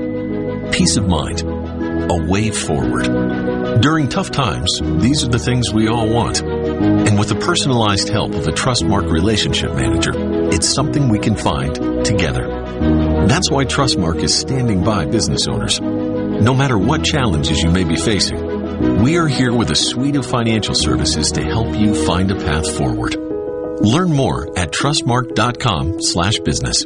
peace 0.76 0.98
of 0.98 1.08
mind, 1.08 1.44
a 1.44 2.26
way 2.28 2.50
forward. 2.50 3.80
During 3.80 4.10
tough 4.10 4.32
times, 4.32 4.82
these 4.82 5.24
are 5.24 5.28
the 5.28 5.38
things 5.38 5.72
we 5.72 5.88
all 5.88 6.10
want. 6.10 6.42
And 6.42 7.20
with 7.20 7.30
the 7.30 7.36
personalized 7.36 8.10
help 8.10 8.34
of 8.34 8.48
a 8.48 8.52
Trustmark 8.52 9.12
relationship 9.12 9.76
manager, 9.76 10.14
it's 10.52 10.68
something 10.68 11.10
we 11.10 11.20
can 11.20 11.36
find 11.36 11.76
together. 12.04 12.48
That's 13.28 13.52
why 13.52 13.66
Trustmark 13.66 14.24
is 14.24 14.36
standing 14.36 14.84
by 14.84 15.06
business 15.06 15.48
owners. 15.48 15.80
No 15.80 16.56
matter 16.56 16.78
what 16.78 17.04
challenges 17.04 17.62
you 17.62 17.70
may 17.70 17.84
be 17.84 17.98
facing, 17.98 19.04
we 19.04 19.18
are 19.20 19.28
here 19.28 19.54
with 19.54 19.70
a 19.70 19.76
suite 19.76 20.16
of 20.16 20.26
financial 20.26 20.74
services 20.74 21.32
to 21.34 21.44
help 21.44 21.78
you 21.78 21.94
find 22.04 22.32
a 22.32 22.36
path 22.36 22.76
forward. 22.76 23.31
Learn 23.84 24.12
more 24.12 24.48
at 24.58 24.72
trustmark.com 24.72 26.02
slash 26.02 26.40
business. 26.40 26.86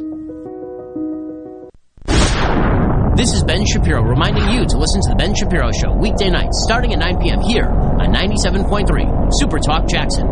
This 3.16 3.32
is 3.32 3.44
Ben 3.44 3.64
Shapiro 3.66 4.02
reminding 4.02 4.48
you 4.50 4.66
to 4.66 4.76
listen 4.78 5.00
to 5.02 5.08
The 5.10 5.16
Ben 5.16 5.34
Shapiro 5.34 5.70
Show 5.72 5.92
weekday 5.92 6.30
nights 6.30 6.62
starting 6.64 6.92
at 6.92 6.98
9 6.98 7.18
p.m. 7.22 7.40
here 7.40 7.66
on 7.66 8.12
97.3 8.14 9.32
Super 9.32 9.58
Talk 9.58 9.88
Jackson. 9.88 10.26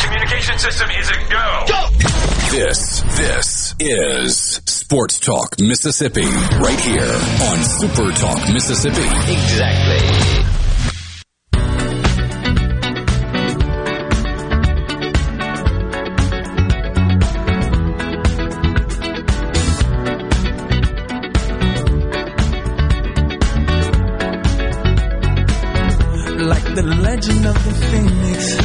Communication 0.00 0.58
system 0.58 0.90
is 0.90 1.08
a 1.10 1.16
go. 1.30 1.64
Go! 1.68 1.88
This, 2.50 3.02
this 3.18 3.74
is 3.80 4.36
Sports 4.66 5.18
Talk 5.18 5.58
Mississippi, 5.58 6.24
right 6.24 6.80
here 6.80 7.12
on 7.50 7.64
Super 7.64 8.10
Talk 8.12 8.52
Mississippi. 8.52 9.04
Exactly. 9.32 10.33
Legend 27.44 27.56
of 27.56 27.64
the 27.64 27.72
phoenix. 27.90 28.56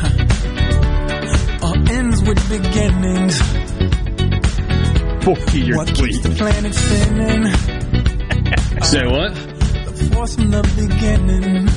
Huh. 0.00 1.66
All 1.66 1.78
ends 1.90 2.22
with 2.22 2.48
beginnings. 2.48 3.36
Boy, 5.24 5.36
you're 5.52 5.76
what 5.76 5.94
keeps 5.94 6.18
the 6.20 6.30
planet 6.36 6.74
spinning? 6.74 7.46
Say 8.82 9.06
what? 9.06 9.34
The 9.34 10.10
force 10.12 10.34
from 10.34 10.50
the 10.50 10.62
beginning. 10.76 11.68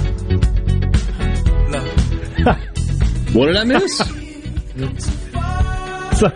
What 3.35 3.47
did 3.47 3.57
I 3.57 3.63
miss? 3.65 4.01
So, 6.15 6.31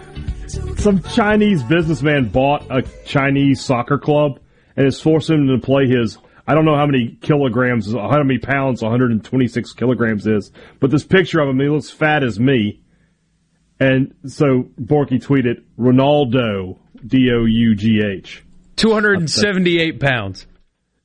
some 0.76 1.02
Chinese 1.04 1.64
businessman 1.64 2.28
bought 2.28 2.66
a 2.70 2.82
Chinese 3.06 3.62
soccer 3.62 3.98
club 3.98 4.42
and 4.76 4.86
is 4.86 5.00
forcing 5.00 5.48
him 5.48 5.48
to 5.48 5.66
play 5.66 5.88
his. 5.88 6.18
I 6.50 6.56
don't 6.56 6.66
know 6.66 6.76
how 6.76 6.88
many 6.88 7.16
kilograms, 7.22 7.94
how 7.94 8.24
many 8.24 8.40
pounds 8.40 8.82
126 8.82 9.74
kilograms 9.74 10.26
is, 10.26 10.52
but 10.80 10.90
this 10.90 11.04
picture 11.06 11.40
of 11.42 11.48
him, 11.48 11.60
he 11.60 11.70
looks 11.70 11.92
fat 11.92 12.24
as 12.24 12.40
me. 12.40 12.82
And 13.80 14.16
so 14.26 14.64
Borky 14.82 15.24
tweeted 15.24 15.62
Ronaldo, 15.78 16.80
D 17.06 17.30
O 17.32 17.46
U 17.46 17.76
G 17.76 18.02
H. 18.04 18.44
278 18.78 20.00
pounds. 20.00 20.48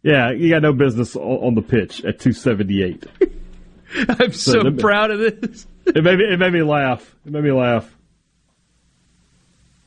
Yeah, 0.02 0.30
you 0.30 0.48
got 0.48 0.62
no 0.62 0.72
business 0.72 1.14
on 1.14 1.54
the 1.54 1.60
pitch 1.60 2.02
at 2.06 2.20
278. 2.20 3.04
I'm 4.18 4.32
so, 4.32 4.62
me- 4.62 4.80
proud 4.80 5.10
of 5.10 5.18
this. 5.18 5.66
It 5.84 6.02
made 6.02 6.20
me, 6.20 6.24
it 6.24 6.38
made 6.38 6.54
me 6.54 6.62
laugh. 6.62 7.14
It 7.26 7.32
made 7.32 7.44
me 7.44 7.52
laugh. 7.52 7.94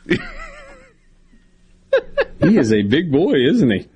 He 2.40 2.58
is 2.58 2.72
a 2.72 2.84
big 2.84 3.12
boy, 3.12 3.34
isn't 3.52 3.70
he? 3.72 3.88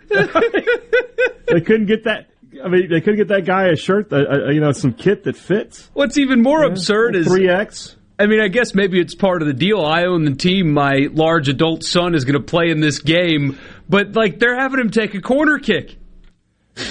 They 1.48 1.62
couldn't 1.62 1.86
get 1.88 2.06
that. 2.06 2.28
I 2.64 2.68
mean, 2.68 2.90
they 2.90 3.02
couldn't 3.02 3.18
get 3.18 3.28
that 3.30 3.46
guy 3.46 3.68
a 3.68 3.76
shirt, 3.76 4.10
that, 4.10 4.28
uh, 4.30 4.50
you 4.52 4.60
know, 4.60 4.72
some 4.72 4.94
kit 4.94 5.24
that 5.24 5.36
fits. 5.36 5.90
What's 5.94 6.18
even 6.18 6.42
more 6.42 6.64
absurd 6.64 7.16
is 7.16 7.28
three 7.28 7.50
X. 7.50 7.96
I 8.20 8.28
mean, 8.28 8.40
I 8.40 8.50
guess 8.50 8.76
maybe 8.76 9.00
it's 9.00 9.16
part 9.16 9.42
of 9.42 9.48
the 9.48 9.54
deal. 9.54 9.84
I 9.84 10.06
own 10.06 10.26
the 10.26 10.36
team. 10.36 10.74
My 10.74 11.08
large 11.12 11.50
adult 11.50 11.84
son 11.84 12.14
is 12.14 12.24
going 12.26 12.40
to 12.40 12.46
play 12.46 12.70
in 12.70 12.80
this 12.80 13.00
game, 13.00 13.58
but 13.90 14.14
like 14.14 14.38
they're 14.40 14.60
having 14.60 14.80
him 14.80 14.92
take 14.92 15.16
a 15.16 15.22
corner 15.22 15.58
kick. 15.60 15.98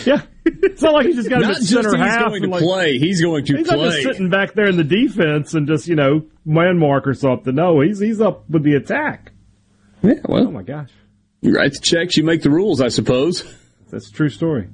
Yeah, 0.05 0.23
it's 0.45 0.82
not 0.82 0.93
like 0.95 1.07
he's 1.07 1.16
just 1.16 1.31
got 1.31 1.37
to 1.37 1.43
Not 1.43 1.51
at 1.53 1.57
just 1.59 1.70
center 1.70 1.91
he's 1.97 2.01
half. 2.07 2.28
going 2.28 2.43
to 2.43 2.49
like- 2.49 2.62
play, 2.62 2.99
he's 2.99 3.23
going 3.23 3.45
to 3.47 3.57
He's 3.57 3.66
not 3.66 3.77
play. 3.78 3.91
just 3.91 4.03
sitting 4.03 4.28
back 4.28 4.55
there 4.55 4.66
in 4.69 4.77
the 4.77 4.85
defense 4.85 5.55
and 5.55 5.66
just 5.66 5.87
you 5.89 5.95
know 5.97 6.23
man 6.45 6.78
mark 6.78 7.07
or 7.07 7.15
something. 7.15 7.55
No, 7.55 7.81
he's 7.81 7.99
he's 8.01 8.20
up 8.20 8.49
with 8.51 8.62
the 8.62 8.74
attack. 8.74 9.32
Yeah, 10.03 10.15
well, 10.25 10.49
oh 10.49 10.51
my 10.51 10.63
gosh, 10.63 10.91
you 11.41 11.55
write 11.55 11.73
the 11.73 11.81
checks, 11.81 12.17
you 12.17 12.25
make 12.25 12.43
the 12.43 12.51
rules, 12.51 12.81
I 12.81 12.89
suppose. 12.89 13.45
That's 13.91 14.09
a 14.09 14.13
true 14.13 14.29
story. 14.29 14.69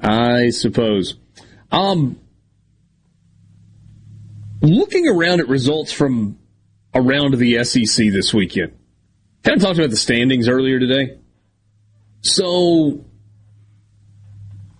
I 0.00 0.50
suppose. 0.50 1.16
Um, 1.70 2.18
looking 4.60 5.08
around 5.08 5.40
at 5.40 5.48
results 5.48 5.92
from 5.92 6.38
around 6.94 7.34
the 7.34 7.64
SEC 7.64 8.10
this 8.10 8.32
weekend, 8.34 8.72
kind 9.44 9.56
of 9.56 9.62
talked 9.62 9.78
about 9.78 9.90
the 9.90 9.96
standings 9.96 10.48
earlier 10.48 10.78
today. 10.78 11.18
So, 12.20 13.04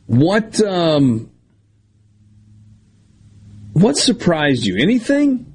what 0.07 0.61
um, 0.63 1.31
what 3.73 3.97
surprised 3.97 4.65
you? 4.65 4.77
Anything? 4.77 5.53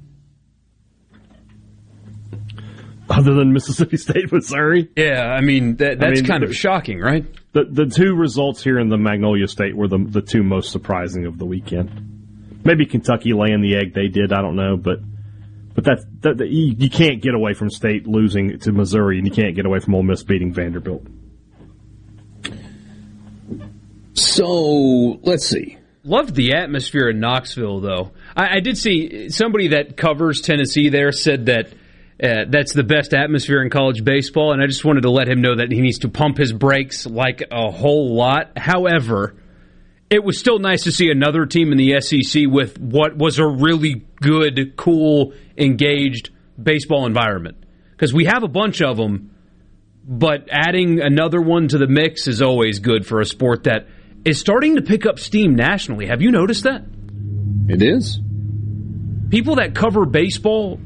Other 3.10 3.34
than 3.34 3.52
Mississippi 3.52 3.96
State, 3.98 4.32
Missouri. 4.32 4.88
Yeah, 4.96 5.22
I 5.22 5.40
mean 5.40 5.76
that, 5.76 5.92
I 5.92 5.94
that's 6.08 6.20
mean, 6.20 6.26
kind 6.26 6.42
of 6.44 6.50
uh, 6.50 6.54
shocking, 6.54 7.00
right? 7.00 7.24
The 7.52 7.64
the 7.70 7.86
two 7.86 8.14
results 8.14 8.62
here 8.64 8.78
in 8.78 8.88
the 8.88 8.96
Magnolia 8.98 9.46
State 9.48 9.76
were 9.76 9.88
the 9.88 9.98
the 9.98 10.22
two 10.22 10.42
most 10.42 10.72
surprising 10.72 11.26
of 11.26 11.38
the 11.38 11.44
weekend. 11.44 12.60
Maybe 12.64 12.86
Kentucky 12.86 13.32
laying 13.34 13.60
the 13.60 13.76
egg 13.76 13.92
they 13.94 14.08
did, 14.08 14.32
I 14.32 14.40
don't 14.40 14.56
know, 14.56 14.76
but 14.76 15.00
but 15.74 15.84
that's 15.84 16.04
that, 16.20 16.38
that- 16.38 16.48
you, 16.48 16.74
you 16.78 16.88
can't 16.88 17.20
get 17.20 17.34
away 17.34 17.52
from 17.52 17.68
State 17.70 18.06
losing 18.06 18.58
to 18.60 18.72
Missouri, 18.72 19.18
and 19.18 19.26
you 19.26 19.32
can't 19.32 19.54
get 19.54 19.66
away 19.66 19.80
from 19.80 19.94
Ole 19.94 20.02
Miss 20.02 20.22
beating 20.22 20.52
Vanderbilt. 20.52 21.06
So 24.14 25.18
let's 25.22 25.46
see. 25.46 25.78
Loved 26.04 26.34
the 26.34 26.54
atmosphere 26.54 27.08
in 27.08 27.18
Knoxville, 27.18 27.80
though. 27.80 28.12
I, 28.36 28.56
I 28.56 28.60
did 28.60 28.76
see 28.78 29.30
somebody 29.30 29.68
that 29.68 29.96
covers 29.96 30.40
Tennessee 30.40 30.88
there 30.90 31.12
said 31.12 31.46
that 31.46 31.72
uh, 32.22 32.44
that's 32.48 32.72
the 32.72 32.84
best 32.84 33.12
atmosphere 33.12 33.62
in 33.62 33.70
college 33.70 34.04
baseball, 34.04 34.52
and 34.52 34.62
I 34.62 34.66
just 34.66 34.84
wanted 34.84 35.02
to 35.02 35.10
let 35.10 35.28
him 35.28 35.40
know 35.40 35.56
that 35.56 35.72
he 35.72 35.80
needs 35.80 35.98
to 36.00 36.08
pump 36.08 36.38
his 36.38 36.52
brakes 36.52 37.06
like 37.06 37.42
a 37.50 37.70
whole 37.72 38.14
lot. 38.14 38.56
However, 38.56 39.34
it 40.10 40.22
was 40.22 40.38
still 40.38 40.60
nice 40.60 40.84
to 40.84 40.92
see 40.92 41.10
another 41.10 41.44
team 41.44 41.72
in 41.72 41.78
the 41.78 42.00
SEC 42.00 42.44
with 42.46 42.78
what 42.78 43.16
was 43.16 43.40
a 43.40 43.46
really 43.46 44.06
good, 44.20 44.76
cool, 44.76 45.32
engaged 45.58 46.30
baseball 46.62 47.04
environment. 47.04 47.56
Because 47.90 48.14
we 48.14 48.26
have 48.26 48.44
a 48.44 48.48
bunch 48.48 48.80
of 48.80 48.96
them, 48.96 49.34
but 50.04 50.48
adding 50.52 51.00
another 51.00 51.40
one 51.40 51.66
to 51.68 51.78
the 51.78 51.88
mix 51.88 52.28
is 52.28 52.42
always 52.42 52.78
good 52.78 53.06
for 53.06 53.20
a 53.20 53.26
sport 53.26 53.64
that 53.64 53.88
is 54.24 54.38
starting 54.38 54.76
to 54.76 54.82
pick 54.82 55.04
up 55.04 55.18
steam 55.18 55.56
nationally. 55.56 56.06
Have 56.06 56.22
you 56.22 56.30
noticed 56.30 56.62
that? 56.62 56.84
It 57.68 57.82
is. 57.82 58.20
People 59.30 59.56
that 59.56 59.74
cover 59.74 60.06
baseball 60.06 60.78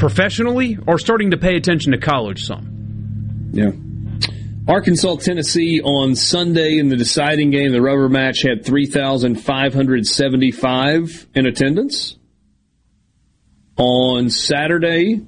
professionally 0.00 0.76
or 0.86 0.98
starting 0.98 1.30
to 1.30 1.36
pay 1.36 1.54
attention 1.54 1.92
to 1.92 1.98
college 1.98 2.44
some. 2.44 3.50
Yeah. 3.52 3.70
Arkansas, 4.66 5.16
Tennessee 5.16 5.82
on 5.82 6.16
Sunday 6.16 6.78
in 6.78 6.88
the 6.88 6.96
deciding 6.96 7.50
game, 7.50 7.72
the 7.72 7.82
rubber 7.82 8.08
match 8.08 8.40
had 8.42 8.64
3,575 8.64 11.26
in 11.34 11.46
attendance. 11.46 12.16
On 13.76 14.30
Saturday, 14.30 15.20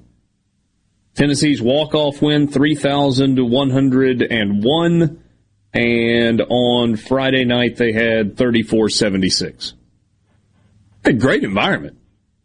Tennessee's 1.15 1.61
walk-off 1.61 2.23
win, 2.23 2.49
3,101. 2.49 5.23
And 5.74 6.43
on 6.49 6.97
Friday 6.97 7.44
night, 7.44 7.77
they 7.77 7.93
had 7.93 8.36
3,476. 8.36 9.74
A 11.05 11.12
great 11.12 11.44
environment. 11.44 11.99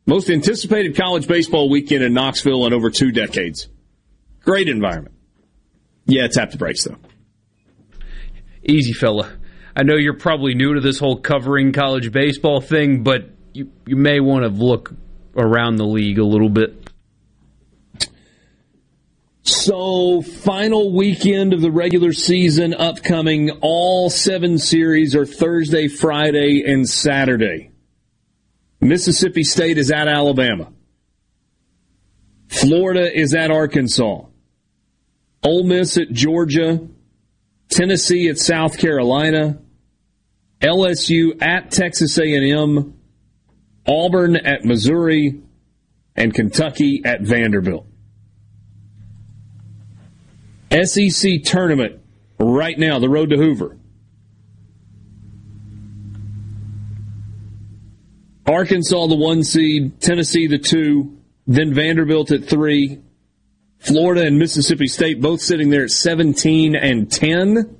Most 0.07 0.29
anticipated 0.29 0.95
college 0.95 1.27
baseball 1.27 1.69
weekend 1.69 2.01
in 2.01 2.13
Knoxville 2.13 2.65
in 2.65 2.73
over 2.73 2.89
two 2.89 3.11
decades. 3.11 3.67
Great 4.39 4.69
environment. 4.69 5.13
Yeah, 6.05 6.27
tap 6.27 6.51
the 6.51 6.57
brakes 6.57 6.85
though. 6.85 6.95
Easy, 8.63 8.93
fella. 8.93 9.29
I 9.75 9.84
know 9.84 9.95
you're 9.95 10.17
probably 10.17 10.55
new 10.55 10.73
to 10.75 10.79
this 10.79 10.97
whole 10.97 11.17
covering 11.17 11.73
college 11.73 12.13
baseball 12.13 12.61
thing, 12.61 13.03
but 13.03 13.29
you, 13.53 13.69
you 13.85 13.97
may 13.97 14.21
want 14.21 14.43
to 14.43 14.49
look 14.49 14.93
around 15.35 15.75
the 15.75 15.85
league 15.85 16.19
a 16.19 16.25
little 16.25 16.49
bit. 16.49 16.89
So, 19.43 20.21
final 20.21 20.93
weekend 20.93 21.53
of 21.53 21.59
the 21.59 21.71
regular 21.71 22.13
season 22.13 22.73
upcoming. 22.73 23.51
All 23.61 24.09
seven 24.09 24.57
series 24.57 25.15
are 25.15 25.25
Thursday, 25.25 25.89
Friday, 25.89 26.63
and 26.65 26.88
Saturday. 26.88 27.71
Mississippi 28.79 29.43
State 29.43 29.77
is 29.77 29.91
at 29.91 30.07
Alabama. 30.07 30.71
Florida 32.47 33.11
is 33.13 33.33
at 33.33 33.51
Arkansas. 33.51 34.25
Ole 35.43 35.63
Miss 35.63 35.97
at 35.97 36.11
Georgia. 36.11 36.87
Tennessee 37.69 38.29
at 38.29 38.37
South 38.37 38.77
Carolina. 38.77 39.59
LSU 40.61 41.41
at 41.41 41.71
Texas 41.71 42.17
A&M. 42.17 42.93
Auburn 43.87 44.35
at 44.35 44.65
Missouri. 44.65 45.41
And 46.15 46.33
Kentucky 46.33 47.01
at 47.05 47.21
Vanderbilt. 47.21 47.85
SEC 50.71 51.43
tournament 51.43 52.01
right 52.39 52.77
now, 52.77 52.99
the 52.99 53.09
road 53.09 53.29
to 53.29 53.37
Hoover. 53.37 53.77
Arkansas, 58.47 59.07
the 59.07 59.15
one 59.15 59.43
seed, 59.43 59.99
Tennessee, 59.99 60.47
the 60.47 60.57
two, 60.57 61.17
then 61.45 61.73
Vanderbilt 61.73 62.31
at 62.31 62.45
three, 62.45 62.99
Florida 63.79 64.25
and 64.25 64.39
Mississippi 64.39 64.87
State 64.87 65.21
both 65.21 65.41
sitting 65.41 65.69
there 65.69 65.83
at 65.83 65.91
17 65.91 66.75
and 66.75 67.11
10. 67.11 67.77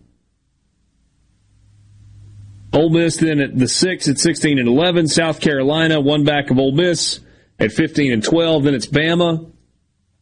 Ole 2.74 2.90
Miss 2.90 3.18
then 3.18 3.40
at 3.40 3.58
the 3.58 3.68
six 3.68 4.08
at 4.08 4.20
16 4.20 4.60
and 4.60 4.68
11. 4.68 5.08
South 5.08 5.40
Carolina, 5.40 6.00
one 6.00 6.24
back 6.24 6.52
of 6.52 6.60
Ole 6.60 6.74
Miss 6.74 7.22
at 7.60 7.72
15 7.72 8.12
and 8.12 8.24
12. 8.24 8.66
Then 8.66 8.76
it's 8.76 8.88
Bama 8.88 9.50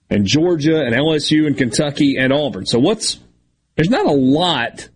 and 0.10 0.26
Georgia 0.26 0.80
and 0.82 0.96
LSU 0.96 1.48
and 1.48 1.58
Kentucky 1.58 2.18
and 2.18 2.32
Auburn. 2.32 2.66
So 2.66 2.80
what's 2.80 3.20
there's 3.76 3.90
not 3.90 4.06
a 4.06 4.12
lot 4.12 4.88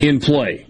in 0.00 0.20
play. 0.20 0.66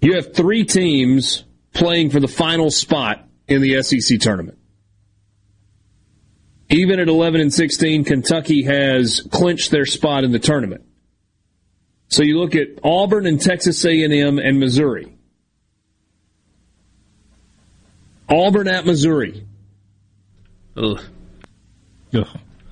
You 0.00 0.14
have 0.16 0.34
three 0.34 0.64
teams 0.64 1.45
playing 1.76 2.10
for 2.10 2.20
the 2.20 2.28
final 2.28 2.70
spot 2.70 3.26
in 3.46 3.60
the 3.60 3.82
SEC 3.82 4.18
tournament. 4.18 4.58
Even 6.68 6.98
at 6.98 7.08
11 7.08 7.40
and 7.40 7.54
16, 7.54 8.04
Kentucky 8.04 8.64
has 8.64 9.20
clinched 9.30 9.70
their 9.70 9.86
spot 9.86 10.24
in 10.24 10.32
the 10.32 10.38
tournament. 10.38 10.84
So 12.08 12.22
you 12.22 12.38
look 12.38 12.54
at 12.54 12.68
Auburn 12.82 13.26
and 13.26 13.40
Texas 13.40 13.84
A&M 13.84 14.38
and 14.38 14.58
Missouri. 14.58 15.16
Auburn 18.28 18.66
at 18.66 18.84
Missouri. 18.84 19.46
Ugh. 20.76 21.00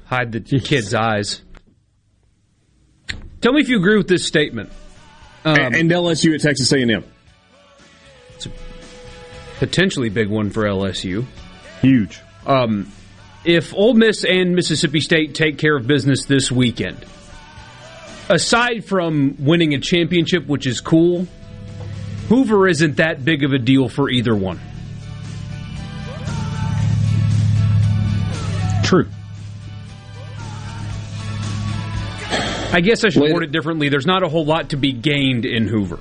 Hide 0.06 0.32
the 0.32 0.40
kid's 0.60 0.94
eyes. 0.94 1.42
Tell 3.40 3.52
me 3.52 3.60
if 3.60 3.68
you 3.68 3.76
agree 3.78 3.96
with 3.96 4.08
this 4.08 4.26
statement. 4.26 4.70
Um, 5.44 5.58
and 5.58 5.90
LSU 5.90 6.34
at 6.34 6.40
Texas 6.40 6.72
A&M. 6.72 7.04
Potentially 9.58 10.08
big 10.08 10.28
one 10.28 10.50
for 10.50 10.64
LSU. 10.64 11.24
Huge. 11.80 12.20
Um, 12.46 12.90
if 13.44 13.74
Ole 13.74 13.94
Miss 13.94 14.24
and 14.24 14.54
Mississippi 14.54 15.00
State 15.00 15.34
take 15.34 15.58
care 15.58 15.76
of 15.76 15.86
business 15.86 16.24
this 16.24 16.50
weekend, 16.50 17.04
aside 18.28 18.84
from 18.84 19.36
winning 19.38 19.74
a 19.74 19.78
championship, 19.78 20.46
which 20.46 20.66
is 20.66 20.80
cool, 20.80 21.26
Hoover 22.28 22.66
isn't 22.66 22.96
that 22.96 23.24
big 23.24 23.44
of 23.44 23.52
a 23.52 23.58
deal 23.58 23.88
for 23.88 24.08
either 24.08 24.34
one. 24.34 24.60
True. 28.82 29.08
I 32.72 32.80
guess 32.80 33.04
I 33.04 33.10
should 33.10 33.22
word 33.22 33.44
it 33.44 33.52
differently. 33.52 33.88
There's 33.88 34.06
not 34.06 34.24
a 34.24 34.28
whole 34.28 34.44
lot 34.44 34.70
to 34.70 34.76
be 34.76 34.92
gained 34.92 35.44
in 35.44 35.68
Hoover. 35.68 36.00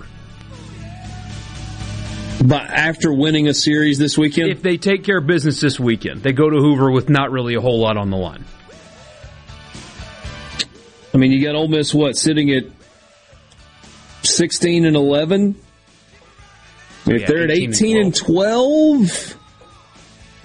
But 2.44 2.64
after 2.64 3.14
winning 3.14 3.48
a 3.48 3.53
series 3.53 3.98
this 3.98 4.18
weekend? 4.18 4.49
If 4.49 4.61
they 4.61 4.76
take 4.76 5.06
care 5.06 5.20
of 5.20 5.26
business 5.26 5.61
this 5.61 5.80
weekend, 5.80 6.24
they 6.24 6.34
go 6.34 6.49
to 6.49 6.57
Hoover 6.57 6.91
with 6.91 7.10
not 7.10 7.32
really 7.32 7.56
a 7.56 7.61
whole 7.61 7.80
lot 7.80 7.95
on 7.95 8.10
the 8.10 8.18
line. 8.18 8.44
I 11.14 11.18
mean, 11.18 11.32
you 11.32 11.41
got 11.41 11.56
Ole 11.56 11.70
Miss, 11.70 11.94
what, 11.94 12.18
sitting 12.18 12.52
at 12.52 12.65
16 14.24 14.84
and 14.84 14.95
11? 14.98 15.56
If 17.06 17.22
Yeah, 17.22 17.28
they're 17.28 17.44
at 17.44 17.52
18 17.52 17.64
and 17.64 17.76
18 17.76 17.98
and 18.02 18.15
12, 18.15 19.38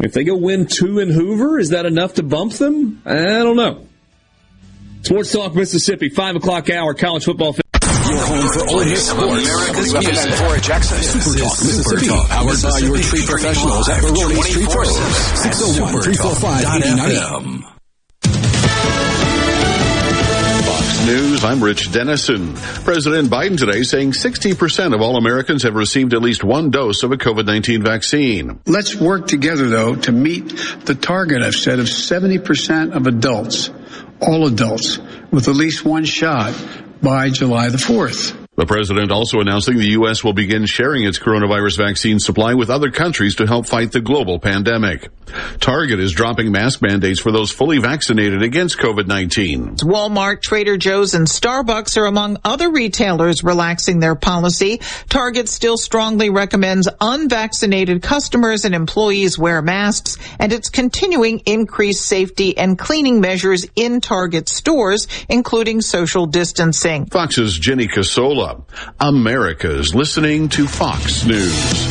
if 0.00 0.12
they 0.12 0.22
go 0.22 0.36
win 0.36 0.66
two 0.66 1.00
in 1.00 1.10
Hoover, 1.10 1.58
is 1.58 1.70
that 1.70 1.84
enough 1.84 2.14
to 2.14 2.22
bump 2.22 2.52
them? 2.52 3.02
I 3.04 3.24
don't 3.24 3.56
know. 3.56 3.86
Sports 5.02 5.32
Talk 5.32 5.56
Mississippi, 5.56 6.10
5 6.10 6.36
o'clock 6.36 6.70
hour, 6.70 6.94
college 6.94 7.24
football. 7.24 7.56
Your 8.18 8.26
home 8.26 8.48
for 8.50 8.66
Ole 8.70 8.84
Miss 8.84 9.08
sports. 9.08 9.48
America's 9.48 9.92
music. 9.94 10.34
For 10.34 10.56
Jackson. 10.58 10.98
Super 10.98 11.38
Talk 11.38 11.58
Mississippi. 11.62 12.08
Powered 12.08 12.62
by 12.62 12.78
your 12.78 12.98
tree 12.98 13.24
professionals 13.24 13.88
at 13.88 14.00
Baroni's 14.02 14.48
Tree 14.50 14.66
Pros. 14.66 14.98
601 15.38 16.02
345 16.02 16.64
8090. 16.82 17.78
Fox 20.66 21.06
News, 21.06 21.44
I'm 21.44 21.62
Rich 21.62 21.92
Denison. 21.92 22.54
President 22.54 23.28
Biden 23.28 23.56
today 23.56 23.84
saying 23.84 24.10
60% 24.10 24.94
of 24.96 25.00
all 25.00 25.16
Americans 25.16 25.62
have 25.62 25.74
received 25.76 26.12
at 26.12 26.20
least 26.20 26.42
one 26.42 26.72
dose 26.72 27.04
of 27.04 27.12
a 27.12 27.16
COVID-19 27.16 27.84
vaccine. 27.84 28.58
Let's 28.66 28.96
work 28.96 29.28
together, 29.28 29.68
though, 29.68 29.94
to 29.94 30.10
meet 30.10 30.48
the 30.84 30.96
target 30.96 31.44
I've 31.44 31.54
set 31.54 31.78
of 31.78 31.86
70% 31.86 32.96
of 32.96 33.06
adults, 33.06 33.70
all 34.20 34.48
adults, 34.48 34.98
with 35.30 35.46
at 35.46 35.54
least 35.54 35.84
one 35.84 36.04
shot 36.04 36.52
by 37.02 37.30
July 37.30 37.68
the 37.68 37.78
4th. 37.78 38.47
The 38.58 38.66
president 38.66 39.12
also 39.12 39.38
announcing 39.38 39.76
the 39.76 39.90
U.S. 39.90 40.24
will 40.24 40.32
begin 40.32 40.66
sharing 40.66 41.04
its 41.04 41.16
coronavirus 41.16 41.76
vaccine 41.76 42.18
supply 42.18 42.54
with 42.54 42.70
other 42.70 42.90
countries 42.90 43.36
to 43.36 43.46
help 43.46 43.66
fight 43.66 43.92
the 43.92 44.00
global 44.00 44.40
pandemic. 44.40 45.10
Target 45.60 46.00
is 46.00 46.10
dropping 46.10 46.50
mask 46.50 46.82
mandates 46.82 47.20
for 47.20 47.30
those 47.30 47.52
fully 47.52 47.78
vaccinated 47.78 48.42
against 48.42 48.78
COVID-19. 48.78 49.76
Walmart, 49.82 50.42
Trader 50.42 50.76
Joe's, 50.76 51.14
and 51.14 51.28
Starbucks 51.28 51.96
are 51.98 52.06
among 52.06 52.38
other 52.44 52.68
retailers 52.72 53.44
relaxing 53.44 54.00
their 54.00 54.16
policy. 54.16 54.80
Target 55.08 55.48
still 55.48 55.78
strongly 55.78 56.28
recommends 56.28 56.88
unvaccinated 57.00 58.02
customers 58.02 58.64
and 58.64 58.74
employees 58.74 59.38
wear 59.38 59.62
masks, 59.62 60.16
and 60.40 60.52
it's 60.52 60.68
continuing 60.68 61.42
increased 61.46 62.04
safety 62.04 62.58
and 62.58 62.76
cleaning 62.76 63.20
measures 63.20 63.66
in 63.76 64.00
Target 64.00 64.48
stores, 64.48 65.06
including 65.28 65.80
social 65.80 66.26
distancing. 66.26 67.06
Fox's 67.06 67.56
Jenny 67.56 67.86
Casola. 67.86 68.47
America's 69.00 69.94
listening 69.94 70.48
to 70.50 70.66
Fox 70.66 71.24
News. 71.24 71.88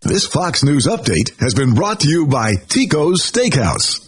This 0.00 0.26
Fox 0.26 0.64
News 0.64 0.86
update 0.86 1.38
has 1.38 1.54
been 1.54 1.74
brought 1.74 2.00
to 2.00 2.08
you 2.08 2.26
by 2.26 2.54
Tico's 2.54 3.20
Steakhouse. 3.20 4.07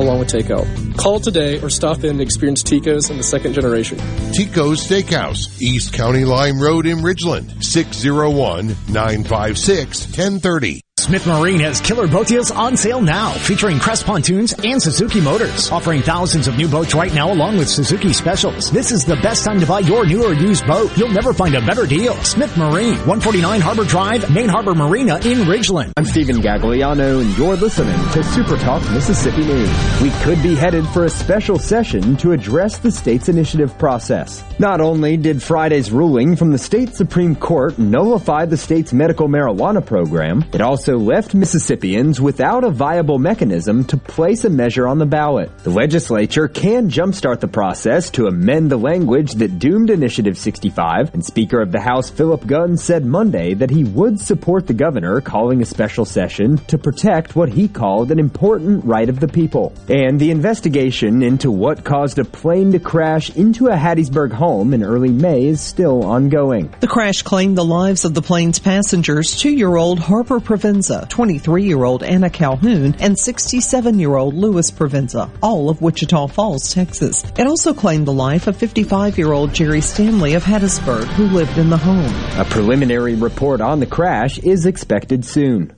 along 0.01 0.19
with 0.19 0.29
takeout. 0.29 0.97
Call 0.97 1.19
today 1.19 1.59
or 1.61 1.69
stop 1.69 2.03
in 2.03 2.17
to 2.17 2.23
experience 2.23 2.63
Tico's 2.63 3.09
in 3.09 3.17
the 3.17 3.23
second 3.23 3.53
generation. 3.53 3.97
Tico's 4.33 4.85
Steakhouse, 4.87 5.61
East 5.61 5.93
County 5.93 6.25
Line 6.25 6.59
Road 6.59 6.85
in 6.85 6.97
Ridgeland, 6.99 7.63
601 7.63 8.67
956 8.89 10.05
1030. 10.05 10.81
Smith 10.99 11.25
Marine 11.25 11.59
has 11.59 11.81
killer 11.81 12.07
boat 12.07 12.27
deals 12.27 12.51
on 12.51 12.77
sale 12.77 13.01
now, 13.01 13.31
featuring 13.31 13.79
Crest 13.79 14.05
pontoons 14.05 14.53
and 14.63 14.79
Suzuki 14.79 15.19
motors, 15.19 15.71
offering 15.71 16.03
thousands 16.03 16.47
of 16.47 16.55
new 16.57 16.67
boats 16.67 16.93
right 16.93 17.11
now 17.13 17.31
along 17.33 17.57
with 17.57 17.67
Suzuki 17.67 18.13
specials. 18.13 18.69
This 18.69 18.91
is 18.91 19.03
the 19.03 19.15
best 19.15 19.43
time 19.43 19.59
to 19.59 19.65
buy 19.65 19.79
your 19.79 20.05
new 20.05 20.23
or 20.23 20.33
used 20.33 20.65
boat. 20.67 20.95
You'll 20.95 21.09
never 21.11 21.33
find 21.33 21.55
a 21.55 21.61
better 21.65 21.87
deal. 21.87 22.13
Smith 22.23 22.55
Marine, 22.55 22.93
149 23.09 23.61
Harbor 23.61 23.83
Drive, 23.83 24.29
Main 24.31 24.47
Harbor 24.47 24.75
Marina 24.75 25.15
in 25.15 25.39
Ridgeland. 25.39 25.91
I'm 25.97 26.05
Stephen 26.05 26.35
Gagliano, 26.37 27.21
and 27.21 27.35
you're 27.35 27.55
listening 27.55 27.97
to 28.11 28.23
Super 28.23 28.57
Talk 28.57 28.83
Mississippi 28.91 29.43
News. 29.43 30.01
We 30.03 30.11
could 30.21 30.41
be 30.43 30.53
headed 30.53 30.87
for 30.89 31.05
a 31.05 31.09
special 31.09 31.57
session 31.57 32.15
to 32.17 32.31
address 32.31 32.77
the 32.77 32.91
state's 32.91 33.27
initiative 33.27 33.75
process. 33.79 34.43
Not 34.59 34.79
only 34.81 35.17
did 35.17 35.41
Friday's 35.41 35.91
ruling 35.91 36.35
from 36.35 36.51
the 36.51 36.59
state 36.59 36.93
Supreme 36.95 37.35
Court 37.35 37.79
nullify 37.79 38.45
the 38.45 38.57
state's 38.57 38.93
medical 38.93 39.27
marijuana 39.27 39.83
program, 39.83 40.45
it 40.53 40.61
also 40.61 40.80
left 40.87 41.33
Mississippians 41.33 42.19
without 42.19 42.63
a 42.63 42.69
viable 42.69 43.19
mechanism 43.19 43.83
to 43.85 43.97
place 43.97 44.43
a 44.43 44.49
measure 44.49 44.87
on 44.87 44.97
the 44.97 45.05
ballot. 45.05 45.49
The 45.59 45.69
legislature 45.69 46.47
can 46.47 46.89
jumpstart 46.89 47.39
the 47.39 47.47
process 47.47 48.09
to 48.11 48.27
amend 48.27 48.71
the 48.71 48.77
language 48.77 49.33
that 49.33 49.59
doomed 49.59 49.89
Initiative 49.89 50.37
65, 50.37 51.13
and 51.13 51.25
Speaker 51.25 51.61
of 51.61 51.71
the 51.71 51.79
House 51.79 52.09
Philip 52.09 52.45
Gunn 52.45 52.77
said 52.77 53.05
Monday 53.05 53.53
that 53.53 53.69
he 53.69 53.83
would 53.83 54.19
support 54.19 54.67
the 54.67 54.73
governor 54.73 55.21
calling 55.21 55.61
a 55.61 55.65
special 55.65 56.05
session 56.05 56.57
to 56.67 56.77
protect 56.77 57.35
what 57.35 57.49
he 57.49 57.67
called 57.67 58.11
an 58.11 58.19
important 58.19 58.83
right 58.85 59.09
of 59.09 59.19
the 59.19 59.27
people. 59.27 59.73
And 59.87 60.19
the 60.19 60.31
investigation 60.31 61.23
into 61.23 61.51
what 61.51 61.83
caused 61.83 62.19
a 62.19 62.25
plane 62.25 62.71
to 62.71 62.79
crash 62.79 63.29
into 63.35 63.67
a 63.67 63.75
Hattiesburg 63.75 64.31
home 64.31 64.73
in 64.73 64.83
early 64.83 65.11
May 65.11 65.45
is 65.45 65.61
still 65.61 66.05
ongoing. 66.05 66.73
The 66.79 66.87
crash 66.87 67.21
claimed 67.21 67.57
the 67.57 67.65
lives 67.65 68.05
of 68.05 68.13
the 68.13 68.21
plane's 68.21 68.59
passengers, 68.59 69.37
two-year-old 69.37 69.99
Harper 69.99 70.39
Provenza, 70.71 71.05
23-year-old 71.09 72.01
Anna 72.01 72.29
Calhoun, 72.29 72.95
and 72.99 73.15
67-year-old 73.17 74.33
Louis 74.33 74.71
Provenza, 74.71 75.29
all 75.41 75.69
of 75.69 75.81
Wichita 75.81 76.27
Falls, 76.27 76.73
Texas. 76.73 77.25
It 77.37 77.45
also 77.45 77.73
claimed 77.73 78.07
the 78.07 78.13
life 78.13 78.47
of 78.47 78.55
55-year-old 78.55 79.53
Jerry 79.53 79.81
Stanley 79.81 80.33
of 80.35 80.43
Hattiesburg, 80.43 81.05
who 81.07 81.25
lived 81.25 81.57
in 81.57 81.69
the 81.69 81.77
home. 81.77 82.13
A 82.39 82.45
preliminary 82.45 83.15
report 83.15 83.59
on 83.59 83.81
the 83.81 83.85
crash 83.85 84.39
is 84.39 84.65
expected 84.65 85.25
soon. 85.25 85.75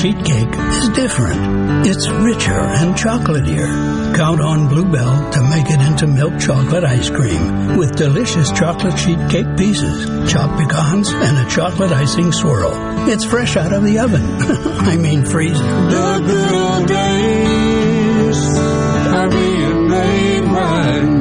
Sheet 0.00 0.24
cake 0.24 0.56
is 0.56 0.88
different. 0.90 1.86
It's 1.86 2.08
richer 2.08 2.58
and 2.58 2.94
chocolatier. 2.94 4.16
Count 4.16 4.40
on 4.40 4.66
Bluebell 4.66 5.30
to 5.32 5.42
make 5.42 5.66
it 5.68 5.80
into 5.82 6.06
milk 6.06 6.40
chocolate 6.40 6.84
ice 6.84 7.10
cream 7.10 7.76
with 7.76 7.96
delicious 7.96 8.50
chocolate 8.50 8.98
sheet 8.98 9.18
cake 9.28 9.58
pieces, 9.58 10.06
chopped 10.32 10.58
pecans, 10.58 11.10
and 11.10 11.46
a 11.46 11.50
chocolate 11.50 11.92
icing 11.92 12.32
swirl. 12.32 12.72
It's 13.10 13.26
fresh 13.26 13.58
out 13.58 13.74
of 13.74 13.84
the 13.84 13.98
oven. 13.98 14.22
I 14.88 14.96
mean 14.96 15.26
freezing. 15.26 15.66
The 15.66 16.22
good 16.26 16.54
old 16.54 16.88
days 16.88 18.38
are 18.56 19.28
being 19.28 19.88
made 19.88 20.40
right 20.40 21.19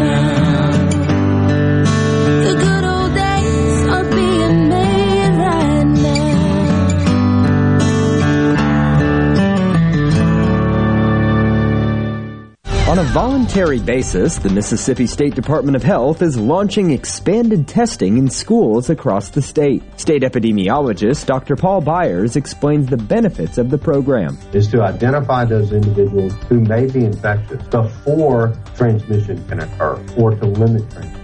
On 12.90 12.98
a 12.98 13.04
voluntary 13.04 13.78
basis, 13.78 14.40
the 14.40 14.50
Mississippi 14.50 15.06
State 15.06 15.36
Department 15.36 15.76
of 15.76 15.84
Health 15.84 16.24
is 16.24 16.40
launching 16.40 16.90
expanded 16.90 17.68
testing 17.68 18.18
in 18.18 18.32
schools 18.32 18.90
across 18.90 19.30
the 19.30 19.44
state. 19.44 19.84
State 20.00 20.24
epidemiologist 20.24 21.28
Dr. 21.28 21.56
Paul 21.56 21.82
Byers 21.82 22.36
explains 22.36 22.88
the 22.88 22.98
benefits 22.98 23.60
of 23.60 23.70
the 23.70 23.78
program. 23.78 24.40
Is 24.54 24.68
to 24.70 24.82
identify 24.82 25.46
those 25.46 25.72
individuals 25.72 26.34
who 26.48 26.62
may 26.62 26.88
be 26.88 27.06
infectious 27.06 27.62
before 27.68 28.56
transmission 28.76 29.48
can 29.48 29.60
occur 29.60 30.04
or 30.18 30.32
to 30.32 30.48
limit 30.48 30.90
transmission. 30.90 31.19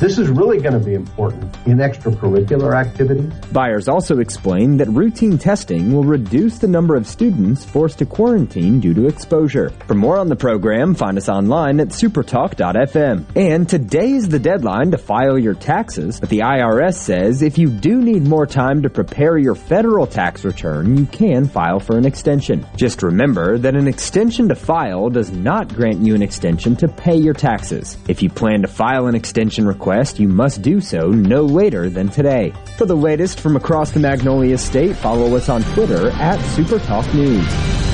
This 0.00 0.18
is 0.18 0.28
really 0.28 0.58
going 0.58 0.72
to 0.72 0.84
be 0.84 0.94
important 0.94 1.56
in 1.66 1.78
extracurricular 1.78 2.74
activities. 2.74 3.32
Byers 3.52 3.86
also 3.86 4.18
explained 4.18 4.80
that 4.80 4.88
routine 4.88 5.38
testing 5.38 5.92
will 5.92 6.02
reduce 6.02 6.58
the 6.58 6.66
number 6.66 6.96
of 6.96 7.06
students 7.06 7.64
forced 7.64 8.00
to 8.00 8.06
quarantine 8.06 8.80
due 8.80 8.92
to 8.92 9.06
exposure. 9.06 9.70
For 9.86 9.94
more 9.94 10.18
on 10.18 10.28
the 10.28 10.34
program, 10.34 10.96
find 10.96 11.16
us 11.16 11.28
online 11.28 11.78
at 11.78 11.88
supertalk.fm. 11.88 13.24
And 13.36 13.68
today 13.68 14.10
is 14.10 14.28
the 14.28 14.40
deadline 14.40 14.90
to 14.90 14.98
file 14.98 15.38
your 15.38 15.54
taxes, 15.54 16.18
but 16.18 16.28
the 16.28 16.40
IRS 16.40 16.94
says 16.94 17.40
if 17.40 17.56
you 17.56 17.68
do 17.68 18.02
need 18.02 18.26
more 18.26 18.46
time 18.46 18.82
to 18.82 18.90
prepare 18.90 19.38
your 19.38 19.54
federal 19.54 20.08
tax 20.08 20.44
return, 20.44 20.98
you 20.98 21.06
can 21.06 21.46
file 21.46 21.78
for 21.78 21.96
an 21.96 22.04
extension. 22.04 22.66
Just 22.74 23.04
remember 23.04 23.58
that 23.58 23.76
an 23.76 23.86
extension 23.86 24.48
to 24.48 24.56
file 24.56 25.08
does 25.08 25.30
not 25.30 25.72
grant 25.72 26.00
you 26.00 26.16
an 26.16 26.22
extension 26.22 26.74
to 26.76 26.88
pay 26.88 27.16
your 27.16 27.34
taxes. 27.34 27.96
If 28.08 28.24
you 28.24 28.28
plan 28.28 28.62
to 28.62 28.68
file 28.68 29.06
an 29.06 29.14
extension 29.14 29.64
request, 29.64 29.83
request, 29.84 30.18
you 30.18 30.28
must 30.28 30.62
do 30.62 30.80
so 30.80 31.10
no 31.10 31.44
later 31.44 31.90
than 31.90 32.08
today. 32.08 32.54
For 32.78 32.86
the 32.86 32.96
latest 32.96 33.38
from 33.38 33.54
across 33.54 33.90
the 33.90 34.00
Magnolia 34.00 34.56
State, 34.56 34.96
follow 34.96 35.36
us 35.36 35.50
on 35.50 35.62
Twitter 35.74 36.08
at 36.12 36.38
SuperTalk 36.56 37.12
News. 37.14 37.93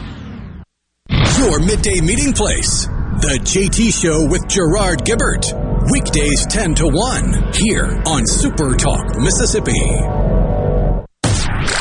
Your 1.41 1.59
midday 1.59 2.01
meeting 2.01 2.33
place. 2.33 2.85
The 2.85 3.39
JT 3.41 3.99
Show 3.99 4.27
with 4.29 4.47
Gerard 4.47 5.03
Gibbert. 5.03 5.51
Weekdays 5.91 6.45
10 6.45 6.75
to 6.75 6.87
1 6.87 7.53
here 7.55 7.99
on 8.05 8.27
Super 8.27 8.75
Talk, 8.75 9.17
Mississippi. 9.17 9.73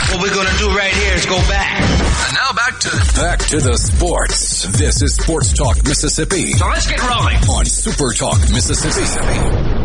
What 0.08 0.22
we're 0.22 0.32
going 0.32 0.48
to 0.48 0.58
do 0.58 0.70
right 0.70 0.94
here 0.94 1.14
is 1.14 1.26
go 1.26 1.36
back. 1.46 1.78
And 1.78 2.34
now 2.34 2.52
back 2.54 2.80
to 2.80 2.88
back 3.20 3.38
to 3.50 3.60
the 3.60 3.76
sports. 3.76 4.62
This 4.78 5.02
is 5.02 5.16
Sports 5.16 5.52
Talk 5.52 5.76
Mississippi. 5.84 6.52
So 6.52 6.66
let's 6.66 6.86
get 6.86 6.98
rolling 7.06 7.36
on 7.50 7.66
Super 7.66 8.14
Talk 8.14 8.40
Mississippi. 8.50 9.02
Mississippi 9.02 9.79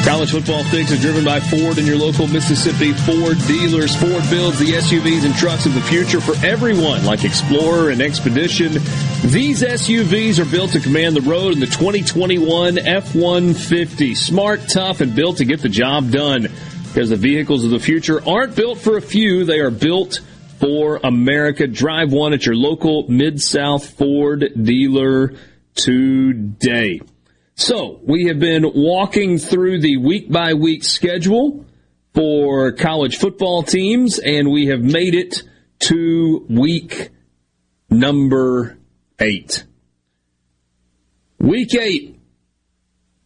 College 0.05 0.33
Football 0.33 0.65
Fix 0.65 0.93
are 0.93 0.97
driven 0.97 1.25
by 1.25 1.41
Ford 1.41 1.79
and 1.79 1.87
your 1.87 1.97
local 1.97 2.27
Mississippi 2.27 2.93
Ford 2.93 3.39
dealers. 3.47 3.95
Ford 3.95 4.23
builds 4.31 4.59
the 4.59 4.73
SUVs 4.73 5.25
and 5.25 5.35
trucks 5.35 5.67
of 5.67 5.75
the 5.75 5.81
future 5.83 6.21
for 6.21 6.35
everyone, 6.45 7.05
like 7.05 7.25
Explorer 7.25 7.91
and 7.91 8.01
Expedition. 8.01 8.73
These 9.27 9.63
SUVs 9.63 10.39
are 10.39 10.51
built 10.51 10.73
to 10.73 10.81
command 10.81 11.17
the 11.17 11.21
road 11.21 11.53
in 11.53 11.61
the 11.61 11.67
2021 11.67 12.79
F-150. 12.79 14.17
Smart, 14.17 14.69
tough, 14.69 15.01
and 15.01 15.15
built 15.15 15.37
to 15.37 15.45
get 15.45 15.61
the 15.61 15.69
job 15.69 16.11
done. 16.11 16.49
Because 16.89 17.11
the 17.11 17.17
vehicles 17.17 17.65
of 17.65 17.71
the 17.71 17.79
future 17.79 18.27
aren't 18.27 18.57
built 18.57 18.79
for 18.79 18.97
a 18.97 19.03
few, 19.03 19.45
they 19.45 19.61
are 19.61 19.71
built 19.71 20.21
for 20.59 20.99
America. 21.05 21.67
Drive 21.67 22.13
one 22.13 22.33
at 22.33 22.47
your 22.47 22.57
local 22.57 23.07
Mid-South 23.09 23.91
Ford 23.91 24.51
dealer 24.61 25.35
today. 25.75 27.01
So 27.61 28.01
we 28.03 28.25
have 28.29 28.39
been 28.39 28.65
walking 28.75 29.37
through 29.37 29.81
the 29.81 29.99
week 29.99 30.33
by 30.33 30.55
week 30.55 30.83
schedule 30.83 31.67
for 32.15 32.73
college 32.73 33.19
football 33.19 33.63
teams, 33.63 34.19
and 34.19 34.51
we 34.51 34.69
have 34.69 34.81
made 34.81 35.15
it 35.15 35.43
to 35.81 36.47
week 36.49 37.11
number 37.91 38.79
eight. 39.19 39.67
Week 41.39 41.75
eight. 41.75 42.19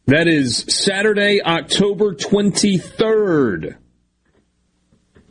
That 0.06 0.26
is 0.26 0.64
Saturday, 0.68 1.40
October 1.40 2.12
23rd. 2.12 3.76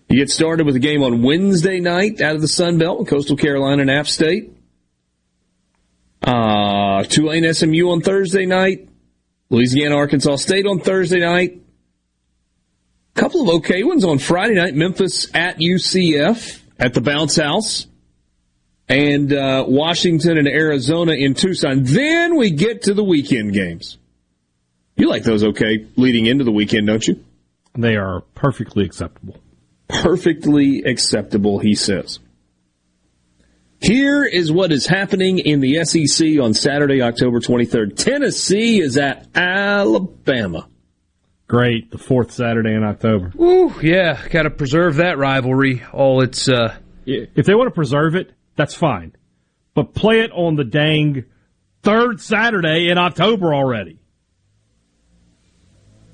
You 0.07 0.17
get 0.17 0.29
started 0.29 0.65
with 0.65 0.77
a 0.77 0.79
game 0.79 1.03
on 1.03 1.23
Wednesday 1.23 1.81
night 1.81 2.21
out 2.21 2.35
of 2.35 2.41
the 2.41 2.47
Sun 2.47 2.77
Belt, 2.77 3.05
Coastal 3.09 3.35
Carolina 3.35 3.81
and 3.81 3.91
App 3.91 4.07
State. 4.07 4.55
Uh, 6.21 7.03
Tulane 7.03 7.53
SMU 7.53 7.89
on 7.89 7.99
Thursday 7.99 8.45
night. 8.45 8.87
Louisiana, 9.53 9.97
Arkansas 9.97 10.37
State 10.37 10.65
on 10.65 10.79
Thursday 10.79 11.19
night. 11.19 11.61
A 13.15 13.19
couple 13.19 13.43
of 13.43 13.49
okay 13.57 13.83
ones 13.83 14.03
on 14.03 14.17
Friday 14.17 14.55
night. 14.55 14.73
Memphis 14.73 15.29
at 15.35 15.57
UCF 15.59 16.59
at 16.79 16.95
the 16.95 17.01
Bounce 17.01 17.35
House. 17.35 17.85
And 18.89 19.31
uh, 19.31 19.63
Washington 19.67 20.39
and 20.39 20.47
Arizona 20.47 21.11
in 21.11 21.35
Tucson. 21.35 21.83
Then 21.83 22.35
we 22.35 22.49
get 22.49 22.81
to 22.83 22.95
the 22.95 23.03
weekend 23.03 23.53
games. 23.53 23.99
You 24.95 25.07
like 25.07 25.23
those 25.23 25.43
okay 25.43 25.85
leading 25.97 26.25
into 26.25 26.43
the 26.43 26.51
weekend, 26.51 26.87
don't 26.87 27.07
you? 27.07 27.23
They 27.77 27.95
are 27.95 28.21
perfectly 28.33 28.83
acceptable. 28.85 29.39
Perfectly 29.87 30.81
acceptable, 30.81 31.59
he 31.59 31.75
says. 31.75 32.17
Here 33.83 34.23
is 34.23 34.49
what 34.49 34.71
is 34.71 34.87
happening 34.87 35.39
in 35.39 35.59
the 35.59 35.83
SEC 35.83 36.39
on 36.41 36.53
Saturday, 36.53 37.01
October 37.01 37.41
23rd. 37.41 37.97
Tennessee 37.97 38.79
is 38.79 38.97
at 38.97 39.27
Alabama. 39.35 40.69
Great, 41.47 41.91
the 41.91 41.97
fourth 41.97 42.31
Saturday 42.31 42.73
in 42.73 42.83
October. 42.85 43.33
Ooh, 43.37 43.73
yeah, 43.81 44.25
got 44.29 44.43
to 44.43 44.49
preserve 44.49 44.95
that 44.95 45.17
rivalry. 45.17 45.83
All 45.91 46.21
its. 46.21 46.47
Uh... 46.47 46.75
If 47.05 47.45
they 47.45 47.53
want 47.53 47.67
to 47.67 47.75
preserve 47.75 48.15
it, 48.15 48.31
that's 48.55 48.73
fine. 48.73 49.13
But 49.73 49.93
play 49.93 50.21
it 50.21 50.31
on 50.31 50.55
the 50.55 50.63
dang 50.63 51.25
third 51.81 52.21
Saturday 52.21 52.87
in 52.89 52.97
October 52.97 53.53
already. 53.53 53.99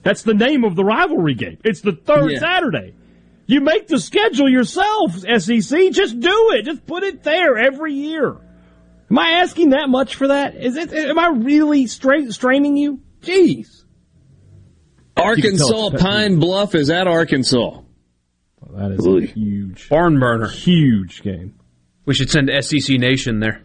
That's 0.02 0.24
the 0.24 0.34
name 0.34 0.64
of 0.64 0.76
the 0.76 0.84
rivalry 0.84 1.36
game. 1.36 1.60
It's 1.64 1.82
the 1.82 1.92
third 1.92 2.32
Yeah. 2.32 2.40
Saturday. 2.40 2.96
You 3.50 3.62
make 3.62 3.88
the 3.88 4.00
schedule 4.00 4.48
yourself, 4.48 5.22
SEC. 5.22 5.92
Just 5.92 6.20
do 6.20 6.52
it. 6.54 6.66
Just 6.66 6.86
put 6.86 7.02
it 7.02 7.24
there 7.24 7.58
every 7.58 7.96
year. 7.96 8.38
Am 9.10 9.18
I 9.18 9.42
asking 9.42 9.72
that 9.72 9.90
much 9.90 10.14
for 10.14 10.28
that? 10.28 10.56
Is 10.56 10.78
it? 10.78 10.94
Am 10.94 11.18
I 11.18 11.30
really 11.30 11.88
straight 11.88 12.32
straining 12.32 12.78
you? 12.78 13.02
Jeez. 13.22 13.86
Arkansas 15.18 15.98
Pine 15.98 16.38
Bluff 16.40 16.76
is 16.76 16.92
at 16.92 17.08
Arkansas. 17.08 17.82
That 18.70 18.92
is 18.92 19.08
a 19.08 19.26
huge 19.26 19.90
barn 19.90 20.20
burner. 20.20 20.48
Huge 20.48 21.24
game. 21.24 21.56
We 22.06 22.14
should 22.14 22.30
send 22.30 22.52
SEC 22.64 23.00
Nation 23.00 23.40
there. 23.40 23.64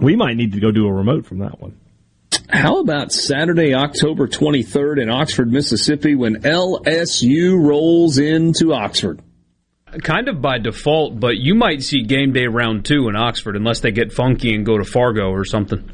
We 0.00 0.16
might 0.16 0.38
need 0.38 0.52
to 0.52 0.60
go 0.60 0.70
do 0.70 0.86
a 0.86 0.92
remote 0.92 1.26
from 1.26 1.40
that 1.40 1.60
one. 1.60 1.78
How 2.48 2.80
about 2.80 3.12
Saturday, 3.12 3.74
October 3.74 4.26
23rd 4.26 5.02
in 5.02 5.10
Oxford, 5.10 5.52
Mississippi 5.52 6.14
when 6.14 6.42
LSU 6.42 7.62
rolls 7.62 8.18
into 8.18 8.72
Oxford? 8.72 9.20
Kind 10.02 10.28
of 10.28 10.40
by 10.40 10.58
default, 10.58 11.20
but 11.20 11.36
you 11.36 11.54
might 11.54 11.82
see 11.82 12.02
game 12.02 12.32
day 12.32 12.46
round 12.46 12.84
two 12.84 13.08
in 13.08 13.16
Oxford 13.16 13.56
unless 13.56 13.80
they 13.80 13.90
get 13.90 14.12
funky 14.12 14.54
and 14.54 14.64
go 14.64 14.78
to 14.78 14.84
Fargo 14.84 15.30
or 15.30 15.44
something. 15.44 15.90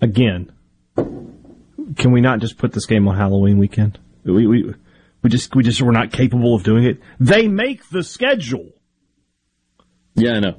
Again, 0.00 0.52
can 0.96 2.12
we 2.12 2.20
not 2.20 2.40
just 2.40 2.58
put 2.58 2.72
this 2.72 2.86
game 2.86 3.06
on 3.08 3.16
Halloween 3.16 3.58
weekend? 3.58 3.98
We 4.24 4.46
we 4.46 4.74
we 5.22 5.30
just 5.30 5.54
we 5.54 5.62
just 5.62 5.80
we're 5.80 5.92
not 5.92 6.12
capable 6.12 6.54
of 6.54 6.62
doing 6.64 6.84
it. 6.84 7.00
They 7.18 7.48
make 7.48 7.88
the 7.88 8.04
schedule. 8.04 8.70
Yeah, 10.14 10.34
I 10.34 10.40
know. 10.40 10.56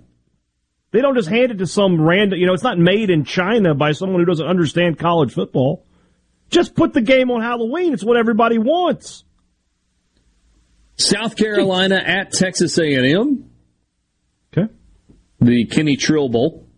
They 0.92 1.02
don't 1.02 1.16
just 1.16 1.30
hand 1.30 1.52
it 1.52 1.58
to 1.58 1.68
some 1.68 2.02
random. 2.02 2.40
You 2.40 2.48
know, 2.48 2.54
it's 2.54 2.64
not 2.64 2.78
made 2.78 3.10
in 3.10 3.26
China 3.26 3.74
by 3.76 3.92
someone 3.92 4.20
who 4.20 4.26
doesn't 4.26 4.48
understand 4.48 4.98
college 4.98 5.34
football. 5.34 5.86
Just 6.50 6.76
put 6.76 6.94
the 6.94 7.02
game 7.02 7.30
on 7.30 7.42
Halloween. 7.42 7.94
It's 7.94 8.06
what 8.06 8.16
everybody 8.18 8.58
wants. 8.58 9.26
South 10.96 11.36
Carolina 11.36 11.96
at 11.96 12.32
Texas 12.32 12.78
A&M. 12.78 13.50
Okay. 14.52 14.72
The 15.40 15.66
Kenny 15.66 15.98
Trill 15.98 16.30
Bowl. 16.30 16.68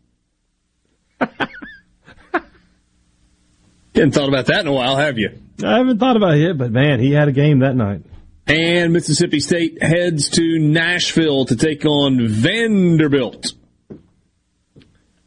Hadn't 3.93 4.13
thought 4.13 4.29
about 4.29 4.45
that 4.47 4.61
in 4.61 4.67
a 4.67 4.73
while, 4.73 4.95
have 4.95 5.17
you? 5.17 5.29
I 5.63 5.77
haven't 5.77 5.99
thought 5.99 6.15
about 6.15 6.37
it, 6.37 6.57
but 6.57 6.71
man, 6.71 6.99
he 6.99 7.11
had 7.11 7.27
a 7.27 7.33
game 7.33 7.59
that 7.59 7.75
night. 7.75 8.01
And 8.47 8.93
Mississippi 8.93 9.39
State 9.39 9.83
heads 9.83 10.29
to 10.29 10.57
Nashville 10.57 11.45
to 11.45 11.55
take 11.55 11.85
on 11.85 12.25
Vanderbilt. 12.27 13.53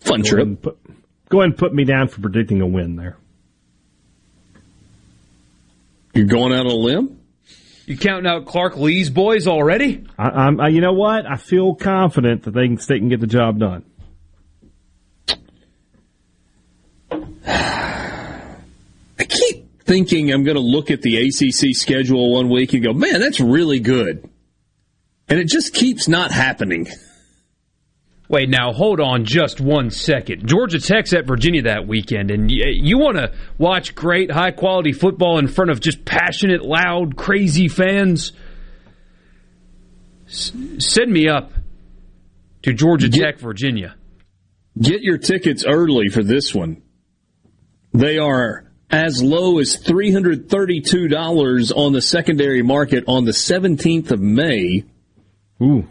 Fun 0.04 0.22
Go 0.22 0.28
trip. 0.28 0.62
put, 0.62 0.78
go 1.28 1.40
ahead 1.40 1.50
and 1.50 1.56
put 1.56 1.74
me 1.74 1.84
down 1.84 2.08
for 2.08 2.20
predicting 2.20 2.60
a 2.60 2.66
win 2.66 2.96
there. 2.96 3.16
You're 6.14 6.26
going 6.26 6.52
out 6.52 6.66
on 6.66 6.72
a 6.72 6.74
limb? 6.74 7.18
You 7.86 7.96
counting 7.96 8.30
out 8.30 8.46
Clark 8.46 8.76
Lea's 8.76 9.10
boys 9.10 9.48
already? 9.48 10.04
I, 10.18 10.28
I'm, 10.28 10.60
I, 10.60 10.68
you 10.68 10.80
know 10.80 10.92
what? 10.92 11.26
I 11.26 11.36
feel 11.36 11.74
confident 11.74 12.44
that 12.44 12.52
they 12.52 12.66
can, 12.66 12.78
State 12.78 12.98
can 12.98 13.08
get 13.08 13.20
the 13.20 13.26
job 13.26 13.58
done. 13.58 13.84
I 17.46 18.54
keep 19.18 19.82
thinking 19.82 20.32
I'm 20.32 20.44
going 20.44 20.56
to 20.56 20.62
look 20.62 20.90
at 20.90 21.02
the 21.02 21.16
ACC 21.16 21.74
schedule 21.74 22.32
one 22.32 22.48
week 22.50 22.72
and 22.72 22.84
go, 22.84 22.92
man, 22.92 23.20
that's 23.20 23.40
really 23.40 23.80
good. 23.80 24.28
And 25.28 25.40
it 25.40 25.48
just 25.48 25.74
keeps 25.74 26.08
not 26.08 26.30
happening. 26.30 26.86
Wait, 28.32 28.48
now 28.48 28.72
hold 28.72 28.98
on 28.98 29.26
just 29.26 29.60
one 29.60 29.90
second. 29.90 30.48
Georgia 30.48 30.80
Tech's 30.80 31.12
at 31.12 31.26
Virginia 31.26 31.60
that 31.64 31.86
weekend, 31.86 32.30
and 32.30 32.48
y- 32.48 32.72
you 32.72 32.96
want 32.96 33.18
to 33.18 33.30
watch 33.58 33.94
great, 33.94 34.30
high 34.30 34.52
quality 34.52 34.92
football 34.92 35.38
in 35.38 35.46
front 35.46 35.70
of 35.70 35.80
just 35.80 36.02
passionate, 36.06 36.62
loud, 36.64 37.14
crazy 37.14 37.68
fans? 37.68 38.32
S- 40.26 40.50
send 40.78 41.12
me 41.12 41.28
up 41.28 41.52
to 42.62 42.72
Georgia 42.72 43.10
Tech, 43.10 43.38
Virginia. 43.38 43.96
Get 44.80 45.02
your 45.02 45.18
tickets 45.18 45.66
early 45.66 46.08
for 46.08 46.22
this 46.22 46.54
one. 46.54 46.80
They 47.92 48.16
are 48.16 48.64
as 48.90 49.22
low 49.22 49.58
as 49.58 49.76
$332 49.76 51.70
on 51.76 51.92
the 51.92 52.00
secondary 52.00 52.62
market 52.62 53.04
on 53.06 53.26
the 53.26 53.32
17th 53.32 54.10
of 54.10 54.20
May. 54.22 54.84
Ooh. 55.60 55.86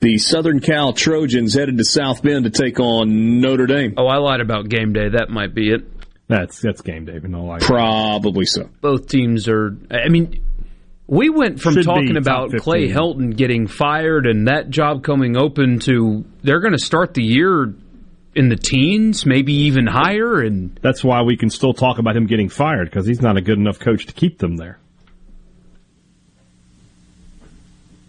The 0.00 0.18
Southern 0.18 0.60
Cal 0.60 0.92
Trojans 0.92 1.54
headed 1.54 1.78
to 1.78 1.84
South 1.84 2.22
Bend 2.22 2.44
to 2.44 2.50
take 2.50 2.78
on 2.80 3.40
Notre 3.40 3.66
Dame. 3.66 3.94
Oh, 3.96 4.06
I 4.06 4.18
lied 4.18 4.40
about 4.40 4.68
game 4.68 4.92
day. 4.92 5.08
That 5.08 5.30
might 5.30 5.54
be 5.54 5.70
it. 5.72 5.82
That's 6.28 6.60
that's 6.60 6.80
game 6.82 7.04
day, 7.04 7.18
but 7.18 7.30
no 7.30 7.44
like 7.44 7.62
Probably 7.62 8.46
so. 8.46 8.68
Both 8.80 9.08
teams 9.08 9.48
are. 9.48 9.76
I 9.90 10.08
mean, 10.08 10.42
we 11.06 11.30
went 11.30 11.60
from 11.60 11.74
Should 11.74 11.84
talking 11.84 12.16
about 12.16 12.52
Clay 12.56 12.88
Helton 12.88 13.36
getting 13.36 13.68
fired 13.68 14.26
and 14.26 14.48
that 14.48 14.70
job 14.70 15.04
coming 15.04 15.36
open 15.36 15.78
to 15.80 16.24
they're 16.42 16.60
going 16.60 16.72
to 16.72 16.78
start 16.78 17.14
the 17.14 17.22
year 17.22 17.72
in 18.34 18.48
the 18.48 18.56
teens, 18.56 19.24
maybe 19.24 19.52
even 19.52 19.86
higher. 19.86 20.40
And 20.40 20.78
That's 20.82 21.04
why 21.04 21.22
we 21.22 21.36
can 21.36 21.48
still 21.48 21.72
talk 21.72 21.98
about 21.98 22.16
him 22.16 22.26
getting 22.26 22.48
fired 22.48 22.90
because 22.90 23.06
he's 23.06 23.22
not 23.22 23.36
a 23.36 23.40
good 23.40 23.58
enough 23.58 23.78
coach 23.78 24.06
to 24.06 24.12
keep 24.12 24.38
them 24.38 24.56
there. 24.56 24.78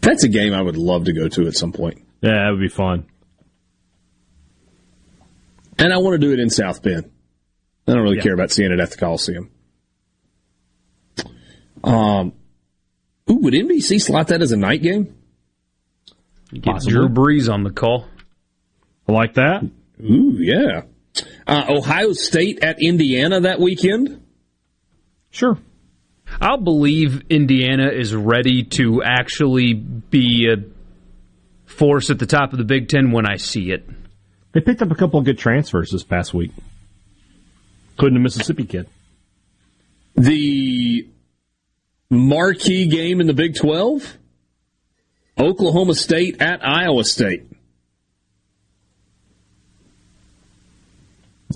That's 0.07 0.23
a 0.23 0.29
game 0.29 0.53
I 0.53 0.61
would 0.61 0.77
love 0.77 1.05
to 1.05 1.13
go 1.13 1.27
to 1.27 1.47
at 1.47 1.55
some 1.55 1.73
point. 1.73 2.01
Yeah, 2.21 2.31
that 2.31 2.49
would 2.51 2.61
be 2.61 2.69
fun. 2.69 3.05
And 5.77 5.91
I 5.93 5.97
want 5.97 6.13
to 6.13 6.17
do 6.25 6.31
it 6.33 6.39
in 6.39 6.49
South 6.49 6.81
Bend. 6.81 7.11
I 7.87 7.93
don't 7.93 8.01
really 8.03 8.15
Yeah. 8.17 8.23
care 8.23 8.33
about 8.33 8.51
seeing 8.51 8.71
it 8.71 8.79
at 8.79 8.89
the 8.89 8.97
Coliseum. 8.97 9.49
Um, 11.83 12.33
ooh, 13.29 13.35
would 13.35 13.53
NBC 13.53 13.99
slot 13.99 14.29
that 14.29 14.41
as 14.41 14.51
a 14.51 14.57
night 14.57 14.81
game? 14.81 15.13
you 16.51 16.61
get 16.61 16.73
Possibly. 16.75 16.93
Drew 16.93 17.09
Brees 17.09 17.51
on 17.53 17.63
the 17.63 17.69
call. 17.71 18.05
I 19.07 19.11
like 19.11 19.33
that. 19.35 19.63
Ooh, 20.01 20.37
yeah. 20.39 20.83
Uh, 21.45 21.65
Ohio 21.69 22.13
State 22.13 22.59
at 22.63 22.81
Indiana 22.81 23.41
that 23.41 23.59
weekend. 23.59 24.21
Sure. 25.29 25.57
I'll 26.39 26.57
believe 26.61 27.23
Indiana 27.29 27.89
is 27.89 28.13
ready 28.15 28.63
to 28.63 29.01
actually 29.03 29.73
be 29.73 30.49
a 30.51 30.63
force 31.69 32.09
at 32.09 32.19
the 32.19 32.25
top 32.25 32.51
of 32.53 32.59
the 32.59 32.65
Big 32.65 32.89
Ten 32.89 33.11
when 33.11 33.25
I 33.25 33.37
see 33.37 33.71
it. 33.71 33.87
They 34.53 34.61
picked 34.61 34.81
up 34.81 34.91
a 34.91 34.95
couple 34.95 35.19
of 35.19 35.25
good 35.25 35.37
transfers 35.37 35.91
this 35.91 36.03
past 36.03 36.33
week, 36.33 36.51
including 37.91 38.17
a 38.17 38.21
Mississippi 38.21 38.65
kid. 38.65 38.87
The 40.15 41.07
marquee 42.09 42.87
game 42.87 43.21
in 43.21 43.27
the 43.27 43.33
Big 43.33 43.55
12. 43.55 44.17
Oklahoma 45.39 45.93
State 45.93 46.41
at 46.41 46.65
Iowa 46.65 47.03
State. 47.03 47.43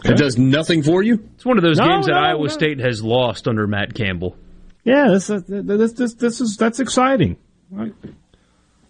It 0.05 0.17
does 0.17 0.37
nothing 0.37 0.83
for 0.83 1.03
you? 1.03 1.27
It's 1.35 1.45
one 1.45 1.57
of 1.57 1.63
those 1.63 1.77
No, 1.77 1.85
games 1.87 2.05
that 2.05 2.13
no, 2.13 2.19
Iowa 2.19 2.43
no. 2.43 2.47
State 2.47 2.79
has 2.79 3.03
lost 3.03 3.47
under 3.47 3.67
Matt 3.67 3.93
Campbell. 3.93 4.35
Yeah, 4.83 5.09
this 5.09 5.29
is, 5.29 5.43
this 5.47 5.93
this 5.93 6.13
this 6.15 6.41
is 6.41 6.57
that's 6.57 6.79
exciting. 6.79 7.37
I, 7.77 7.91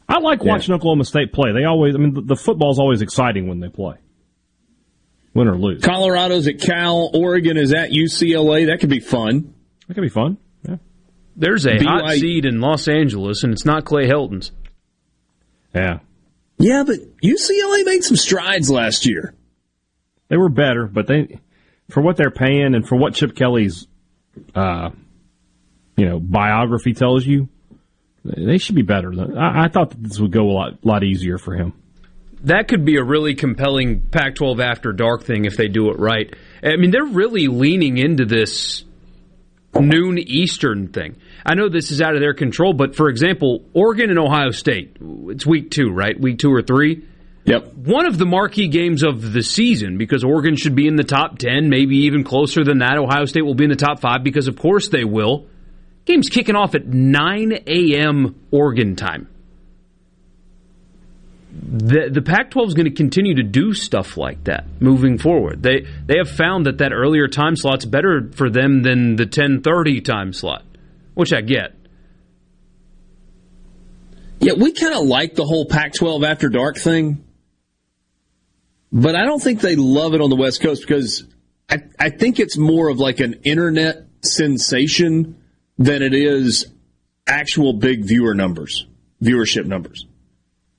I 0.08 0.20
like 0.20 0.40
Yeah. 0.44 0.52
watching 0.54 0.74
Oklahoma 0.74 1.04
State 1.06 1.34
play. 1.34 1.52
They 1.54 1.66
always, 1.66 1.96
I 1.96 1.98
mean, 2.00 2.14
the, 2.14 2.22
the 2.22 2.36
football's 2.36 2.80
always 2.80 3.02
exciting 3.02 3.48
when 3.48 3.60
they 3.60 3.68
play, 3.70 3.96
win 5.34 5.48
or 5.48 5.58
lose. 5.58 5.82
Colorado's 5.84 6.48
at 6.48 6.60
Cal. 6.62 7.12
Oregon 7.14 7.58
is 7.58 7.74
at 7.74 7.92
UCLA. 7.92 8.68
That 8.68 8.80
could 8.80 8.90
be 8.90 9.00
fun. 9.02 9.54
That 9.88 9.94
could 9.96 10.02
be 10.02 10.10
fun. 10.10 10.38
Yeah, 10.68 10.78
There's 11.36 11.66
a 11.68 11.78
hot 11.84 12.10
seed 12.14 12.46
in 12.46 12.62
Los 12.62 12.88
Angeles, 12.88 13.44
and 13.44 13.52
it's 13.54 13.66
not 13.66 13.84
Clay 13.86 14.08
Helton's. 14.08 14.52
yeah. 15.76 16.00
Yeah, 16.58 16.84
but 16.86 16.98
UCLA 17.24 17.86
made 17.86 18.04
some 18.04 18.16
strides 18.16 18.70
last 18.70 19.06
year. 19.08 19.34
They 20.28 20.38
were 20.38 20.50
better, 20.50 20.86
but 20.86 21.08
they, 21.08 21.40
for 21.90 22.02
what 22.02 22.18
they're 22.18 22.30
paying 22.32 22.76
and 22.76 22.88
for 22.88 22.96
what 22.96 23.16
Chip 23.16 23.36
Kelly's, 23.36 23.88
uh, 24.54 24.92
you 25.98 26.08
know, 26.08 26.20
biography 26.20 26.94
tells 26.94 27.26
you, 27.26 27.50
they 28.24 28.58
should 28.58 28.76
be 28.76 28.82
better. 28.82 29.12
I, 29.38 29.66
I 29.66 29.68
thought 29.68 29.92
that 29.92 30.04
this 30.04 30.20
would 30.20 30.32
go 30.32 30.50
a 30.50 30.54
lot, 30.54 30.86
lot 30.86 31.04
easier 31.04 31.38
for 31.38 31.56
him. 31.56 31.74
That 32.44 32.68
could 32.68 32.86
be 32.86 32.98
a 32.98 33.04
really 33.04 33.36
compelling 33.36 34.02
Pac 34.02 34.36
12 34.36 34.60
after 34.60 34.94
dark 34.94 35.24
thing 35.24 35.46
if 35.46 35.58
they 35.58 35.68
do 35.68 35.90
it 35.90 36.00
right. 36.00 36.34
I 36.64 36.76
mean, 36.76 36.92
they're 36.92 37.06
really 37.06 37.48
leaning 37.48 37.98
into 37.98 38.26
this 38.26 38.84
noon 39.80 40.18
Eastern 40.18 40.88
thing. 40.88 41.18
I 41.46 41.56
know 41.56 41.70
this 41.70 41.92
is 41.92 42.02
out 42.02 42.16
of 42.16 42.22
their 42.22 42.34
control, 42.34 42.74
but 42.74 42.96
for 42.96 43.10
example, 43.10 43.64
Oregon 43.74 44.10
and 44.10 44.20
Ohio 44.20 44.52
State, 44.52 44.98
it's 45.28 45.46
week 45.46 45.72
two, 45.72 45.92
right? 45.92 46.20
Week 46.20 46.40
two 46.40 46.52
or 46.52 46.62
three. 46.62 47.06
Yep. 47.46 47.74
One 47.74 48.06
of 48.06 48.20
the 48.20 48.26
marquee 48.26 48.68
games 48.68 49.04
of 49.04 49.34
the 49.34 49.42
season 49.42 49.98
because 49.98 50.24
Oregon 50.24 50.56
should 50.56 50.76
be 50.76 50.88
in 50.88 50.96
the 50.96 51.04
top 51.04 51.40
10, 51.40 51.70
maybe 51.70 51.98
even 52.06 52.24
closer 52.24 52.64
than 52.64 52.80
that. 52.80 52.98
Ohio 52.98 53.26
State 53.26 53.42
will 53.42 53.56
be 53.56 53.64
in 53.64 53.72
the 53.72 53.76
top 53.76 54.00
5 54.00 54.24
because 54.24 54.48
of 54.48 54.58
course 54.58 54.90
they 54.90 55.04
will. 55.04 55.48
Game's 56.12 56.28
kicking 56.28 56.58
off 56.58 56.76
at 56.76 56.86
9 56.86 57.54
a.m. 57.68 58.36
Oregon 58.52 58.98
time. 58.98 59.30
The 61.54 62.10
the 62.12 62.22
Pac-12 62.22 62.68
is 62.68 62.74
going 62.74 62.86
to 62.86 62.92
continue 62.92 63.36
to 63.36 63.44
do 63.44 63.74
stuff 63.74 64.18
like 64.18 64.44
that 64.44 64.66
moving 64.82 65.18
forward. 65.18 65.64
They 65.64 65.86
they 66.06 66.18
have 66.18 66.30
found 66.30 66.66
that 66.66 66.80
that 66.80 66.92
earlier 66.92 67.30
time 67.30 67.56
slot's 67.56 67.86
better 67.86 68.30
for 68.34 68.50
them 68.50 68.84
than 68.84 69.16
the 69.16 69.26
10:30 69.26 70.04
time 70.04 70.34
slot, 70.34 70.66
which 71.14 71.32
I 71.32 71.40
get. 71.40 71.76
Yeah, 74.40 74.54
we 74.54 74.74
kind 74.74 74.94
of 74.94 75.06
like 75.06 75.36
the 75.36 75.46
whole 75.46 75.66
Pac-12 75.66 76.26
after 76.26 76.50
dark 76.50 76.78
thing, 76.78 77.24
but 78.92 79.16
I 79.16 79.24
don't 79.24 79.42
think 79.42 79.62
they 79.62 79.78
love 79.78 80.14
it 80.14 80.20
on 80.20 80.30
the 80.30 80.36
West 80.36 80.62
Coast 80.62 80.82
because 80.82 81.24
I 81.70 81.78
I 81.98 82.10
think 82.10 82.40
it's 82.40 82.58
more 82.58 82.90
of 82.90 83.00
like 83.00 83.22
an 83.22 83.42
internet 83.44 84.08
sensation 84.24 85.41
than 85.78 86.02
it 86.02 86.14
is 86.14 86.68
actual 87.28 87.74
big 87.74 88.04
viewer 88.04 88.34
numbers, 88.34 88.86
viewership 89.22 89.66
numbers. 89.66 90.06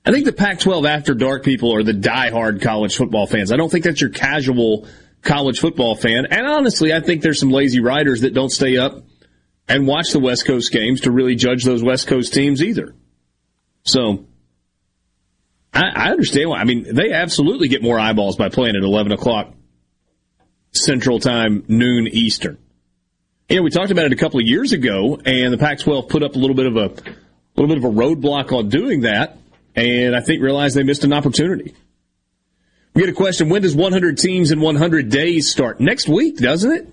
I 0.05 0.11
think 0.11 0.25
the 0.25 0.33
Pac 0.33 0.59
12 0.59 0.85
after 0.85 1.13
dark 1.13 1.43
people 1.43 1.73
are 1.73 1.83
the 1.83 1.93
die-hard 1.93 2.61
college 2.61 2.95
football 2.95 3.25
fans. 3.25 3.51
I 3.51 3.55
don't 3.55 3.69
think 3.69 3.85
that's 3.85 4.01
your 4.01 4.09
casual 4.09 4.87
college 5.21 5.59
football 5.59 5.95
fan. 5.95 6.25
And 6.29 6.45
honestly, 6.45 6.93
I 6.93 6.99
think 6.99 7.21
there's 7.21 7.39
some 7.39 7.51
lazy 7.51 7.79
writers 7.79 8.21
that 8.21 8.33
don't 8.33 8.49
stay 8.49 8.77
up 8.77 9.03
and 9.67 9.87
watch 9.87 10.11
the 10.11 10.19
West 10.19 10.45
Coast 10.45 10.71
games 10.71 11.01
to 11.01 11.11
really 11.11 11.35
judge 11.35 11.63
those 11.63 11.81
West 11.81 12.07
Coast 12.07 12.33
teams 12.33 12.61
either. 12.61 12.93
So, 13.83 14.25
I, 15.73 15.83
I 15.95 16.11
understand 16.11 16.49
why. 16.49 16.59
I 16.59 16.65
mean, 16.65 16.93
they 16.93 17.11
absolutely 17.11 17.69
get 17.69 17.81
more 17.81 17.99
eyeballs 17.99 18.35
by 18.35 18.49
playing 18.49 18.75
at 18.75 18.83
11 18.83 19.13
o'clock 19.13 19.53
Central 20.71 21.19
Time, 21.19 21.63
noon 21.67 22.07
Eastern. 22.07 22.57
Yeah, 23.53 23.61
we 23.61 23.69
talked 23.69 23.91
about 23.91 24.05
it 24.05 24.13
a 24.13 24.15
couple 24.15 24.39
of 24.39 24.47
years 24.47 24.73
ago, 24.73 25.19
and 25.25 25.53
the 25.53 25.57
Pac-12 25.57 26.09
put 26.09 26.23
up 26.23 26.35
a 26.35 26.39
little 26.39 26.55
bit 26.55 26.65
of 26.65 26.75
a, 26.75 26.85
a 26.85 27.55
little 27.55 27.67
bit 27.67 27.77
of 27.77 27.83
a 27.83 27.89
roadblock 27.89 28.51
on 28.51 28.69
doing 28.69 29.01
that 29.01 29.37
and 29.75 30.15
I 30.15 30.21
think 30.21 30.41
realized 30.41 30.75
they 30.75 30.83
missed 30.83 31.03
an 31.03 31.13
opportunity. 31.13 31.73
We 32.93 33.01
get 33.01 33.09
a 33.09 33.13
question: 33.13 33.49
When 33.49 33.61
does 33.61 33.75
100 33.75 34.17
teams 34.17 34.51
in 34.51 34.61
100 34.61 35.09
days 35.09 35.49
start? 35.49 35.79
Next 35.79 36.07
week, 36.07 36.37
doesn't 36.37 36.71
it? 36.71 36.87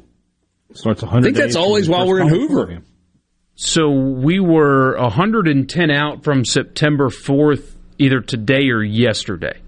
Starts 0.72 1.02
100. 1.02 1.18
I 1.18 1.24
think 1.24 1.36
that's 1.36 1.56
always 1.56 1.88
while 1.88 2.06
we're 2.06 2.20
in 2.20 2.28
Hoover. 2.28 2.82
So 3.54 3.90
we 3.90 4.40
were 4.40 4.98
110 4.98 5.90
out 5.90 6.24
from 6.24 6.46
September 6.46 7.10
4th, 7.10 7.74
either 7.98 8.20
today 8.20 8.70
or 8.70 8.82
yesterday. 8.82 9.60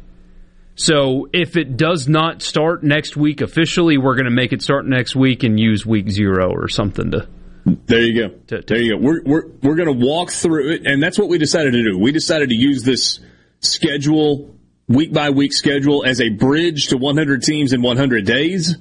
So 0.75 1.29
if 1.33 1.57
it 1.57 1.77
does 1.77 2.09
not 2.09 2.43
start 2.43 2.83
next 2.83 3.17
week 3.17 3.41
officially, 3.41 3.99
we're 3.99 4.15
going 4.15 4.25
to 4.25 4.31
make 4.31 4.53
it 4.53 4.63
start 4.63 4.87
next 4.87 5.15
week 5.15 5.43
and 5.43 5.61
use 5.61 5.85
week 5.85 6.11
zero 6.11 6.51
or 6.51 6.69
something 6.69 7.11
to 7.11 7.29
there 7.65 8.01
you 8.01 8.29
go. 8.29 8.61
There 8.61 8.79
you 8.79 8.97
go. 8.97 8.99
We're 8.99 9.23
we're 9.23 9.47
we're 9.63 9.75
going 9.77 9.99
to 9.99 10.07
walk 10.07 10.31
through 10.31 10.73
it, 10.73 10.87
and 10.87 11.03
that's 11.03 11.19
what 11.19 11.29
we 11.29 11.39
decided 11.39 11.73
to 11.73 11.83
do. 11.83 11.99
We 11.99 12.11
decided 12.11 12.49
to 12.49 12.55
use 12.55 12.83
this 12.83 13.21
schedule, 13.61 14.57
week 14.89 15.13
by 15.13 15.31
week 15.31 15.53
schedule, 15.53 16.05
as 16.05 16.21
a 16.21 16.29
bridge 16.29 16.89
to 16.89 16.97
100 16.97 17.43
teams 17.43 17.73
in 17.73 17.81
100 17.81 18.27
days, 18.27 18.77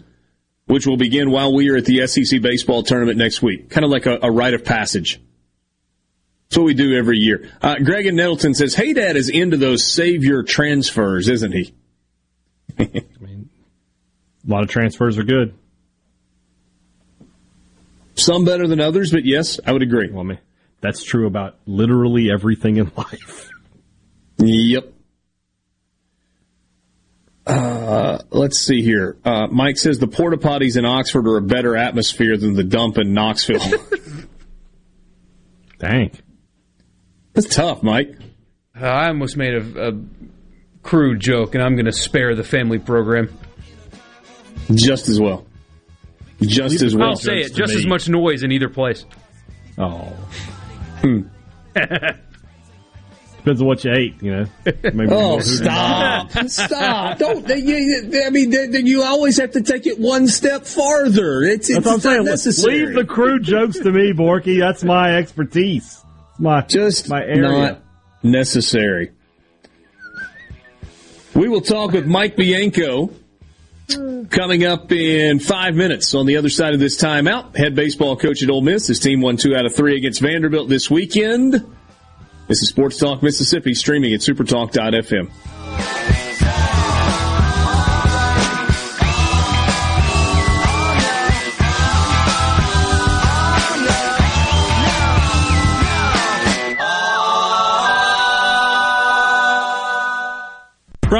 which 0.66 0.88
will 0.88 0.98
begin 0.98 1.30
while 1.30 1.54
we 1.54 1.70
are 1.70 1.78
at 1.78 1.86
the 1.86 2.08
SEC 2.08 2.42
baseball 2.42 2.82
tournament 2.82 3.18
next 3.18 3.44
week. 3.44 3.70
Kind 3.70 3.86
of 3.86 3.92
like 3.92 4.08
a, 4.08 4.20
a 4.24 4.32
rite 4.32 4.56
of 4.56 4.66
passage. 4.66 5.22
That's 6.50 6.58
what 6.58 6.66
we 6.66 6.74
do 6.74 6.98
every 6.98 7.20
year. 7.20 7.52
Uh, 7.62 7.76
Greg 7.76 8.08
and 8.08 8.18
Nettleton 8.18 8.56
says, 8.56 8.74
"Hey, 8.74 8.94
Dad 8.94 9.16
is 9.16 9.30
into 9.30 9.58
those 9.58 9.92
savior 9.92 10.42
transfers, 10.42 11.30
isn't 11.30 11.52
he?" 11.52 11.76
I 13.20 13.24
mean, 13.24 13.50
a 14.48 14.52
lot 14.52 14.64
of 14.64 14.70
transfers 14.70 15.18
are 15.18 15.24
good. 15.24 15.54
Some 18.16 18.46
better 18.46 18.68
than 18.68 18.80
others, 18.80 19.12
but 19.12 19.26
yes, 19.26 19.60
I 19.66 19.72
would 19.72 19.82
agree. 19.82 20.10
Well, 20.12 20.22
I 20.22 20.24
mean, 20.24 20.40
that's 20.82 21.04
true 21.04 21.28
about 21.28 21.58
literally 21.66 22.32
everything 22.32 22.78
in 22.78 22.92
life. 22.98 23.50
Yep. 24.38 24.94
Uh, 27.46 28.20
let's 28.30 28.60
see 28.60 28.82
here. 28.82 29.18
Uh, 29.26 29.48
Mike 29.48 29.78
says 29.78 30.00
the 30.00 30.08
porta 30.08 30.38
potties 30.38 30.78
in 30.78 30.86
Oxford 30.86 31.28
are 31.28 31.38
a 31.38 31.42
better 31.42 31.76
atmosphere 31.76 32.38
than 32.38 32.54
the 32.54 32.64
dump 32.64 32.98
in 32.98 33.14
Knoxville. 33.14 33.60
Dang. 35.80 36.12
That's 37.34 37.54
tough, 37.54 37.82
Mike. 37.82 38.16
Uh, 38.80 38.86
I 38.86 39.08
almost 39.08 39.38
made 39.38 39.54
a, 39.54 39.90
a 39.90 39.92
crude 40.84 41.20
joke, 41.20 41.56
and 41.56 41.64
I'm 41.64 41.76
going 41.76 41.86
to 41.86 41.94
spare 41.94 42.36
the 42.36 42.44
family 42.44 42.80
program. 42.80 43.38
Just 44.74 45.10
as 45.10 45.20
well. 45.20 45.46
Just 46.42 46.82
as 46.82 46.96
well. 46.96 47.10
I'll 47.10 47.16
say 47.16 47.42
it. 47.42 47.54
Just 47.54 47.74
me. 47.74 47.80
as 47.80 47.86
much 47.86 48.10
noise 48.10 48.44
in 48.44 48.52
either 48.52 48.70
place. 48.70 49.06
Oh. 49.78 50.14
Hmm. 51.02 51.22
Depends 53.42 53.60
on 53.60 53.68
what 53.68 53.84
you 53.84 53.92
ate, 53.92 54.22
you 54.22 54.32
know. 54.32 54.46
Maybe 54.66 55.08
oh, 55.12 55.40
stop! 55.40 56.32
stop! 56.48 57.18
Don't. 57.18 57.48
You, 57.48 58.24
I 58.24 58.30
mean, 58.30 58.52
then 58.52 58.86
you 58.86 59.02
always 59.02 59.38
have 59.38 59.52
to 59.54 59.62
take 59.62 59.88
it 59.88 60.00
one 60.00 60.28
step 60.28 60.68
farther. 60.68 61.42
It's, 61.42 61.68
That's 61.68 61.80
it's 61.80 61.86
what 61.88 61.94
I'm 61.96 62.00
saying. 62.02 62.26
necessary. 62.26 62.86
Leave 62.86 62.94
the 62.94 63.04
crude 63.04 63.42
jokes 63.42 63.80
to 63.80 63.92
me, 63.92 64.14
Borky. 64.14 64.60
That's 64.60 64.84
my 64.84 65.16
expertise. 65.18 66.04
It's 66.30 66.40
my 66.40 66.62
just 66.62 67.10
my 67.10 67.24
area. 67.24 67.42
Not 67.42 67.82
necessary. 68.22 69.12
We 71.34 71.50
will 71.50 71.62
talk 71.62 71.92
with 71.92 72.06
Mike 72.06 72.36
Bianco 72.36 73.12
Coming 74.30 74.66
up 74.66 74.92
in 74.92 75.40
five 75.40 75.76
minutes 75.76 76.16
on 76.16 76.26
the 76.26 76.38
other 76.38 76.50
side 76.50 76.74
of 76.74 76.80
this 76.80 76.98
timeout, 76.98 77.58
head 77.58 77.76
baseball 77.76 78.16
coach 78.16 78.42
at 78.42 78.50
Ole 78.50 78.62
Miss. 78.62 78.88
His 78.88 79.00
team 79.00 79.22
won 79.22 79.38
two 79.38 79.56
out 79.56 79.66
of 79.66 79.76
three 79.76 79.98
against 79.98 80.22
Vanderbilt 80.22 80.70
this 80.70 80.90
weekend. 80.90 81.54
This 82.48 82.62
is 82.62 82.70
Sports 82.70 82.98
Talk 82.98 83.22
Mississippi, 83.22 83.74
streaming 83.74 84.14
at 84.14 84.22
supertalk.fm. 84.22 86.21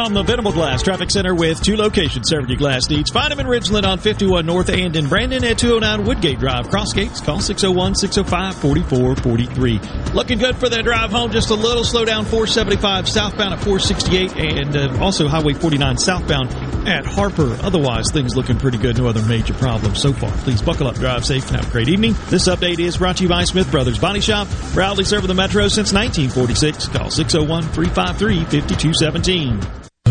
From 0.02 0.16
the 0.16 0.24
Venable 0.24 0.52
Glass 0.52 0.82
Traffic 0.82 1.12
Center 1.12 1.36
with 1.36 1.62
two 1.62 1.78
locations 1.78 2.28
serving 2.28 2.50
your 2.50 2.58
glass 2.58 2.90
needs. 2.90 3.12
Find 3.12 3.32
them 3.32 3.40
in 3.40 3.46
Ridgeland 3.46 3.84
on 3.84 4.00
51 4.00 4.48
North 4.48 4.70
and 4.70 4.96
in 4.96 5.08
Brandon 5.08 5.44
at 5.44 5.60
209 5.60 6.08
Woodgate 6.08 6.40
Drive. 6.40 6.72
Cross 6.72 6.94
gates, 6.94 7.22
call 7.22 7.38
601-605-4443. 7.38 10.16
Looking 10.16 10.40
good 10.40 10.56
for 10.56 10.70
that 10.70 10.86
drive 10.86 11.12
home. 11.12 11.32
Just 11.32 11.52
a 11.52 11.54
little 11.54 11.84
slow 11.84 12.04
down 12.04 12.26
475 12.26 13.08
southbound 13.08 13.54
at 13.54 13.60
468 13.60 14.36
and 14.38 14.76
uh, 14.76 14.98
also 15.04 15.28
Highway 15.28 15.54
49 15.54 15.98
southbound 15.98 16.50
at 16.88 17.06
Harper. 17.06 17.56
Otherwise, 17.62 18.10
things 18.12 18.36
looking 18.36 18.58
pretty 18.58 18.80
good. 18.80 18.98
No 18.98 19.06
other 19.06 19.22
major 19.22 19.54
problems 19.54 20.02
so 20.02 20.14
far. 20.14 20.32
Please 20.38 20.64
buckle 20.64 20.88
up, 20.88 20.96
drive 20.96 21.26
safe, 21.26 21.46
and 21.50 21.58
have 21.58 21.70
a 21.70 21.72
great 21.72 21.90
evening. 21.90 22.16
This 22.30 22.48
update 22.48 22.80
is 22.80 22.98
brought 22.98 23.18
to 23.18 23.24
you 23.24 23.30
by 23.30 23.44
Smith 23.44 23.70
Brothers 23.70 24.00
Body 24.00 24.20
Shop. 24.20 24.48
Proudly 24.74 25.04
serving 25.04 25.28
the 25.28 25.36
Metro 25.36 25.68
since 25.68 25.94
1946. 25.94 26.88
Call 26.88 27.12
601-353-5217. 27.12 29.82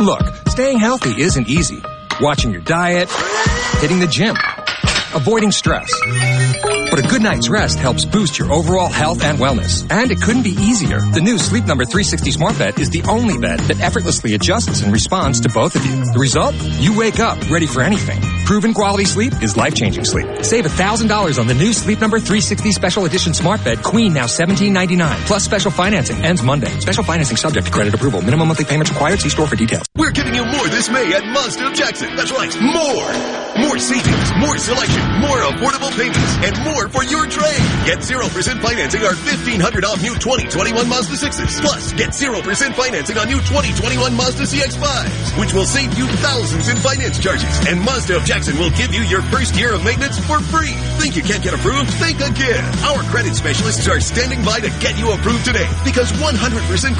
Look, 0.00 0.20
staying 0.48 0.78
healthy 0.78 1.22
isn't 1.22 1.48
easy. 1.48 1.82
Watching 2.20 2.50
your 2.50 2.60
diet, 2.60 3.08
hitting 3.80 3.98
the 3.98 4.06
gym, 4.06 4.36
avoiding 5.14 5.50
stress. 5.50 5.90
But 6.90 6.98
a 6.98 7.08
good 7.08 7.22
night's 7.22 7.48
rest 7.48 7.78
helps 7.78 8.04
boost 8.04 8.38
your 8.38 8.52
overall 8.52 8.88
health 8.90 9.24
and 9.24 9.38
wellness. 9.38 9.90
And 9.90 10.10
it 10.10 10.20
couldn't 10.20 10.42
be 10.42 10.50
easier. 10.50 11.00
The 11.00 11.22
new 11.22 11.38
Sleep 11.38 11.64
Number 11.64 11.84
360 11.86 12.30
Smart 12.30 12.58
Bed 12.58 12.78
is 12.78 12.90
the 12.90 13.04
only 13.04 13.38
bed 13.38 13.60
that 13.60 13.80
effortlessly 13.80 14.34
adjusts 14.34 14.82
and 14.82 14.92
responds 14.92 15.40
to 15.40 15.48
both 15.48 15.74
of 15.74 15.86
you. 15.86 16.04
The 16.12 16.18
result? 16.18 16.54
You 16.78 16.98
wake 16.98 17.18
up 17.18 17.50
ready 17.50 17.66
for 17.66 17.80
anything. 17.80 18.20
Proven 18.46 18.74
quality 18.74 19.06
sleep 19.06 19.42
is 19.42 19.56
life-changing 19.56 20.04
sleep. 20.04 20.44
Save 20.44 20.66
$1,000 20.66 21.40
on 21.40 21.48
the 21.48 21.54
new 21.54 21.72
Sleep 21.72 22.00
Number 22.00 22.20
360 22.20 22.70
Special 22.70 23.04
Edition 23.04 23.34
Smart 23.34 23.64
Bed 23.64 23.82
Queen 23.82 24.14
now 24.14 24.26
$17.99 24.26 25.26
plus 25.26 25.42
special 25.42 25.72
financing 25.72 26.24
ends 26.24 26.44
Monday. 26.44 26.70
Special 26.78 27.02
financing 27.02 27.36
subject 27.36 27.66
to 27.66 27.72
credit 27.72 27.92
approval. 27.92 28.22
Minimum 28.22 28.46
monthly 28.46 28.64
payments 28.64 28.92
required. 28.92 29.18
See 29.18 29.30
store 29.30 29.48
for 29.48 29.56
details. 29.56 29.84
We're 29.96 30.12
giving 30.12 30.32
you 30.32 30.44
more 30.44 30.68
this 30.68 30.88
May 30.88 31.12
at 31.12 31.26
Mazda 31.26 31.72
Jackson. 31.74 32.14
That's 32.14 32.30
right, 32.30 32.54
more. 32.62 33.10
More 33.66 33.78
savings, 33.78 34.28
more 34.38 34.58
selection, 34.58 35.02
more 35.18 35.40
affordable 35.50 35.90
payments, 35.96 36.36
and 36.44 36.54
more 36.70 36.86
for 36.86 37.02
your 37.02 37.26
trade. 37.26 37.58
Get 37.82 37.98
0% 37.98 38.30
financing 38.62 39.02
on 39.02 39.16
1500 39.16 39.84
off 39.84 40.00
new 40.02 40.14
2021 40.14 40.86
Mazda 40.86 41.16
6s. 41.16 41.60
Plus, 41.62 41.92
get 41.94 42.10
0% 42.10 42.46
financing 42.74 43.18
on 43.18 43.26
new 43.26 43.40
2021 43.42 44.14
Mazda 44.14 44.44
CX-5s, 44.44 45.40
which 45.40 45.52
will 45.52 45.64
save 45.64 45.98
you 45.98 46.06
thousands 46.22 46.68
in 46.68 46.76
finance 46.76 47.18
charges. 47.18 47.50
And 47.66 47.80
Mazda 47.80 48.16
of 48.16 48.24
Jackson 48.36 48.60
will 48.60 48.76
give 48.76 48.92
you 48.92 49.00
your 49.00 49.24
first 49.32 49.56
year 49.56 49.72
of 49.72 49.80
maintenance 49.80 50.20
for 50.28 50.36
free. 50.52 50.76
Think 51.00 51.16
you 51.16 51.24
can't 51.24 51.40
get 51.40 51.56
approved? 51.56 51.88
Think 51.96 52.20
again. 52.20 52.60
Our 52.84 53.00
credit 53.08 53.32
specialists 53.32 53.88
are 53.88 53.96
standing 53.96 54.44
by 54.44 54.60
to 54.60 54.68
get 54.76 55.00
you 55.00 55.08
approved 55.08 55.48
today 55.48 55.64
because 55.88 56.12
100% 56.20 56.36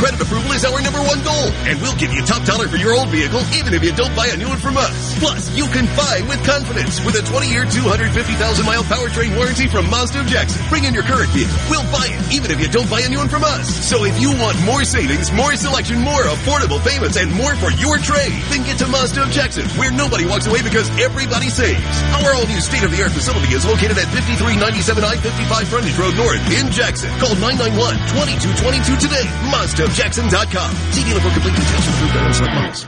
credit 0.01 0.17
approval 0.17 0.49
is 0.57 0.65
our 0.65 0.81
number 0.81 1.05
one 1.05 1.21
goal. 1.29 1.53
And 1.69 1.77
we'll 1.85 1.97
give 2.01 2.09
you 2.17 2.25
top 2.25 2.41
dollar 2.49 2.73
for 2.73 2.81
your 2.81 2.97
old 2.97 3.13
vehicle 3.13 3.45
even 3.53 3.77
if 3.77 3.85
you 3.85 3.93
don't 3.93 4.17
buy 4.17 4.33
a 4.33 4.37
new 4.41 4.49
one 4.49 4.57
from 4.57 4.81
us. 4.81 4.97
Plus, 5.21 5.53
you 5.53 5.69
can 5.77 5.85
buy 5.93 6.25
with 6.25 6.41
confidence 6.49 7.05
with 7.05 7.21
a 7.21 7.25
20-year, 7.29 7.69
250,000-mile 7.69 8.89
powertrain 8.89 9.37
warranty 9.37 9.69
from 9.69 9.85
Mazda 9.93 10.25
Jackson. 10.33 10.65
Bring 10.73 10.89
in 10.89 10.97
your 10.97 11.05
current 11.05 11.29
vehicle. 11.37 11.53
We'll 11.69 11.85
buy 11.93 12.09
it 12.09 12.33
even 12.33 12.49
if 12.49 12.65
you 12.65 12.73
don't 12.73 12.89
buy 12.89 13.05
a 13.05 13.13
new 13.13 13.21
one 13.21 13.29
from 13.29 13.45
us. 13.45 13.69
So 13.69 14.09
if 14.09 14.17
you 14.17 14.33
want 14.41 14.57
more 14.65 14.89
savings, 14.89 15.29
more 15.37 15.53
selection, 15.53 16.01
more 16.01 16.25
affordable 16.33 16.81
payments, 16.81 17.21
and 17.21 17.29
more 17.37 17.53
for 17.61 17.69
your 17.77 18.01
trade, 18.01 18.41
then 18.49 18.65
get 18.65 18.81
to 18.81 18.89
Mazda 18.89 19.29
Jackson, 19.29 19.69
where 19.77 19.93
nobody 19.93 20.25
walks 20.25 20.49
away 20.49 20.65
because 20.65 20.89
everybody 21.27 21.51
saves. 21.51 21.83
Our 22.23 22.39
all-new 22.39 22.61
state-of-the-art 22.61 23.11
facility 23.11 23.51
is 23.51 23.67
located 23.67 23.99
at 23.99 24.07
5397 24.15 25.03
I-55 25.03 25.67
Frontage 25.67 25.99
Road 25.99 26.15
North 26.15 26.39
in 26.55 26.71
Jackson. 26.71 27.11
Call 27.19 27.35
991-2222 27.43 28.95
today. 29.03 29.27
MazdaofJackson.com. 29.51 30.71
See 30.95 31.03
dealer 31.03 31.19
for 31.19 31.31
complete 31.35 31.59
details 31.59 31.83
for 31.83 32.19
items 32.19 32.39
and 32.39 32.55
models. 32.55 32.87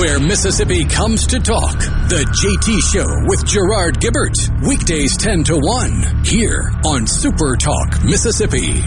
Where 0.00 0.18
Mississippi 0.18 0.86
comes 0.86 1.26
to 1.26 1.38
talk. 1.40 1.76
The 2.08 2.24
JT 2.24 2.80
Show 2.88 3.28
with 3.28 3.44
Gerard 3.44 4.00
Gibbert. 4.00 4.32
Weekdays 4.66 5.18
10 5.18 5.44
to 5.44 5.58
1. 5.60 6.24
Here 6.24 6.72
on 6.86 7.06
Super 7.06 7.56
Talk, 7.56 8.02
Mississippi. 8.02 8.80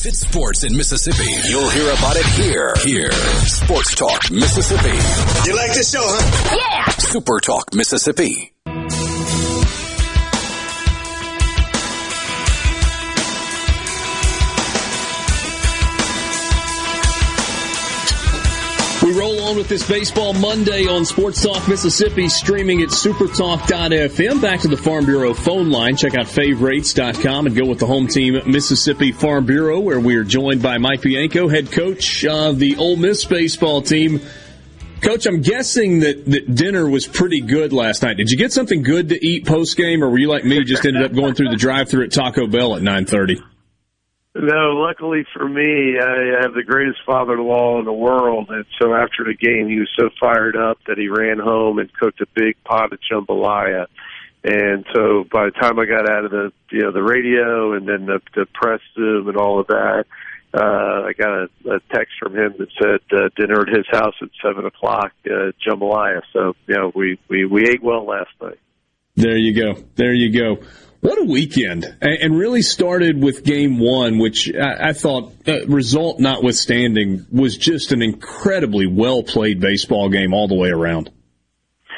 If 0.00 0.06
it's 0.06 0.20
sports 0.20 0.64
in 0.64 0.74
Mississippi, 0.74 1.30
you'll 1.50 1.68
hear 1.68 1.92
about 1.92 2.16
it 2.16 2.24
here. 2.24 2.72
Here. 2.82 3.12
Sports 3.46 3.94
Talk, 3.94 4.30
Mississippi. 4.30 4.96
You 5.46 5.54
like 5.54 5.74
this 5.74 5.92
show, 5.92 6.00
huh? 6.02 6.56
Yeah! 6.56 6.88
Super 6.92 7.38
Talk, 7.38 7.74
Mississippi. 7.74 8.49
On 19.50 19.56
with 19.56 19.68
this 19.68 19.88
Baseball 19.88 20.32
Monday 20.32 20.86
on 20.86 21.04
Sports 21.04 21.42
Talk 21.42 21.66
Mississippi, 21.66 22.28
streaming 22.28 22.82
at 22.82 22.88
supertalk.fm. 22.90 24.40
Back 24.40 24.60
to 24.60 24.68
the 24.68 24.76
Farm 24.76 25.06
Bureau 25.06 25.34
phone 25.34 25.70
line. 25.70 25.96
Check 25.96 26.14
out 26.14 26.28
favorites.com 26.28 27.46
and 27.46 27.56
go 27.56 27.64
with 27.66 27.80
the 27.80 27.86
home 27.86 28.06
team, 28.06 28.40
Mississippi 28.46 29.10
Farm 29.12 29.46
Bureau, 29.46 29.80
where 29.80 29.98
we 29.98 30.14
are 30.14 30.24
joined 30.24 30.62
by 30.62 30.78
Mike 30.78 31.02
Bianco, 31.02 31.48
head 31.48 31.72
coach 31.72 32.24
of 32.24 32.58
the 32.58 32.76
Ole 32.76 32.96
Miss 32.96 33.24
baseball 33.24 33.82
team. 33.82 34.20
Coach, 35.00 35.26
I'm 35.26 35.40
guessing 35.40 36.00
that, 36.00 36.26
that 36.26 36.54
dinner 36.54 36.88
was 36.88 37.06
pretty 37.06 37.40
good 37.40 37.72
last 37.72 38.02
night. 38.02 38.18
Did 38.18 38.30
you 38.30 38.36
get 38.36 38.52
something 38.52 38.82
good 38.82 39.08
to 39.08 39.26
eat 39.26 39.46
post 39.46 39.76
game, 39.76 40.04
or 40.04 40.10
were 40.10 40.18
you 40.18 40.28
like 40.28 40.44
me, 40.44 40.62
just 40.62 40.84
ended 40.86 41.02
up 41.02 41.12
going 41.12 41.34
through 41.34 41.48
the 41.48 41.56
drive-through 41.56 42.04
at 42.04 42.12
Taco 42.12 42.46
Bell 42.46 42.76
at 42.76 42.82
9:30? 42.82 43.42
No, 44.42 44.72
luckily 44.72 45.26
for 45.34 45.46
me, 45.46 45.98
I 46.00 46.40
have 46.40 46.54
the 46.54 46.62
greatest 46.64 47.00
father-in-law 47.04 47.80
in 47.80 47.84
the 47.84 47.92
world, 47.92 48.48
and 48.48 48.64
so 48.80 48.94
after 48.94 49.22
the 49.24 49.34
game, 49.34 49.68
he 49.68 49.78
was 49.78 49.90
so 49.98 50.08
fired 50.18 50.56
up 50.56 50.78
that 50.86 50.96
he 50.96 51.08
ran 51.08 51.38
home 51.38 51.78
and 51.78 51.92
cooked 51.92 52.22
a 52.22 52.26
big 52.34 52.56
pot 52.64 52.90
of 52.94 52.98
jambalaya. 53.10 53.86
And 54.42 54.86
so 54.94 55.24
by 55.30 55.44
the 55.44 55.50
time 55.50 55.78
I 55.78 55.84
got 55.84 56.08
out 56.08 56.24
of 56.24 56.30
the 56.30 56.52
you 56.70 56.80
know 56.80 56.90
the 56.90 57.02
radio 57.02 57.74
and 57.74 57.86
then 57.86 58.06
the, 58.06 58.20
the 58.34 58.46
press 58.54 58.80
room 58.96 59.28
and 59.28 59.36
all 59.36 59.60
of 59.60 59.66
that, 59.66 60.06
uh, 60.54 61.02
I 61.06 61.12
got 61.12 61.28
a, 61.28 61.48
a 61.74 61.80
text 61.92 62.14
from 62.18 62.34
him 62.34 62.54
that 62.58 62.68
said 62.80 63.00
uh, 63.12 63.28
dinner 63.36 63.60
at 63.60 63.68
his 63.68 63.86
house 63.90 64.14
at 64.22 64.30
seven 64.42 64.64
o'clock, 64.64 65.12
uh, 65.26 65.52
jambalaya. 65.66 66.22
So 66.32 66.56
you 66.66 66.76
know 66.76 66.90
we 66.94 67.18
we 67.28 67.44
we 67.44 67.68
ate 67.68 67.82
well 67.82 68.06
last 68.06 68.30
night. 68.40 68.58
There 69.16 69.36
you 69.36 69.52
go. 69.52 69.84
There 69.96 70.14
you 70.14 70.32
go. 70.32 70.62
What 71.00 71.18
a 71.18 71.24
weekend. 71.24 71.96
And 72.02 72.36
really 72.36 72.60
started 72.60 73.22
with 73.22 73.42
game 73.42 73.78
one, 73.78 74.18
which 74.18 74.52
I 74.54 74.92
thought, 74.92 75.32
uh, 75.48 75.66
result 75.66 76.20
notwithstanding, 76.20 77.26
was 77.32 77.56
just 77.56 77.92
an 77.92 78.02
incredibly 78.02 78.86
well 78.86 79.22
played 79.22 79.60
baseball 79.60 80.10
game 80.10 80.34
all 80.34 80.46
the 80.46 80.54
way 80.54 80.68
around. 80.68 81.10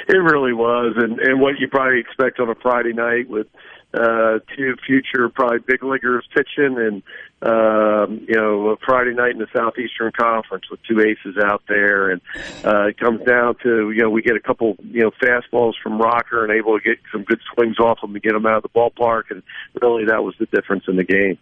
It 0.09 0.17
really 0.17 0.53
was. 0.53 0.95
And, 0.97 1.19
and 1.19 1.41
what 1.41 1.59
you 1.59 1.69
probably 1.69 1.99
expect 1.99 2.39
on 2.39 2.49
a 2.49 2.55
Friday 2.57 2.93
night 2.93 3.29
with 3.29 3.49
uh, 3.93 4.39
two 4.57 4.75
future 4.87 5.29
probably 5.29 5.59
big 5.67 5.83
leaguers 5.83 6.27
pitching 6.35 6.79
and 6.79 7.03
um, 7.43 8.25
you 8.29 8.37
know, 8.37 8.69
a 8.71 8.77
Friday 8.77 9.15
night 9.15 9.33
in 9.33 9.39
the 9.39 9.49
Southeastern 9.55 10.13
Conference 10.13 10.65
with 10.71 10.81
two 10.89 11.01
aces 11.01 11.37
out 11.43 11.63
there, 11.69 12.11
and 12.11 12.21
uh, 12.65 12.87
it 12.89 12.99
comes 12.99 13.21
down 13.25 13.57
to 13.65 13.91
you 13.91 14.03
know 14.03 14.11
we 14.11 14.23
get 14.23 14.37
a 14.37 14.41
couple 14.41 14.77
you 14.85 15.03
know 15.03 15.11
fastballs 15.23 15.73
from 15.83 16.01
Rocker 16.01 16.45
and 16.45 16.53
able 16.53 16.79
to 16.79 16.85
get 16.85 16.99
some 17.11 17.25
good 17.25 17.41
swings 17.53 17.79
off 17.81 18.01
them 18.01 18.15
to 18.15 18.21
get 18.21 18.33
them 18.33 18.47
out 18.47 18.59
of 18.59 18.63
the 18.63 18.69
ballpark, 18.69 19.31
and 19.31 19.43
really 19.81 20.05
that 20.07 20.23
was 20.23 20.35
the 20.39 20.47
difference 20.47 20.85
in 20.87 20.97
the 20.97 21.05
game. 21.05 21.39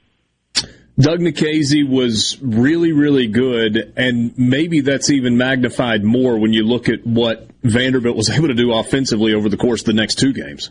Doug 0.99 1.21
Nikhazy 1.21 1.89
was 1.89 2.37
really, 2.43 2.93
really 2.93 3.27
good, 3.27 3.93
and 3.97 4.37
maybe 4.37 4.81
that's 4.81 5.11
even 5.11 5.37
magnified 5.37 6.05
more 6.05 6.39
when 6.39 6.53
you 6.53 6.63
look 6.63 6.89
at 6.89 7.07
what 7.07 7.49
Vanderbilt 7.63 8.17
was 8.17 8.29
able 8.31 8.49
to 8.49 8.55
do 8.55 8.73
offensively 8.73 9.35
over 9.35 9.49
the 9.49 9.57
course 9.57 9.83
of 9.83 9.87
the 9.87 9.93
next 9.95 10.19
two 10.19 10.33
games. 10.33 10.71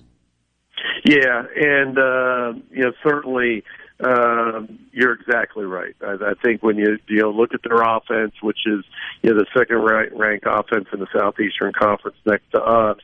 Yeah, 1.05 1.43
and 1.55 1.97
uh, 1.97 2.53
you 2.71 2.83
know 2.83 2.91
certainly 3.03 3.63
uh, 4.03 4.61
you're 4.91 5.13
exactly 5.13 5.65
right. 5.65 5.95
I, 6.01 6.13
I 6.13 6.33
think 6.41 6.63
when 6.63 6.77
you 6.77 6.97
you 7.07 7.21
know 7.21 7.31
look 7.31 7.53
at 7.53 7.61
their 7.63 7.81
offense, 7.81 8.33
which 8.41 8.59
is 8.65 8.85
you 9.21 9.31
know 9.31 9.37
the 9.37 9.45
second 9.57 9.77
rank, 9.77 10.11
rank 10.15 10.43
offense 10.45 10.87
in 10.93 10.99
the 10.99 11.07
Southeastern 11.13 11.73
Conference 11.73 12.17
next 12.25 12.49
to 12.51 12.61
us, 12.61 12.99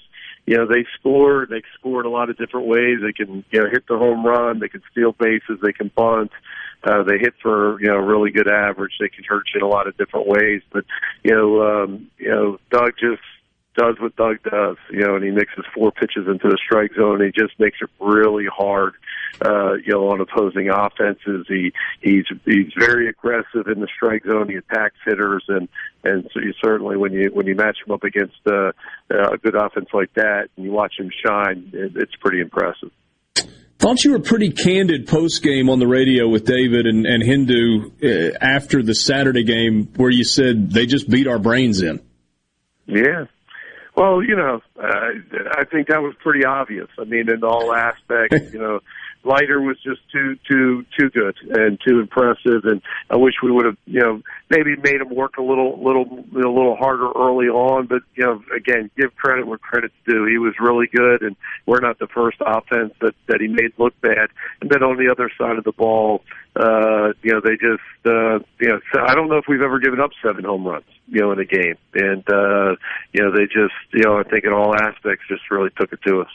you 0.46 0.56
know 0.56 0.66
they 0.66 0.86
score. 0.98 1.48
They 1.50 1.64
score 1.78 2.00
in 2.00 2.06
a 2.06 2.10
lot 2.10 2.30
of 2.30 2.38
different 2.38 2.68
ways. 2.68 3.00
They 3.02 3.12
can 3.12 3.44
you 3.52 3.62
know 3.62 3.70
hit 3.70 3.88
the 3.88 3.98
home 3.98 4.26
run. 4.26 4.60
They 4.60 4.70
can 4.70 4.84
steal 4.92 5.12
bases. 5.12 5.60
They 5.62 5.74
can 5.74 5.92
bunt. 5.94 6.32
Uh, 6.84 7.04
they 7.04 7.18
hit 7.18 7.34
for 7.42 7.82
you 7.82 7.88
know 7.88 7.98
really 7.98 8.32
good 8.32 8.48
average. 8.48 8.94
They 9.00 9.10
can 9.10 9.26
hurt 9.26 9.48
you 9.54 9.60
in 9.60 9.66
a 9.66 9.70
lot 9.70 9.88
of 9.88 9.98
different 9.98 10.28
ways. 10.28 10.62
But 10.72 10.86
you 11.24 11.32
know 11.32 11.62
um, 11.62 12.10
you 12.18 12.30
know 12.30 12.58
Doug 12.70 12.94
just 13.00 13.22
does 13.78 13.96
what 14.00 14.16
Doug 14.16 14.42
does, 14.44 14.78
you 14.90 15.02
know, 15.02 15.16
and 15.16 15.24
he 15.24 15.32
mixes 15.32 15.66
four 15.74 15.92
pitches 15.92 16.28
into 16.28 16.48
the 16.48 16.58
strike 16.64 16.92
zone. 16.96 17.22
And 17.22 17.34
he 17.34 17.42
just 17.42 17.60
makes 17.60 17.78
it 17.82 17.90
really 18.00 18.46
hard, 18.46 18.94
uh, 19.46 19.74
you 19.74 19.94
know, 19.94 20.10
on 20.10 20.22
opposing 20.22 20.70
offenses. 20.70 21.46
He 21.48 21.74
he's 22.02 22.26
he's 22.46 22.72
very 22.78 23.10
aggressive 23.10 23.68
in 23.68 23.82
the 23.82 23.88
strike 23.96 24.24
zone. 24.26 24.50
He 24.50 24.56
attacks 24.56 24.96
hitters, 25.06 25.44
and 25.48 25.68
and 26.04 26.30
so 26.34 26.40
you 26.40 26.54
certainly 26.64 26.98
when 26.98 27.14
you 27.14 27.30
when 27.34 27.46
you 27.46 27.56
match 27.56 27.78
him 27.86 27.94
up 27.94 28.04
against 28.04 28.38
uh, 28.48 28.72
a 29.10 29.38
good 29.38 29.56
offense 29.56 29.90
like 29.94 30.14
that, 30.16 30.48
and 30.56 30.66
you 30.66 30.72
watch 30.72 30.94
him 30.98 31.10
shine, 31.26 31.70
it, 31.74 31.94
it's 31.96 32.16
pretty 32.22 32.40
impressive. 32.40 32.92
Thought 33.78 34.06
you 34.06 34.14
were 34.14 34.20
pretty 34.20 34.52
candid 34.52 35.06
post 35.08 35.44
game 35.44 35.70
on 35.70 35.80
the 35.80 35.88
radio 35.88 36.30
with 36.30 36.46
David 36.46 36.88
and, 36.88 37.06
and 37.06 37.22
Hindu 37.22 37.92
uh, 38.02 38.38
after 38.40 38.82
the 38.82 38.96
Saturday 38.96 39.44
game, 39.44 39.92
where 39.98 40.10
you 40.10 40.24
said 40.24 40.72
they 40.72 40.86
just 40.86 41.10
beat 41.10 41.28
our 41.28 41.40
brains 41.40 41.82
in. 41.82 42.00
Yeah, 42.88 43.26
well, 43.96 44.22
you 44.22 44.36
know, 44.36 44.62
uh, 44.82 45.10
I 45.58 45.64
think 45.66 45.88
that 45.88 46.02
was 46.02 46.14
pretty 46.20 46.46
obvious. 46.46 46.90
I 47.00 47.06
mean, 47.06 47.30
in 47.30 47.44
all 47.44 47.74
aspects, 47.74 48.54
you 48.54 48.60
know, 48.60 48.82
Leiter 49.26 49.60
was 49.60 49.78
just 49.84 50.02
too 50.12 50.38
too 50.50 50.86
too 50.98 51.10
good 51.10 51.36
and 51.50 51.80
too 51.86 52.00
impressive, 52.00 52.64
and 52.64 52.82
I 53.10 53.18
wish 53.18 53.36
we 53.42 53.52
would 53.52 53.66
have 53.66 53.78
you 53.86 54.00
know 54.00 54.22
maybe 54.50 54.76
made 54.78 55.02
him 55.02 55.14
work 55.14 55.38
a 55.38 55.42
little 55.42 55.82
little 55.84 56.06
a 56.34 56.50
little 56.50 56.76
harder 56.76 57.10
early 57.16 57.48
on. 57.48 57.88
But 57.88 58.04
you 58.16 58.24
know, 58.24 58.44
again, 58.56 58.92
give 58.98 59.16
credit 59.16 59.48
where 59.48 59.58
credit's 59.58 59.96
due. 60.08 60.26
He 60.26 60.38
was 60.38 60.54
really 60.60 60.88
good, 60.88 61.22
and 61.22 61.36
we're 61.66 61.82
not 61.82 62.00
the 62.00 62.08
first 62.08 62.38
offense 62.40 62.94
that 63.02 63.16
that 63.28 63.42
he 63.42 63.48
made 63.48 63.74
look 63.78 64.00
bad. 64.02 64.30
And 64.62 64.70
then 64.70 64.84
on 64.84 64.98
the 64.98 65.12
other 65.12 65.32
side 65.38 65.58
of 65.58 65.64
the 65.64 65.74
ball, 65.74 66.22
uh, 66.56 67.14
you 67.24 67.34
know, 67.34 67.42
they 67.44 67.58
just 67.58 67.84
uh, 68.06 68.40
you 68.60 68.70
know 68.70 68.80
I 69.08 69.16
don't 69.16 69.30
know 69.30 69.38
if 69.38 69.46
we've 69.48 69.62
ever 69.62 69.80
given 69.80 70.00
up 70.00 70.12
seven 70.24 70.44
home 70.44 70.66
runs 70.68 70.86
you 71.08 71.22
know 71.22 71.32
in 71.32 71.40
a 71.40 71.46
game, 71.46 71.78
and 71.94 72.24
uh, 72.30 72.76
you 73.14 73.24
know 73.24 73.32
they 73.32 73.46
just 73.46 73.74
you 73.94 74.04
know 74.04 74.18
I 74.18 74.24
think 74.24 74.46
in 74.46 74.54
all 74.54 74.76
aspects 74.76 75.26
just 75.28 75.50
really 75.50 75.70
took 75.78 75.92
it 75.94 76.00
to 76.08 76.22
us. 76.22 76.30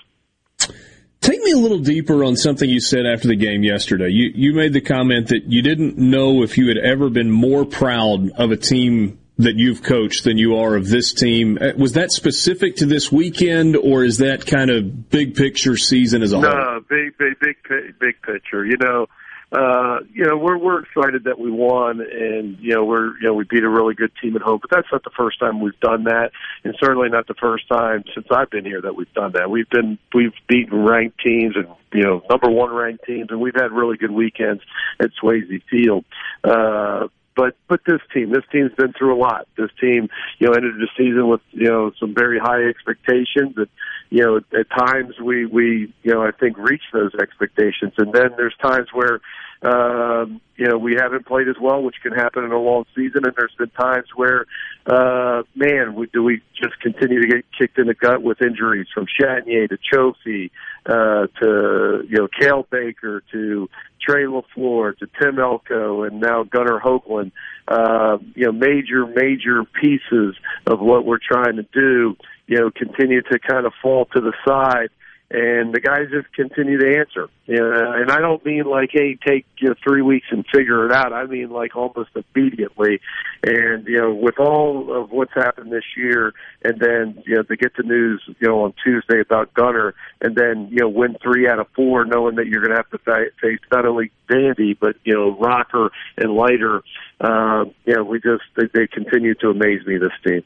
Take 1.20 1.42
me 1.42 1.52
a 1.52 1.56
little 1.56 1.80
deeper 1.80 2.24
on 2.24 2.34
something 2.36 2.68
you 2.68 2.80
said 2.80 3.04
after 3.04 3.28
the 3.28 3.36
game 3.36 3.62
yesterday. 3.62 4.08
You 4.08 4.30
you 4.34 4.54
made 4.54 4.72
the 4.72 4.80
comment 4.80 5.28
that 5.28 5.44
you 5.44 5.60
didn't 5.60 5.98
know 5.98 6.42
if 6.42 6.56
you 6.56 6.68
had 6.68 6.78
ever 6.78 7.10
been 7.10 7.30
more 7.30 7.66
proud 7.66 8.30
of 8.30 8.50
a 8.50 8.56
team 8.56 9.18
that 9.36 9.56
you've 9.56 9.82
coached 9.82 10.24
than 10.24 10.38
you 10.38 10.56
are 10.56 10.76
of 10.76 10.88
this 10.88 11.12
team. 11.12 11.58
Uh, 11.60 11.72
Was 11.76 11.92
that 11.94 12.10
specific 12.10 12.76
to 12.76 12.86
this 12.86 13.10
weekend, 13.10 13.76
or 13.76 14.04
is 14.04 14.18
that 14.18 14.46
kind 14.46 14.70
of 14.70 15.10
big 15.10 15.34
picture 15.34 15.76
season 15.76 16.22
as 16.22 16.32
a 16.32 16.40
whole? 16.40 16.50
No, 16.50 16.80
big, 16.88 17.16
big, 17.18 17.38
big, 17.40 17.56
big 17.98 18.20
picture. 18.22 18.64
You 18.64 18.76
know, 18.78 19.06
uh, 19.52 19.98
you 20.12 20.24
know, 20.24 20.36
we're 20.36 20.56
we're 20.56 20.82
excited 20.82 21.24
that 21.24 21.38
we 21.38 21.50
won, 21.50 22.00
and 22.00 22.56
you 22.60 22.72
know, 22.74 22.84
we're 22.84 23.16
you 23.18 23.24
know 23.24 23.34
we 23.34 23.44
beat 23.44 23.64
a 23.64 23.68
really 23.68 23.94
good 23.94 24.12
team 24.22 24.36
at 24.36 24.42
home. 24.42 24.60
But 24.60 24.70
that's 24.70 24.88
not 24.92 25.02
the 25.02 25.10
first 25.16 25.40
time 25.40 25.60
we've 25.60 25.78
done 25.80 26.04
that, 26.04 26.30
and 26.62 26.74
certainly 26.78 27.08
not 27.08 27.26
the 27.26 27.34
first 27.34 27.68
time 27.68 28.04
since 28.14 28.26
I've 28.30 28.50
been 28.50 28.64
here 28.64 28.80
that 28.80 28.94
we've 28.94 29.12
done 29.12 29.32
that. 29.32 29.50
We've 29.50 29.68
been 29.68 29.98
we've 30.14 30.34
beaten 30.48 30.84
ranked 30.84 31.18
teams 31.18 31.56
and 31.56 31.66
you 31.92 32.04
know 32.04 32.22
number 32.30 32.48
one 32.48 32.72
ranked 32.72 33.04
teams, 33.04 33.28
and 33.30 33.40
we've 33.40 33.56
had 33.56 33.72
really 33.72 33.96
good 33.96 34.12
weekends 34.12 34.62
at 35.00 35.10
Swayze 35.20 35.62
Field. 35.68 36.04
Uh, 36.44 37.08
but 37.36 37.56
but 37.68 37.80
this 37.86 38.00
team, 38.12 38.30
this 38.30 38.44
team's 38.52 38.72
been 38.76 38.92
through 38.92 39.14
a 39.14 39.18
lot. 39.18 39.48
This 39.56 39.70
team, 39.80 40.08
you 40.38 40.46
know, 40.46 40.52
ended 40.52 40.74
the 40.76 40.88
season 40.96 41.26
with 41.26 41.40
you 41.50 41.68
know 41.68 41.90
some 41.98 42.14
very 42.14 42.38
high 42.38 42.64
expectations, 42.64 43.54
and 43.56 43.68
you 44.10 44.22
know 44.22 44.36
at 44.58 44.68
times 44.70 45.14
we 45.22 45.46
we 45.46 45.92
you 46.02 46.12
know 46.12 46.22
I 46.22 46.32
think 46.32 46.58
reach 46.58 46.82
those 46.92 47.14
expectations, 47.14 47.94
and 47.96 48.12
then 48.12 48.30
there's 48.36 48.56
times 48.60 48.88
where 48.92 49.20
um, 49.62 50.40
you 50.56 50.66
know 50.66 50.76
we 50.78 50.96
haven't 50.98 51.26
played 51.26 51.48
as 51.48 51.56
well, 51.60 51.82
which 51.82 51.96
can 52.02 52.12
happen 52.12 52.44
in 52.44 52.52
a 52.52 52.58
long 52.58 52.84
season, 52.94 53.24
and 53.24 53.34
there's 53.36 53.54
been 53.56 53.70
times 53.70 54.08
where 54.14 54.46
uh, 54.86 55.42
man, 55.54 55.94
we, 55.94 56.06
do 56.06 56.22
we 56.22 56.42
just 56.60 56.78
continue 56.80 57.20
to 57.20 57.26
get 57.28 57.44
kicked 57.56 57.78
in 57.78 57.86
the 57.86 57.94
gut 57.94 58.22
with 58.22 58.42
injuries 58.42 58.88
from 58.92 59.06
Chatagnier 59.06 59.68
to 59.68 59.78
Chofi 59.78 60.50
uh, 60.86 61.28
to 61.40 62.04
you 62.08 62.18
know 62.18 62.28
Cael 62.40 62.68
Baker 62.68 63.22
to 63.32 63.68
Trey 64.00 64.24
LaFleur 64.24 64.96
to 64.98 65.06
Tim 65.20 65.38
Elko 65.38 66.02
and 66.02 66.20
now 66.20 66.42
Gunnar 66.42 66.80
Hoglund, 66.80 67.32
uh, 67.68 68.18
you 68.34 68.46
know, 68.46 68.52
major, 68.52 69.06
major 69.06 69.64
pieces 69.64 70.36
of 70.66 70.80
what 70.80 71.04
we're 71.04 71.18
trying 71.18 71.56
to 71.56 71.66
do, 71.72 72.16
you 72.50 72.58
know, 72.58 72.68
continue 72.68 73.22
to 73.22 73.38
kind 73.38 73.64
of 73.64 73.72
fall 73.80 74.06
to 74.06 74.20
the 74.20 74.32
side. 74.44 74.90
And 75.32 75.72
the 75.72 75.78
guys 75.78 76.08
just 76.10 76.34
continue 76.34 76.76
to 76.80 76.98
answer. 76.98 77.28
And 77.46 78.10
I 78.10 78.18
don't 78.18 78.44
mean 78.44 78.64
like, 78.64 78.90
hey, 78.92 79.16
take 79.24 79.46
you 79.58 79.68
know, 79.68 79.74
three 79.80 80.02
weeks 80.02 80.26
and 80.32 80.44
figure 80.52 80.84
it 80.86 80.90
out. 80.90 81.12
I 81.12 81.26
mean 81.26 81.50
like 81.50 81.76
almost 81.76 82.10
immediately. 82.34 82.98
And, 83.44 83.86
you 83.86 83.98
know, 83.98 84.12
with 84.12 84.40
all 84.40 84.92
of 84.92 85.12
what's 85.12 85.32
happened 85.32 85.70
this 85.70 85.84
year, 85.96 86.34
and 86.64 86.80
then, 86.80 87.22
you 87.24 87.36
know, 87.36 87.44
to 87.44 87.56
get 87.56 87.76
the 87.76 87.84
news, 87.84 88.20
you 88.40 88.48
know, 88.48 88.64
on 88.64 88.74
Tuesday 88.82 89.20
about 89.20 89.54
Gunnar, 89.54 89.94
and 90.20 90.34
then, 90.34 90.66
you 90.72 90.80
know, 90.80 90.88
win 90.88 91.16
three 91.22 91.48
out 91.48 91.60
of 91.60 91.68
four, 91.76 92.04
knowing 92.04 92.34
that 92.34 92.48
you're 92.48 92.66
going 92.66 92.76
to 92.76 92.82
have 92.82 92.90
to 92.90 93.30
face 93.40 93.60
not 93.70 93.86
only 93.86 94.10
Dandy, 94.28 94.74
but, 94.74 94.96
you 95.04 95.14
know, 95.14 95.38
Rocker 95.38 95.92
and 96.16 96.34
Leiter, 96.34 96.82
uh, 97.20 97.66
you 97.84 97.94
know, 97.94 98.02
we 98.02 98.18
just, 98.18 98.42
they, 98.56 98.64
they 98.74 98.88
continue 98.88 99.36
to 99.36 99.50
amaze 99.50 99.86
me, 99.86 99.96
this 99.98 100.10
team. 100.26 100.42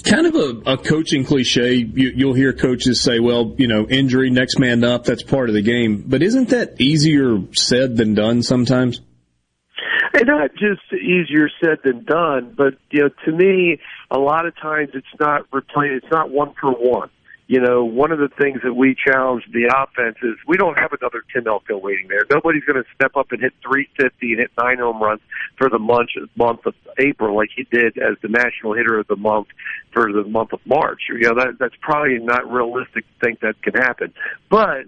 Kind 0.00 0.26
of 0.26 0.34
a, 0.34 0.72
a 0.72 0.78
coaching 0.78 1.22
cliche. 1.24 1.74
You, 1.74 2.12
you'll 2.16 2.34
hear 2.34 2.54
coaches 2.54 3.02
say, 3.02 3.20
well, 3.20 3.54
you 3.58 3.66
know, 3.66 3.86
injury, 3.86 4.30
next 4.30 4.58
man 4.58 4.84
up, 4.84 5.04
that's 5.04 5.22
part 5.22 5.50
of 5.50 5.54
the 5.54 5.60
game. 5.60 6.04
But 6.06 6.22
isn't 6.22 6.48
that 6.48 6.80
easier 6.80 7.38
said 7.52 7.98
than 7.98 8.14
done 8.14 8.42
sometimes? 8.42 9.02
And 10.14 10.26
not 10.26 10.50
just 10.54 10.80
easier 10.92 11.48
said 11.62 11.78
than 11.84 12.04
done, 12.04 12.54
but 12.56 12.74
you 12.90 13.02
know, 13.02 13.10
to 13.26 13.32
me, 13.32 13.78
a 14.10 14.18
lot 14.18 14.46
of 14.46 14.54
times 14.56 14.90
it's 14.94 15.06
not 15.20 15.50
replay. 15.50 15.96
It's 15.96 16.10
not 16.10 16.30
one 16.30 16.54
for 16.58 16.72
one. 16.72 17.10
You 17.48 17.60
know, 17.60 17.84
one 17.84 18.12
of 18.12 18.18
the 18.18 18.28
things 18.28 18.60
that 18.62 18.74
we 18.74 18.94
challenge 18.94 19.44
the 19.52 19.66
offense 19.66 20.16
is 20.22 20.36
we 20.46 20.56
don't 20.56 20.78
have 20.78 20.92
another 20.92 21.22
Tim 21.34 21.46
Elko 21.46 21.76
waiting 21.76 22.08
there. 22.08 22.22
Nobody's 22.30 22.64
going 22.64 22.82
to 22.82 22.88
step 22.94 23.16
up 23.16 23.32
and 23.32 23.40
hit 23.40 23.52
350 23.62 24.32
and 24.32 24.40
hit 24.40 24.50
nine 24.56 24.78
home 24.78 25.02
runs 25.02 25.20
for 25.58 25.68
the 25.68 25.78
month 25.78 26.10
month 26.36 26.64
of 26.66 26.74
April 26.98 27.36
like 27.36 27.50
he 27.54 27.64
did 27.64 27.98
as 27.98 28.16
the 28.22 28.28
national 28.28 28.74
hitter 28.74 28.98
of 28.98 29.06
the 29.08 29.16
month 29.16 29.48
for 29.92 30.12
the 30.12 30.24
month 30.24 30.52
of 30.52 30.60
March. 30.64 31.02
You 31.10 31.20
know, 31.20 31.34
that 31.34 31.58
that's 31.58 31.74
probably 31.80 32.18
not 32.18 32.50
realistic 32.50 33.04
to 33.04 33.26
think 33.26 33.40
that 33.40 33.60
can 33.62 33.74
happen. 33.74 34.14
But 34.48 34.86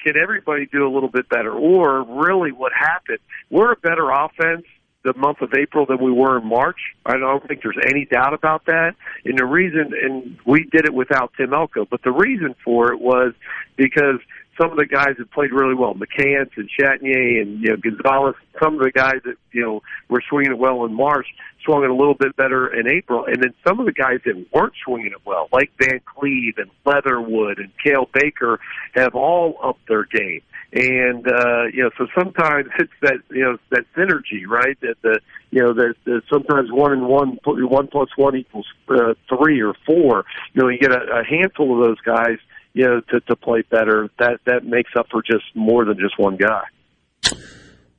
can 0.00 0.16
everybody 0.16 0.66
do 0.66 0.86
a 0.86 0.92
little 0.92 1.08
bit 1.08 1.28
better? 1.28 1.52
Or 1.52 2.04
really 2.04 2.52
what 2.52 2.72
happened, 2.72 3.18
we're 3.50 3.72
a 3.72 3.76
better 3.76 4.10
offense 4.10 4.64
the 5.06 5.14
month 5.18 5.40
of 5.40 5.54
April 5.54 5.86
than 5.86 6.02
we 6.02 6.10
were 6.10 6.38
in 6.38 6.46
March. 6.46 6.78
I 7.06 7.16
don't 7.16 7.46
think 7.46 7.62
there's 7.62 7.78
any 7.88 8.04
doubt 8.04 8.34
about 8.34 8.66
that. 8.66 8.94
And 9.24 9.38
the 9.38 9.44
reason, 9.44 9.92
and 10.02 10.36
we 10.44 10.64
did 10.64 10.84
it 10.84 10.92
without 10.92 11.32
Tim 11.36 11.54
Elko, 11.54 11.86
but 11.86 12.02
the 12.02 12.10
reason 12.10 12.54
for 12.64 12.92
it 12.92 13.00
was 13.00 13.32
because 13.76 14.18
some 14.58 14.70
of 14.70 14.76
the 14.76 14.86
guys 14.86 15.14
that 15.18 15.30
played 15.30 15.52
really 15.52 15.74
well, 15.74 15.94
McCants 15.94 16.56
and 16.56 16.68
Chatagnier 16.68 17.42
and 17.42 17.60
you 17.60 17.68
know 17.70 17.76
Gonzalez, 17.76 18.34
some 18.60 18.74
of 18.74 18.80
the 18.80 18.90
guys 18.90 19.20
that 19.24 19.36
you 19.52 19.62
know 19.62 19.82
were 20.08 20.22
swinging 20.28 20.52
it 20.52 20.58
well 20.58 20.84
in 20.84 20.94
March, 20.94 21.26
swung 21.64 21.84
it 21.84 21.90
a 21.90 21.94
little 21.94 22.14
bit 22.14 22.36
better 22.36 22.66
in 22.66 22.88
April, 22.88 23.26
and 23.26 23.42
then 23.42 23.54
some 23.66 23.78
of 23.78 23.86
the 23.86 23.92
guys 23.92 24.20
that 24.24 24.46
weren't 24.52 24.72
swinging 24.84 25.12
it 25.12 25.24
well, 25.24 25.48
like 25.52 25.70
Van 25.78 26.00
Cleve 26.04 26.54
and 26.58 26.70
Leatherwood 26.84 27.58
and 27.58 27.70
Cael 27.84 28.10
Baker, 28.12 28.58
have 28.94 29.14
all 29.14 29.58
upped 29.62 29.86
their 29.88 30.04
game. 30.04 30.42
And 30.76 31.26
uh, 31.26 31.64
you 31.72 31.84
know, 31.84 31.90
so 31.96 32.06
sometimes 32.14 32.66
it's 32.78 32.92
that 33.00 33.18
you 33.30 33.44
know 33.44 33.56
that 33.70 33.84
synergy, 33.96 34.46
right? 34.46 34.78
That 34.82 34.96
the 35.02 35.20
you 35.50 35.62
know 35.62 35.72
that, 35.72 35.94
that 36.04 36.22
sometimes 36.30 36.70
one 36.70 36.92
and 36.92 37.06
one 37.06 37.38
one 37.44 37.88
plus 37.88 38.10
one 38.16 38.36
equals 38.36 38.66
uh, 38.90 39.14
three 39.28 39.62
or 39.62 39.74
four. 39.86 40.24
You 40.52 40.62
know, 40.62 40.68
you 40.68 40.78
get 40.78 40.92
a, 40.92 41.20
a 41.20 41.24
handful 41.24 41.80
of 41.80 41.88
those 41.88 42.00
guys 42.00 42.38
you 42.76 42.84
know, 42.84 43.00
to, 43.08 43.20
to 43.20 43.36
play 43.36 43.62
better, 43.70 44.10
that 44.18 44.40
that 44.44 44.64
makes 44.66 44.90
up 44.98 45.06
for 45.10 45.22
just 45.22 45.44
more 45.54 45.86
than 45.86 45.98
just 45.98 46.18
one 46.18 46.36
guy. 46.36 46.64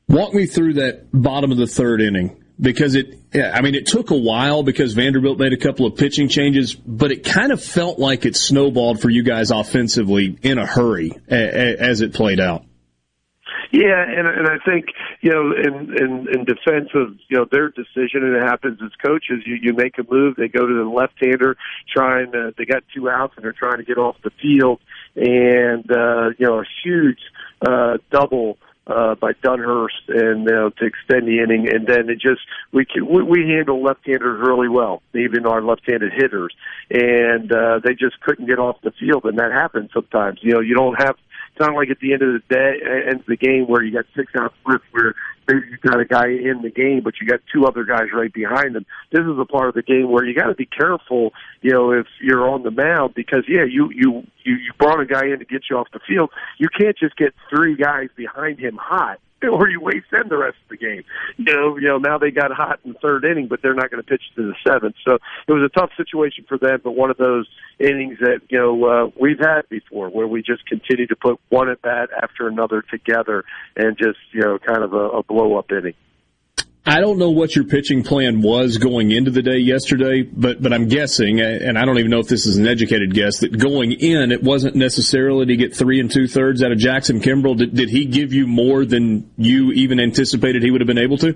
Walk 0.07 0.35
me 0.35 0.45
through 0.45 0.75
that 0.75 1.07
bottom 1.11 1.51
of 1.51 1.57
the 1.57 1.65
third 1.65 1.99
inning 1.99 2.43
because 2.61 2.93
it, 2.93 3.15
yeah, 3.33 3.53
I 3.56 3.61
mean, 3.61 3.73
it 3.73 3.88
took 3.88 4.11
a 4.11 4.15
while 4.15 4.61
because 4.61 4.93
Vanderbilt 4.93 5.39
made 5.39 5.53
a 5.53 5.57
couple 5.57 5.88
of 5.88 5.95
pitching 5.95 6.30
changes, 6.30 6.75
but 6.75 7.11
it 7.11 7.23
kind 7.23 7.51
of 7.51 7.61
felt 7.61 7.97
like 7.97 8.25
it 8.27 8.35
snowballed 8.35 9.01
for 9.01 9.09
you 9.09 9.23
guys 9.23 9.49
offensively 9.49 10.38
in 10.43 10.59
a 10.59 10.67
hurry 10.67 11.11
as 11.27 12.01
it 12.01 12.14
played 12.14 12.39
out. 12.39 12.64
Yeah, 13.71 14.01
and 14.01 14.27
and 14.27 14.47
I 14.47 14.57
think 14.65 14.87
you 15.21 15.31
know, 15.31 15.51
in 15.51 15.93
in 15.97 16.27
in 16.33 16.45
defense 16.45 16.89
of 16.93 17.15
you 17.27 17.37
know 17.37 17.45
their 17.51 17.69
decision, 17.69 18.23
and 18.23 18.35
it 18.35 18.43
happens 18.43 18.79
as 18.83 18.91
coaches, 19.03 19.43
you 19.45 19.55
you 19.61 19.73
make 19.73 19.97
a 19.97 20.03
move, 20.09 20.35
they 20.37 20.47
go 20.47 20.65
to 20.65 20.73
the 20.73 20.89
left-hander, 20.89 21.57
trying 21.93 22.31
to, 22.31 22.53
they 22.57 22.65
got 22.65 22.83
two 22.95 23.09
outs 23.09 23.33
and 23.35 23.43
they're 23.43 23.53
trying 23.53 23.77
to 23.77 23.83
get 23.83 23.97
off 23.97 24.15
the 24.23 24.31
field, 24.41 24.79
and 25.15 25.89
uh, 25.91 26.29
you 26.37 26.47
know 26.47 26.59
a 26.61 26.65
huge 26.83 27.19
uh, 27.67 27.97
double 28.11 28.57
uh, 28.87 29.15
by 29.15 29.33
Dunhurst 29.33 30.07
and 30.07 30.45
know, 30.45 30.69
to 30.69 30.85
extend 30.85 31.27
the 31.27 31.39
inning, 31.43 31.67
and 31.71 31.85
then 31.87 32.09
it 32.09 32.19
just 32.19 32.41
we 32.71 32.85
can, 32.85 33.05
we, 33.05 33.21
we 33.21 33.49
handle 33.49 33.83
left-handers 33.83 34.39
really 34.45 34.69
well, 34.69 35.01
even 35.13 35.45
our 35.45 35.61
left-handed 35.61 36.13
hitters, 36.13 36.55
and 36.89 37.51
uh, 37.51 37.79
they 37.83 37.93
just 37.93 38.19
couldn't 38.21 38.47
get 38.47 38.59
off 38.59 38.77
the 38.83 38.91
field, 38.91 39.25
and 39.25 39.37
that 39.39 39.51
happens 39.51 39.89
sometimes. 39.93 40.39
You 40.41 40.53
know, 40.53 40.61
you 40.61 40.73
don't 40.73 40.95
have 41.01 41.17
it's 41.57 41.65
not 41.65 41.75
like 41.75 41.89
at 41.89 41.99
the 41.99 42.13
end 42.13 42.21
of 42.21 42.33
the 42.33 42.53
day, 42.53 42.81
uh, 42.85 43.09
ends 43.09 43.23
the 43.27 43.35
game 43.35 43.65
where 43.65 43.83
you 43.83 43.91
got 43.91 44.05
six 44.15 44.31
out 44.39 44.53
splits 44.61 44.83
where 44.91 45.15
maybe 45.47 45.61
you 45.71 45.77
got 45.77 45.99
a 45.99 46.05
guy 46.05 46.27
in 46.27 46.61
the 46.61 46.69
game, 46.69 47.01
but 47.03 47.15
you 47.19 47.27
got 47.27 47.39
two 47.51 47.65
other 47.65 47.83
guys 47.83 48.09
right 48.13 48.31
behind 48.31 48.75
them. 48.75 48.85
This 49.11 49.21
is 49.21 49.39
a 49.39 49.45
part 49.45 49.69
of 49.69 49.73
the 49.73 49.81
game 49.81 50.11
where 50.11 50.23
you 50.23 50.35
got 50.35 50.47
to 50.47 50.53
be 50.53 50.67
careful, 50.67 51.33
you 51.61 51.71
know, 51.71 51.91
if 51.91 52.05
you're 52.21 52.47
on 52.47 52.61
the 52.61 52.69
mound 52.69 53.15
because 53.15 53.43
yeah, 53.47 53.63
you 53.63 53.89
you 53.91 54.23
you 54.43 54.53
you 54.53 54.71
brought 54.77 54.99
a 54.99 55.05
guy 55.05 55.25
in 55.25 55.39
to 55.39 55.45
get 55.45 55.63
you 55.69 55.77
off 55.77 55.87
the 55.93 55.99
field. 56.07 56.29
You 56.59 56.67
can't 56.69 56.95
just 56.95 57.15
get 57.17 57.33
three 57.49 57.75
guys 57.75 58.09
behind 58.15 58.59
him 58.59 58.77
hot 58.79 59.19
or 59.51 59.69
you 59.69 59.80
waste 59.80 60.09
them 60.11 60.27
the 60.30 60.38
rest 60.38 60.57
of 60.64 60.69
the 60.69 60.77
game. 60.77 61.03
You 61.38 61.45
know, 61.45 61.77
you 61.77 61.88
know, 61.88 61.98
now 61.98 62.17
they 62.17 62.32
got 62.32 62.51
hot 62.51 62.80
in 62.83 62.93
the 62.93 62.99
third 62.99 63.24
inning, 63.24 63.48
but 63.48 63.61
they're 63.61 63.75
not 63.75 63.91
going 63.91 64.01
to 64.01 64.07
pitch 64.07 64.24
to 64.35 64.48
the 64.48 64.56
seventh. 64.66 64.95
So 65.06 65.16
it 65.48 65.51
was 65.51 65.64
a 65.64 65.80
tough 65.80 65.91
situation 65.95 66.45
for 66.48 66.57
them, 66.57 66.82
but 66.83 66.91
one 66.91 67.11
of 67.11 67.17
those 67.17 67.48
innings 67.80 68.17
that 68.19 68.41
you 68.49 68.57
know 68.57 68.85
uh, 68.85 69.09
we've 69.19 69.40
had 69.40 69.69
before, 69.69 70.09
where 70.09 70.27
we 70.27 70.41
just 70.41 70.66
continue 70.66 71.07
to 71.07 71.16
put 71.16 71.40
one 71.49 71.69
at 71.69 71.82
bat 71.82 72.09
after 72.22 72.48
another 72.48 72.82
together, 72.82 73.43
and 73.75 73.98
just 73.98 74.19
you 74.32 74.41
know, 74.41 74.57
kind 74.57 74.83
of 74.83 74.93
a, 74.93 75.09
a 75.09 75.24
blow 75.24 75.57
up 75.57 75.72
inning. 75.72 75.93
I 76.88 77.01
don't 77.01 77.17
know 77.17 77.32
what 77.32 77.53
your 77.53 77.66
pitching 77.66 78.01
plan 78.01 78.41
was 78.41 78.77
going 78.77 79.11
into 79.11 79.30
the 79.30 79.41
day 79.41 79.57
yesterday, 79.57 80.22
but 80.22 80.61
but 80.61 80.72
I'm 80.72 80.88
guessing, 80.88 81.41
and 81.41 81.77
I 81.77 81.83
don't 81.83 81.98
even 81.98 82.09
know 82.09 82.19
if 82.19 82.30
this 82.30 82.45
is 82.45 82.56
an 82.56 82.66
educated 82.66 83.14
guess, 83.14 83.40
that 83.40 83.59
going 83.59 83.91
in 83.91 84.32
it 84.32 84.41
wasn't 84.41 84.75
necessarily 84.75 85.45
to 85.48 85.57
get 85.57 85.75
three 85.75 85.99
and 85.99 86.09
two 86.09 86.27
thirds 86.27 86.64
out 86.64 86.72
of 86.72 86.77
Jackson 86.77 87.19
Kimbrell. 87.19 87.57
Did, 87.57 87.75
did 87.75 87.90
he 87.90 88.06
give 88.06 88.32
you 88.32 88.48
more 88.48 88.85
than 88.85 89.30
you 89.38 89.74
even 89.74 89.99
anticipated 89.99 90.64
he 90.64 90.72
would 90.72 90.80
have 90.80 90.88
been 90.88 90.98
able 90.98 91.17
to? 91.17 91.33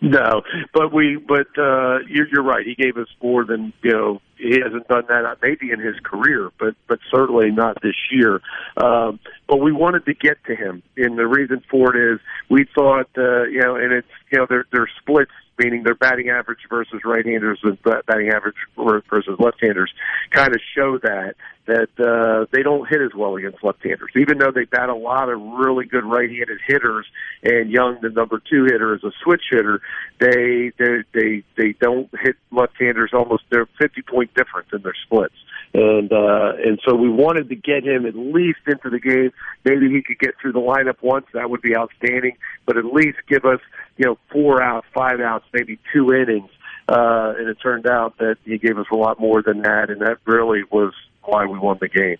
No, 0.10 0.42
but 0.72 0.94
we, 0.94 1.16
but 1.16 1.46
uh, 1.58 1.98
you're, 2.08 2.26
you're 2.32 2.42
right. 2.42 2.64
He 2.66 2.74
gave 2.74 2.96
us 2.96 3.08
more 3.22 3.44
than 3.44 3.74
you 3.82 3.92
know. 3.92 4.22
He 4.38 4.58
hasn't 4.58 4.88
done 4.88 5.04
that 5.08 5.26
uh, 5.26 5.34
maybe 5.42 5.70
in 5.70 5.78
his 5.78 5.96
career, 6.02 6.50
but 6.58 6.74
but 6.88 7.00
certainly 7.10 7.50
not 7.50 7.82
this 7.82 7.96
year. 8.10 8.40
Um, 8.78 9.20
but 9.46 9.58
we 9.58 9.72
wanted 9.72 10.06
to 10.06 10.14
get 10.14 10.42
to 10.46 10.56
him, 10.56 10.82
and 10.96 11.18
the 11.18 11.26
reason 11.26 11.62
for 11.70 11.94
it 11.94 12.14
is 12.14 12.20
we 12.48 12.66
thought, 12.74 13.10
uh, 13.18 13.42
you 13.44 13.60
know, 13.60 13.76
and 13.76 13.92
it's 13.92 14.08
you 14.32 14.38
know, 14.38 14.46
their 14.48 14.64
their 14.72 14.88
splits 15.00 15.32
meaning 15.60 15.82
their 15.82 15.94
batting 15.94 16.30
average 16.30 16.60
versus 16.68 17.00
right-handers 17.04 17.60
and 17.62 17.80
batting 17.82 18.30
average 18.30 18.56
versus 18.76 19.38
left-handers 19.38 19.92
kind 20.30 20.54
of 20.54 20.60
show 20.74 20.98
that 20.98 21.34
that 21.66 21.90
uh, 22.00 22.46
they 22.50 22.62
don't 22.62 22.88
hit 22.88 23.00
as 23.00 23.14
well 23.14 23.36
against 23.36 23.62
left-handers. 23.62 24.10
Even 24.16 24.38
though 24.38 24.50
they 24.50 24.64
bat 24.64 24.88
a 24.88 24.94
lot 24.94 25.28
of 25.28 25.40
really 25.40 25.84
good 25.84 26.04
right-handed 26.04 26.58
hitters, 26.66 27.06
and 27.44 27.70
Young, 27.70 27.98
the 28.02 28.08
number 28.08 28.42
two 28.50 28.64
hitter, 28.64 28.94
is 28.96 29.04
a 29.04 29.12
switch 29.22 29.42
hitter, 29.50 29.80
they 30.18 30.72
they 30.78 31.04
they 31.12 31.44
they 31.56 31.72
don't 31.80 32.08
hit 32.20 32.36
left-handers 32.50 33.10
almost. 33.12 33.44
They're 33.50 33.68
50 33.78 34.02
point 34.02 34.34
difference 34.34 34.68
in 34.72 34.82
their 34.82 34.96
splits 35.04 35.34
and 35.72 36.12
uh, 36.12 36.52
and 36.64 36.80
so 36.84 36.94
we 36.94 37.08
wanted 37.08 37.48
to 37.48 37.56
get 37.56 37.84
him 37.84 38.06
at 38.06 38.16
least 38.16 38.60
into 38.66 38.90
the 38.90 38.98
game. 38.98 39.30
Maybe 39.64 39.88
he 39.88 40.02
could 40.02 40.18
get 40.18 40.34
through 40.40 40.52
the 40.52 40.60
lineup 40.60 40.96
once. 41.02 41.26
That 41.32 41.48
would 41.50 41.62
be 41.62 41.76
outstanding. 41.76 42.36
But 42.66 42.76
at 42.76 42.84
least 42.84 43.18
give 43.28 43.44
us 43.44 43.60
you 43.96 44.06
know 44.06 44.18
four 44.32 44.62
outs, 44.62 44.86
five 44.92 45.20
outs, 45.20 45.44
maybe 45.52 45.78
two 45.92 46.12
innings. 46.12 46.50
Uh, 46.88 47.34
and 47.38 47.48
it 47.48 47.56
turned 47.62 47.86
out 47.86 48.18
that 48.18 48.36
he 48.44 48.58
gave 48.58 48.76
us 48.76 48.86
a 48.90 48.96
lot 48.96 49.20
more 49.20 49.42
than 49.42 49.62
that, 49.62 49.90
and 49.90 50.00
that 50.00 50.18
really 50.24 50.62
was 50.72 50.92
why 51.22 51.46
we 51.46 51.56
won 51.56 51.78
the 51.80 51.88
game. 51.88 52.16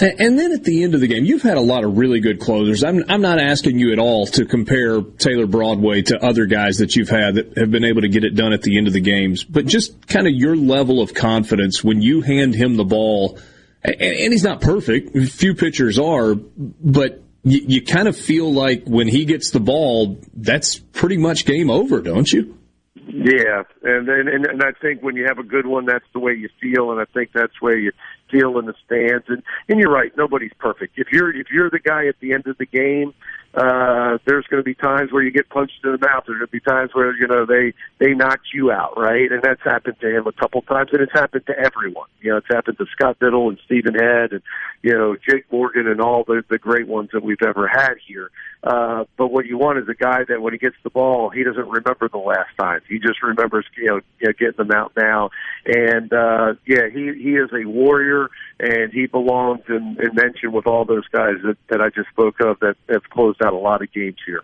And 0.00 0.36
then 0.36 0.50
at 0.50 0.64
the 0.64 0.82
end 0.82 0.96
of 0.96 1.00
the 1.00 1.06
game, 1.06 1.24
you've 1.24 1.42
had 1.42 1.56
a 1.56 1.60
lot 1.60 1.84
of 1.84 1.96
really 1.96 2.18
good 2.18 2.40
closers. 2.40 2.82
I'm, 2.82 3.04
I'm 3.08 3.20
not 3.20 3.38
asking 3.38 3.78
you 3.78 3.92
at 3.92 4.00
all 4.00 4.26
to 4.26 4.44
compare 4.44 5.00
Taylor 5.00 5.46
Broadway 5.46 6.02
to 6.02 6.18
other 6.18 6.46
guys 6.46 6.78
that 6.78 6.96
you've 6.96 7.08
had 7.08 7.36
that 7.36 7.56
have 7.56 7.70
been 7.70 7.84
able 7.84 8.00
to 8.00 8.08
get 8.08 8.24
it 8.24 8.34
done 8.34 8.52
at 8.52 8.62
the 8.62 8.76
end 8.76 8.88
of 8.88 8.92
the 8.92 9.00
games, 9.00 9.44
but 9.44 9.66
just 9.66 10.08
kind 10.08 10.26
of 10.26 10.32
your 10.32 10.56
level 10.56 11.00
of 11.00 11.14
confidence 11.14 11.84
when 11.84 12.02
you 12.02 12.22
hand 12.22 12.56
him 12.56 12.76
the 12.76 12.84
ball. 12.84 13.38
And, 13.82 14.02
and 14.02 14.32
he's 14.32 14.42
not 14.42 14.60
perfect. 14.60 15.16
Few 15.28 15.54
pitchers 15.54 15.96
are, 15.96 16.34
but 16.34 17.22
you, 17.44 17.60
you 17.64 17.84
kind 17.84 18.08
of 18.08 18.16
feel 18.16 18.52
like 18.52 18.82
when 18.86 19.06
he 19.06 19.24
gets 19.26 19.50
the 19.50 19.60
ball, 19.60 20.18
that's 20.34 20.76
pretty 20.76 21.18
much 21.18 21.44
game 21.44 21.70
over, 21.70 22.00
don't 22.00 22.32
you? 22.32 22.58
Yeah, 23.06 23.62
and, 23.82 24.08
and 24.08 24.28
and 24.46 24.62
I 24.62 24.72
think 24.80 25.02
when 25.02 25.14
you 25.14 25.26
have 25.28 25.38
a 25.38 25.44
good 25.44 25.66
one, 25.66 25.84
that's 25.84 26.06
the 26.12 26.18
way 26.18 26.32
you 26.32 26.48
feel, 26.60 26.90
and 26.90 27.00
I 27.00 27.04
think 27.04 27.30
that's 27.32 27.60
where 27.60 27.78
you 27.78 27.92
feel 28.30 28.58
in 28.58 28.66
the 28.66 28.74
stands. 28.84 29.24
And 29.28 29.42
and 29.68 29.80
you're 29.80 29.92
right, 29.92 30.12
nobody's 30.16 30.52
perfect. 30.58 30.98
If 30.98 31.08
you're 31.12 31.34
if 31.34 31.48
you're 31.50 31.70
the 31.70 31.78
guy 31.78 32.06
at 32.06 32.18
the 32.20 32.32
end 32.32 32.46
of 32.46 32.58
the 32.58 32.66
game, 32.66 33.14
uh, 33.54 34.18
there's 34.24 34.46
going 34.46 34.60
to 34.60 34.64
be 34.64 34.74
times 34.74 35.12
where 35.12 35.22
you 35.22 35.30
get 35.30 35.48
punched 35.48 35.84
in 35.84 35.92
the 35.92 35.98
mouth. 35.98 36.24
There's 36.26 36.38
going 36.38 36.48
to 36.48 36.52
be 36.52 36.60
times 36.60 36.90
where 36.92 37.14
you 37.14 37.26
know 37.28 37.46
they 37.46 37.72
they 37.98 38.12
knock 38.12 38.40
you 38.52 38.72
out, 38.72 38.98
right? 38.98 39.30
And 39.30 39.42
that's 39.42 39.62
happened 39.62 39.96
to 40.00 40.16
him 40.16 40.26
a 40.26 40.32
couple 40.32 40.62
times, 40.62 40.90
and 40.92 41.00
it's 41.00 41.12
happened 41.12 41.46
to 41.46 41.58
everyone. 41.58 42.08
You 42.20 42.32
know, 42.32 42.36
it's 42.38 42.48
happened 42.50 42.78
to 42.78 42.86
Scott 42.92 43.18
Bittle 43.20 43.48
and 43.48 43.58
Stephen 43.64 43.94
Head, 43.94 44.32
and 44.32 44.42
you 44.82 44.92
know 44.92 45.16
Jake 45.16 45.50
Morgan 45.52 45.86
and 45.86 46.00
all 46.00 46.24
the 46.24 46.44
the 46.48 46.58
great 46.58 46.88
ones 46.88 47.10
that 47.12 47.22
we've 47.22 47.42
ever 47.42 47.68
had 47.68 47.94
here. 48.04 48.30
Uh, 48.64 49.04
but 49.18 49.28
what 49.28 49.44
you 49.44 49.58
want 49.58 49.78
is 49.78 49.86
a 49.90 49.94
guy 49.94 50.24
that 50.26 50.40
when 50.40 50.54
he 50.54 50.58
gets 50.58 50.76
the 50.84 50.90
ball, 50.90 51.28
he 51.28 51.44
doesn't 51.44 51.68
remember 51.68 52.08
the 52.08 52.16
last 52.16 52.48
time. 52.58 52.80
He 52.88 52.98
just 52.98 53.22
remembers 53.22 53.66
you 53.76 53.86
know, 53.86 54.00
you 54.18 54.28
know 54.28 54.32
getting 54.38 54.56
them 54.56 54.70
out 54.70 54.92
now. 54.96 55.30
And 55.66 56.10
uh, 56.10 56.54
yeah, 56.66 56.88
he 56.90 57.12
he 57.12 57.36
is 57.36 57.50
a 57.52 57.68
warrior, 57.68 58.30
and 58.58 58.90
he 58.90 59.06
belongs 59.06 59.64
in, 59.68 59.98
in 60.00 60.14
mention 60.14 60.52
with 60.52 60.66
all 60.66 60.86
those 60.86 61.06
guys 61.08 61.34
that 61.44 61.58
that 61.68 61.82
I 61.82 61.90
just 61.90 62.08
spoke 62.08 62.40
of 62.40 62.58
that 62.60 62.76
have 62.88 63.04
closed 63.10 63.42
out 63.44 63.52
a 63.52 63.58
lot 63.58 63.82
of 63.82 63.92
games 63.92 64.16
here. 64.24 64.42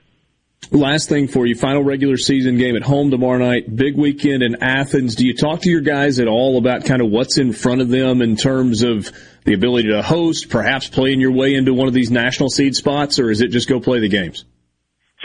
Last 0.70 1.08
thing 1.08 1.26
for 1.26 1.47
you, 1.47 1.56
final 1.56 1.82
regular 1.82 2.16
season 2.16 2.56
game 2.56 2.76
at 2.76 2.82
home 2.82 3.10
tomorrow 3.10 3.39
night, 3.39 3.74
big 3.74 3.97
weekend 3.97 4.42
in 4.44 4.62
Athens. 4.62 5.16
Do 5.16 5.26
you 5.26 5.34
talk 5.34 5.62
to 5.62 5.70
your 5.70 5.80
guys 5.80 6.20
at 6.20 6.28
all 6.28 6.58
about 6.58 6.84
kind 6.84 7.02
of 7.02 7.10
what's 7.10 7.39
in 7.39 7.52
front 7.52 7.80
of 7.80 7.89
them 7.89 8.22
in 8.22 8.36
terms 8.36 8.82
of 8.84 9.10
the 9.44 9.55
ability 9.55 9.89
to 9.89 10.00
host, 10.00 10.48
perhaps 10.48 10.86
playing 10.86 11.20
your 11.20 11.32
way 11.32 11.55
into 11.55 11.74
one 11.74 11.89
of 11.89 11.94
these 11.94 12.10
national 12.12 12.50
seed 12.50 12.76
spots, 12.76 13.18
or 13.18 13.30
is 13.30 13.40
it 13.40 13.48
just 13.48 13.68
go 13.68 13.80
play 13.80 13.98
the 13.98 14.08
games? 14.08 14.44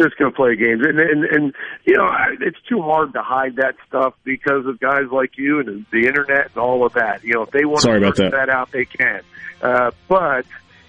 Just 0.02 0.18
go 0.18 0.32
play 0.32 0.56
the 0.56 0.66
games, 0.66 0.82
and 0.84 1.00
and, 1.00 1.24
and 1.24 1.54
you 1.86 1.96
know 1.96 2.10
it's 2.42 2.58
too 2.68 2.82
hard 2.82 3.14
to 3.14 3.22
hide 3.22 3.58
that 3.58 3.76
stuff 3.88 4.14
because 4.24 4.66
of 4.66 4.80
guys 4.80 5.04
like 5.12 5.38
you 5.38 5.60
and 5.60 5.86
the 5.92 6.08
internet 6.08 6.48
and 6.48 6.58
all 6.58 6.86
of 6.86 6.94
that. 6.94 7.24
You 7.24 7.34
know, 7.36 7.44
if 7.44 7.52
they 7.52 7.66
want 7.66 7.82
Sorry 7.82 8.00
to 8.00 8.08
about 8.08 8.18
that. 8.18 8.32
that 8.32 8.50
out, 8.50 8.72
they 8.72 8.86
can. 8.86 9.22
Uh, 9.62 9.92
but 10.10 10.46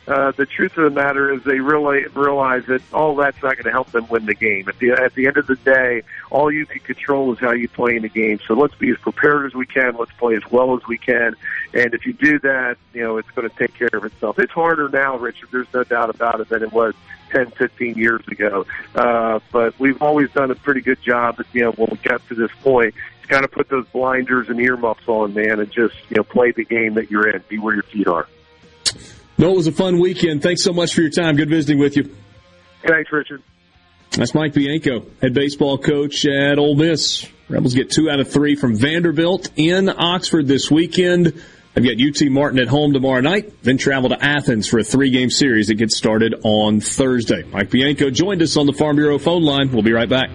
uh, 0.07 0.31
the 0.33 0.47
truth 0.47 0.77
of 0.79 0.85
the 0.85 0.91
matter 0.91 1.33
is 1.33 1.43
they 1.43 1.59
really 1.59 2.07
realize 2.15 2.65
that 2.67 2.81
all 2.93 3.17
that's 3.17 3.43
not 3.43 3.55
going 3.57 3.65
to 3.65 3.73
help 3.73 3.91
them 3.91 4.07
win 4.09 4.25
the 4.27 4.35
game. 4.35 4.69
At 4.69 4.79
the 4.79 4.93
at 4.93 5.15
the 5.15 5.27
end 5.27 5.37
of 5.37 5.47
the 5.47 5.57
day, 5.57 6.03
all 6.31 6.51
you 6.51 6.65
can 6.65 6.81
control 6.81 7.33
is 7.33 7.41
how 7.41 7.53
you 7.53 7.69
play 7.69 7.97
in 7.97 8.03
the 8.03 8.09
game. 8.09 8.39
So 8.47 8.55
let's 8.55 8.75
be 8.77 8.91
as 8.91 8.99
prepared 8.99 9.47
as 9.47 9.55
we 9.55 9.67
can. 9.67 9.97
Let's 9.97 10.13
play 10.13 10.37
as 10.37 10.49
well 10.51 10.77
as 10.77 10.87
we 10.87 10.97
can. 10.97 11.35
And 11.75 11.93
if 11.93 12.07
you 12.07 12.13
do 12.13 12.39
that, 12.41 12.77
you 12.95 13.03
know 13.03 13.17
it's 13.17 13.31
going 13.31 13.49
to 13.51 13.57
take 13.57 13.75
care 13.75 13.91
of 13.93 14.05
itself. 14.05 14.39
It's 14.39 14.53
harder 14.53 14.89
now, 14.89 15.17
Richard. 15.17 15.49
There's 15.51 15.73
no 15.75 15.83
doubt 15.83 16.11
about 16.11 16.41
it 16.41 16.49
than 16.49 16.63
it 16.63 16.73
was 16.73 16.95
10, 17.31 17.51
15 17.51 17.95
years 17.97 18.27
ago. 18.29 18.65
Uh, 18.95 19.41
but 19.51 19.79
we've 19.81 20.01
always 20.01 20.31
done 20.31 20.53
a 20.53 20.55
pretty 20.55 20.83
good 20.83 21.03
job. 21.03 21.41
At, 21.41 21.47
you 21.53 21.63
know, 21.63 21.73
when 21.73 21.89
we 21.91 21.97
got 21.99 22.27
to 22.29 22.37
this 22.37 22.53
point, 22.63 22.95
kind 23.27 23.45
of 23.45 23.51
put 23.51 23.69
those 23.69 23.87
blinders 23.89 24.49
and 24.49 24.61
earmuffs 24.61 25.09
on, 25.09 25.35
man, 25.35 25.59
and 25.59 25.71
just 25.71 25.97
you 26.11 26.17
know 26.17 26.23
play 26.23 26.53
the 26.53 26.65
game 26.65 26.95
that 26.95 27.11
you're 27.11 27.29
in. 27.29 27.43
Be 27.49 27.59
where 27.59 27.75
your 27.75 27.83
feet 27.83 28.07
are. 28.07 28.29
No, 29.39 29.51
it 29.51 29.57
was 29.57 29.67
a 29.67 29.73
fun 29.73 29.99
weekend. 30.01 30.43
Thanks 30.43 30.63
so 30.63 30.73
much 30.73 30.95
for 30.95 31.03
your 31.03 31.11
time. 31.11 31.37
Good 31.37 31.51
visiting 31.51 31.79
with 31.79 31.97
you. 31.97 32.15
Thanks, 32.87 33.13
Richard. 33.13 33.43
That's 34.13 34.35
Mike 34.35 34.55
Bianco, 34.55 35.05
head 35.21 35.35
baseball 35.35 35.77
coach 35.77 36.25
at 36.25 36.59
Ole 36.59 36.75
Miss. 36.75 37.27
Rebels 37.49 37.75
get 37.75 37.91
two 37.91 38.09
out 38.11 38.19
of 38.19 38.31
three 38.31 38.57
from 38.57 38.75
Vanderbilt 38.75 39.51
in 39.57 39.89
Oxford 39.89 40.47
this 40.47 40.71
weekend. 40.71 41.43
I've 41.77 41.85
got 41.85 42.01
UT 42.01 42.31
Martin 42.31 42.59
at 42.59 42.69
home 42.69 42.95
tomorrow 42.95 43.21
night, 43.21 43.63
then 43.63 43.77
travel 43.77 44.09
to 44.09 44.25
Athens 44.25 44.67
for 44.67 44.79
a 44.79 44.85
three 44.85 45.11
game 45.11 45.29
series 45.29 45.67
that 45.67 45.75
gets 45.75 45.97
started 45.97 46.35
on 46.43 46.81
Thursday. 46.81 47.43
Mike 47.53 47.71
Bianco 47.71 48.09
joined 48.09 48.41
us 48.41 48.57
on 48.57 48.65
the 48.65 48.73
Farm 48.73 48.97
Bureau 48.97 49.19
phone 49.19 49.43
line. 49.43 49.71
We'll 49.71 49.83
be 49.83 49.93
right 49.93 50.09
back. 50.09 50.31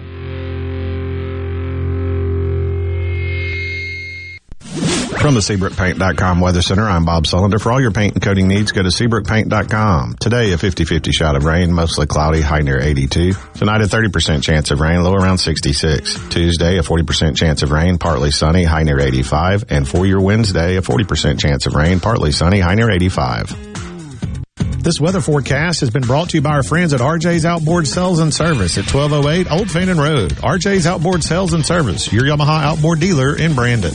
From 5.22 5.34
the 5.34 5.40
SeabrookPaint.com 5.40 6.40
Weather 6.40 6.62
Center, 6.62 6.82
I'm 6.82 7.04
Bob 7.04 7.26
Sullender. 7.26 7.60
For 7.60 7.70
all 7.70 7.80
your 7.80 7.92
paint 7.92 8.14
and 8.14 8.22
coating 8.22 8.48
needs, 8.48 8.72
go 8.72 8.82
to 8.82 8.88
SeabrookPaint.com. 8.88 10.16
Today, 10.18 10.50
a 10.50 10.56
50-50 10.56 11.12
shot 11.12 11.36
of 11.36 11.44
rain, 11.44 11.72
mostly 11.72 12.08
cloudy, 12.08 12.40
high 12.40 12.62
near 12.62 12.80
82. 12.80 13.32
Tonight, 13.54 13.82
a 13.82 13.84
30% 13.84 14.42
chance 14.42 14.72
of 14.72 14.80
rain, 14.80 15.00
low 15.04 15.14
around 15.14 15.38
66. 15.38 16.28
Tuesday, 16.28 16.76
a 16.76 16.82
40% 16.82 17.36
chance 17.36 17.62
of 17.62 17.70
rain, 17.70 17.98
partly 17.98 18.32
sunny, 18.32 18.64
high 18.64 18.82
near 18.82 18.98
85. 18.98 19.66
And 19.68 19.86
for 19.86 20.06
your 20.06 20.20
Wednesday, 20.20 20.76
a 20.76 20.82
40% 20.82 21.38
chance 21.38 21.66
of 21.66 21.76
rain, 21.76 22.00
partly 22.00 22.32
sunny, 22.32 22.58
high 22.58 22.74
near 22.74 22.90
85. 22.90 24.82
This 24.82 25.00
weather 25.00 25.20
forecast 25.20 25.82
has 25.82 25.90
been 25.90 26.02
brought 26.02 26.30
to 26.30 26.38
you 26.38 26.42
by 26.42 26.50
our 26.50 26.64
friends 26.64 26.92
at 26.94 27.00
RJ's 27.00 27.46
Outboard 27.46 27.86
Sales 27.86 28.18
and 28.18 28.34
Service 28.34 28.76
at 28.76 28.92
1208 28.92 29.52
Old 29.52 29.70
Fannin 29.70 29.98
Road. 29.98 30.32
RJ's 30.32 30.88
Outboard 30.88 31.22
Sales 31.22 31.52
and 31.52 31.64
Service, 31.64 32.12
your 32.12 32.24
Yamaha 32.24 32.64
outboard 32.64 32.98
dealer 32.98 33.36
in 33.36 33.54
Brandon. 33.54 33.94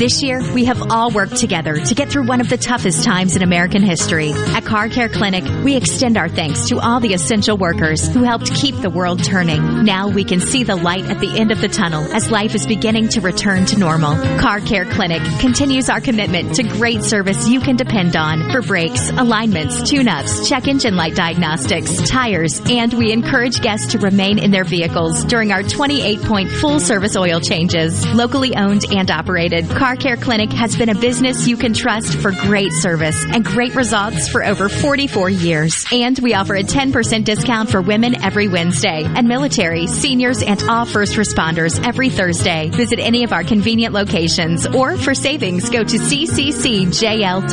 This 0.00 0.22
year, 0.22 0.40
we 0.54 0.64
have 0.64 0.90
all 0.90 1.10
worked 1.10 1.36
together 1.36 1.76
to 1.76 1.94
get 1.94 2.08
through 2.08 2.24
one 2.24 2.40
of 2.40 2.48
the 2.48 2.56
toughest 2.56 3.04
times 3.04 3.36
in 3.36 3.42
American 3.42 3.82
history. 3.82 4.32
At 4.32 4.64
Car 4.64 4.88
Care 4.88 5.10
Clinic, 5.10 5.44
we 5.62 5.76
extend 5.76 6.16
our 6.16 6.30
thanks 6.30 6.70
to 6.70 6.78
all 6.78 7.00
the 7.00 7.12
essential 7.12 7.58
workers 7.58 8.08
who 8.08 8.22
helped 8.22 8.50
keep 8.54 8.74
the 8.76 8.88
world 8.88 9.22
turning. 9.22 9.84
Now 9.84 10.08
we 10.08 10.24
can 10.24 10.40
see 10.40 10.64
the 10.64 10.74
light 10.74 11.04
at 11.04 11.20
the 11.20 11.38
end 11.38 11.50
of 11.50 11.60
the 11.60 11.68
tunnel 11.68 12.02
as 12.14 12.30
life 12.30 12.54
is 12.54 12.66
beginning 12.66 13.08
to 13.08 13.20
return 13.20 13.66
to 13.66 13.78
normal. 13.78 14.14
Car 14.38 14.60
Care 14.60 14.86
Clinic 14.86 15.20
continues 15.38 15.90
our 15.90 16.00
commitment 16.00 16.54
to 16.54 16.62
great 16.62 17.02
service 17.02 17.46
you 17.46 17.60
can 17.60 17.76
depend 17.76 18.16
on 18.16 18.50
for 18.52 18.62
brakes, 18.62 19.10
alignments, 19.10 19.86
tune-ups, 19.90 20.48
check 20.48 20.66
engine 20.66 20.96
light 20.96 21.14
diagnostics, 21.14 22.08
tires, 22.08 22.58
and 22.70 22.94
we 22.94 23.12
encourage 23.12 23.60
guests 23.60 23.92
to 23.92 23.98
remain 23.98 24.38
in 24.38 24.50
their 24.50 24.64
vehicles 24.64 25.24
during 25.24 25.52
our 25.52 25.62
28-point 25.62 26.50
full 26.52 26.80
service 26.80 27.18
oil 27.18 27.38
changes. 27.38 28.02
Locally 28.14 28.56
owned 28.56 28.86
and 28.90 29.10
operated, 29.10 29.68
Car 29.68 29.89
Car 29.90 29.96
Care 29.96 30.16
Clinic 30.16 30.52
has 30.52 30.76
been 30.76 30.88
a 30.88 30.94
business 30.94 31.48
you 31.48 31.56
can 31.56 31.74
trust 31.74 32.16
for 32.18 32.30
great 32.30 32.72
service 32.72 33.24
and 33.24 33.44
great 33.44 33.74
results 33.74 34.28
for 34.28 34.44
over 34.44 34.68
44 34.68 35.28
years. 35.30 35.84
And 35.90 36.16
we 36.20 36.32
offer 36.32 36.54
a 36.54 36.62
10% 36.62 37.24
discount 37.24 37.70
for 37.70 37.82
women 37.82 38.22
every 38.22 38.46
Wednesday 38.46 39.02
and 39.04 39.26
military, 39.26 39.88
seniors, 39.88 40.44
and 40.44 40.62
all 40.68 40.86
first 40.86 41.14
responders 41.14 41.84
every 41.84 42.08
Thursday. 42.08 42.70
Visit 42.70 43.00
any 43.00 43.24
of 43.24 43.32
our 43.32 43.42
convenient 43.42 43.92
locations 43.92 44.64
or 44.64 44.96
for 44.96 45.12
savings, 45.12 45.68
go 45.70 45.82
to 45.82 45.96
cccjl.com. 45.96 47.48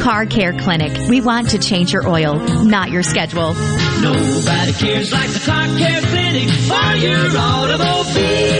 Car 0.00 0.24
Care 0.24 0.54
Clinic. 0.54 1.10
We 1.10 1.20
want 1.20 1.50
to 1.50 1.58
change 1.58 1.92
your 1.92 2.08
oil, 2.08 2.36
not 2.64 2.90
your 2.90 3.02
schedule. 3.02 3.52
Nobody 4.00 4.72
cares 4.72 5.12
like 5.12 5.28
the 5.28 5.40
Car 5.44 5.66
Care 5.76 6.00
Clinic 6.00 6.48
for 6.48 6.94
your 6.96 7.36
automobile. 7.36 8.59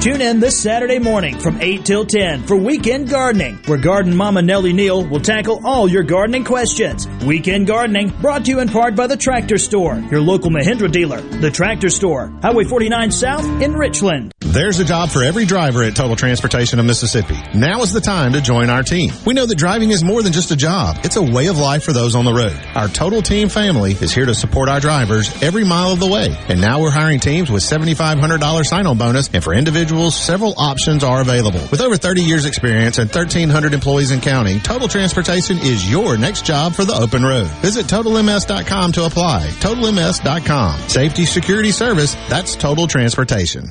Tune 0.00 0.20
in 0.20 0.38
this 0.38 0.60
Saturday 0.60 1.00
morning 1.00 1.36
from 1.36 1.60
8 1.60 1.84
till 1.84 2.06
10 2.06 2.44
for 2.44 2.56
Weekend 2.56 3.08
Gardening, 3.08 3.56
where 3.66 3.78
Garden 3.78 4.14
Mama 4.14 4.40
Nellie 4.40 4.72
Neal 4.72 5.04
will 5.04 5.20
tackle 5.20 5.66
all 5.66 5.88
your 5.88 6.04
gardening 6.04 6.44
questions. 6.44 7.08
Weekend 7.24 7.66
Gardening 7.66 8.10
brought 8.20 8.44
to 8.44 8.52
you 8.52 8.60
in 8.60 8.68
part 8.68 8.94
by 8.94 9.08
the 9.08 9.16
Tractor 9.16 9.58
Store, 9.58 9.96
your 10.10 10.20
local 10.20 10.50
Mahindra 10.50 10.92
dealer. 10.92 11.20
The 11.20 11.50
Tractor 11.50 11.90
Store, 11.90 12.28
Highway 12.40 12.64
49 12.64 13.10
South 13.10 13.44
in 13.60 13.72
Richland. 13.74 14.32
There's 14.40 14.78
a 14.78 14.84
job 14.84 15.10
for 15.10 15.24
every 15.24 15.44
driver 15.44 15.82
at 15.82 15.96
Total 15.96 16.14
Transportation 16.14 16.78
of 16.78 16.86
Mississippi. 16.86 17.36
Now 17.52 17.82
is 17.82 17.92
the 17.92 18.00
time 18.00 18.32
to 18.34 18.40
join 18.40 18.70
our 18.70 18.84
team. 18.84 19.12
We 19.26 19.34
know 19.34 19.44
that 19.44 19.58
driving 19.58 19.90
is 19.90 20.04
more 20.04 20.22
than 20.22 20.32
just 20.32 20.52
a 20.52 20.56
job. 20.56 20.98
It's 21.02 21.16
a 21.16 21.22
way 21.22 21.48
of 21.48 21.58
life 21.58 21.82
for 21.82 21.92
those 21.92 22.14
on 22.14 22.24
the 22.24 22.32
road. 22.32 22.56
Our 22.76 22.88
Total 22.88 23.22
Team 23.22 23.48
family 23.48 23.92
is 23.92 24.14
here 24.14 24.26
to 24.26 24.34
support 24.34 24.68
our 24.68 24.78
drivers 24.78 25.42
every 25.42 25.64
mile 25.64 25.90
of 25.90 25.98
the 25.98 26.06
way. 26.06 26.28
And 26.48 26.60
now 26.60 26.80
we're 26.80 26.90
hiring 26.92 27.18
teams 27.18 27.50
with 27.50 27.64
$7,500 27.64 28.64
sign-on 28.64 28.96
bonus 28.98 29.28
and 29.34 29.42
for 29.42 29.52
individuals, 29.52 29.95
several 30.10 30.54
options 30.56 31.02
are 31.02 31.20
available. 31.20 31.60
With 31.70 31.80
over 31.80 31.96
30 31.96 32.22
years 32.22 32.44
experience 32.44 32.98
and 32.98 33.08
1,300 33.08 33.74
employees 33.74 34.10
in 34.10 34.20
counting, 34.20 34.60
Total 34.60 34.88
Transportation 34.88 35.58
is 35.58 35.90
your 35.90 36.16
next 36.16 36.44
job 36.44 36.74
for 36.74 36.84
the 36.84 36.94
open 36.94 37.22
road. 37.22 37.46
Visit 37.62 37.86
TotalMS.com 37.86 38.92
to 38.92 39.04
apply. 39.04 39.48
TotalMS.com. 39.60 40.80
Safety, 40.88 41.24
security, 41.24 41.70
service, 41.70 42.14
that's 42.28 42.56
Total 42.56 42.86
Transportation. 42.86 43.70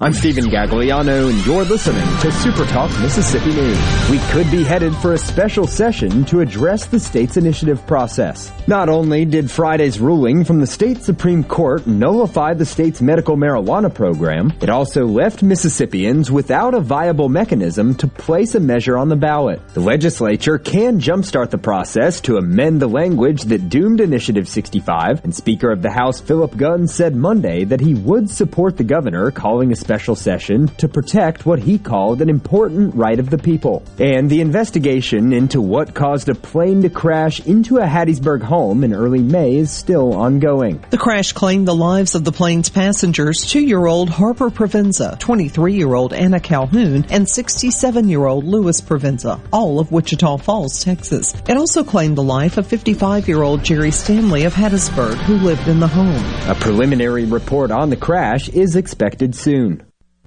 I'm 0.00 0.12
Stephen 0.12 0.46
Gagliano, 0.46 1.30
and 1.30 1.46
you're 1.46 1.64
listening 1.64 2.02
to 2.18 2.32
Super 2.32 2.64
Talk 2.64 2.90
Mississippi 3.00 3.54
News. 3.54 4.10
We 4.10 4.18
could 4.32 4.50
be 4.50 4.64
headed 4.64 4.92
for 4.96 5.12
a 5.12 5.18
special 5.18 5.68
session 5.68 6.24
to 6.24 6.40
address 6.40 6.86
the 6.86 6.98
state's 6.98 7.36
initiative 7.36 7.86
process. 7.86 8.50
Not 8.66 8.88
only 8.88 9.24
did 9.24 9.48
Friday's 9.48 10.00
ruling 10.00 10.44
from 10.44 10.58
the 10.58 10.66
state 10.66 11.04
Supreme 11.04 11.44
Court 11.44 11.86
nullify 11.86 12.54
the 12.54 12.66
state's 12.66 13.00
medical 13.00 13.36
marijuana 13.36 13.94
program, 13.94 14.52
it 14.60 14.68
also 14.68 15.06
left 15.06 15.44
Mississippians 15.44 16.28
without 16.28 16.74
a 16.74 16.80
viable 16.80 17.28
mechanism 17.28 17.94
to 17.94 18.08
place 18.08 18.56
a 18.56 18.60
measure 18.60 18.98
on 18.98 19.08
the 19.08 19.16
ballot. 19.16 19.60
The 19.74 19.80
legislature 19.80 20.58
can 20.58 20.98
jumpstart 20.98 21.50
the 21.50 21.58
process 21.58 22.20
to 22.22 22.36
amend 22.36 22.82
the 22.82 22.88
language 22.88 23.44
that 23.44 23.68
doomed 23.68 24.00
Initiative 24.00 24.48
65, 24.48 25.22
and 25.22 25.32
Speaker 25.32 25.70
of 25.70 25.82
the 25.82 25.92
House 25.92 26.20
Philip 26.20 26.56
Gunn 26.56 26.88
said 26.88 27.14
Monday 27.14 27.62
that 27.62 27.80
he 27.80 27.94
would 27.94 28.28
support 28.28 28.76
the 28.76 28.82
governor 28.82 29.30
calling 29.30 29.70
a 29.70 29.83
special 29.84 30.16
session 30.16 30.68
to 30.78 30.88
protect 30.88 31.44
what 31.44 31.58
he 31.58 31.78
called 31.78 32.22
an 32.22 32.30
important 32.30 32.94
right 32.94 33.18
of 33.18 33.28
the 33.28 33.36
people. 33.36 33.82
And 33.98 34.30
the 34.30 34.40
investigation 34.40 35.34
into 35.34 35.60
what 35.60 35.94
caused 35.94 36.30
a 36.30 36.34
plane 36.34 36.80
to 36.82 36.88
crash 36.88 37.40
into 37.40 37.76
a 37.76 37.84
Hattiesburg 37.84 38.40
home 38.40 38.82
in 38.82 38.94
early 38.94 39.18
May 39.18 39.56
is 39.56 39.70
still 39.70 40.14
ongoing. 40.14 40.82
The 40.88 40.96
crash 40.96 41.32
claimed 41.32 41.68
the 41.68 41.74
lives 41.74 42.14
of 42.14 42.24
the 42.24 42.32
plane's 42.32 42.70
passengers, 42.70 43.44
two-year-old 43.44 44.08
Harper 44.08 44.48
Provenza, 44.48 45.20
23-year-old 45.20 46.14
Anna 46.14 46.40
Calhoun, 46.40 47.04
and 47.10 47.26
67-year-old 47.26 48.44
Louis 48.44 48.80
Provenza, 48.80 49.38
all 49.52 49.80
of 49.80 49.92
Wichita 49.92 50.38
Falls, 50.38 50.82
Texas. 50.82 51.34
It 51.46 51.58
also 51.58 51.84
claimed 51.84 52.16
the 52.16 52.22
life 52.22 52.56
of 52.56 52.66
55-year-old 52.66 53.62
Jerry 53.62 53.90
Stanley 53.90 54.44
of 54.44 54.54
Hattiesburg, 54.54 55.16
who 55.24 55.34
lived 55.34 55.68
in 55.68 55.78
the 55.78 55.88
home. 55.88 56.24
A 56.48 56.54
preliminary 56.54 57.26
report 57.26 57.70
on 57.70 57.90
the 57.90 57.96
crash 57.96 58.48
is 58.48 58.76
expected 58.76 59.34
soon. 59.34 59.73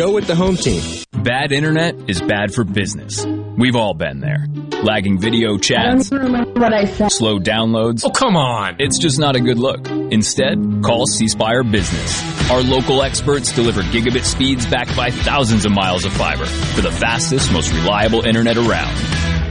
Go 0.00 0.12
with 0.14 0.26
the 0.26 0.34
home 0.34 0.56
team. 0.56 0.82
Bad 1.12 1.52
internet 1.52 2.08
is 2.08 2.22
bad 2.22 2.54
for 2.54 2.64
business. 2.64 3.26
We've 3.26 3.76
all 3.76 3.92
been 3.92 4.20
there. 4.20 4.46
Lagging 4.82 5.20
video 5.20 5.58
chats, 5.58 6.08
slow 6.08 7.38
downloads. 7.38 8.02
Oh, 8.06 8.10
come 8.10 8.34
on. 8.34 8.76
It's 8.78 8.98
just 8.98 9.18
not 9.18 9.36
a 9.36 9.40
good 9.40 9.58
look. 9.58 9.86
Instead, 9.90 10.80
call 10.82 11.04
C 11.04 11.28
Spire 11.28 11.62
Business. 11.62 12.50
Our 12.50 12.62
local 12.62 13.02
experts 13.02 13.54
deliver 13.54 13.82
gigabit 13.82 14.24
speeds 14.24 14.64
backed 14.64 14.96
by 14.96 15.10
thousands 15.10 15.66
of 15.66 15.72
miles 15.72 16.06
of 16.06 16.14
fiber 16.14 16.46
for 16.46 16.80
the 16.80 16.92
fastest, 16.92 17.52
most 17.52 17.70
reliable 17.70 18.24
internet 18.24 18.56
around. 18.56 18.96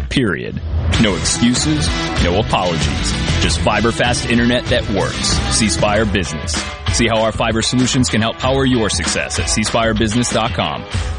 Period. 0.10 0.60
No 1.02 1.16
excuses, 1.16 1.88
no 2.24 2.40
apologies. 2.40 3.12
Just 3.42 3.60
fiber 3.60 3.92
fast 3.92 4.30
internet 4.30 4.66
that 4.66 4.88
works. 4.90 5.30
C 5.56 5.70
Spire 5.70 6.06
Business. 6.06 6.54
See 6.94 7.08
how 7.08 7.22
our 7.22 7.32
fiber 7.32 7.62
solutions 7.62 8.10
can 8.10 8.22
help 8.22 8.38
power 8.38 8.66
your 8.66 8.90
success 8.90 9.40
at 9.40 9.46
cspirebusiness.com. 9.46 11.19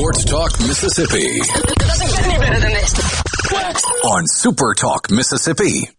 Sports 0.00 0.24
Talk 0.24 0.60
Mississippi. 0.60 1.40
Doesn't 1.40 2.08
get 2.08 2.22
any 2.24 2.38
better 2.38 2.58
than 2.58 2.72
this. 2.72 3.22
On 4.02 4.26
Super 4.26 4.72
Talk 4.72 5.10
Mississippi. 5.10 5.90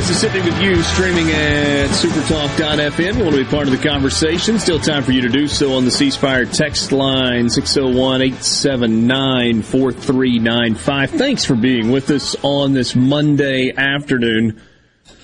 Sports 0.00 0.22
Talk 0.22 0.34
Mississippi 0.34 0.40
with 0.40 0.62
you, 0.62 0.82
streaming 0.82 1.30
at 1.30 1.90
supertalk.fm. 1.90 3.18
You 3.18 3.24
want 3.24 3.36
to 3.36 3.44
be 3.44 3.50
part 3.50 3.68
of 3.68 3.72
the 3.72 3.88
conversation? 3.88 4.58
Still 4.58 4.78
time 4.78 5.02
for 5.02 5.12
you 5.12 5.20
to 5.22 5.28
do 5.28 5.46
so 5.46 5.74
on 5.74 5.84
the 5.84 5.90
C 5.90 6.10
Spire 6.10 6.46
text 6.46 6.92
line 6.92 7.50
601 7.50 8.22
879 8.22 9.62
4395. 9.62 11.10
Thanks 11.10 11.44
for 11.44 11.54
being 11.54 11.90
with 11.90 12.10
us 12.10 12.36
on 12.42 12.72
this 12.72 12.94
Monday 12.94 13.72
afternoon. 13.76 14.62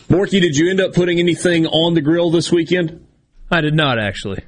Borky, 0.09 0.41
did 0.41 0.57
you 0.57 0.71
end 0.71 0.81
up 0.81 0.95
putting 0.95 1.19
anything 1.19 1.67
on 1.67 1.95
the 1.95 2.01
grill 2.03 2.31
this 2.31 2.53
weekend? 2.53 3.07
I 3.51 3.61
did 3.61 3.75
not 3.75 3.99
actually. 3.99 4.45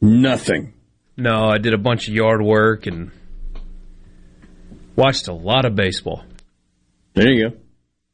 Nothing. 0.00 0.72
No, 1.16 1.46
I 1.48 1.58
did 1.58 1.74
a 1.74 1.78
bunch 1.78 2.08
of 2.08 2.14
yard 2.14 2.42
work 2.42 2.86
and 2.86 3.10
watched 4.94 5.28
a 5.28 5.34
lot 5.34 5.64
of 5.64 5.74
baseball. 5.74 6.24
There 7.14 7.28
you 7.28 7.50
go. 7.50 7.56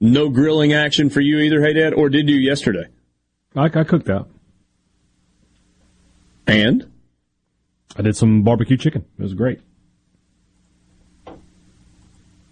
No 0.03 0.31
grilling 0.31 0.73
action 0.73 1.11
for 1.11 1.21
you 1.21 1.39
either, 1.39 1.63
Hadad, 1.63 1.95
or 1.95 2.09
did 2.09 2.29
you 2.29 2.35
yesterday? 2.35 2.87
I, 3.55 3.67
I 3.67 3.85
cooked 3.85 4.11
out. 4.11 4.29
And? 6.45 6.91
I 7.97 8.03
did 8.03 8.17
some 8.17 8.43
barbecue 8.43 8.77
chicken. 8.77 9.05
It 9.17 9.23
was 9.23 9.35
great. 9.35 9.61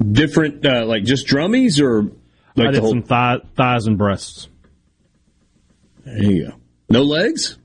Different, 0.00 0.64
uh, 0.64 0.86
like 0.86 1.02
just 1.02 1.26
drummies 1.26 1.82
or 1.82 2.12
like 2.54 2.68
I 2.68 2.70
did 2.70 2.82
whole... 2.82 2.90
some 2.90 3.02
thigh, 3.02 3.38
thighs 3.56 3.88
and 3.88 3.98
breasts. 3.98 4.48
There 6.04 6.22
you 6.22 6.46
go. 6.46 6.54
No 6.88 7.02
legs? 7.02 7.58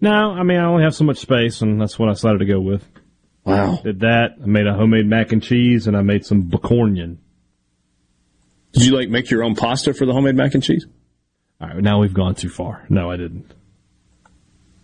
No, 0.00 0.30
I 0.30 0.44
mean, 0.44 0.58
I 0.58 0.64
only 0.64 0.84
have 0.84 0.94
so 0.94 1.02
much 1.02 1.18
space, 1.18 1.60
and 1.60 1.80
that's 1.80 1.98
what 1.98 2.08
I 2.08 2.12
decided 2.12 2.38
to 2.38 2.46
go 2.46 2.60
with. 2.60 2.86
Wow. 3.44 3.80
Did 3.82 4.00
that. 4.00 4.36
I 4.40 4.46
made 4.46 4.68
a 4.68 4.74
homemade 4.74 5.06
mac 5.06 5.32
and 5.32 5.42
cheese, 5.42 5.88
and 5.88 5.96
I 5.96 6.02
made 6.02 6.24
some 6.24 6.44
bacornian. 6.44 7.16
Did 8.76 8.84
you 8.84 8.94
like 8.94 9.08
make 9.08 9.30
your 9.30 9.42
own 9.42 9.54
pasta 9.54 9.94
for 9.94 10.04
the 10.04 10.12
homemade 10.12 10.34
mac 10.34 10.52
and 10.52 10.62
cheese? 10.62 10.86
All 11.62 11.68
right, 11.68 11.78
now 11.78 12.00
we've 12.00 12.12
gone 12.12 12.34
too 12.34 12.50
far. 12.50 12.84
No, 12.90 13.10
I 13.10 13.16
didn't. 13.16 13.50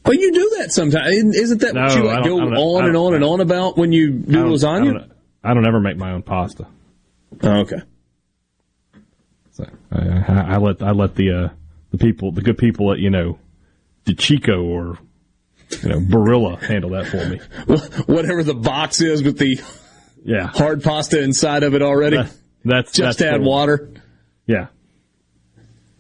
But 0.03 0.19
you 0.19 0.33
do 0.33 0.57
that 0.59 0.73
sometimes. 0.73 1.37
Isn't 1.37 1.61
that 1.61 1.75
no, 1.75 1.83
what 1.83 1.95
you 1.95 2.05
like 2.05 2.25
go 2.25 2.39
on 2.39 2.87
and 2.87 2.97
on 2.97 3.15
and 3.15 3.23
on 3.23 3.41
about 3.41 3.77
when 3.77 3.93
you 3.93 4.11
do 4.11 4.47
I 4.47 4.49
lasagna? 4.49 4.81
I 4.81 4.85
don't, 4.85 5.13
I 5.45 5.55
don't, 5.55 5.67
ever 5.67 5.79
make 5.79 5.99
my 5.99 6.13
own 6.13 6.23
pasta. 6.23 6.67
Oh, 7.43 7.61
okay. 7.61 7.83
So 9.51 9.67
I, 9.93 10.55
I, 10.55 10.57
let 10.57 10.83
I 10.83 10.93
let 10.93 11.15
the 11.15 11.31
uh, 11.31 11.49
the 11.91 11.99
people, 11.99 12.33
the 12.33 12.41
good 12.41 12.57
people 12.57 12.93
at 12.93 12.99
you 12.99 13.11
know, 13.11 13.39
the 14.05 14.15
Chico 14.15 14.63
or 14.63 14.99
you 15.83 15.89
know 15.91 16.01
Barilla 16.01 16.59
handle 16.63 16.91
that 16.91 17.09
for 17.09 17.29
me. 17.29 17.41
Whatever 18.13 18.43
the 18.43 18.55
box 18.55 19.03
is 19.03 19.23
with 19.23 19.37
the 19.37 19.61
yeah 20.25 20.47
hard 20.47 20.83
pasta 20.83 21.23
inside 21.23 21.63
of 21.63 21.75
it 21.75 21.83
already. 21.83 22.17
That, 22.17 22.33
that's 22.65 22.93
just 22.93 23.19
that's 23.19 23.35
add 23.35 23.41
cool. 23.41 23.51
water. 23.51 23.91
Yeah. 24.47 24.69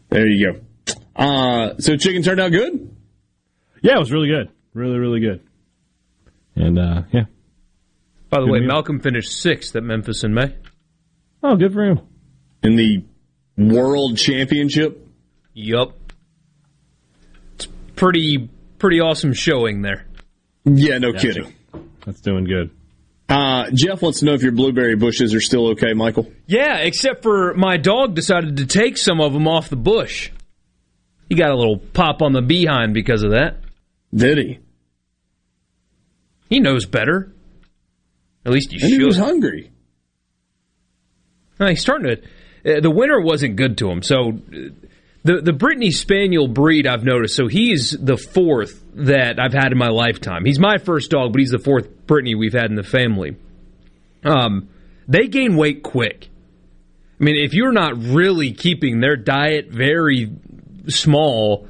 There 0.09 0.27
you 0.27 0.53
go. 0.53 0.61
Uh, 1.15 1.79
so 1.79 1.97
chicken 1.97 2.23
turned 2.23 2.41
out 2.41 2.51
good. 2.53 2.95
Yeah, 3.83 3.97
it 3.97 3.99
was 3.99 4.13
really 4.13 4.29
good. 4.29 4.51
Really, 4.75 4.99
really 4.99 5.21
good. 5.21 5.41
And 6.55 6.79
uh, 6.79 7.03
yeah. 7.13 7.25
By 8.31 8.41
the 8.41 8.47
good 8.47 8.53
way, 8.53 8.59
meal. 8.61 8.69
Malcolm 8.69 9.01
finished 9.01 9.33
sixth 9.33 9.75
at 9.77 9.83
Memphis 9.83 10.25
in 10.25 10.35
May. 10.35 10.55
Oh, 11.43 11.57
good 11.57 11.73
for 11.73 11.85
him. 11.85 12.01
In 12.63 12.77
the 12.77 13.05
World 13.57 14.17
Championship. 14.17 15.07
Yup. 15.55 15.97
It's 17.55 17.69
pretty 17.97 18.49
pretty 18.79 19.01
awesome 19.01 19.33
showing 19.33 19.83
there. 19.83 20.07
Yeah, 20.65 20.99
no 20.99 21.13
gotcha. 21.13 21.27
kidding. 21.27 21.55
That's 22.07 22.21
doing 22.21 22.45
good. 22.45 22.71
Uh, 23.33 23.71
Jeff 23.73 24.03
wants 24.03 24.21
to 24.21 24.27
know 24.27 24.35
if 24.35 24.43
your 24.43 24.53
blueberry 24.53 24.95
bushes 24.95 25.35
are 25.35 25.41
still 25.41 25.69
okay, 25.69 25.95
Michael. 25.95 26.31
Yeah, 26.47 26.77
except 26.79 27.23
for 27.23 27.55
my 27.55 27.79
dog 27.79 28.15
decided 28.15 28.59
to 28.59 28.67
take 28.67 28.99
some 28.99 29.23
of 29.23 29.33
them 29.33 29.49
off 29.49 29.71
the 29.71 29.77
bush. 29.77 30.31
He 31.31 31.35
got 31.35 31.51
a 31.51 31.57
little 31.57 31.79
pop 31.79 32.21
on 32.21 32.35
the 32.35 32.43
behind 32.43 32.93
because 32.93 33.23
of 33.23 33.31
that. 33.31 33.61
Did 34.15 34.37
he? 34.37 34.59
He 36.51 36.61
knows 36.61 36.85
better. 36.85 37.33
At 38.45 38.53
least 38.53 38.71
you 38.71 38.81
and 38.83 38.91
should. 38.91 39.01
He 39.01 39.07
was 39.07 39.17
hungry. 39.17 39.71
No, 41.59 41.69
he's 41.69 41.81
starting 41.81 42.17
to. 42.17 42.77
Uh, 42.77 42.81
the 42.81 42.91
winter 42.91 43.19
wasn't 43.19 43.57
good 43.57 43.79
to 43.79 43.91
him, 43.91 44.03
so 44.03 44.29
uh, 44.29 44.59
the 45.25 45.41
the 45.41 45.53
Brittany 45.53 45.91
Spaniel 45.91 46.49
breed 46.49 46.87
I've 46.87 47.05
noticed. 47.05 47.37
So 47.37 47.47
he's 47.47 47.91
the 47.93 48.17
fourth 48.17 48.85
that 48.95 49.39
I've 49.41 49.53
had 49.53 49.73
in 49.73 49.79
my 49.79 49.89
lifetime. 49.89 50.45
He's 50.45 50.59
my 50.59 50.79
first 50.79 51.11
dog, 51.11 51.33
but 51.33 51.41
he's 51.41 51.51
the 51.51 51.59
fourth 51.59 52.07
Brittany 52.07 52.35
we've 52.35 52.53
had 52.53 52.67
in 52.67 52.77
the 52.77 52.83
family. 52.83 53.37
Um, 54.25 54.69
they 55.09 55.29
gain 55.29 55.57
weight 55.57 55.83
quick. 55.83 56.29
I 57.21 57.25
mean, 57.25 57.37
if 57.37 57.55
you're 57.55 57.73
not 57.73 57.97
really 57.97 58.53
keeping 58.53 59.01
their 59.01 59.17
diet 59.17 59.69
very 59.69 60.33
small 60.89 61.69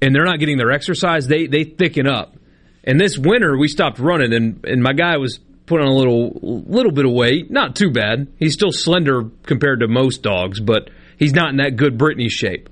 and 0.00 0.14
they're 0.14 0.24
not 0.24 0.38
getting 0.38 0.58
their 0.58 0.70
exercise, 0.70 1.26
they 1.26 1.46
they 1.46 1.64
thicken 1.64 2.06
up. 2.06 2.36
And 2.84 3.00
this 3.00 3.18
winter 3.18 3.56
we 3.56 3.68
stopped 3.68 3.98
running, 3.98 4.32
and 4.32 4.64
and 4.64 4.82
my 4.82 4.92
guy 4.92 5.16
was 5.16 5.40
putting 5.66 5.86
on 5.86 5.92
a 5.92 5.96
little 5.96 6.38
little 6.42 6.92
bit 6.92 7.04
of 7.04 7.12
weight, 7.12 7.50
not 7.50 7.74
too 7.74 7.90
bad. 7.90 8.28
He's 8.38 8.54
still 8.54 8.72
slender 8.72 9.24
compared 9.44 9.80
to 9.80 9.88
most 9.88 10.22
dogs, 10.22 10.60
but 10.60 10.90
he's 11.18 11.32
not 11.32 11.50
in 11.50 11.56
that 11.56 11.76
good 11.76 11.98
Brittany 11.98 12.28
shape. 12.28 12.68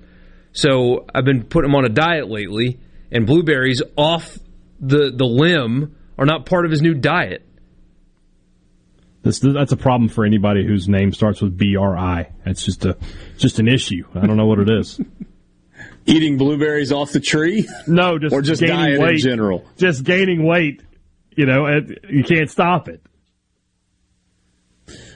So 0.53 1.07
I've 1.15 1.25
been 1.25 1.45
putting 1.45 1.71
him 1.71 1.77
on 1.77 1.85
a 1.85 1.89
diet 1.89 2.29
lately, 2.29 2.81
and 3.11 3.27
blueberries 3.27 3.83
off 3.97 4.39
the 4.81 5.13
the 5.15 5.27
limb 5.27 5.97
are 6.19 6.27
not 6.27 6.47
part 6.47 6.65
of 6.65 6.71
his 6.71 6.83
new 6.83 6.95
diet. 6.95 7.47
This, 9.23 9.39
that's 9.39 9.73
a 9.73 9.77
problem 9.77 10.09
for 10.09 10.25
anybody 10.25 10.67
whose 10.67 10.89
name 10.89 11.13
starts 11.13 11.43
with 11.43 11.57
B 11.57 11.77
R 11.77 11.97
I. 11.97 12.33
It's 12.47 12.65
just 12.65 12.85
a 12.87 12.97
just 13.37 13.59
an 13.59 13.69
issue. 13.69 14.05
I 14.15 14.27
don't 14.27 14.37
know 14.37 14.47
what 14.47 14.59
it 14.59 14.71
is. 14.71 15.01
Eating 16.07 16.39
blueberries 16.39 16.93
off 16.93 17.13
the 17.13 17.21
tree? 17.21 17.69
No, 17.87 18.19
just 18.19 18.35
or 18.35 18.41
just 18.41 18.61
gaining 18.61 18.77
diet 18.77 19.01
weight, 19.01 19.15
in 19.17 19.19
general. 19.19 19.67
Just 19.77 20.05
gaining 20.05 20.45
weight. 20.45 20.83
You 21.37 21.47
know, 21.47 21.67
you 22.09 22.25
can't 22.25 22.51
stop 22.51 22.89
it. 22.89 23.03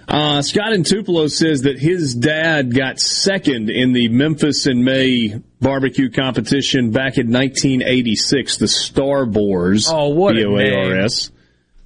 Uh, 0.07 0.42
Scott 0.42 0.73
in 0.73 0.84
Tupelo 0.84 1.28
says 1.28 1.62
that 1.62 1.78
his 1.78 2.15
dad 2.15 2.74
got 2.74 3.00
second 3.00 3.70
in 3.70 3.92
the 3.92 4.08
Memphis 4.08 4.66
in 4.66 4.84
May 4.84 5.41
barbecue 5.60 6.10
competition 6.10 6.91
back 6.91 7.16
in 7.16 7.33
1986, 7.33 8.58
the 8.58 8.68
Star 8.68 9.24
Boars. 9.24 9.89
Oh, 9.91 10.08
what 10.08 10.34
B-O-A-R-S. 10.34 11.31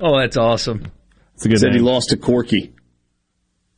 Oh, 0.01 0.19
that's 0.19 0.37
awesome. 0.37 0.91
That's 1.35 1.47
a 1.47 1.49
good 1.49 1.59
Said 1.61 1.67
name. 1.69 1.77
he 1.77 1.81
lost 1.81 2.11
to 2.11 2.17
Corky. 2.17 2.73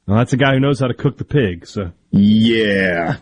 Well, 0.06 0.16
that's 0.18 0.32
a 0.32 0.36
guy 0.38 0.54
who 0.54 0.60
knows 0.60 0.80
how 0.80 0.88
to 0.88 0.94
cook 0.94 1.18
the 1.18 1.24
pig, 1.24 1.66
so. 1.66 1.92
Yeah. 2.10 3.16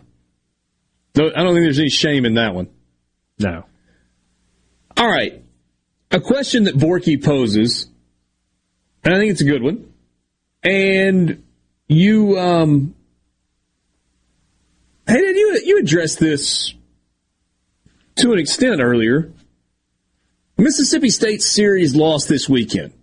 I 1.17 1.19
don't 1.19 1.33
think 1.53 1.63
there's 1.65 1.79
any 1.79 1.89
shame 1.89 2.25
in 2.25 2.35
that 2.35 2.55
one. 2.55 2.69
No. 3.39 3.65
All 4.95 5.07
right. 5.07 5.43
A 6.11 6.21
question 6.21 6.63
that 6.63 6.75
Borky 6.75 7.21
poses, 7.21 7.87
and 9.03 9.13
I 9.13 9.17
think 9.19 9.31
it's 9.31 9.41
a 9.41 9.45
good 9.45 9.61
one 9.61 9.88
and 10.63 11.43
you 11.87 12.37
um 12.37 12.95
hey 15.07 15.17
did 15.17 15.35
you 15.35 15.61
you 15.65 15.79
addressed 15.79 16.19
this 16.19 16.73
to 18.15 18.33
an 18.33 18.39
extent 18.39 18.81
earlier. 18.81 19.31
Mississippi 20.57 21.09
state 21.09 21.41
series 21.41 21.95
lost 21.95 22.27
this 22.27 22.49
weekend. 22.49 22.93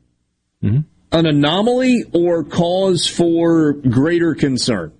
Mm-hmm. 0.62 0.80
an 1.12 1.26
anomaly 1.26 2.04
or 2.12 2.42
cause 2.42 3.06
for 3.06 3.74
greater 3.74 4.34
concern? 4.34 4.92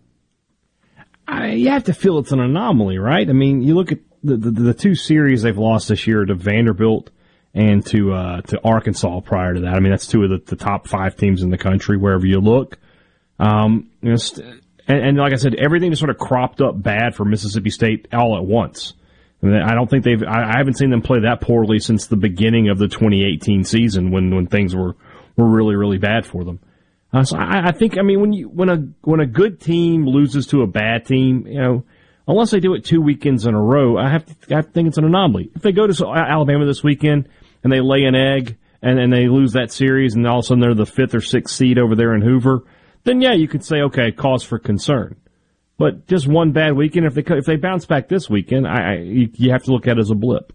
I, 1.27 1.53
you 1.53 1.71
have 1.71 1.85
to 1.85 1.95
feel 1.95 2.19
it's 2.19 2.33
an 2.33 2.41
anomaly 2.41 2.99
right? 2.99 3.29
I 3.29 3.33
mean 3.33 3.63
you 3.63 3.75
look 3.75 3.93
at 3.93 3.99
the, 4.23 4.37
the, 4.37 4.51
the 4.51 4.75
two 4.75 4.95
series 4.95 5.43
they've 5.43 5.57
lost 5.57 5.89
this 5.89 6.07
year 6.07 6.25
to 6.25 6.35
vanderbilt 6.35 7.11
and 7.57 7.85
to 7.87 8.13
uh, 8.13 8.41
to 8.43 8.61
Arkansas 8.63 9.21
prior 9.21 9.55
to 9.55 9.61
that. 9.61 9.75
I 9.75 9.81
mean, 9.81 9.91
that's 9.91 10.07
two 10.07 10.23
of 10.23 10.31
the, 10.31 10.43
the 10.45 10.57
top 10.57 10.87
five 10.87 11.17
teams 11.17 11.43
in 11.43 11.51
the 11.51 11.57
country 11.57 11.97
wherever 11.97 12.27
you 12.27 12.39
look. 12.39 12.79
Um, 13.39 13.89
you 14.03 14.11
know, 14.11 14.17
st- 14.17 14.63
and, 14.87 14.99
and, 14.99 15.19
like 15.19 15.33
I 15.33 15.37
said, 15.37 15.55
everything 15.55 15.91
just 15.91 16.01
sort 16.01 16.11
of 16.11 16.19
cropped 16.19 16.61
up 16.61 16.81
bad 16.81 17.15
for 17.15 17.25
Mississippi 17.25 17.71
State 17.71 18.09
all 18.13 18.37
at 18.37 18.45
once. 18.45 18.93
I, 19.43 19.73
I 19.73 19.75
don't 19.75 19.89
think 19.89 20.05
they've. 20.05 20.23
I, 20.23 20.53
I, 20.55 20.59
haven't 20.59 20.75
seen 20.75 20.91
them 20.91 21.01
play 21.01 21.21
that 21.21 21.41
poorly 21.41 21.79
since 21.79 22.07
the 22.07 22.17
beginning 22.17 22.69
of 22.69 22.79
the 22.79 22.89
2018 22.89 23.65
season 23.65 24.11
when 24.11 24.35
when 24.35 24.47
things 24.47 24.77
were 24.77 24.95
were 25.37 25.49
really 25.49 25.77
really 25.77 25.99
bad 25.99 26.27
for 26.27 26.45
them. 26.45 26.61
Uh, 27.11 27.25
so 27.25 27.39
I, 27.39 27.69
I 27.69 27.73
think 27.73 27.97
I 27.99 28.03
mean 28.03 28.21
when 28.21 28.33
you 28.35 28.49
when 28.51 28.69
a 28.69 28.77
when 29.01 29.21
a 29.21 29.27
good 29.27 29.63
team 29.63 30.07
loses 30.07 30.49
to 30.49 30.61
a 30.61 30.67
bad 30.67 31.07
team, 31.07 31.47
you 31.47 31.61
know 31.61 31.85
unless 32.29 32.51
they 32.51 32.59
do 32.59 32.75
it 32.75 32.85
two 32.85 33.01
weekends 33.01 33.47
in 33.47 33.55
a 33.55 33.63
row, 33.63 33.97
I 33.97 34.11
have 34.11 34.27
to, 34.27 34.57
I 34.57 34.61
think 34.61 34.89
it's 34.89 34.99
an 34.99 35.05
anomaly. 35.05 35.53
If 35.55 35.63
they 35.63 35.71
go 35.71 35.87
to 35.87 36.07
Alabama 36.09 36.67
this 36.67 36.83
weekend 36.83 37.29
and 37.63 37.73
they 37.73 37.81
lay 37.81 38.05
an 38.05 38.15
egg 38.15 38.57
and, 38.83 38.99
and 38.99 39.13
they 39.13 39.29
lose 39.29 39.53
that 39.53 39.73
series 39.73 40.15
and 40.15 40.27
all 40.27 40.39
of 40.39 40.45
a 40.45 40.47
sudden 40.47 40.61
they're 40.61 40.75
the 40.75 40.87
fifth 40.87 41.15
or 41.15 41.21
sixth 41.21 41.55
seed 41.55 41.79
over 41.79 41.95
there 41.95 42.15
in 42.15 42.23
Hoover, 42.23 42.65
then 43.05 43.21
yeah, 43.21 43.33
you 43.33 43.49
could 43.49 43.65
say, 43.65 43.83
okay, 43.83 44.13
cause 44.13 44.43
for 44.43 44.59
concern. 44.59 45.17
But 45.79 46.07
just 46.07 46.27
one 46.27 46.53
bad 46.53 46.75
weekend, 46.75 47.07
if 47.07 47.15
they 47.15 47.25
if 47.37 47.45
they 47.45 47.57
bounce 47.57 47.85
back 47.85 48.09
this 48.09 48.31
weekend, 48.31 48.67
I, 48.67 48.93
I 48.93 48.95
you, 48.99 49.31
you 49.35 49.53
have 49.53 49.65
to 49.65 49.73
look 49.73 49.87
at 49.87 49.99
it 49.99 50.01
as 50.01 50.11
a 50.11 50.15
blip. 50.15 50.53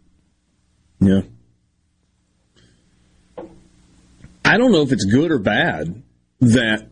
Yeah. 1.00 1.22
I 4.44 4.58
don't 4.58 4.72
know 4.72 4.82
if 4.82 4.92
it's 4.92 5.06
good 5.06 5.32
or 5.32 5.40
bad 5.40 6.02
that 6.40 6.90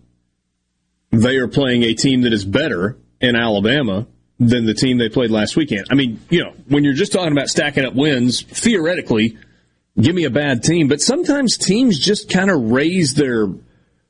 they 1.12 1.38
are 1.38 1.48
playing 1.48 1.84
a 1.84 1.94
team 1.94 2.22
that 2.22 2.34
is 2.34 2.46
better 2.46 2.98
in 3.20 3.36
Alabama 3.36 4.08
than 4.40 4.66
the 4.66 4.74
team 4.74 4.98
they 4.98 5.10
played 5.10 5.32
last 5.32 5.56
weekend. 5.58 5.88
I 5.92 5.96
mean, 5.96 6.20
you 6.30 6.44
know, 6.44 6.54
when 6.68 6.84
you're 6.84 6.94
just 6.94 7.12
talking 7.12 7.32
about 7.32 7.50
stacking 7.50 7.84
up 7.84 7.96
wins, 7.96 8.42
theoretically, 8.44 9.38
give 10.02 10.16
me 10.16 10.24
a 10.24 10.30
bad 10.30 10.64
team, 10.64 10.88
but 10.88 11.02
sometimes 11.02 11.58
teams 11.58 12.00
just 12.00 12.30
kind 12.30 12.50
of 12.50 12.72
raise 12.72 13.14
their 13.14 13.48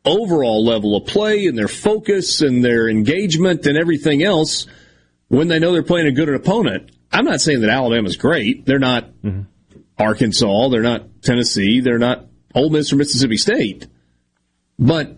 overall 0.05 0.65
level 0.65 0.95
of 0.95 1.05
play 1.05 1.47
and 1.47 1.57
their 1.57 1.67
focus 1.67 2.41
and 2.41 2.63
their 2.63 2.87
engagement 2.87 3.65
and 3.65 3.77
everything 3.77 4.23
else 4.23 4.65
when 5.27 5.47
they 5.47 5.59
know 5.59 5.71
they're 5.71 5.83
playing 5.83 6.07
a 6.07 6.11
good 6.11 6.29
opponent. 6.29 6.91
I'm 7.11 7.25
not 7.25 7.41
saying 7.41 7.61
that 7.61 7.69
Alabama's 7.69 8.17
great. 8.17 8.65
They're 8.65 8.79
not 8.79 9.05
mm-hmm. 9.23 9.41
Arkansas. 9.97 10.69
They're 10.69 10.81
not 10.81 11.21
Tennessee. 11.21 11.81
They're 11.81 11.99
not 11.99 12.27
Ole 12.53 12.69
Miss 12.69 12.93
or 12.93 12.95
Mississippi 12.95 13.37
State. 13.37 13.87
But 14.77 15.17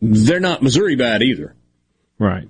they're 0.00 0.40
not 0.40 0.62
Missouri 0.62 0.96
bad 0.96 1.22
either. 1.22 1.54
Right. 2.18 2.48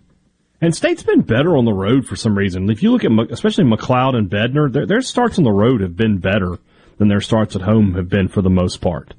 And 0.61 0.75
State's 0.75 1.03
been 1.03 1.23
better 1.23 1.57
on 1.57 1.65
the 1.65 1.73
road 1.73 2.07
for 2.07 2.17
some 2.17 2.37
reason. 2.37 2.71
If 2.71 2.83
you 2.83 2.93
look 2.93 3.05
at 3.05 3.11
especially 3.31 3.65
MacLeod 3.65 4.15
and 4.15 4.31
Bednar, 4.31 4.73
their, 4.73 4.87
their 4.87 5.01
starts 5.01 5.39
on 5.39 5.45
the 5.45 5.53
road 5.53 5.81
have 5.81 5.97
been 5.97 6.19
better 6.19 6.59
than 7.01 7.09
their 7.09 7.23
starts 7.23 7.57
at 7.57 7.63
home 7.63 7.95
have 7.95 8.11
been 8.11 8.29
for 8.29 8.43
the 8.43 8.51
most 8.51 8.83
part. 8.83 9.15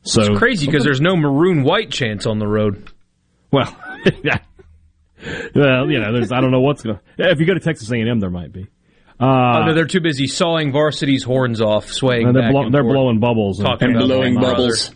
So 0.00 0.22
it's 0.22 0.38
crazy 0.38 0.66
because 0.66 0.84
there's 0.84 1.02
no 1.02 1.16
maroon 1.16 1.62
white 1.64 1.90
chance 1.90 2.24
on 2.24 2.38
the 2.38 2.48
road. 2.48 2.90
Well, 3.52 3.76
yeah. 4.24 4.38
well, 5.54 5.90
you 5.90 6.00
know, 6.00 6.12
there's 6.14 6.32
I 6.32 6.40
don't 6.40 6.50
know 6.50 6.62
what's 6.62 6.82
going. 6.82 6.98
to... 7.18 7.30
If 7.30 7.38
you 7.38 7.46
go 7.46 7.52
to 7.52 7.60
Texas 7.60 7.90
A&M, 7.92 8.20
there 8.20 8.30
might 8.30 8.52
be. 8.52 8.68
Uh, 9.20 9.24
oh, 9.24 9.66
no, 9.66 9.74
they're 9.74 9.86
too 9.86 10.00
busy 10.00 10.26
sawing 10.26 10.72
varsity's 10.72 11.24
horns 11.24 11.60
off, 11.60 11.92
swaying. 11.92 12.32
they're, 12.32 12.50
blow, 12.50 12.70
they're 12.70 12.82
blowing 12.82 13.20
bubbles 13.20 13.60
and, 13.60 13.68
and 13.82 13.98
blowing 13.98 14.40
bubbles. 14.40 14.90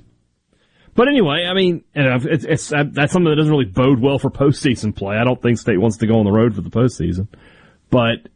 But 0.95 1.09
anyway, 1.09 1.47
I 1.49 1.53
mean, 1.55 1.85
it's, 1.95 2.45
it's, 2.45 2.69
that's 2.69 3.13
something 3.13 3.31
that 3.31 3.37
doesn't 3.37 3.51
really 3.51 3.65
bode 3.67 4.01
well 4.01 4.19
for 4.19 4.31
postseason 4.31 4.97
play. 4.97 5.17
I 5.17 5.25
don't 5.25 5.41
think 5.41 5.59
State 5.59 5.79
wants 5.79 5.99
to 5.99 6.07
go 6.07 6.19
on 6.19 6.25
the 6.25 6.33
road 6.33 6.55
for 6.55 6.63
the 6.63 6.71
postseason, 6.71 7.29
but 7.91 8.29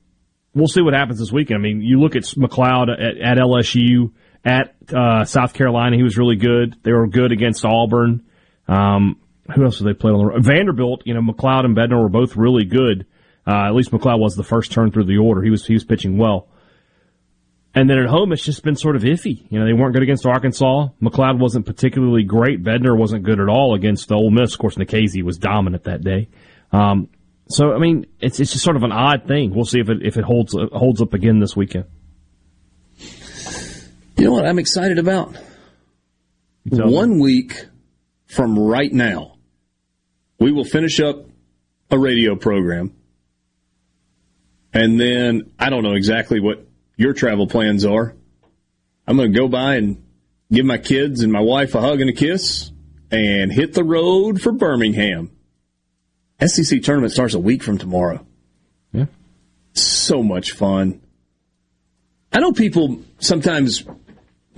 we'll 0.55 0.68
see 0.68 0.83
what 0.83 0.94
happens 0.94 1.18
this 1.18 1.33
weekend. 1.33 1.58
I 1.58 1.62
mean, 1.62 1.81
you 1.81 2.00
look 2.00 2.16
at 2.16 2.36
MacLeod 2.36 2.91
at, 2.91 3.18
at 3.18 3.39
LSU, 3.39 4.12
at 4.44 4.74
uh, 4.94 5.24
South 5.24 5.55
Carolina, 5.55 5.97
he 5.97 6.02
was 6.02 6.18
really 6.18 6.36
good. 6.36 6.76
They 6.83 6.92
were 6.92 7.07
good 7.07 7.33
against 7.33 7.65
Auburn. 7.65 8.24
Um, 8.68 9.20
who 9.55 9.65
else 9.65 9.78
did 9.78 9.86
they 9.86 9.94
play 9.94 10.10
on 10.10 10.18
the 10.18 10.24
road? 10.26 10.44
Vanderbilt, 10.44 11.02
you 11.05 11.15
know, 11.15 11.23
MacLeod 11.23 11.65
and 11.65 11.76
Bednar 11.76 12.00
were 12.00 12.08
both 12.08 12.36
really 12.36 12.65
good. 12.65 13.07
Uh, 13.47 13.66
at 13.66 13.74
least 13.74 13.92
MacLeod 13.92 14.20
was 14.20 14.36
the 14.36 14.42
first 14.42 14.73
turn 14.73 14.91
through 14.91 15.05
the 15.05 15.18
order. 15.18 15.42
He 15.42 15.50
was 15.50 15.66
he 15.66 15.74
was 15.74 15.84
pitching 15.84 16.16
well. 16.16 16.49
And 17.74 17.91
then 17.91 17.99
at 17.99 18.08
home, 18.08 18.33
it's 18.33 18.44
just 18.44 18.62
been 18.62 18.76
sort 18.76 18.94
of 18.94 19.02
iffy. 19.02 19.44
You 19.50 19.58
know, 19.58 19.66
they 19.66 19.73
weren't 19.73 19.94
good 19.94 20.02
against 20.05 20.24
Arkansas. 20.24 20.89
McLeod 21.02 21.41
wasn't 21.41 21.66
particularly 21.66 22.23
great. 22.23 22.62
Bednar 22.62 22.97
wasn't 22.97 23.24
good 23.24 23.41
at 23.41 23.49
all 23.49 23.74
against 23.74 24.12
Ole 24.12 24.31
Miss. 24.31 24.52
Of 24.52 24.60
course, 24.60 24.76
Nikhazy 24.76 25.23
was 25.23 25.39
dominant 25.39 25.84
that 25.84 26.05
day. 26.05 26.28
Um, 26.73 27.08
so, 27.49 27.73
I 27.73 27.79
mean, 27.79 28.07
it's 28.21 28.41
it's 28.41 28.53
just 28.53 28.65
sort 28.65 28.77
of 28.77 28.83
an 28.83 28.93
odd 28.93 29.27
thing. 29.27 29.55
We'll 29.55 29.65
see 29.65 29.81
if 29.81 29.89
it 29.89 29.99
if 30.03 30.17
it 30.17 30.25
holds 30.25 30.55
holds 30.73 31.03
up 31.03 31.13
again 31.13 31.41
this 31.41 31.55
weekend. 31.55 31.85
You 34.17 34.25
know 34.27 34.33
what 34.33 34.47
I'm 34.47 34.59
excited 34.59 34.99
about? 34.99 35.37
One 36.65 37.19
week 37.19 37.67
from 38.27 38.59
right 38.59 38.93
now, 38.93 39.37
we 40.39 40.53
will 40.53 40.65
finish 40.65 41.01
up 41.01 41.27
a 41.91 41.99
radio 41.99 42.35
program, 42.37 42.95
and 44.73 44.99
then 44.99 45.53
I 45.59 45.69
don't 45.69 45.83
know 45.83 45.95
exactly 45.95 46.41
what 46.41 46.67
your 46.97 47.13
travel 47.13 47.47
plans 47.47 47.85
are. 47.85 48.15
I'm 49.07 49.17
going 49.17 49.33
to 49.33 49.39
go 49.39 49.49
by 49.49 49.75
and 49.75 50.03
give 50.51 50.65
my 50.65 50.79
kids 50.79 51.23
and 51.23 51.31
my 51.31 51.41
wife 51.41 51.75
a 51.75 51.81
hug 51.81 52.01
and 52.01 52.09
a 52.09 52.15
kiss 52.15 52.71
and 53.11 53.53
hit 53.53 53.75
the 53.75 53.85
road 53.85 54.41
for 54.41 54.53
Birmingham. 54.53 55.34
SEC 56.41 56.83
tournament 56.83 57.13
starts 57.13 57.35
a 57.35 57.39
week 57.39 57.63
from 57.63 57.79
tomorrow. 57.79 58.25
Yeah. 58.93 59.07
So 59.73 60.23
much 60.23 60.53
fun. 60.53 61.01
I 62.33 62.41
know 62.41 62.53
people 62.53 63.03
sometimes 63.19 63.85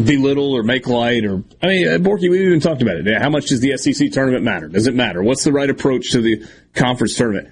belittle 0.02 0.52
or 0.52 0.62
make 0.62 0.86
light 0.86 1.24
or 1.24 1.42
I 1.62 1.66
mean 1.66 1.88
uh, 1.88 1.98
Borky 1.98 2.30
we 2.30 2.44
even 2.46 2.60
talked 2.60 2.82
about 2.82 2.96
it. 2.96 3.20
How 3.20 3.30
much 3.30 3.46
does 3.46 3.60
the 3.60 3.76
SEC 3.76 4.10
tournament 4.12 4.44
matter? 4.44 4.68
Does 4.68 4.86
it 4.86 4.94
matter? 4.94 5.22
What's 5.22 5.44
the 5.44 5.52
right 5.52 5.68
approach 5.68 6.10
to 6.12 6.20
the 6.20 6.46
conference 6.74 7.16
tournament? 7.16 7.48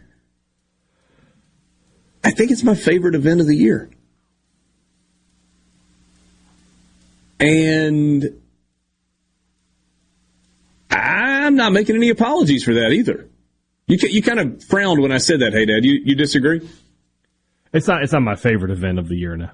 I 2.23 2.31
think 2.31 2.51
it's 2.51 2.63
my 2.63 2.75
favorite 2.75 3.15
event 3.15 3.41
of 3.41 3.47
the 3.47 3.57
year. 3.57 3.91
And 7.39 8.41
I'm 10.91 11.57
not 11.57 11.73
making 11.73 11.97
any 11.97 12.09
apologies 12.09 12.65
for 12.65 12.75
that 12.75 12.93
either. 12.93 13.29
You 13.87 13.99
you 14.09 14.23
kind 14.23 14.41
of 14.41 14.65
frowned 14.65 15.01
when 15.01 15.13
I 15.13 15.19
said 15.19 15.41
that. 15.41 15.53
Hadad, 15.53 15.85
you 15.85 16.01
you 16.05 16.15
disagree? 16.15 16.67
It's 17.73 17.87
not 17.87 18.03
it's 18.03 18.13
not 18.13 18.23
my 18.23 18.37
favorite 18.37 18.71
event 18.71 18.99
of 18.99 19.09
the 19.09 19.17
year 19.17 19.37
now. 19.37 19.53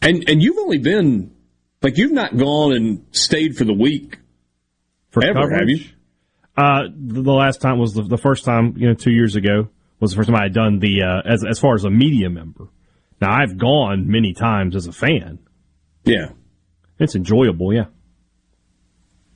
And 0.00 0.28
and 0.28 0.42
you've 0.42 0.58
only 0.58 0.78
been 0.78 1.34
like 1.82 1.98
you've 1.98 2.12
not 2.12 2.36
gone 2.36 2.72
and 2.72 3.06
stayed 3.10 3.56
for 3.56 3.64
the 3.64 3.72
week 3.72 4.18
for 5.10 5.24
ever, 5.24 5.40
coverage? 5.40 5.58
have 5.58 5.68
you? 5.68 5.84
Uh, 6.56 6.88
the 6.94 7.32
last 7.32 7.60
time 7.60 7.78
was 7.78 7.94
the, 7.94 8.02
the 8.02 8.18
first 8.18 8.44
time, 8.44 8.74
you 8.76 8.88
know, 8.88 8.94
two 8.94 9.12
years 9.12 9.36
ago 9.36 9.68
was 10.00 10.10
the 10.10 10.16
first 10.16 10.28
time 10.28 10.36
I 10.36 10.44
had 10.44 10.54
done 10.54 10.78
the 10.78 11.02
uh, 11.02 11.22
as 11.28 11.44
as 11.44 11.58
far 11.58 11.74
as 11.74 11.84
a 11.84 11.90
media 11.90 12.30
member. 12.30 12.68
Now 13.20 13.32
I've 13.32 13.58
gone 13.58 14.08
many 14.08 14.34
times 14.34 14.76
as 14.76 14.86
a 14.86 14.92
fan. 14.92 15.40
Yeah, 16.04 16.30
it's 16.98 17.16
enjoyable. 17.16 17.72
Yeah, 17.72 17.86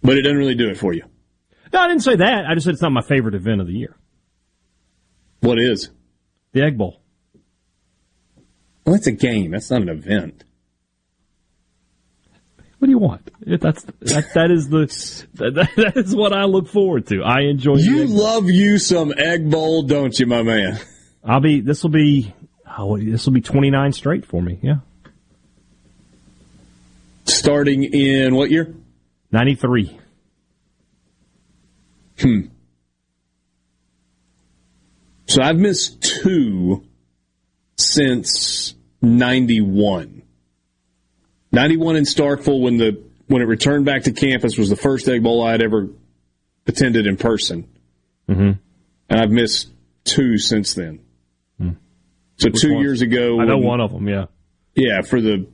but 0.02 0.16
it 0.16 0.22
doesn't 0.22 0.38
really 0.38 0.54
do 0.54 0.68
it 0.68 0.78
for 0.78 0.92
you. 0.92 1.04
No, 1.72 1.80
I 1.80 1.88
didn't 1.88 2.02
say 2.02 2.16
that. 2.16 2.44
I 2.46 2.54
just 2.54 2.64
said 2.64 2.74
it's 2.74 2.82
not 2.82 2.92
my 2.92 3.02
favorite 3.02 3.34
event 3.34 3.60
of 3.60 3.66
the 3.66 3.72
year. 3.72 3.96
What 5.40 5.58
is 5.58 5.90
the 6.52 6.62
Egg 6.62 6.76
Bowl? 6.76 7.00
Well, 8.84 8.94
it's 8.94 9.06
a 9.06 9.12
game. 9.12 9.52
That's 9.52 9.70
not 9.70 9.82
an 9.82 9.88
event. 9.88 10.44
What 12.78 12.86
do 12.86 12.90
you 12.90 12.98
want? 12.98 13.30
That's 13.46 13.84
that, 13.84 14.34
that 14.34 14.50
is 14.50 14.68
the 14.68 14.86
that, 15.34 15.68
that 15.76 15.96
is 15.96 16.16
what 16.16 16.32
I 16.32 16.44
look 16.44 16.66
forward 16.66 17.06
to. 17.08 17.22
I 17.22 17.42
enjoy. 17.42 17.76
You 17.76 18.06
love 18.06 18.50
you 18.50 18.78
some 18.78 19.14
egg 19.16 19.48
bowl, 19.48 19.84
don't 19.84 20.18
you, 20.18 20.26
my 20.26 20.42
man? 20.42 20.80
I'll 21.24 21.40
be. 21.40 21.60
This 21.60 21.84
will 21.84 21.90
be. 21.90 22.34
Oh, 22.76 22.98
this 22.98 23.24
will 23.24 23.34
be 23.34 23.40
twenty 23.40 23.70
nine 23.70 23.92
straight 23.92 24.26
for 24.26 24.42
me. 24.42 24.58
Yeah. 24.62 24.78
Starting 27.24 27.84
in 27.84 28.34
what 28.34 28.50
year? 28.50 28.74
Ninety 29.30 29.54
three. 29.54 29.96
Hmm. 32.22 32.40
So 35.26 35.42
I've 35.42 35.58
missed 35.58 36.02
two 36.02 36.84
since 37.76 38.74
ninety 39.00 39.60
one. 39.60 40.22
91 41.52 41.96
in 41.96 42.04
Starkville 42.04 42.60
when 42.60 42.78
the 42.78 43.02
when 43.26 43.42
it 43.42 43.46
returned 43.46 43.84
back 43.84 44.04
to 44.04 44.12
campus 44.12 44.56
was 44.58 44.68
the 44.68 44.76
first 44.76 45.08
Egg 45.08 45.22
Bowl 45.22 45.44
I 45.44 45.52
had 45.52 45.62
ever 45.62 45.88
attended 46.66 47.06
in 47.06 47.16
person. 47.16 47.68
Mm-hmm. 48.28 48.52
And 49.10 49.20
I've 49.20 49.30
missed 49.30 49.70
two 50.04 50.38
since 50.38 50.74
then. 50.74 51.00
Mm. 51.60 51.76
So 52.36 52.48
Which 52.48 52.60
two 52.60 52.80
years 52.80 53.02
ago, 53.02 53.40
I 53.40 53.44
know 53.44 53.58
when, 53.58 53.66
one 53.66 53.80
of 53.80 53.92
them. 53.92 54.08
Yeah, 54.08 54.26
yeah, 54.74 55.02
for 55.02 55.20
the 55.20 55.46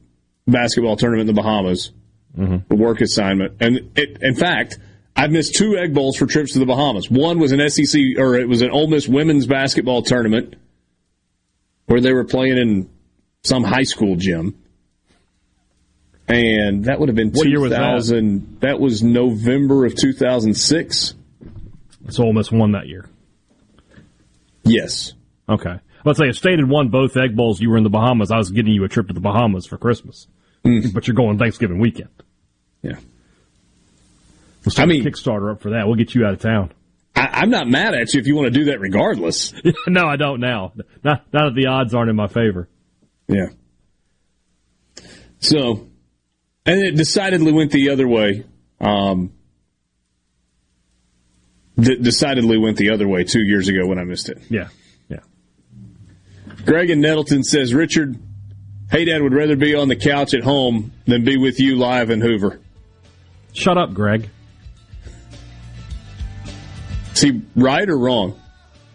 basketball 0.46 0.96
tournament 0.96 1.28
in 1.28 1.34
the 1.34 1.40
Bahamas, 1.40 1.90
mm-hmm. 2.36 2.68
the 2.68 2.76
work 2.76 3.00
assignment, 3.00 3.56
and 3.60 3.90
it, 3.96 4.18
in 4.22 4.34
fact, 4.34 4.78
I've 5.18 5.32
missed 5.32 5.56
two 5.56 5.76
Egg 5.76 5.94
Bowls 5.94 6.16
for 6.16 6.26
trips 6.26 6.52
to 6.52 6.60
the 6.60 6.66
Bahamas. 6.66 7.10
One 7.10 7.40
was 7.40 7.50
an 7.50 7.68
SEC 7.68 8.00
or 8.18 8.36
it 8.36 8.48
was 8.48 8.62
an 8.62 8.70
Ole 8.70 8.86
Miss 8.86 9.08
women's 9.08 9.46
basketball 9.46 10.02
tournament 10.02 10.54
where 11.86 12.00
they 12.00 12.12
were 12.12 12.24
playing 12.24 12.56
in 12.56 12.88
some 13.42 13.64
high 13.64 13.82
school 13.82 14.14
gym 14.14 14.62
and 16.28 16.84
that 16.84 17.00
would 17.00 17.08
have 17.08 17.16
been 17.16 17.32
what 17.32 17.44
2000, 17.44 17.50
year 17.50 17.60
was 17.60 17.70
that? 17.70 18.60
that 18.60 18.80
was 18.80 19.02
November 19.02 19.86
of 19.86 19.96
2006. 19.96 21.14
So 22.10 22.24
Ole 22.24 22.32
Miss 22.32 22.52
won 22.52 22.72
that 22.72 22.86
year. 22.86 23.08
Yes. 24.62 25.14
Okay. 25.48 25.80
Let's 26.04 26.18
say 26.18 26.28
if 26.28 26.36
State 26.36 26.58
had 26.58 26.68
won 26.68 26.90
both 26.90 27.16
Egg 27.16 27.34
Bowls, 27.34 27.60
you 27.60 27.70
were 27.70 27.76
in 27.76 27.82
the 27.82 27.90
Bahamas. 27.90 28.30
I 28.30 28.36
was 28.36 28.50
getting 28.50 28.72
you 28.72 28.84
a 28.84 28.88
trip 28.88 29.08
to 29.08 29.14
the 29.14 29.20
Bahamas 29.20 29.66
for 29.66 29.78
Christmas, 29.78 30.28
mm. 30.64 30.92
but 30.94 31.08
you're 31.08 31.16
going 31.16 31.38
Thanksgiving 31.38 31.80
weekend. 31.80 32.10
Yeah. 34.76 34.76
Let's 34.76 34.78
I 34.80 34.86
mean, 34.86 35.04
Kickstarter 35.04 35.52
up 35.52 35.62
for 35.62 35.70
that. 35.70 35.86
We'll 35.86 35.96
get 35.96 36.14
you 36.14 36.24
out 36.24 36.34
of 36.34 36.40
town. 36.40 36.72
I, 37.14 37.42
am 37.42 37.50
not 37.50 37.68
mad 37.68 37.94
at 37.94 38.12
you 38.14 38.20
if 38.20 38.26
you 38.26 38.36
want 38.36 38.46
to 38.46 38.58
do 38.58 38.66
that, 38.66 38.80
regardless. 38.80 39.52
no, 39.86 40.06
I 40.06 40.16
don't 40.16 40.40
now. 40.40 40.72
Not, 41.02 41.32
not 41.32 41.48
that 41.48 41.54
the 41.54 41.66
odds 41.66 41.94
aren't 41.94 42.10
in 42.10 42.16
my 42.16 42.28
favor. 42.28 42.68
Yeah. 43.26 43.48
So 45.40 45.88
and 46.68 46.82
it 46.82 46.96
decidedly 46.96 47.50
went 47.50 47.72
the 47.72 47.88
other 47.88 48.06
way. 48.06 48.44
Um, 48.78 49.32
decidedly 51.78 52.58
went 52.58 52.76
the 52.76 52.90
other 52.90 53.08
way 53.08 53.24
two 53.24 53.40
years 53.40 53.68
ago 53.68 53.86
when 53.86 53.98
I 53.98 54.04
missed 54.04 54.28
it. 54.28 54.38
Yeah, 54.50 54.68
yeah. 55.08 55.20
Greg 56.66 56.90
and 56.90 57.00
Nettleton 57.00 57.42
says 57.42 57.72
Richard, 57.72 58.18
Hadad 58.90 59.22
would 59.22 59.32
rather 59.32 59.56
be 59.56 59.74
on 59.74 59.88
the 59.88 59.96
couch 59.96 60.34
at 60.34 60.42
home 60.42 60.92
than 61.06 61.24
be 61.24 61.38
with 61.38 61.58
you 61.58 61.76
live 61.76 62.10
in 62.10 62.20
Hoover. 62.20 62.60
Shut 63.54 63.78
up, 63.78 63.94
Greg. 63.94 64.28
Is 67.18 67.22
he 67.22 67.42
right 67.56 67.88
or 67.88 67.98
wrong? 67.98 68.40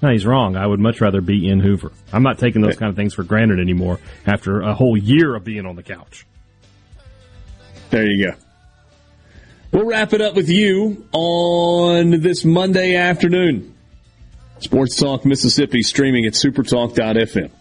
No, 0.02 0.10
he's 0.10 0.26
wrong. 0.26 0.56
I 0.56 0.66
would 0.66 0.80
much 0.80 1.02
rather 1.02 1.20
be 1.20 1.48
in 1.48 1.60
Hoover. 1.60 1.92
I'm 2.12 2.24
not 2.24 2.40
taking 2.40 2.62
those 2.62 2.78
kind 2.78 2.90
of 2.90 2.96
things 2.96 3.14
for 3.14 3.24
granted 3.24 3.60
anymore 3.60 4.00
after 4.26 4.62
a 4.62 4.74
whole 4.74 4.98
year 4.98 5.36
of 5.36 5.44
being 5.44 5.66
on 5.66 5.76
the 5.76 5.84
couch. 5.84 6.26
There 7.90 8.10
you 8.10 8.28
go. 8.28 8.36
We'll 9.72 9.86
wrap 9.86 10.14
it 10.14 10.22
up 10.22 10.36
with 10.36 10.50
you 10.50 11.06
on 11.12 12.22
this 12.22 12.46
Monday 12.46 12.96
afternoon. 12.96 13.76
Sports 14.60 14.96
Talk 14.96 15.26
Mississippi 15.26 15.82
streaming 15.82 16.26
at 16.26 16.34
supertalk.fm. 16.34 17.52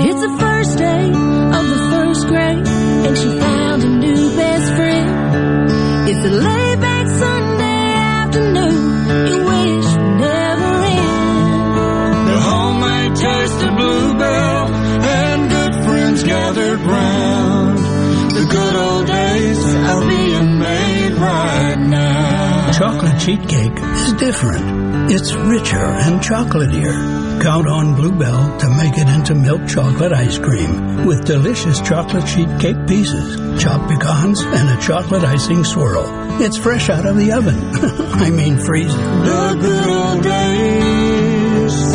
It's 0.08 0.20
the 0.20 0.36
first 0.38 0.78
day 0.78 1.04
of 1.08 1.64
the 1.74 1.80
first 1.90 2.26
grade, 2.28 2.66
and 2.66 3.18
she 3.18 3.38
found 3.38 3.82
a 3.82 3.88
new 3.88 4.36
best 4.36 4.72
friend. 4.74 6.08
It's 6.08 6.24
a 6.24 6.30
laid 6.30 6.80
back 6.80 7.06
Sunday 7.08 7.94
afternoon. 8.14 9.08
You 9.28 9.38
wish 9.44 9.86
would 9.96 10.20
never 10.20 10.72
end. 10.84 12.28
The 12.28 12.40
homemade 12.40 13.16
taste 13.16 13.62
of 13.64 13.76
bluebell 13.76 14.66
and 15.04 15.50
good 15.50 15.74
friends 15.84 16.22
gathered 16.22 16.80
round. 16.80 17.78
The 17.78 18.46
good 18.48 18.74
old 18.76 19.06
days 19.06 19.64
are 19.64 20.06
being 20.06 20.58
made 20.58 21.12
right 21.14 21.78
now. 21.80 22.70
Chocolate 22.72 23.20
sheet 23.20 23.48
cake 23.48 23.78
is 23.82 24.12
different. 24.14 24.87
It's 25.10 25.32
richer 25.32 25.76
and 25.76 26.20
chocolatier. 26.20 27.40
Count 27.42 27.66
on 27.66 27.94
Bluebell 27.94 28.58
to 28.58 28.68
make 28.68 28.98
it 28.98 29.08
into 29.08 29.34
milk 29.34 29.66
chocolate 29.66 30.12
ice 30.12 30.38
cream 30.38 31.06
with 31.06 31.24
delicious 31.24 31.80
chocolate 31.80 32.28
sheet 32.28 32.48
cake 32.60 32.86
pieces, 32.86 33.62
chopped 33.62 33.88
pecans, 33.88 34.42
and 34.42 34.68
a 34.68 34.82
chocolate 34.82 35.24
icing 35.24 35.64
swirl. 35.64 36.04
It's 36.42 36.58
fresh 36.58 36.90
out 36.90 37.06
of 37.06 37.16
the 37.16 37.32
oven. 37.32 37.56
I 38.20 38.28
mean 38.30 38.58
freezing. 38.58 39.00
The 39.00 39.56
good 39.58 39.88
old 39.88 40.22
days 40.22 41.94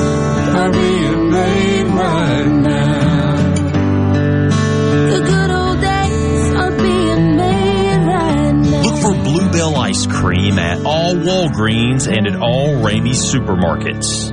are 0.55 0.71
being 0.71 1.29
made 1.29 1.83
right 1.83 2.62
Bluebell 9.53 9.75
ice 9.75 10.07
cream 10.07 10.57
at 10.57 10.83
all 10.83 11.13
Walgreens 11.13 12.11
and 12.11 12.25
at 12.25 12.35
all 12.41 12.69
Ramey's 12.81 13.21
supermarkets. 13.31 14.32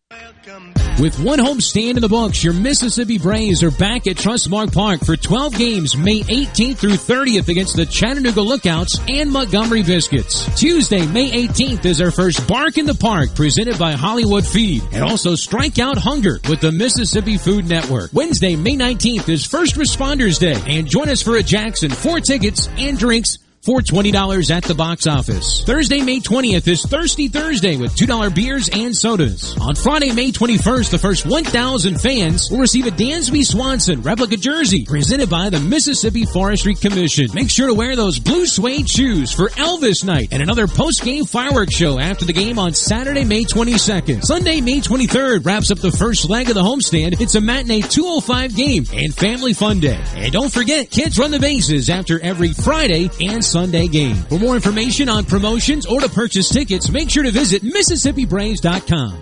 With 1.01 1.19
one 1.19 1.39
home 1.39 1.59
stand 1.59 1.97
in 1.97 2.03
the 2.03 2.07
books, 2.07 2.43
your 2.43 2.53
Mississippi 2.53 3.17
Braves 3.17 3.63
are 3.63 3.71
back 3.71 4.05
at 4.05 4.17
Trustmark 4.17 4.71
Park 4.71 5.03
for 5.03 5.17
12 5.17 5.57
games 5.57 5.97
May 5.97 6.21
18th 6.21 6.77
through 6.77 6.91
30th 6.91 7.47
against 7.47 7.75
the 7.75 7.87
Chattanooga 7.87 8.41
Lookouts 8.41 8.99
and 9.09 9.31
Montgomery 9.31 9.81
Biscuits. 9.81 10.45
Tuesday, 10.59 11.07
May 11.07 11.47
18th 11.47 11.85
is 11.85 12.01
our 12.01 12.11
first 12.11 12.47
Bark 12.47 12.77
in 12.77 12.85
the 12.85 12.93
Park 12.93 13.33
presented 13.33 13.79
by 13.79 13.93
Hollywood 13.93 14.45
Feed 14.45 14.83
and 14.91 15.03
also 15.03 15.33
Strike 15.33 15.79
Out 15.79 15.97
Hunger 15.97 16.39
with 16.47 16.61
the 16.61 16.71
Mississippi 16.71 17.37
Food 17.37 17.67
Network. 17.67 18.11
Wednesday, 18.13 18.55
May 18.55 18.77
19th 18.77 19.27
is 19.27 19.43
First 19.43 19.77
Responders 19.77 20.37
Day 20.37 20.61
and 20.67 20.87
join 20.87 21.09
us 21.09 21.23
for 21.23 21.35
a 21.35 21.41
Jackson, 21.41 21.89
four 21.89 22.19
tickets 22.19 22.69
and 22.77 22.95
drinks 22.95 23.39
for 23.61 23.79
$20 23.79 24.49
at 24.49 24.63
the 24.63 24.73
box 24.73 25.05
office. 25.05 25.63
Thursday, 25.63 26.01
May 26.01 26.19
20th 26.19 26.67
is 26.67 26.83
Thirsty 26.83 27.27
Thursday 27.27 27.77
with 27.77 27.95
$2 27.95 28.33
beers 28.33 28.69
and 28.73 28.95
sodas. 28.95 29.55
On 29.61 29.75
Friday, 29.75 30.11
May 30.11 30.31
21st, 30.31 30.89
the 30.89 30.97
first 30.97 31.25
1,000 31.27 32.01
fans 32.01 32.49
will 32.49 32.57
receive 32.57 32.87
a 32.87 32.91
Dansby 32.91 33.45
Swanson 33.45 34.01
replica 34.01 34.37
jersey 34.37 34.85
presented 34.85 35.29
by 35.29 35.49
the 35.49 35.59
Mississippi 35.59 36.25
Forestry 36.25 36.73
Commission. 36.73 37.27
Make 37.35 37.51
sure 37.51 37.67
to 37.67 37.73
wear 37.73 37.95
those 37.95 38.17
blue 38.19 38.47
suede 38.47 38.89
shoes 38.89 39.31
for 39.31 39.49
Elvis 39.49 40.03
Night 40.03 40.29
and 40.31 40.41
another 40.41 40.67
post-game 40.67 41.25
fireworks 41.25 41.75
show 41.75 41.99
after 41.99 42.25
the 42.25 42.33
game 42.33 42.57
on 42.57 42.73
Saturday, 42.73 43.23
May 43.23 43.43
22nd. 43.43 44.23
Sunday, 44.23 44.61
May 44.61 44.81
23rd 44.81 45.45
wraps 45.45 45.69
up 45.69 45.79
the 45.79 45.91
first 45.91 46.29
leg 46.29 46.49
of 46.49 46.55
the 46.55 46.63
homestand. 46.63 47.21
It's 47.21 47.35
a 47.35 47.41
matinee 47.41 47.81
205 47.81 48.55
game 48.55 48.85
and 48.91 49.13
family 49.13 49.53
fun 49.53 49.79
day. 49.79 50.01
And 50.15 50.31
don't 50.31 50.51
forget, 50.51 50.89
kids 50.89 51.19
run 51.19 51.29
the 51.29 51.39
bases 51.39 51.89
after 51.89 52.19
every 52.19 52.53
Friday 52.53 53.09
and 53.19 53.43
Sunday 53.51 53.87
game. 53.87 54.15
For 54.15 54.39
more 54.39 54.55
information 54.55 55.09
on 55.09 55.25
promotions 55.25 55.85
or 55.85 55.99
to 55.99 56.09
purchase 56.09 56.49
tickets, 56.49 56.89
make 56.89 57.09
sure 57.09 57.23
to 57.23 57.31
visit 57.31 57.63
MississippiBraves.com. 57.63 59.21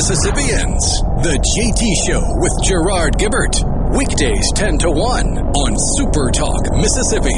Mississippians. 0.00 1.02
The 1.20 1.36
JT 1.36 2.08
Show 2.08 2.24
with 2.40 2.52
Gerard 2.64 3.18
Gibert. 3.18 3.60
Weekdays 3.94 4.50
10 4.54 4.78
to 4.78 4.90
1 4.90 4.96
on 4.96 5.76
Super 5.98 6.30
Talk 6.30 6.72
Mississippi. 6.72 7.36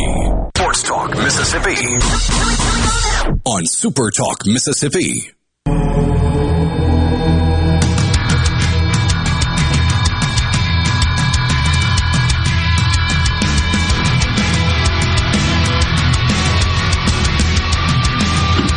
Sports 0.56 0.84
Talk 0.84 1.10
Mississippi. 1.10 1.74
On 3.44 3.66
Super 3.66 4.12
Talk 4.12 4.46
Mississippi. 4.46 5.32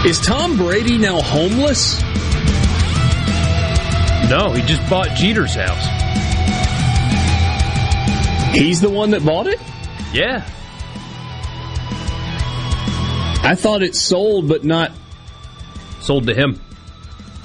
Is 0.08 0.20
Tom 0.22 0.58
Brady 0.58 0.98
now 0.98 1.22
homeless? 1.22 2.02
No, 4.30 4.52
he 4.52 4.62
just 4.64 4.90
bought 4.90 5.10
Jeter's 5.16 5.54
house. 5.54 5.86
He's 8.56 8.82
the 8.82 8.90
one 8.90 9.12
that 9.12 9.24
bought 9.24 9.48
it? 9.48 9.60
Yeah. 10.14 10.48
I 13.44 13.54
thought 13.56 13.84
it 13.84 13.96
sold, 13.96 14.48
but 14.48 14.64
not. 14.64 14.92
Sold 16.00 16.28
to 16.28 16.34
him. 16.34 16.60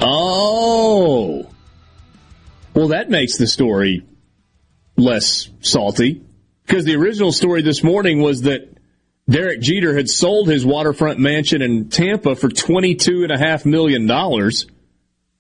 Oh. 0.00 1.50
Well, 2.75 2.89
that 2.89 3.10
makes 3.10 3.36
the 3.36 3.47
story 3.47 4.07
less 4.97 5.50
salty. 5.60 6.23
Because 6.67 6.84
the 6.84 6.94
original 6.97 7.33
story 7.33 7.62
this 7.62 7.83
morning 7.83 8.23
was 8.23 8.42
that 8.42 8.68
Derek 9.28 9.60
Jeter 9.60 9.97
had 9.97 10.09
sold 10.09 10.49
his 10.49 10.65
waterfront 10.65 11.18
mansion 11.18 11.60
in 11.60 11.89
Tampa 11.89 12.34
for 12.34 12.49
$22.5 12.49 13.67
million 13.67 14.07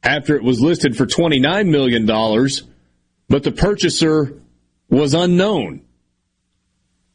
after 0.02 0.36
it 0.36 0.42
was 0.42 0.60
listed 0.60 0.96
for 0.96 1.06
$29 1.06 1.68
million, 1.68 2.06
but 3.28 3.42
the 3.42 3.52
purchaser 3.52 4.40
was 4.88 5.14
unknown. 5.14 5.82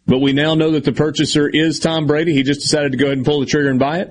But 0.06 0.20
we 0.20 0.34
now 0.34 0.54
know 0.54 0.72
that 0.72 0.84
the 0.84 0.92
purchaser 0.92 1.50
is 1.50 1.80
Tom 1.80 2.06
Brady. 2.06 2.34
He 2.34 2.44
just 2.44 2.62
decided 2.62 2.92
to 2.92 2.98
go 2.98 3.06
ahead 3.06 3.18
and 3.18 3.26
pull 3.26 3.40
the 3.40 3.48
trigger 3.48 3.70
and 3.70 3.80
buy 3.80 4.00
it. 4.00 4.10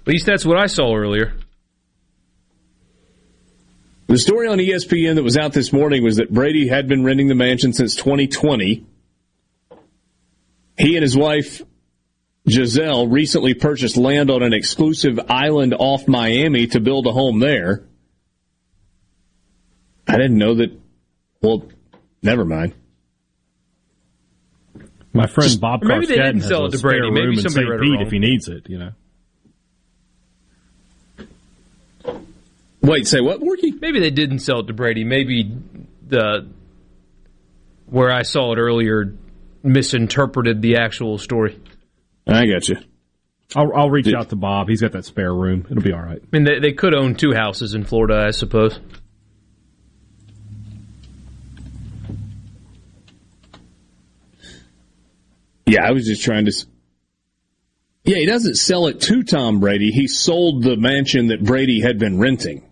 At 0.00 0.06
least 0.08 0.26
that's 0.26 0.44
what 0.44 0.58
I 0.58 0.66
saw 0.66 0.94
earlier. 0.94 1.34
The 4.06 4.18
story 4.18 4.48
on 4.48 4.58
ESPN 4.58 5.14
that 5.14 5.22
was 5.22 5.38
out 5.38 5.54
this 5.54 5.72
morning 5.72 6.04
was 6.04 6.16
that 6.16 6.30
Brady 6.30 6.68
had 6.68 6.88
been 6.88 7.04
renting 7.04 7.28
the 7.28 7.34
mansion 7.34 7.72
since 7.72 7.94
2020 7.96 8.84
he 10.76 10.96
and 10.96 11.02
his 11.02 11.16
wife, 11.16 11.62
Gisele, 12.46 13.08
recently 13.08 13.54
purchased 13.54 13.96
land 13.96 14.30
on 14.30 14.42
an 14.42 14.52
exclusive 14.52 15.18
island 15.28 15.74
off 15.78 16.06
Miami 16.06 16.66
to 16.68 16.80
build 16.80 17.06
a 17.06 17.12
home 17.12 17.40
there. 17.40 17.84
I 20.06 20.18
didn't 20.18 20.36
know 20.36 20.54
that. 20.56 20.78
Well, 21.40 21.66
never 22.22 22.44
mind. 22.44 22.74
My 25.14 25.26
friend 25.26 25.48
Just, 25.48 25.60
Bob 25.60 25.82
maybe 25.82 26.06
they 26.06 26.16
didn't 26.16 26.42
sell 26.42 26.66
it 26.66 26.72
to 26.72 26.78
Brady. 26.78 27.10
Maybe 27.10 27.36
somebody 27.36 27.66
read 27.66 27.80
it 27.80 27.92
wrong. 27.92 28.02
if 28.02 28.10
he 28.10 28.18
needs 28.18 28.48
it, 28.48 28.68
you 28.68 28.78
know. 28.78 28.90
Wait, 32.82 33.06
say 33.06 33.20
what, 33.20 33.40
Borky? 33.40 33.80
Maybe 33.80 34.00
they 34.00 34.10
didn't 34.10 34.40
sell 34.40 34.60
it 34.60 34.66
to 34.66 34.74
Brady. 34.74 35.04
Maybe 35.04 35.56
the 36.06 36.48
where 37.86 38.10
I 38.10 38.22
saw 38.22 38.52
it 38.52 38.58
earlier 38.58 39.14
misinterpreted 39.62 40.60
the 40.60 40.76
actual 40.76 41.16
story. 41.16 41.58
I 42.26 42.46
got 42.46 42.68
you. 42.68 42.76
I'll, 43.54 43.72
I'll 43.74 43.90
reach 43.90 44.06
Did, 44.06 44.14
out 44.14 44.30
to 44.30 44.36
Bob. 44.36 44.68
He's 44.68 44.80
got 44.80 44.92
that 44.92 45.04
spare 45.04 45.32
room. 45.32 45.66
It'll 45.70 45.82
be 45.82 45.92
all 45.92 46.02
right. 46.02 46.20
I 46.22 46.26
mean, 46.32 46.44
they, 46.44 46.58
they 46.58 46.72
could 46.72 46.94
own 46.94 47.14
two 47.14 47.32
houses 47.32 47.74
in 47.74 47.84
Florida, 47.84 48.24
I 48.26 48.30
suppose. 48.30 48.80
Yeah, 55.66 55.86
I 55.86 55.92
was 55.92 56.06
just 56.06 56.22
trying 56.22 56.46
to. 56.46 56.52
Yeah, 58.04 58.16
he 58.16 58.26
doesn't 58.26 58.56
sell 58.56 58.86
it 58.86 59.00
to 59.02 59.22
Tom 59.22 59.60
Brady. 59.60 59.90
He 59.90 60.08
sold 60.08 60.62
the 60.62 60.76
mansion 60.76 61.28
that 61.28 61.42
Brady 61.42 61.80
had 61.80 61.98
been 61.98 62.18
renting. 62.18 62.68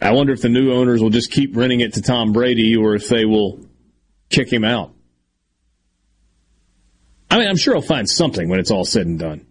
I 0.00 0.12
wonder 0.12 0.32
if 0.32 0.40
the 0.40 0.48
new 0.48 0.72
owners 0.72 1.00
will 1.00 1.10
just 1.10 1.30
keep 1.30 1.56
renting 1.56 1.80
it 1.80 1.94
to 1.94 2.02
Tom 2.02 2.32
Brady 2.32 2.76
or 2.76 2.94
if 2.94 3.08
they 3.08 3.24
will 3.24 3.66
kick 4.30 4.52
him 4.52 4.64
out. 4.64 4.94
I 7.32 7.38
mean, 7.38 7.48
I'm 7.48 7.56
sure 7.56 7.72
he'll 7.72 7.80
find 7.80 8.06
something 8.06 8.50
when 8.50 8.60
it's 8.60 8.70
all 8.70 8.84
said 8.84 9.06
and 9.06 9.18
done. 9.18 9.46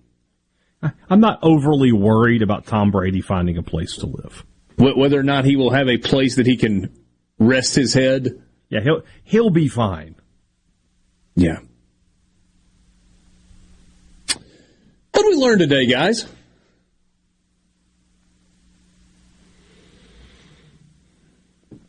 I'm 1.10 1.20
not 1.20 1.40
overly 1.42 1.92
worried 1.92 2.44
about 2.44 2.68
Tom 2.68 2.92
Brady 2.92 3.22
finding 3.22 3.58
a 3.58 3.64
place 3.64 3.96
to 3.98 4.06
live. 4.06 4.46
Whether 4.78 5.20
or 5.20 5.24
not 5.24 5.46
he 5.46 5.56
will 5.56 5.72
have 5.72 5.88
a 5.90 5.98
place 5.98 6.36
that 6.36 6.46
he 6.46 6.58
can 6.58 6.96
rest 7.40 7.74
his 7.74 7.96
head. 7.96 8.44
Yeah, 8.70 8.82
he'll 8.82 9.02
he'll 9.24 9.50
be 9.50 9.68
fine. 9.68 10.14
Yeah. 11.36 11.58
What 14.28 15.24
did 15.24 15.26
we 15.26 15.36
learn 15.38 15.58
today, 15.58 15.88
guys? 15.88 16.28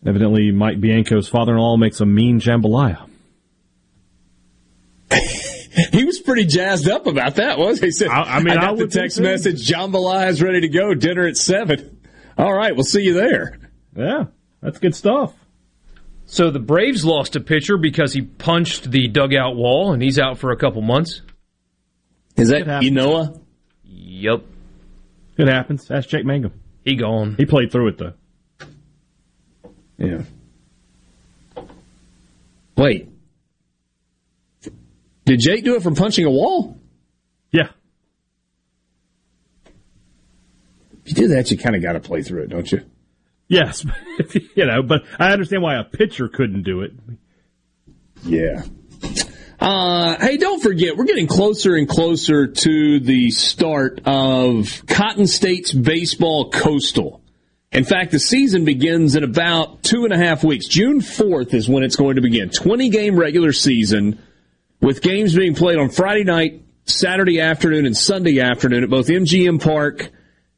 Evidently, 0.07 0.53
Mike 0.53 0.81
Bianco's 0.81 1.29
father-in-law 1.29 1.77
makes 1.77 2.01
a 2.01 2.07
mean 2.07 2.41
jambalaya. 2.41 3.07
he 5.93 6.05
was 6.05 6.21
pretty 6.21 6.45
jazzed 6.45 6.89
up 6.89 7.07
about 7.07 7.37
that, 7.37 7.59
was 7.59 7.81
he? 7.81 7.91
Said, 7.91 8.09
I, 8.09 8.37
I 8.37 8.43
mean, 8.43 8.57
I 8.57 8.61
got 8.61 8.75
I 8.75 8.77
the 8.77 8.87
text 8.87 9.21
message, 9.21 9.67
jambalaya 9.69 10.29
is 10.29 10.43
ready 10.43 10.61
to 10.63 10.69
go, 10.69 10.95
dinner 10.95 11.27
at 11.27 11.37
7. 11.37 11.99
All 12.37 12.53
right, 12.53 12.75
we'll 12.75 12.85
see 12.85 13.03
you 13.03 13.15
there. 13.15 13.59
Yeah, 13.97 14.25
that's 14.61 14.79
good 14.79 14.95
stuff. 14.95 15.35
So 16.27 16.51
the 16.51 16.59
Braves 16.59 17.05
lost 17.05 17.37
a 17.37 17.41
pitcher 17.41 17.77
because 17.77 18.13
he 18.13 18.23
punched 18.23 18.91
the 18.91 19.09
dugout 19.09 19.57
wall, 19.57 19.93
and 19.93 20.03
he's 20.03 20.19
out 20.19 20.39
for 20.39 20.51
a 20.51 20.57
couple 20.57 20.81
months. 20.83 21.21
Is 22.37 22.49
that 22.49 22.63
Ynoa? 22.63 23.41
Yep. 23.85 24.45
It 25.37 25.49
happens. 25.49 25.87
That's 25.87 26.07
Jake 26.07 26.25
Mangum. 26.25 26.53
He 26.85 26.97
gone. 26.97 27.35
He 27.37 27.45
played 27.45 27.71
through 27.71 27.89
it, 27.89 27.99
though. 27.99 28.13
Yeah. 29.99 30.23
Wait. 32.77 33.12
Did 35.25 35.41
Jake 35.41 35.65
do 35.65 35.77
it 35.77 35.83
from 35.83 35.95
punching 35.95 36.25
a 36.25 36.31
wall? 36.31 36.79
Yeah. 37.51 37.69
If 41.05 41.09
you 41.09 41.15
do 41.15 41.29
that, 41.29 41.51
you 41.51 41.59
kind 41.59 41.77
of 41.77 41.83
got 41.83 41.93
to 41.93 42.01
play 42.01 42.23
through 42.23 42.43
it, 42.43 42.51
don't 42.51 42.71
you? 42.71 42.85
Yes, 43.49 43.85
you 44.55 44.65
know, 44.65 44.83
but 44.83 45.03
I 45.19 45.33
understand 45.33 45.63
why 45.63 45.77
a 45.77 45.85
pitcher 45.85 46.29
couldn't 46.29 46.63
do 46.63 46.83
it. 46.83 46.93
Yeah. 48.25 48.63
Uh, 49.61 50.17
hey, 50.19 50.39
don't 50.39 50.63
forget, 50.63 50.97
we're 50.97 51.05
getting 51.05 51.27
closer 51.27 51.77
and 51.77 51.89
closer 51.89 52.47
to 52.47 53.01
the 53.01 53.31
start 53.31 54.01
of 54.07 54.83
Cotton 54.87 55.27
State's 55.27 55.73
baseball 55.73 56.51
coastal. 56.51 57.23
In 57.71 57.85
fact, 57.85 58.11
the 58.11 58.19
season 58.19 58.65
begins 58.65 59.17
in 59.17 59.25
about 59.25 59.83
two 59.83 60.05
and 60.05 60.13
a 60.13 60.19
half 60.19 60.45
weeks. 60.45 60.67
June 60.67 61.01
4th 61.01 61.55
is 61.55 61.69
when 61.69 61.85
it's 61.85 61.97
going 61.97 62.17
to 62.17 62.23
begin. 62.23 62.51
20 62.51 62.91
game 62.91 63.17
regular 63.17 63.53
season 63.53 64.21
with 64.83 65.01
games 65.01 65.35
being 65.35 65.55
played 65.55 65.79
on 65.79 65.89
Friday 65.89 66.25
night, 66.25 66.63
Saturday 66.85 67.41
afternoon, 67.41 67.87
and 67.87 67.97
Sunday 67.97 68.41
afternoon 68.41 68.83
at 68.83 68.91
both 68.91 69.07
MGM 69.07 69.63
Park 69.63 70.11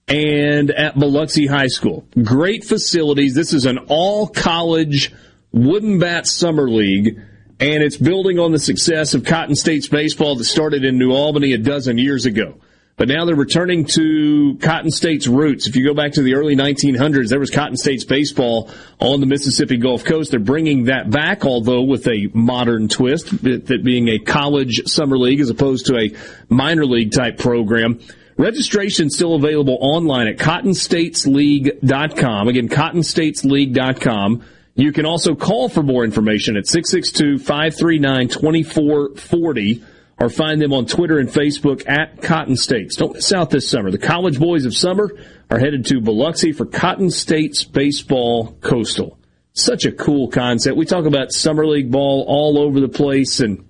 and 0.08 0.70
at 0.70 0.98
Biloxi 0.98 1.46
High 1.46 1.68
School. 1.68 2.06
Great 2.22 2.64
facilities. 2.64 3.34
This 3.34 3.52
is 3.52 3.66
an 3.66 3.78
all 3.88 4.26
college 4.26 5.12
wooden 5.52 5.98
bat 5.98 6.26
summer 6.26 6.68
league, 6.68 7.20
and 7.60 7.82
it's 7.82 7.98
building 7.98 8.38
on 8.38 8.52
the 8.52 8.58
success 8.58 9.14
of 9.14 9.24
Cotton 9.24 9.54
State's 9.54 9.88
baseball 9.88 10.36
that 10.36 10.44
started 10.44 10.84
in 10.84 10.98
New 10.98 11.12
Albany 11.12 11.52
a 11.52 11.58
dozen 11.58 11.98
years 11.98 12.26
ago. 12.26 12.56
But 12.96 13.08
now 13.08 13.24
they're 13.24 13.34
returning 13.34 13.86
to 13.86 14.56
Cotton 14.60 14.92
State's 14.92 15.26
roots. 15.26 15.66
If 15.66 15.74
you 15.74 15.84
go 15.84 15.94
back 15.94 16.12
to 16.12 16.22
the 16.22 16.34
early 16.34 16.54
1900s, 16.54 17.28
there 17.28 17.40
was 17.40 17.50
Cotton 17.50 17.76
State's 17.76 18.04
baseball 18.04 18.70
on 19.00 19.18
the 19.18 19.26
Mississippi 19.26 19.78
Gulf 19.78 20.04
Coast. 20.04 20.30
They're 20.30 20.38
bringing 20.38 20.84
that 20.84 21.10
back, 21.10 21.44
although 21.44 21.82
with 21.82 22.06
a 22.06 22.30
modern 22.34 22.86
twist, 22.88 23.30
that 23.42 23.82
being 23.82 24.06
a 24.08 24.20
college 24.20 24.82
summer 24.86 25.18
league 25.18 25.40
as 25.40 25.50
opposed 25.50 25.86
to 25.86 25.98
a 25.98 26.14
minor 26.48 26.86
league 26.86 27.10
type 27.10 27.36
program. 27.36 27.98
Registration 28.36 29.10
still 29.10 29.34
available 29.34 29.76
online 29.80 30.28
at 30.28 30.38
cottonstatesleague.com. 30.38 32.48
Again, 32.48 32.68
cottonstatesleague.com. 32.68 34.44
You 34.76 34.92
can 34.92 35.06
also 35.06 35.34
call 35.34 35.68
for 35.68 35.82
more 35.82 36.04
information 36.04 36.56
at 36.56 36.68
662 36.68 37.38
539 37.38 38.28
2440 38.28 39.82
or 40.18 40.28
find 40.28 40.60
them 40.60 40.72
on 40.72 40.86
Twitter 40.86 41.18
and 41.18 41.28
Facebook 41.28 41.88
at 41.88 42.22
Cotton 42.22 42.56
States. 42.56 42.96
Don't 42.96 43.14
miss 43.14 43.32
out 43.32 43.50
this 43.50 43.68
summer. 43.68 43.90
The 43.90 43.98
College 43.98 44.38
Boys 44.38 44.64
of 44.64 44.76
Summer 44.76 45.10
are 45.50 45.58
headed 45.58 45.86
to 45.86 46.00
Biloxi 46.00 46.52
for 46.52 46.66
Cotton 46.66 47.10
States 47.10 47.64
Baseball 47.64 48.52
Coastal. 48.60 49.18
Such 49.52 49.84
a 49.84 49.92
cool 49.92 50.28
concept. 50.28 50.76
We 50.76 50.86
talk 50.86 51.04
about 51.04 51.32
summer 51.32 51.66
league 51.66 51.90
ball 51.90 52.24
all 52.26 52.58
over 52.58 52.80
the 52.80 52.88
place, 52.88 53.40
and 53.40 53.66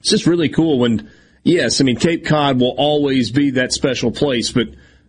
it's 0.00 0.10
just 0.10 0.26
really 0.26 0.48
cool 0.48 0.78
when, 0.78 1.10
yes, 1.42 1.80
I 1.80 1.84
mean, 1.84 1.96
Cape 1.96 2.24
Cod 2.24 2.60
will 2.60 2.74
always 2.76 3.30
be 3.30 3.50
that 3.52 3.72
special 3.72 4.10
place, 4.10 4.50
but 4.52 4.68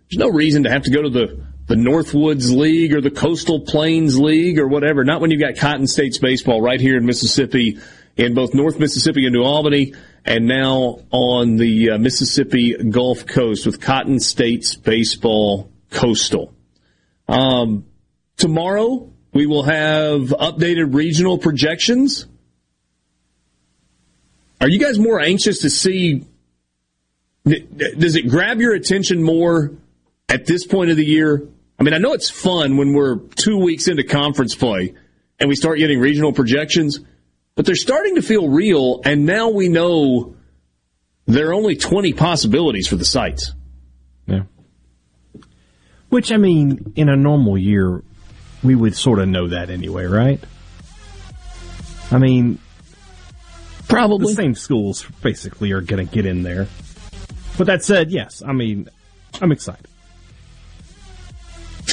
There's 0.09 0.19
no 0.19 0.29
reason 0.29 0.63
to 0.63 0.71
have 0.71 0.83
to 0.83 0.89
go 0.89 1.03
to 1.03 1.09
the, 1.09 1.45
the 1.67 1.75
Northwoods 1.75 2.55
League 2.55 2.95
or 2.95 3.01
the 3.01 3.11
Coastal 3.11 3.59
Plains 3.59 4.19
League 4.19 4.57
or 4.57 4.67
whatever. 4.67 5.03
Not 5.03 5.21
when 5.21 5.29
you've 5.29 5.39
got 5.39 5.57
Cotton 5.57 5.85
States 5.85 6.17
baseball 6.17 6.61
right 6.61 6.81
here 6.81 6.97
in 6.97 7.05
Mississippi, 7.05 7.77
in 8.19 8.33
both 8.33 8.53
North 8.53 8.77
Mississippi 8.79 9.25
and 9.25 9.33
New 9.33 9.43
Albany, 9.43 9.93
and 10.25 10.45
now 10.45 10.99
on 11.09 11.55
the 11.55 11.91
uh, 11.91 11.97
Mississippi 11.97 12.73
Gulf 12.73 13.25
Coast 13.25 13.65
with 13.65 13.79
Cotton 13.79 14.19
States 14.19 14.75
baseball 14.75 15.71
coastal. 15.89 16.53
Um, 17.29 17.85
tomorrow 18.35 19.09
we 19.33 19.45
will 19.45 19.63
have 19.63 20.23
updated 20.23 20.93
regional 20.93 21.37
projections. 21.37 22.27
Are 24.59 24.67
you 24.67 24.79
guys 24.79 24.99
more 24.99 25.21
anxious 25.21 25.59
to 25.59 25.69
see? 25.69 26.25
Does 27.45 28.17
it 28.17 28.27
grab 28.27 28.59
your 28.59 28.73
attention 28.73 29.23
more 29.23 29.71
at 30.27 30.45
this 30.45 30.67
point 30.67 30.91
of 30.91 30.97
the 30.97 31.05
year? 31.05 31.47
I 31.79 31.83
mean, 31.83 31.93
I 31.93 31.99
know 31.99 32.11
it's 32.11 32.29
fun 32.29 32.75
when 32.75 32.91
we're 32.91 33.15
two 33.15 33.59
weeks 33.59 33.87
into 33.87 34.03
conference 34.03 34.55
play 34.55 34.93
and 35.39 35.47
we 35.47 35.55
start 35.55 35.77
getting 35.77 36.01
regional 36.01 36.33
projections, 36.33 36.99
but 37.55 37.65
they're 37.65 37.75
starting 37.75 38.15
to 38.15 38.21
feel 38.21 38.47
real. 38.49 39.01
And 39.03 39.25
now 39.25 39.49
we 39.49 39.69
know 39.69 40.35
there 41.25 41.49
are 41.49 41.53
only 41.53 41.75
20 41.75 42.13
possibilities 42.13 42.87
for 42.87 42.95
the 42.95 43.05
sites. 43.05 43.53
Yeah. 44.25 44.43
Which, 46.09 46.31
I 46.31 46.37
mean, 46.37 46.93
in 46.95 47.09
a 47.09 47.15
normal 47.15 47.57
year, 47.57 48.03
we 48.63 48.75
would 48.75 48.95
sort 48.95 49.19
of 49.19 49.27
know 49.27 49.49
that 49.49 49.69
anyway, 49.69 50.05
right? 50.05 50.43
I 52.11 52.17
mean, 52.17 52.59
probably 53.87 54.33
the 54.33 54.41
same 54.41 54.55
schools 54.55 55.05
basically 55.21 55.71
are 55.71 55.81
going 55.81 56.05
to 56.05 56.13
get 56.13 56.25
in 56.25 56.43
there. 56.43 56.67
But 57.57 57.67
that 57.67 57.83
said, 57.83 58.09
yes, 58.09 58.41
I 58.45 58.53
mean, 58.53 58.89
I'm 59.41 59.51
excited. 59.51 59.85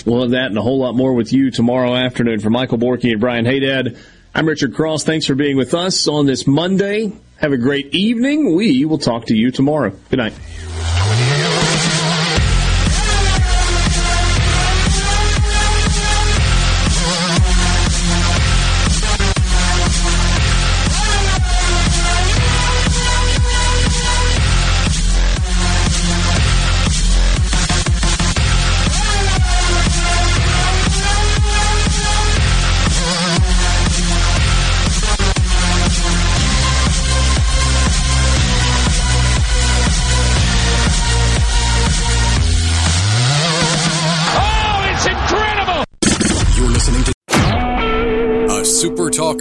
We'll 0.04 0.22
have 0.22 0.30
that 0.30 0.46
and 0.46 0.58
a 0.58 0.62
whole 0.62 0.78
lot 0.78 0.94
more 0.94 1.12
with 1.14 1.32
you 1.32 1.50
tomorrow 1.50 1.94
afternoon. 1.94 2.40
For 2.40 2.50
Michael 2.50 2.78
Borky 2.78 3.10
and 3.10 3.20
Brian 3.20 3.44
Hadad, 3.44 3.98
I'm 4.36 4.46
Richard 4.46 4.74
Cross. 4.74 5.04
Thanks 5.04 5.24
for 5.24 5.34
being 5.34 5.56
with 5.56 5.72
us 5.72 6.06
on 6.06 6.26
this 6.26 6.46
Monday. 6.46 7.10
Have 7.38 7.52
a 7.52 7.56
great 7.56 7.94
evening. 7.94 8.54
We 8.54 8.84
will 8.84 8.98
talk 8.98 9.24
to 9.28 9.34
you 9.34 9.50
tomorrow. 9.50 9.92
Good 10.10 10.18
night. 10.18 10.34